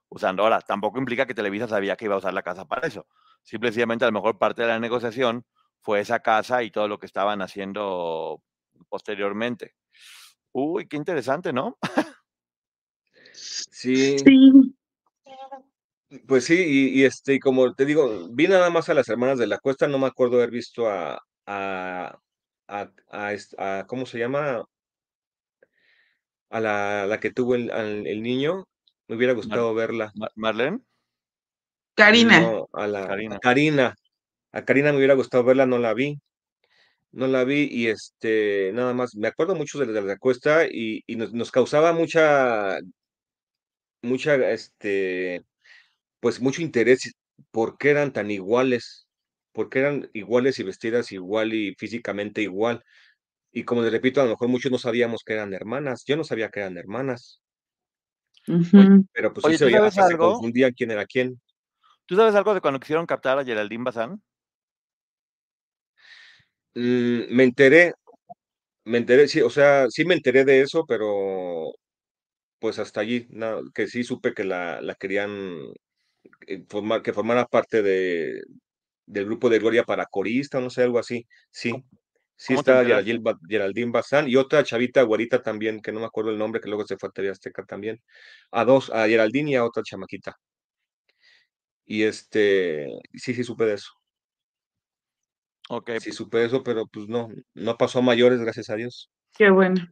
usando. 0.09 0.43
Ahora, 0.43 0.61
tampoco 0.61 0.97
implica 0.97 1.25
que 1.25 1.33
Televisa 1.33 1.67
sabía 1.67 1.97
que 1.97 2.05
iba 2.05 2.15
a 2.15 2.19
usar 2.19 2.33
la 2.33 2.41
casa 2.41 2.65
para 2.65 2.87
eso. 2.87 3.05
Simplemente 3.43 4.05
a 4.05 4.07
lo 4.07 4.13
mejor 4.13 4.37
parte 4.37 4.61
de 4.61 4.69
la 4.69 4.79
negociación 4.79 5.45
fue 5.81 5.99
esa 5.99 6.21
casa 6.21 6.63
y 6.63 6.71
todo 6.71 6.87
lo 6.87 6.97
que 6.99 7.05
estaban 7.05 7.41
haciendo 7.41 8.41
posteriormente. 8.87 9.75
Uy, 10.53 10.87
qué 10.87 10.95
interesante, 10.95 11.51
¿no? 11.51 11.77
Sí, 13.33 14.17
Sí, 14.19 14.51
pues 16.27 16.45
sí, 16.45 16.55
y, 16.55 17.01
y, 17.01 17.05
este, 17.05 17.33
y 17.35 17.39
como 17.39 17.73
te 17.73 17.85
digo, 17.85 18.27
vi 18.31 18.47
nada 18.47 18.69
más 18.69 18.89
a 18.89 18.93
las 18.93 19.09
hermanas 19.09 19.37
de 19.39 19.47
la 19.47 19.59
Cuesta, 19.59 19.87
no 19.87 19.99
me 19.99 20.07
acuerdo 20.07 20.37
haber 20.37 20.51
visto 20.51 20.87
a, 20.89 21.19
a, 21.45 22.17
a, 22.67 22.91
a 23.09 23.33
est- 23.33 23.53
a- 23.59 23.85
¿cómo 23.87 24.05
se 24.05 24.19
llama? 24.19 24.63
A 26.49 26.59
la, 26.59 27.05
la 27.07 27.19
que 27.21 27.31
tuvo 27.31 27.55
el, 27.55 27.71
al- 27.71 28.05
el 28.07 28.21
niño, 28.21 28.65
me 29.07 29.15
hubiera 29.15 29.33
Mar- 29.33 29.37
gustado 29.43 29.73
verla. 29.73 30.11
Mar- 30.15 30.31
Marlene, 30.35 30.79
Karina. 31.95 32.39
No, 32.41 32.69
a 32.73 32.87
la 32.87 33.03
a. 33.05 33.39
Karina. 33.39 33.95
A 34.51 34.65
Karina 34.65 34.91
me 34.91 34.97
hubiera 34.97 35.13
gustado 35.15 35.43
verla, 35.43 35.65
no 35.65 35.77
la 35.77 35.93
vi. 35.93 36.19
No 37.11 37.27
la 37.27 37.43
vi 37.43 37.67
y 37.71 37.87
este, 37.87 38.71
nada 38.73 38.93
más, 38.93 39.15
me 39.15 39.27
acuerdo 39.27 39.55
mucho 39.55 39.79
de 39.79 39.87
la 39.87 39.93
de 39.93 40.01
la 40.03 40.17
Cuesta 40.17 40.65
y, 40.69 41.03
y 41.07 41.15
nos, 41.15 41.33
nos 41.33 41.51
causaba 41.51 41.93
mucha, 41.93 42.79
mucha, 44.01 44.35
este, 44.51 45.43
pues 46.27 46.41
mucho 46.41 46.61
interés, 46.61 47.13
por 47.51 47.77
qué 47.77 47.91
eran 47.91 48.11
tan 48.11 48.29
iguales, 48.31 49.07
por 49.53 49.69
qué 49.69 49.79
eran 49.79 50.09
iguales 50.11 50.59
y 50.59 50.63
vestidas 50.63 51.13
igual 51.13 51.53
y 51.53 51.73
físicamente 51.77 52.41
igual. 52.41 52.83
Y 53.53 53.63
como 53.63 53.81
les 53.81 53.93
repito, 53.93 54.21
a 54.21 54.25
lo 54.25 54.31
mejor 54.31 54.49
muchos 54.49 54.69
no 54.71 54.77
sabíamos 54.77 55.23
que 55.25 55.35
eran 55.35 55.53
hermanas. 55.53 56.03
Yo 56.05 56.17
no 56.17 56.25
sabía 56.25 56.49
que 56.49 56.59
eran 56.61 56.77
hermanas, 56.77 57.41
pero 59.13 59.33
pues 59.33 59.45
sí 59.45 59.51
Oye, 59.51 59.57
se 59.57 59.63
¿tú 59.63 59.69
veía, 59.69 59.89
se 59.89 60.01
algo? 60.01 60.27
confundían 60.29 60.73
quién 60.73 60.91
era 60.91 61.05
quién. 61.05 61.39
¿Tú 62.05 62.15
sabes 62.15 62.35
algo 62.35 62.53
de 62.53 62.61
cuando 62.61 62.79
quisieron 62.79 63.05
captar 63.05 63.37
a 63.39 63.45
Geraldine 63.45 63.83
Bazán? 63.85 64.21
Mm, 66.75 67.35
me 67.35 67.43
enteré, 67.43 67.93
me 68.85 68.99
enteré, 68.99 69.27
sí, 69.27 69.41
o 69.41 69.49
sea, 69.49 69.87
sí 69.89 70.05
me 70.05 70.15
enteré 70.15 70.45
de 70.45 70.61
eso, 70.61 70.85
pero 70.87 71.73
pues 72.59 72.79
hasta 72.79 73.01
allí, 73.01 73.27
no, 73.31 73.61
que 73.73 73.87
sí 73.87 74.03
supe 74.03 74.33
que 74.33 74.43
la, 74.43 74.81
la 74.81 74.95
querían 74.95 75.31
formar, 76.69 77.01
que 77.01 77.13
formara 77.13 77.45
parte 77.45 77.81
de, 77.81 78.41
del 79.05 79.25
grupo 79.25 79.49
de 79.49 79.59
Gloria 79.59 79.83
para 79.83 80.05
corista, 80.05 80.59
no 80.59 80.69
sé, 80.69 80.83
algo 80.83 80.99
así. 80.99 81.25
Sí, 81.51 81.71
¿Cómo, 81.71 81.85
sí 82.35 82.53
está? 82.53 82.83
Geraldine, 82.83 83.19
Ba- 83.19 83.39
Geraldine 83.47 83.91
Bazán 83.91 84.27
y 84.29 84.35
otra 84.35 84.63
chavita 84.63 85.01
güerita 85.03 85.41
también, 85.41 85.81
que 85.81 85.91
no 85.91 85.99
me 85.99 86.05
acuerdo 86.05 86.31
el 86.31 86.37
nombre, 86.37 86.61
que 86.61 86.69
luego 86.69 86.85
se 86.85 86.97
fue 86.97 87.09
a 87.09 87.11
TV 87.11 87.29
Azteca 87.29 87.65
también. 87.65 88.01
A 88.51 88.65
dos, 88.65 88.89
a 88.91 89.07
Geraldine 89.07 89.51
y 89.51 89.55
a 89.55 89.65
otra 89.65 89.83
chamaquita. 89.83 90.35
Y 91.85 92.03
este, 92.03 92.87
sí, 93.13 93.33
sí 93.33 93.43
supe 93.43 93.65
de 93.65 93.75
eso. 93.75 93.91
Ok, 95.69 95.91
Sí 95.99 96.11
supe 96.11 96.37
de 96.37 96.45
eso, 96.45 96.63
pero 96.63 96.85
pues 96.87 97.07
no, 97.07 97.29
no 97.53 97.77
pasó 97.77 97.99
a 97.99 98.01
mayores, 98.01 98.39
gracias 98.39 98.69
a 98.69 98.75
Dios. 98.75 99.09
Qué 99.37 99.49
bueno. 99.49 99.85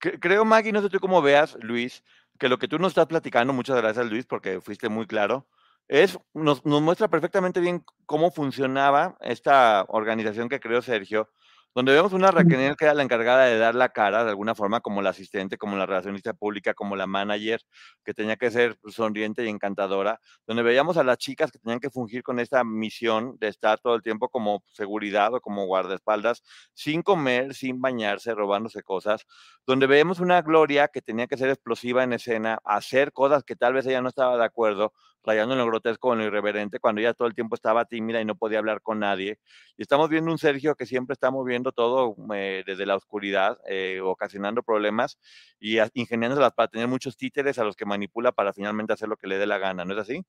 Cre- 0.00 0.18
Creo, 0.20 0.44
Maggie, 0.44 0.72
no 0.72 0.82
sé 0.82 0.88
tú 0.88 0.98
cómo 0.98 1.22
veas, 1.22 1.56
Luis, 1.60 2.02
que 2.38 2.48
lo 2.48 2.58
que 2.58 2.68
tú 2.68 2.78
nos 2.78 2.90
estás 2.90 3.06
platicando, 3.06 3.52
muchas 3.52 3.76
gracias, 3.76 4.06
Luis, 4.06 4.26
porque 4.26 4.60
fuiste 4.60 4.88
muy 4.88 5.06
claro, 5.06 5.46
es, 5.88 6.18
nos, 6.34 6.64
nos 6.64 6.82
muestra 6.82 7.08
perfectamente 7.08 7.60
bien 7.60 7.84
cómo 8.06 8.30
funcionaba 8.30 9.16
esta 9.20 9.84
organización 9.88 10.48
que 10.48 10.60
creó 10.60 10.82
Sergio, 10.82 11.30
donde 11.76 11.92
vemos 11.92 12.14
una 12.14 12.30
Raquel 12.30 12.74
que 12.74 12.86
era 12.86 12.94
la 12.94 13.02
encargada 13.02 13.44
de 13.44 13.58
dar 13.58 13.74
la 13.74 13.90
cara 13.90 14.24
de 14.24 14.30
alguna 14.30 14.54
forma, 14.54 14.80
como 14.80 15.02
la 15.02 15.10
asistente, 15.10 15.58
como 15.58 15.76
la 15.76 15.84
relacionista 15.84 16.32
pública, 16.32 16.72
como 16.72 16.96
la 16.96 17.06
manager, 17.06 17.60
que 18.02 18.14
tenía 18.14 18.36
que 18.36 18.50
ser 18.50 18.78
sonriente 18.86 19.44
y 19.44 19.50
encantadora, 19.50 20.18
donde 20.46 20.62
veíamos 20.62 20.96
a 20.96 21.04
las 21.04 21.18
chicas 21.18 21.52
que 21.52 21.58
tenían 21.58 21.78
que 21.78 21.90
fungir 21.90 22.22
con 22.22 22.40
esta 22.40 22.64
misión 22.64 23.36
de 23.40 23.48
estar 23.48 23.78
todo 23.78 23.94
el 23.94 24.00
tiempo 24.00 24.30
como 24.30 24.64
seguridad 24.72 25.34
o 25.34 25.42
como 25.42 25.66
guardaespaldas, 25.66 26.42
sin 26.72 27.02
comer, 27.02 27.52
sin 27.52 27.78
bañarse, 27.82 28.34
robándose 28.34 28.82
cosas, 28.82 29.26
donde 29.66 29.86
vemos 29.86 30.18
una 30.18 30.40
Gloria 30.40 30.88
que 30.88 31.02
tenía 31.02 31.26
que 31.26 31.36
ser 31.36 31.50
explosiva 31.50 32.02
en 32.02 32.14
escena, 32.14 32.58
hacer 32.64 33.12
cosas 33.12 33.44
que 33.44 33.54
tal 33.54 33.74
vez 33.74 33.84
ella 33.86 34.00
no 34.00 34.08
estaba 34.08 34.38
de 34.38 34.44
acuerdo, 34.46 34.94
rayando 35.26 35.54
en 35.54 35.58
lo 35.58 35.66
grotesco 35.66 36.12
en 36.12 36.20
lo 36.20 36.24
irreverente, 36.24 36.78
cuando 36.78 37.00
ella 37.00 37.12
todo 37.12 37.26
el 37.28 37.34
tiempo 37.34 37.56
estaba 37.56 37.84
tímida 37.84 38.20
y 38.20 38.24
no 38.24 38.36
podía 38.36 38.60
hablar 38.60 38.80
con 38.80 39.00
nadie. 39.00 39.40
Y 39.76 39.82
estamos 39.82 40.08
viendo 40.08 40.30
un 40.30 40.38
Sergio 40.38 40.76
que 40.76 40.86
siempre 40.86 41.14
está 41.14 41.30
moviendo 41.30 41.72
todo 41.72 42.16
eh, 42.32 42.62
desde 42.64 42.86
la 42.86 42.94
oscuridad, 42.94 43.58
eh, 43.68 44.00
ocasionando 44.00 44.62
problemas 44.62 45.18
y 45.58 45.78
ingeniándoselas 45.94 46.52
para 46.52 46.68
tener 46.68 46.86
muchos 46.86 47.16
títeres 47.16 47.58
a 47.58 47.64
los 47.64 47.76
que 47.76 47.84
manipula 47.84 48.32
para 48.32 48.52
finalmente 48.52 48.92
hacer 48.92 49.08
lo 49.08 49.16
que 49.16 49.26
le 49.26 49.38
dé 49.38 49.46
la 49.46 49.58
gana, 49.58 49.84
¿no 49.84 49.92
es 49.92 49.98
así? 49.98 50.24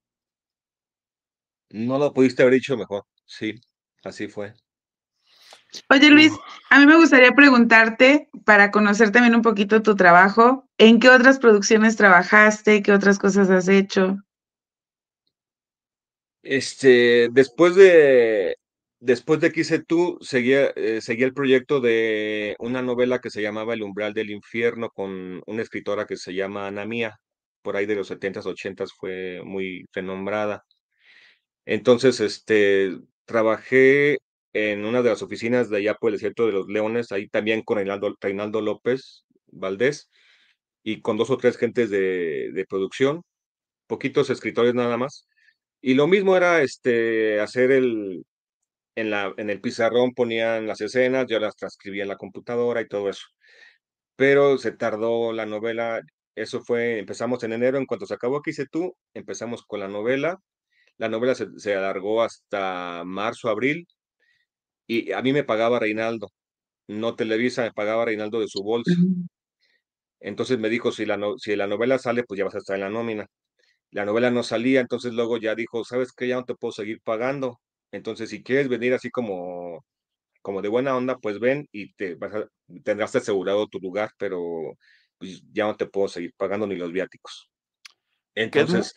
No 1.69 1.99
lo 1.99 2.13
pudiste 2.13 2.41
haber 2.41 2.55
dicho 2.55 2.75
mejor. 2.75 3.03
Sí, 3.25 3.61
así 4.03 4.27
fue. 4.27 4.53
Oye, 5.89 6.09
Luis, 6.09 6.33
a 6.69 6.79
mí 6.79 6.85
me 6.85 6.95
gustaría 6.95 7.33
preguntarte, 7.33 8.29
para 8.45 8.71
conocer 8.71 9.11
también 9.11 9.35
un 9.35 9.41
poquito 9.41 9.81
tu 9.81 9.95
trabajo, 9.95 10.67
¿en 10.77 10.99
qué 10.99 11.09
otras 11.09 11.39
producciones 11.39 11.97
trabajaste? 11.97 12.81
¿Qué 12.81 12.93
otras 12.93 13.19
cosas 13.19 13.49
has 13.49 13.67
hecho? 13.67 14.17
Este, 16.49 17.27
después 17.33 17.75
de, 17.75 18.55
después 18.99 19.41
de 19.41 19.51
que 19.51 19.61
hice 19.61 19.83
tú, 19.83 20.17
seguía, 20.21 20.67
eh, 20.77 21.01
seguía 21.01 21.25
el 21.25 21.33
proyecto 21.33 21.81
de 21.81 22.55
una 22.59 22.81
novela 22.81 23.19
que 23.19 23.29
se 23.29 23.41
llamaba 23.41 23.73
El 23.73 23.83
umbral 23.83 24.13
del 24.13 24.29
infierno 24.31 24.89
con 24.91 25.41
una 25.45 25.61
escritora 25.61 26.05
que 26.05 26.15
se 26.15 26.33
llama 26.33 26.67
Ana 26.67 26.85
Mía, 26.85 27.17
por 27.61 27.75
ahí 27.75 27.85
de 27.85 27.95
los 27.95 28.09
70s, 28.09 28.45
80s 28.45 28.93
fue 28.97 29.41
muy 29.43 29.85
renombrada. 29.91 30.63
Entonces, 31.65 32.19
este, 32.21 32.97
trabajé 33.25 34.19
en 34.53 34.85
una 34.85 35.01
de 35.01 35.09
las 35.09 35.21
oficinas 35.21 35.69
de 35.69 35.77
allá 35.77 35.95
por 35.95 36.09
el 36.09 36.15
desierto 36.15 36.45
de 36.45 36.53
los 36.53 36.67
Leones, 36.69 37.11
ahí 37.11 37.27
también 37.27 37.61
con 37.63 37.77
Reinaldo, 37.77 38.61
López 38.61 39.25
Valdés 39.47 40.09
y 40.83 41.01
con 41.01 41.17
dos 41.17 41.29
o 41.31 41.37
tres 41.37 41.57
gentes 41.57 41.89
de, 41.89 42.51
de 42.53 42.65
producción, 42.65 43.23
poquitos 43.87 44.29
escritores 44.29 44.75
nada 44.75 44.97
más. 44.97 45.27
Y 45.81 45.93
lo 45.93 46.07
mismo 46.07 46.35
era 46.35 46.61
este, 46.61 47.39
hacer 47.39 47.71
el, 47.71 48.25
en, 48.95 49.11
la, 49.11 49.33
en 49.37 49.49
el 49.49 49.61
pizarrón 49.61 50.13
ponían 50.13 50.67
las 50.67 50.81
escenas, 50.81 51.27
yo 51.29 51.39
las 51.39 51.55
transcribía 51.55 52.03
en 52.03 52.09
la 52.09 52.17
computadora 52.17 52.81
y 52.81 52.87
todo 52.87 53.09
eso. 53.09 53.27
Pero 54.15 54.57
se 54.57 54.71
tardó 54.71 55.33
la 55.33 55.45
novela, 55.45 56.01
eso 56.35 56.61
fue, 56.61 56.99
empezamos 56.99 57.43
en 57.43 57.53
enero, 57.53 57.77
en 57.77 57.85
cuanto 57.85 58.05
se 58.07 58.13
acabó 58.15 58.41
¿Qué 58.41 58.51
hice 58.51 58.65
tú? 58.71 58.95
Empezamos 59.13 59.63
con 59.65 59.79
la 59.81 59.87
novela, 59.87 60.39
la 60.97 61.09
novela 61.09 61.35
se, 61.35 61.47
se 61.57 61.75
alargó 61.75 62.23
hasta 62.23 63.03
marzo, 63.05 63.49
abril, 63.49 63.87
y 64.87 65.11
a 65.11 65.21
mí 65.21 65.33
me 65.33 65.43
pagaba 65.43 65.79
Reinaldo, 65.79 66.29
no 66.87 67.15
Televisa, 67.15 67.63
me 67.63 67.73
pagaba 67.73 68.05
Reinaldo 68.05 68.39
de 68.41 68.47
su 68.49 68.63
bolsa. 68.63 68.93
Entonces 70.19 70.59
me 70.59 70.69
dijo, 70.69 70.91
si 70.91 71.05
la, 71.05 71.17
no, 71.17 71.37
si 71.37 71.55
la 71.55 71.67
novela 71.67 71.97
sale, 71.99 72.23
pues 72.23 72.37
ya 72.37 72.45
vas 72.45 72.55
a 72.55 72.59
estar 72.59 72.75
en 72.75 72.81
la 72.81 72.89
nómina. 72.89 73.27
La 73.91 74.05
novela 74.05 74.31
no 74.31 74.43
salía, 74.43 74.81
entonces 74.81 75.13
luego 75.13 75.37
ya 75.37 75.55
dijo, 75.55 75.83
¿sabes 75.85 76.11
qué? 76.13 76.27
Ya 76.27 76.35
no 76.35 76.45
te 76.45 76.55
puedo 76.55 76.71
seguir 76.71 77.01
pagando. 77.03 77.59
Entonces, 77.91 78.29
si 78.29 78.43
quieres 78.43 78.67
venir 78.69 78.93
así 78.93 79.09
como, 79.11 79.85
como 80.41 80.61
de 80.61 80.69
buena 80.69 80.95
onda, 80.97 81.17
pues 81.19 81.39
ven 81.39 81.67
y 81.71 81.93
te 81.95 82.15
vas 82.15 82.33
a- 82.35 82.47
tendrás 82.83 83.15
asegurado 83.15 83.67
tu 83.67 83.79
lugar, 83.79 84.11
pero 84.19 84.41
pues, 85.19 85.41
ya 85.53 85.65
no 85.67 85.75
te 85.77 85.87
puedo 85.87 86.07
seguir 86.09 86.33
pagando 86.37 86.67
ni 86.67 86.75
los 86.77 86.91
viáticos. 86.93 87.49
Entonces, 88.35 88.93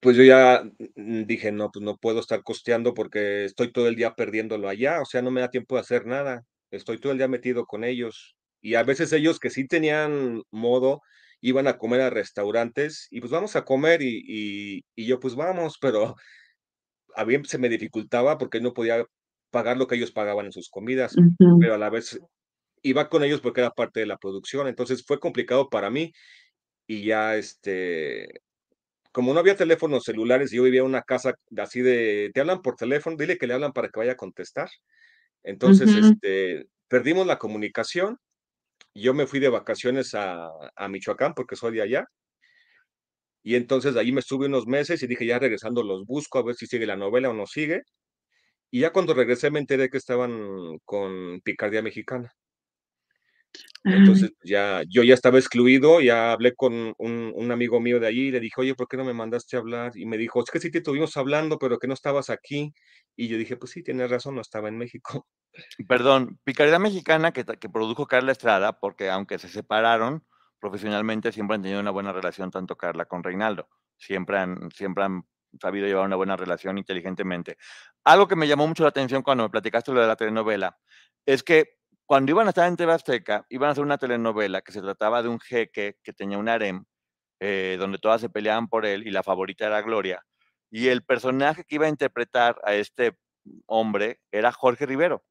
pues 0.00 0.16
yo 0.16 0.22
ya 0.24 0.62
dije, 0.96 1.52
no, 1.52 1.70
pues 1.70 1.82
no 1.84 1.96
puedo 1.98 2.20
estar 2.20 2.42
costeando 2.42 2.94
porque 2.94 3.44
estoy 3.44 3.70
todo 3.72 3.86
el 3.88 3.96
día 3.96 4.14
perdiéndolo 4.14 4.68
allá, 4.68 5.00
o 5.02 5.04
sea, 5.04 5.20
no 5.22 5.30
me 5.30 5.42
da 5.42 5.50
tiempo 5.50 5.74
de 5.74 5.82
hacer 5.82 6.06
nada. 6.06 6.42
Estoy 6.70 6.98
todo 6.98 7.12
el 7.12 7.18
día 7.18 7.28
metido 7.28 7.66
con 7.66 7.84
ellos. 7.84 8.36
Y 8.62 8.74
a 8.76 8.82
veces 8.84 9.12
ellos 9.12 9.38
que 9.38 9.50
sí 9.50 9.66
tenían 9.66 10.42
modo, 10.50 11.02
iban 11.40 11.66
a 11.68 11.78
comer 11.78 12.00
a 12.02 12.10
restaurantes 12.10 13.06
y 13.10 13.20
pues 13.20 13.32
vamos 13.32 13.56
a 13.56 13.64
comer 13.64 14.02
y, 14.02 14.22
y, 14.26 14.82
y 14.96 15.06
yo 15.06 15.20
pues 15.20 15.34
vamos, 15.36 15.78
pero 15.80 16.16
a 17.16 17.24
mí 17.24 17.36
se 17.44 17.58
me 17.58 17.68
dificultaba 17.68 18.38
porque 18.38 18.60
no 18.60 18.72
podía 18.74 19.04
pagar 19.50 19.76
lo 19.76 19.86
que 19.86 19.96
ellos 19.96 20.12
pagaban 20.12 20.46
en 20.46 20.52
sus 20.52 20.68
comidas, 20.70 21.18
Ujú. 21.18 21.50
pero 21.58 21.74
a 21.74 21.78
la 21.78 21.90
vez 21.90 22.18
iba 22.82 23.08
con 23.10 23.24
ellos 23.24 23.40
porque 23.42 23.60
era 23.62 23.70
parte 23.72 24.00
de 24.00 24.06
la 24.06 24.18
producción, 24.18 24.68
entonces 24.68 25.04
fue 25.06 25.20
complicado 25.20 25.70
para 25.70 25.90
mí 25.90 26.12
y 26.88 27.04
ya 27.04 27.36
este, 27.36 28.42
como 29.12 29.34
no 29.34 29.40
había 29.40 29.56
teléfonos 29.56 30.04
celulares, 30.04 30.50
yo 30.52 30.62
vivía 30.64 30.80
en 30.80 30.86
una 30.86 31.02
casa 31.02 31.34
así 31.58 31.82
de, 31.82 32.30
te 32.34 32.40
hablan 32.40 32.62
por 32.62 32.76
teléfono, 32.76 33.16
dile 33.16 33.38
que 33.38 33.46
le 33.46 33.54
hablan 33.54 33.72
para 33.72 33.88
que 33.90 34.00
vaya 34.00 34.12
a 34.12 34.16
contestar. 34.16 34.70
Entonces, 35.44 35.96
Ujú. 35.96 35.96
este, 35.96 36.66
perdimos 36.88 37.26
la 37.26 37.38
comunicación, 37.38 38.18
yo 38.94 39.14
me 39.14 39.26
fui 39.26 39.40
de 39.40 39.48
vacaciones 39.48 40.14
a, 40.14 40.48
a 40.76 40.88
Michoacán 40.88 41.34
porque 41.34 41.56
soy 41.56 41.72
de 41.74 41.82
allá. 41.82 42.06
Y 43.42 43.54
entonces 43.54 43.94
de 43.94 44.00
ahí 44.00 44.12
me 44.12 44.20
estuve 44.20 44.46
unos 44.46 44.66
meses 44.66 45.02
y 45.02 45.06
dije, 45.06 45.26
ya 45.26 45.38
regresando 45.38 45.82
los 45.82 46.04
busco 46.06 46.38
a 46.38 46.42
ver 46.42 46.54
si 46.56 46.66
sigue 46.66 46.86
la 46.86 46.96
novela 46.96 47.30
o 47.30 47.34
no 47.34 47.46
sigue. 47.46 47.82
Y 48.70 48.80
ya 48.80 48.92
cuando 48.92 49.14
regresé 49.14 49.50
me 49.50 49.60
enteré 49.60 49.90
que 49.90 49.98
estaban 49.98 50.78
con 50.84 51.40
Picardía 51.42 51.82
Mexicana. 51.82 52.32
Entonces 53.84 54.32
ya, 54.44 54.82
yo 54.88 55.02
ya 55.02 55.14
estaba 55.14 55.38
excluido, 55.38 56.00
ya 56.00 56.32
hablé 56.32 56.54
con 56.54 56.94
un, 56.98 57.32
un 57.34 57.50
amigo 57.50 57.80
mío 57.80 57.98
de 57.98 58.06
allí 58.08 58.28
y 58.28 58.30
le 58.30 58.40
dije, 58.40 58.60
oye, 58.60 58.74
¿por 58.74 58.86
qué 58.88 58.96
no 58.96 59.04
me 59.04 59.14
mandaste 59.14 59.56
a 59.56 59.60
hablar? 59.60 59.92
Y 59.94 60.04
me 60.06 60.18
dijo, 60.18 60.42
es 60.42 60.50
que 60.50 60.60
sí 60.60 60.70
te 60.70 60.78
estuvimos 60.78 61.16
hablando, 61.16 61.58
pero 61.58 61.78
que 61.78 61.88
no 61.88 61.94
estabas 61.94 62.28
aquí. 62.30 62.72
Y 63.20 63.28
yo 63.28 63.36
dije, 63.36 63.58
pues 63.58 63.72
sí, 63.72 63.82
tienes 63.82 64.10
razón, 64.10 64.34
no 64.34 64.40
estaba 64.40 64.68
en 64.68 64.78
México. 64.78 65.26
Perdón, 65.86 66.40
Picardía 66.42 66.78
Mexicana 66.78 67.32
que, 67.32 67.44
que 67.44 67.68
produjo 67.68 68.06
Carla 68.06 68.32
Estrada, 68.32 68.80
porque 68.80 69.10
aunque 69.10 69.38
se 69.38 69.50
separaron 69.50 70.24
profesionalmente, 70.58 71.30
siempre 71.30 71.56
han 71.56 71.60
tenido 71.60 71.80
una 71.80 71.90
buena 71.90 72.14
relación, 72.14 72.50
tanto 72.50 72.78
Carla 72.78 73.04
con 73.04 73.22
Reinaldo. 73.22 73.68
Siempre 73.98 74.38
han, 74.38 74.70
siempre 74.70 75.04
han 75.04 75.24
sabido 75.60 75.86
llevar 75.86 76.06
una 76.06 76.16
buena 76.16 76.34
relación 76.34 76.78
inteligentemente. 76.78 77.58
Algo 78.04 78.26
que 78.26 78.36
me 78.36 78.48
llamó 78.48 78.66
mucho 78.66 78.84
la 78.84 78.88
atención 78.88 79.20
cuando 79.22 79.44
me 79.44 79.50
platicaste 79.50 79.92
lo 79.92 80.00
de 80.00 80.06
la 80.06 80.16
telenovela 80.16 80.78
es 81.26 81.42
que 81.42 81.74
cuando 82.06 82.32
iban 82.32 82.46
a 82.46 82.50
estar 82.50 82.66
en 82.68 82.76
TV 82.76 82.90
Azteca, 82.90 83.44
iban 83.50 83.68
a 83.68 83.72
hacer 83.72 83.84
una 83.84 83.98
telenovela 83.98 84.62
que 84.62 84.72
se 84.72 84.80
trataba 84.80 85.22
de 85.22 85.28
un 85.28 85.40
jeque 85.40 85.98
que 86.02 86.14
tenía 86.14 86.38
un 86.38 86.48
harem, 86.48 86.86
eh, 87.38 87.76
donde 87.78 87.98
todas 87.98 88.22
se 88.22 88.30
peleaban 88.30 88.66
por 88.66 88.86
él 88.86 89.06
y 89.06 89.10
la 89.10 89.22
favorita 89.22 89.66
era 89.66 89.82
Gloria. 89.82 90.24
Y 90.70 90.88
el 90.88 91.02
personaje 91.02 91.64
que 91.64 91.76
iba 91.76 91.86
a 91.86 91.90
interpretar 91.90 92.60
a 92.64 92.74
este 92.74 93.16
hombre 93.66 94.20
era 94.30 94.52
Jorge 94.52 94.86
Rivero 94.86 95.24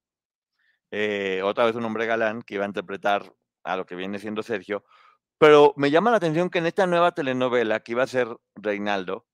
eh, 0.91 1.41
otra 1.44 1.66
vez 1.66 1.76
un 1.76 1.86
hombre 1.86 2.06
galán 2.06 2.41
que 2.41 2.56
iba 2.56 2.66
a 2.66 2.68
interpretar 2.68 3.34
a 3.64 3.78
lo 3.78 3.86
que 3.86 3.95
viene 3.95 4.20
siendo 4.20 4.44
Sergio. 4.44 4.84
Pero 5.38 5.74
me 5.78 5.91
llama 5.91 6.11
la 6.11 6.18
atención 6.18 6.49
que 6.49 6.60
en 6.60 6.66
esta 6.66 6.88
nueva 6.88 7.14
telenovela 7.14 7.80
que 7.82 7.94
iba 7.94 8.03
a 8.03 8.07
ser 8.07 8.28
Reinaldo, 8.56 9.26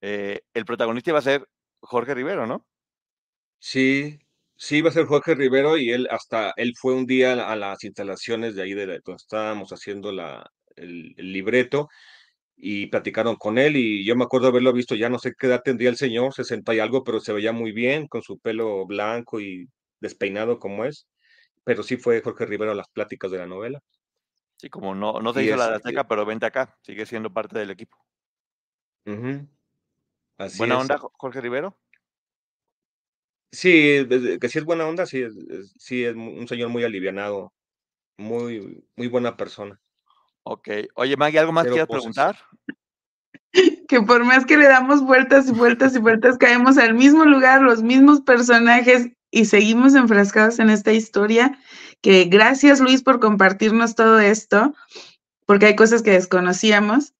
eh, 0.00 0.42
el 0.54 0.64
protagonista 0.64 1.10
iba 1.10 1.18
a 1.18 1.22
ser 1.22 1.48
Jorge 1.80 2.14
Rivero, 2.14 2.46
¿no? 2.46 2.66
Sí, 3.58 4.18
sí 4.56 4.78
iba 4.78 4.90
a 4.90 4.92
ser 4.92 5.06
Jorge 5.06 5.34
Rivero 5.34 5.76
y 5.76 5.90
él 5.92 6.08
hasta, 6.10 6.52
él 6.56 6.74
fue 6.78 6.94
un 6.94 7.06
día 7.06 7.32
a 7.50 7.56
las 7.56 7.82
instalaciones 7.84 8.54
de 8.54 8.62
ahí 8.62 8.74
donde 8.74 9.02
estábamos 9.16 9.72
haciendo 9.72 10.12
la, 10.12 10.50
el, 10.76 11.14
el 11.16 11.32
libreto 11.32 11.88
y 12.60 12.86
platicaron 12.88 13.36
con 13.36 13.58
él 13.58 13.76
y 13.76 14.04
yo 14.04 14.16
me 14.16 14.24
acuerdo 14.24 14.48
haberlo 14.48 14.72
visto, 14.72 14.94
ya 14.94 15.08
no 15.10 15.18
sé 15.18 15.32
qué 15.38 15.46
edad 15.48 15.62
tendría 15.64 15.90
el 15.90 15.96
señor, 15.96 16.34
60 16.34 16.74
y 16.74 16.80
algo, 16.80 17.04
pero 17.04 17.20
se 17.20 17.32
veía 17.32 17.52
muy 17.52 17.72
bien 17.72 18.06
con 18.08 18.22
su 18.22 18.38
pelo 18.38 18.86
blanco 18.86 19.40
y 19.40 19.68
despeinado 20.00 20.58
como 20.58 20.84
es, 20.84 21.06
pero 21.64 21.82
sí 21.84 21.96
fue 21.98 22.22
Jorge 22.22 22.46
Rivero 22.46 22.72
a 22.72 22.74
las 22.76 22.88
pláticas 22.90 23.30
de 23.32 23.38
la 23.38 23.46
novela. 23.46 23.80
Sí, 24.58 24.68
como 24.70 24.94
no, 24.94 25.20
no 25.20 25.32
se 25.32 25.42
Y 25.42 25.42
hizo 25.42 25.56
la 25.56 25.68
de 25.68 25.74
este, 25.74 25.76
Azteca, 25.76 26.06
pero 26.06 26.24
vente 26.24 26.46
acá, 26.46 26.78
sigue 26.82 27.04
siendo 27.06 27.32
parte 27.32 27.58
del 27.58 27.70
equipo. 27.70 27.96
así 30.38 30.58
Buena 30.58 30.74
es. 30.74 30.82
onda, 30.82 30.98
Jo- 30.98 31.12
Jorge 31.16 31.40
Rivero. 31.40 31.76
Sí, 33.52 34.06
que 34.40 34.48
sí 34.48 34.58
es 34.58 34.64
buena 34.64 34.86
onda, 34.86 35.06
sí 35.06 35.22
es, 35.22 35.34
es- 35.48 35.72
sí 35.78 36.04
es 36.04 36.14
un 36.14 36.46
señor 36.48 36.68
muy 36.68 36.84
alivianado, 36.84 37.52
muy, 38.18 38.84
muy 38.96 39.08
buena 39.08 39.36
persona. 39.36 39.80
Ok. 40.44 40.68
Oye, 40.94 41.16
Maggie, 41.16 41.38
¿algo 41.38 41.52
más 41.52 41.64
Cero 41.64 41.74
quieras 41.74 41.88
poses. 41.88 42.14
preguntar? 42.14 42.36
que 43.88 44.02
por 44.02 44.24
más 44.24 44.46
que 44.46 44.56
le 44.56 44.66
damos 44.66 45.02
vueltas 45.02 45.48
y 45.48 45.52
vueltas 45.52 45.94
y 45.94 45.98
vueltas, 45.98 46.38
caemos 46.38 46.78
al 46.78 46.94
mismo 46.94 47.24
lugar, 47.24 47.62
los 47.62 47.82
mismos 47.82 48.20
personajes 48.20 49.08
y 49.30 49.44
seguimos 49.44 49.94
enfrascados 49.94 50.58
en 50.58 50.70
esta 50.70 50.92
historia. 50.92 51.58
Que 52.00 52.24
gracias 52.24 52.80
Luis 52.80 53.02
por 53.02 53.20
compartirnos 53.20 53.94
todo 53.94 54.20
esto, 54.20 54.74
porque 55.46 55.66
hay 55.66 55.76
cosas 55.76 56.02
que 56.02 56.12
desconocíamos 56.12 57.12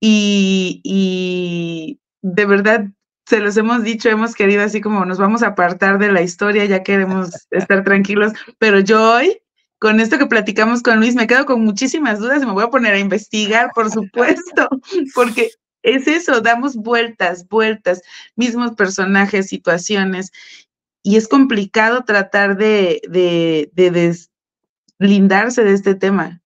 y, 0.00 0.80
y 0.82 2.00
de 2.22 2.46
verdad 2.46 2.86
se 3.26 3.40
los 3.40 3.56
hemos 3.56 3.82
dicho, 3.84 4.08
hemos 4.08 4.34
querido 4.34 4.62
así 4.62 4.80
como 4.80 5.04
nos 5.04 5.18
vamos 5.18 5.42
a 5.42 5.48
apartar 5.48 5.98
de 5.98 6.12
la 6.12 6.22
historia, 6.22 6.64
ya 6.64 6.82
queremos 6.82 7.30
estar 7.50 7.84
tranquilos, 7.84 8.32
pero 8.58 8.80
yo 8.80 9.16
hoy 9.16 9.40
con 9.84 10.00
esto 10.00 10.16
que 10.16 10.24
platicamos 10.24 10.80
con 10.80 10.98
Luis, 10.98 11.14
me 11.14 11.26
quedo 11.26 11.44
con 11.44 11.62
muchísimas 11.62 12.18
dudas 12.18 12.42
y 12.42 12.46
me 12.46 12.52
voy 12.52 12.64
a 12.64 12.70
poner 12.70 12.94
a 12.94 12.98
investigar, 12.98 13.70
por 13.74 13.90
supuesto, 13.90 14.66
porque 15.14 15.50
es 15.82 16.06
eso, 16.06 16.40
damos 16.40 16.74
vueltas, 16.74 17.46
vueltas, 17.48 18.00
mismos 18.34 18.76
personajes, 18.76 19.46
situaciones, 19.46 20.32
y 21.02 21.16
es 21.16 21.28
complicado 21.28 22.02
tratar 22.04 22.56
de, 22.56 23.02
de, 23.10 23.68
de 23.74 24.16
deslindarse 24.98 25.64
de 25.64 25.74
este 25.74 25.94
tema. 25.94 26.40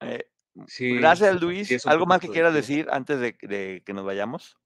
Eh, 0.00 0.26
Sí, 0.66 0.96
gracias, 0.96 1.40
Luis. 1.40 1.86
¿Algo 1.86 2.04
más 2.04 2.20
que 2.20 2.28
quieras 2.28 2.52
decir 2.52 2.88
antes 2.90 3.20
de, 3.20 3.36
de 3.40 3.82
que 3.86 3.94
nos 3.94 4.04
vayamos? 4.04 4.58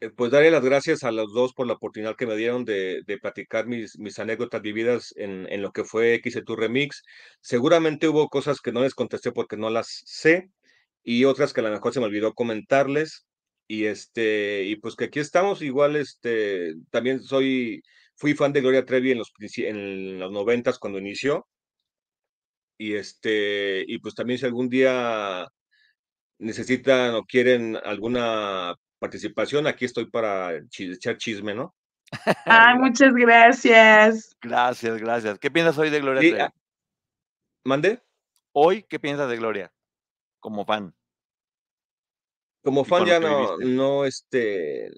Eh, 0.00 0.10
Pues 0.10 0.30
darle 0.30 0.50
las 0.50 0.64
gracias 0.64 1.04
a 1.04 1.12
los 1.12 1.32
dos 1.32 1.52
por 1.54 1.66
la 1.66 1.74
oportunidad 1.74 2.16
que 2.16 2.26
me 2.26 2.36
dieron 2.36 2.64
de, 2.64 3.02
de 3.06 3.18
platicar 3.18 3.66
mis, 3.66 3.98
mis 3.98 4.18
anécdotas 4.18 4.62
vividas 4.62 5.12
en, 5.16 5.46
en 5.52 5.62
lo 5.62 5.72
que 5.72 5.84
fue 5.84 6.14
XT 6.14 6.56
Remix. 6.56 7.02
Seguramente 7.40 8.08
hubo 8.08 8.28
cosas 8.28 8.60
que 8.60 8.72
no 8.72 8.82
les 8.82 8.94
contesté 8.94 9.32
porque 9.32 9.56
no 9.56 9.70
las 9.70 10.02
sé 10.06 10.50
y 11.02 11.24
otras 11.24 11.52
que 11.52 11.60
a 11.60 11.64
lo 11.64 11.70
mejor 11.70 11.92
se 11.94 12.00
me 12.00 12.06
olvidó 12.06 12.34
comentarles. 12.34 13.26
Y 13.68 13.84
este, 13.86 14.64
y 14.64 14.76
pues 14.76 14.96
que 14.96 15.04
aquí 15.04 15.20
estamos, 15.20 15.62
igual 15.62 15.94
este, 15.96 16.74
también 16.90 17.22
soy, 17.22 17.82
fui 18.16 18.34
fan 18.34 18.52
de 18.52 18.60
Gloria 18.62 18.84
Trevi 18.84 19.12
en 19.12 19.18
los, 19.18 19.32
en 19.58 20.18
los 20.18 20.32
noventas 20.32 20.78
cuando 20.78 20.98
inició. 20.98 21.46
Y 22.78 22.94
este, 22.94 23.84
y 23.86 23.98
pues 23.98 24.14
también 24.14 24.38
si 24.38 24.46
algún 24.46 24.68
día 24.68 25.46
necesitan 26.38 27.14
o 27.16 27.24
quieren 27.24 27.76
alguna 27.84 28.74
participación, 29.00 29.66
aquí 29.66 29.84
estoy 29.84 30.08
para 30.08 30.52
echar 30.54 31.16
chisme, 31.16 31.54
¿no? 31.54 31.74
Ay, 32.44 32.78
muchas 32.78 33.12
gracias. 33.14 34.36
Gracias, 34.40 34.98
gracias. 34.98 35.38
¿Qué 35.38 35.50
piensas 35.50 35.76
hoy 35.78 35.90
de 35.90 36.00
Gloria 36.00 36.22
Sí, 36.22 36.28
Trevi? 36.30 36.42
ah, 36.42 36.54
¿Mande? 37.64 38.00
Hoy, 38.52 38.84
¿qué 38.88 38.98
piensas 39.00 39.28
de 39.28 39.36
Gloria? 39.36 39.72
Como 40.38 40.64
fan. 40.64 40.94
Como 42.62 42.84
fan 42.84 43.06
ya 43.06 43.20
no, 43.20 43.56
no, 43.58 44.04
este, 44.04 44.90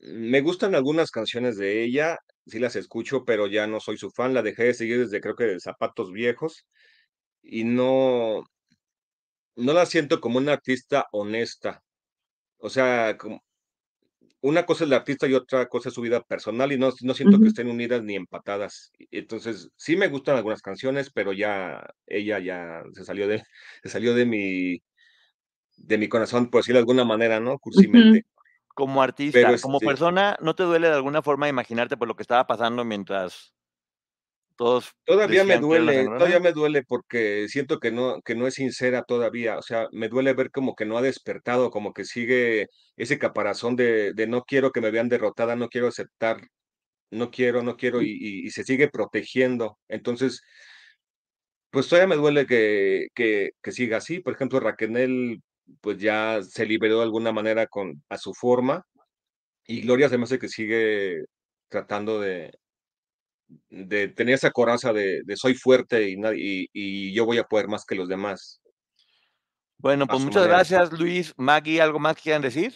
me 0.00 0.40
gustan 0.40 0.74
algunas 0.74 1.10
canciones 1.10 1.56
de 1.56 1.84
ella, 1.84 2.18
sí 2.46 2.58
las 2.58 2.74
escucho, 2.74 3.24
pero 3.24 3.46
ya 3.46 3.66
no 3.66 3.80
soy 3.80 3.96
su 3.96 4.10
fan. 4.10 4.34
La 4.34 4.42
dejé 4.42 4.64
de 4.64 4.74
seguir 4.74 4.98
desde 4.98 5.20
creo 5.20 5.36
que 5.36 5.44
de 5.44 5.60
Zapatos 5.60 6.10
Viejos 6.10 6.66
y 7.42 7.64
no, 7.64 8.44
no 9.56 9.72
la 9.72 9.86
siento 9.86 10.20
como 10.20 10.38
una 10.38 10.54
artista 10.54 11.06
honesta. 11.12 11.82
O 12.60 12.68
sea, 12.68 13.16
como, 13.16 13.42
una 14.42 14.64
cosa 14.64 14.84
es 14.84 14.90
la 14.90 14.96
artista 14.96 15.26
y 15.26 15.34
otra 15.34 15.66
cosa 15.66 15.88
es 15.88 15.94
su 15.94 16.00
vida 16.00 16.22
personal 16.22 16.72
y 16.72 16.78
no, 16.78 16.90
no 17.02 17.14
siento 17.14 17.38
que 17.38 17.48
estén 17.48 17.68
unidas 17.68 18.02
ni 18.02 18.16
empatadas. 18.16 18.90
Y 18.98 19.18
Entonces, 19.18 19.70
sí 19.76 19.96
me 19.96 20.08
gustan 20.08 20.36
algunas 20.36 20.62
canciones, 20.62 21.10
pero 21.10 21.32
ya 21.32 21.86
ella 22.06 22.38
ya 22.38 22.82
se 22.92 23.04
salió 23.04 23.28
de, 23.28 23.42
se 23.82 23.88
salió 23.88 24.14
de 24.14 24.24
mi, 24.24 24.82
de 25.76 25.98
mi 25.98 26.08
corazón, 26.08 26.50
por 26.50 26.60
decirlo 26.60 26.78
de 26.78 26.82
alguna 26.82 27.04
manera, 27.04 27.40
¿no? 27.40 27.58
Cursimente. 27.58 28.24
Como 28.68 28.94
Pero 28.94 29.02
artista, 29.02 29.58
como 29.60 29.76
este, 29.76 29.86
persona, 29.86 30.38
¿no 30.40 30.54
te 30.54 30.62
duele 30.62 30.88
de 30.88 30.94
alguna 30.94 31.22
forma 31.22 31.48
imaginarte 31.48 31.96
por 31.96 32.08
lo 32.08 32.14
que 32.14 32.22
estaba 32.22 32.46
pasando 32.46 32.84
mientras 32.84 33.52
todos 34.60 34.92
Todavía 35.06 35.42
me 35.42 35.56
duele, 35.56 36.04
todavía 36.04 36.38
me 36.38 36.52
duele 36.52 36.82
porque 36.82 37.48
siento 37.48 37.80
que 37.80 37.90
no 37.90 38.20
que 38.20 38.34
no 38.34 38.46
es 38.46 38.54
sincera 38.56 39.04
todavía, 39.04 39.56
o 39.56 39.62
sea, 39.62 39.88
me 39.90 40.10
duele 40.10 40.34
ver 40.34 40.50
como 40.50 40.74
que 40.74 40.84
no 40.84 40.98
ha 40.98 41.02
despertado, 41.02 41.70
como 41.70 41.94
que 41.94 42.04
sigue 42.04 42.68
ese 42.98 43.18
caparazón 43.18 43.74
de 43.74 44.12
de 44.12 44.26
no 44.26 44.42
quiero 44.44 44.70
que 44.70 44.82
me 44.82 44.90
vean 44.90 45.08
derrotada, 45.08 45.56
no 45.56 45.70
quiero 45.70 45.88
aceptar, 45.88 46.46
no 47.10 47.30
quiero, 47.30 47.62
no 47.62 47.78
quiero, 47.78 48.02
y 48.02 48.10
y 48.10 48.46
y 48.46 48.50
se 48.50 48.64
sigue 48.64 48.88
protegiendo. 48.90 49.78
Entonces, 49.88 50.42
pues 51.70 51.88
todavía 51.88 52.08
me 52.14 52.20
duele 52.20 52.46
que 52.46 53.06
que 53.14 53.52
que 53.62 53.72
siga 53.72 53.96
así. 53.98 54.20
Por 54.20 54.34
ejemplo, 54.34 54.60
Raquel, 54.60 55.40
pues 55.80 55.98
ya 55.98 56.40
se 56.42 56.66
liberó 56.66 56.98
de 56.98 57.04
alguna 57.04 57.32
manera 57.32 57.66
con 57.66 58.02
a 58.10 58.18
su 58.18 58.34
forma, 58.34 58.84
y 59.66 59.82
Gloria 59.82 60.08
se 60.10 60.18
me 60.18 60.24
hace 60.24 60.38
que 60.38 60.48
sigue 60.48 61.24
tratando 61.70 62.20
de 62.20 62.52
De 63.68 64.08
tener 64.08 64.34
esa 64.34 64.50
coraza 64.52 64.92
de 64.92 65.22
de 65.24 65.36
soy 65.36 65.54
fuerte 65.54 66.08
y 66.10 66.16
nadie 66.16 66.38
y 66.42 66.70
y 66.72 67.12
yo 67.14 67.24
voy 67.26 67.38
a 67.38 67.44
poder 67.44 67.68
más 67.68 67.84
que 67.84 67.94
los 67.96 68.08
demás, 68.08 68.60
Bueno, 69.78 70.06
a 70.06 70.06
pues 70.06 70.20
muchas 70.20 70.46
manera. 70.46 70.58
gracias, 70.58 70.92
Luis, 70.92 71.34
Maggie, 71.36 71.80
¿algo 71.80 71.98
más 71.98 72.16
que 72.16 72.22
quieran 72.22 72.42
decir? 72.42 72.74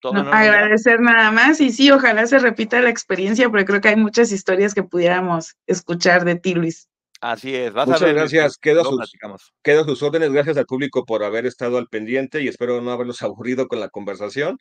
¿Todo 0.00 0.22
en 0.22 0.24
No, 0.24 0.32
agradecer 0.32 1.00
nada 1.00 1.30
más 1.32 1.60
y 1.60 1.70
sí, 1.72 1.90
ojalá 1.90 2.26
se 2.26 2.38
repita 2.38 2.80
la 2.80 2.90
experiencia, 2.90 3.48
porque 3.48 3.64
creo 3.66 3.80
que 3.80 3.88
hay 3.88 3.96
muchas 3.96 4.32
historias 4.32 4.74
que 4.74 4.82
pudiéramos 4.84 5.56
escuchar 5.66 6.24
de 6.24 6.36
ti, 6.36 6.54
Luis. 6.54 6.88
Así 7.20 7.54
es, 7.54 7.72
vas 7.72 7.90
a 7.90 7.98
Muchas 7.98 8.00
ver, 8.00 8.16
Luis, 8.16 8.34
que 8.34 8.46
gracias, 8.46 8.58
quedo 8.58 8.82
a 8.82 8.84
luego 8.84 8.98
sus 9.02 9.16
quedo 9.62 9.82
a 9.82 9.84
sus 9.84 10.02
órdenes. 10.02 10.32
Gracias 10.32 10.56
al 10.58 10.66
público 10.66 11.04
por 11.06 11.24
haber 11.24 11.46
estado 11.46 11.78
al 11.78 11.88
pendiente 11.88 12.42
y 12.42 12.48
espero 12.48 12.80
no 12.80 12.90
haberlos 12.92 13.22
aburrido 13.22 13.68
con 13.68 13.80
la 13.80 13.88
conversación, 13.90 14.58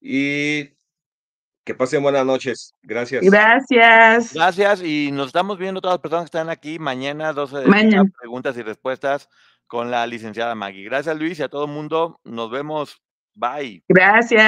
y 0.00 0.70
que 1.68 1.74
pasen 1.74 2.02
buenas 2.02 2.24
noches. 2.24 2.74
Gracias. 2.82 3.22
Gracias. 3.22 4.32
Gracias, 4.32 4.82
y 4.82 5.10
nos 5.12 5.26
estamos 5.26 5.58
viendo 5.58 5.82
todas 5.82 5.96
las 5.96 6.00
personas 6.00 6.24
que 6.24 6.38
están 6.38 6.48
aquí 6.48 6.78
mañana, 6.78 7.34
12 7.34 7.56
del 7.56 7.64
día, 7.66 7.74
Mañana. 7.74 8.10
preguntas 8.18 8.56
y 8.56 8.62
respuestas 8.62 9.28
con 9.66 9.90
la 9.90 10.06
licenciada 10.06 10.54
Maggie. 10.54 10.84
Gracias, 10.84 11.14
Luis, 11.18 11.38
y 11.38 11.42
a 11.42 11.48
todo 11.50 11.66
el 11.66 11.70
mundo. 11.70 12.20
Nos 12.24 12.50
vemos. 12.50 13.02
Bye. 13.34 13.84
Gracias. 13.86 14.42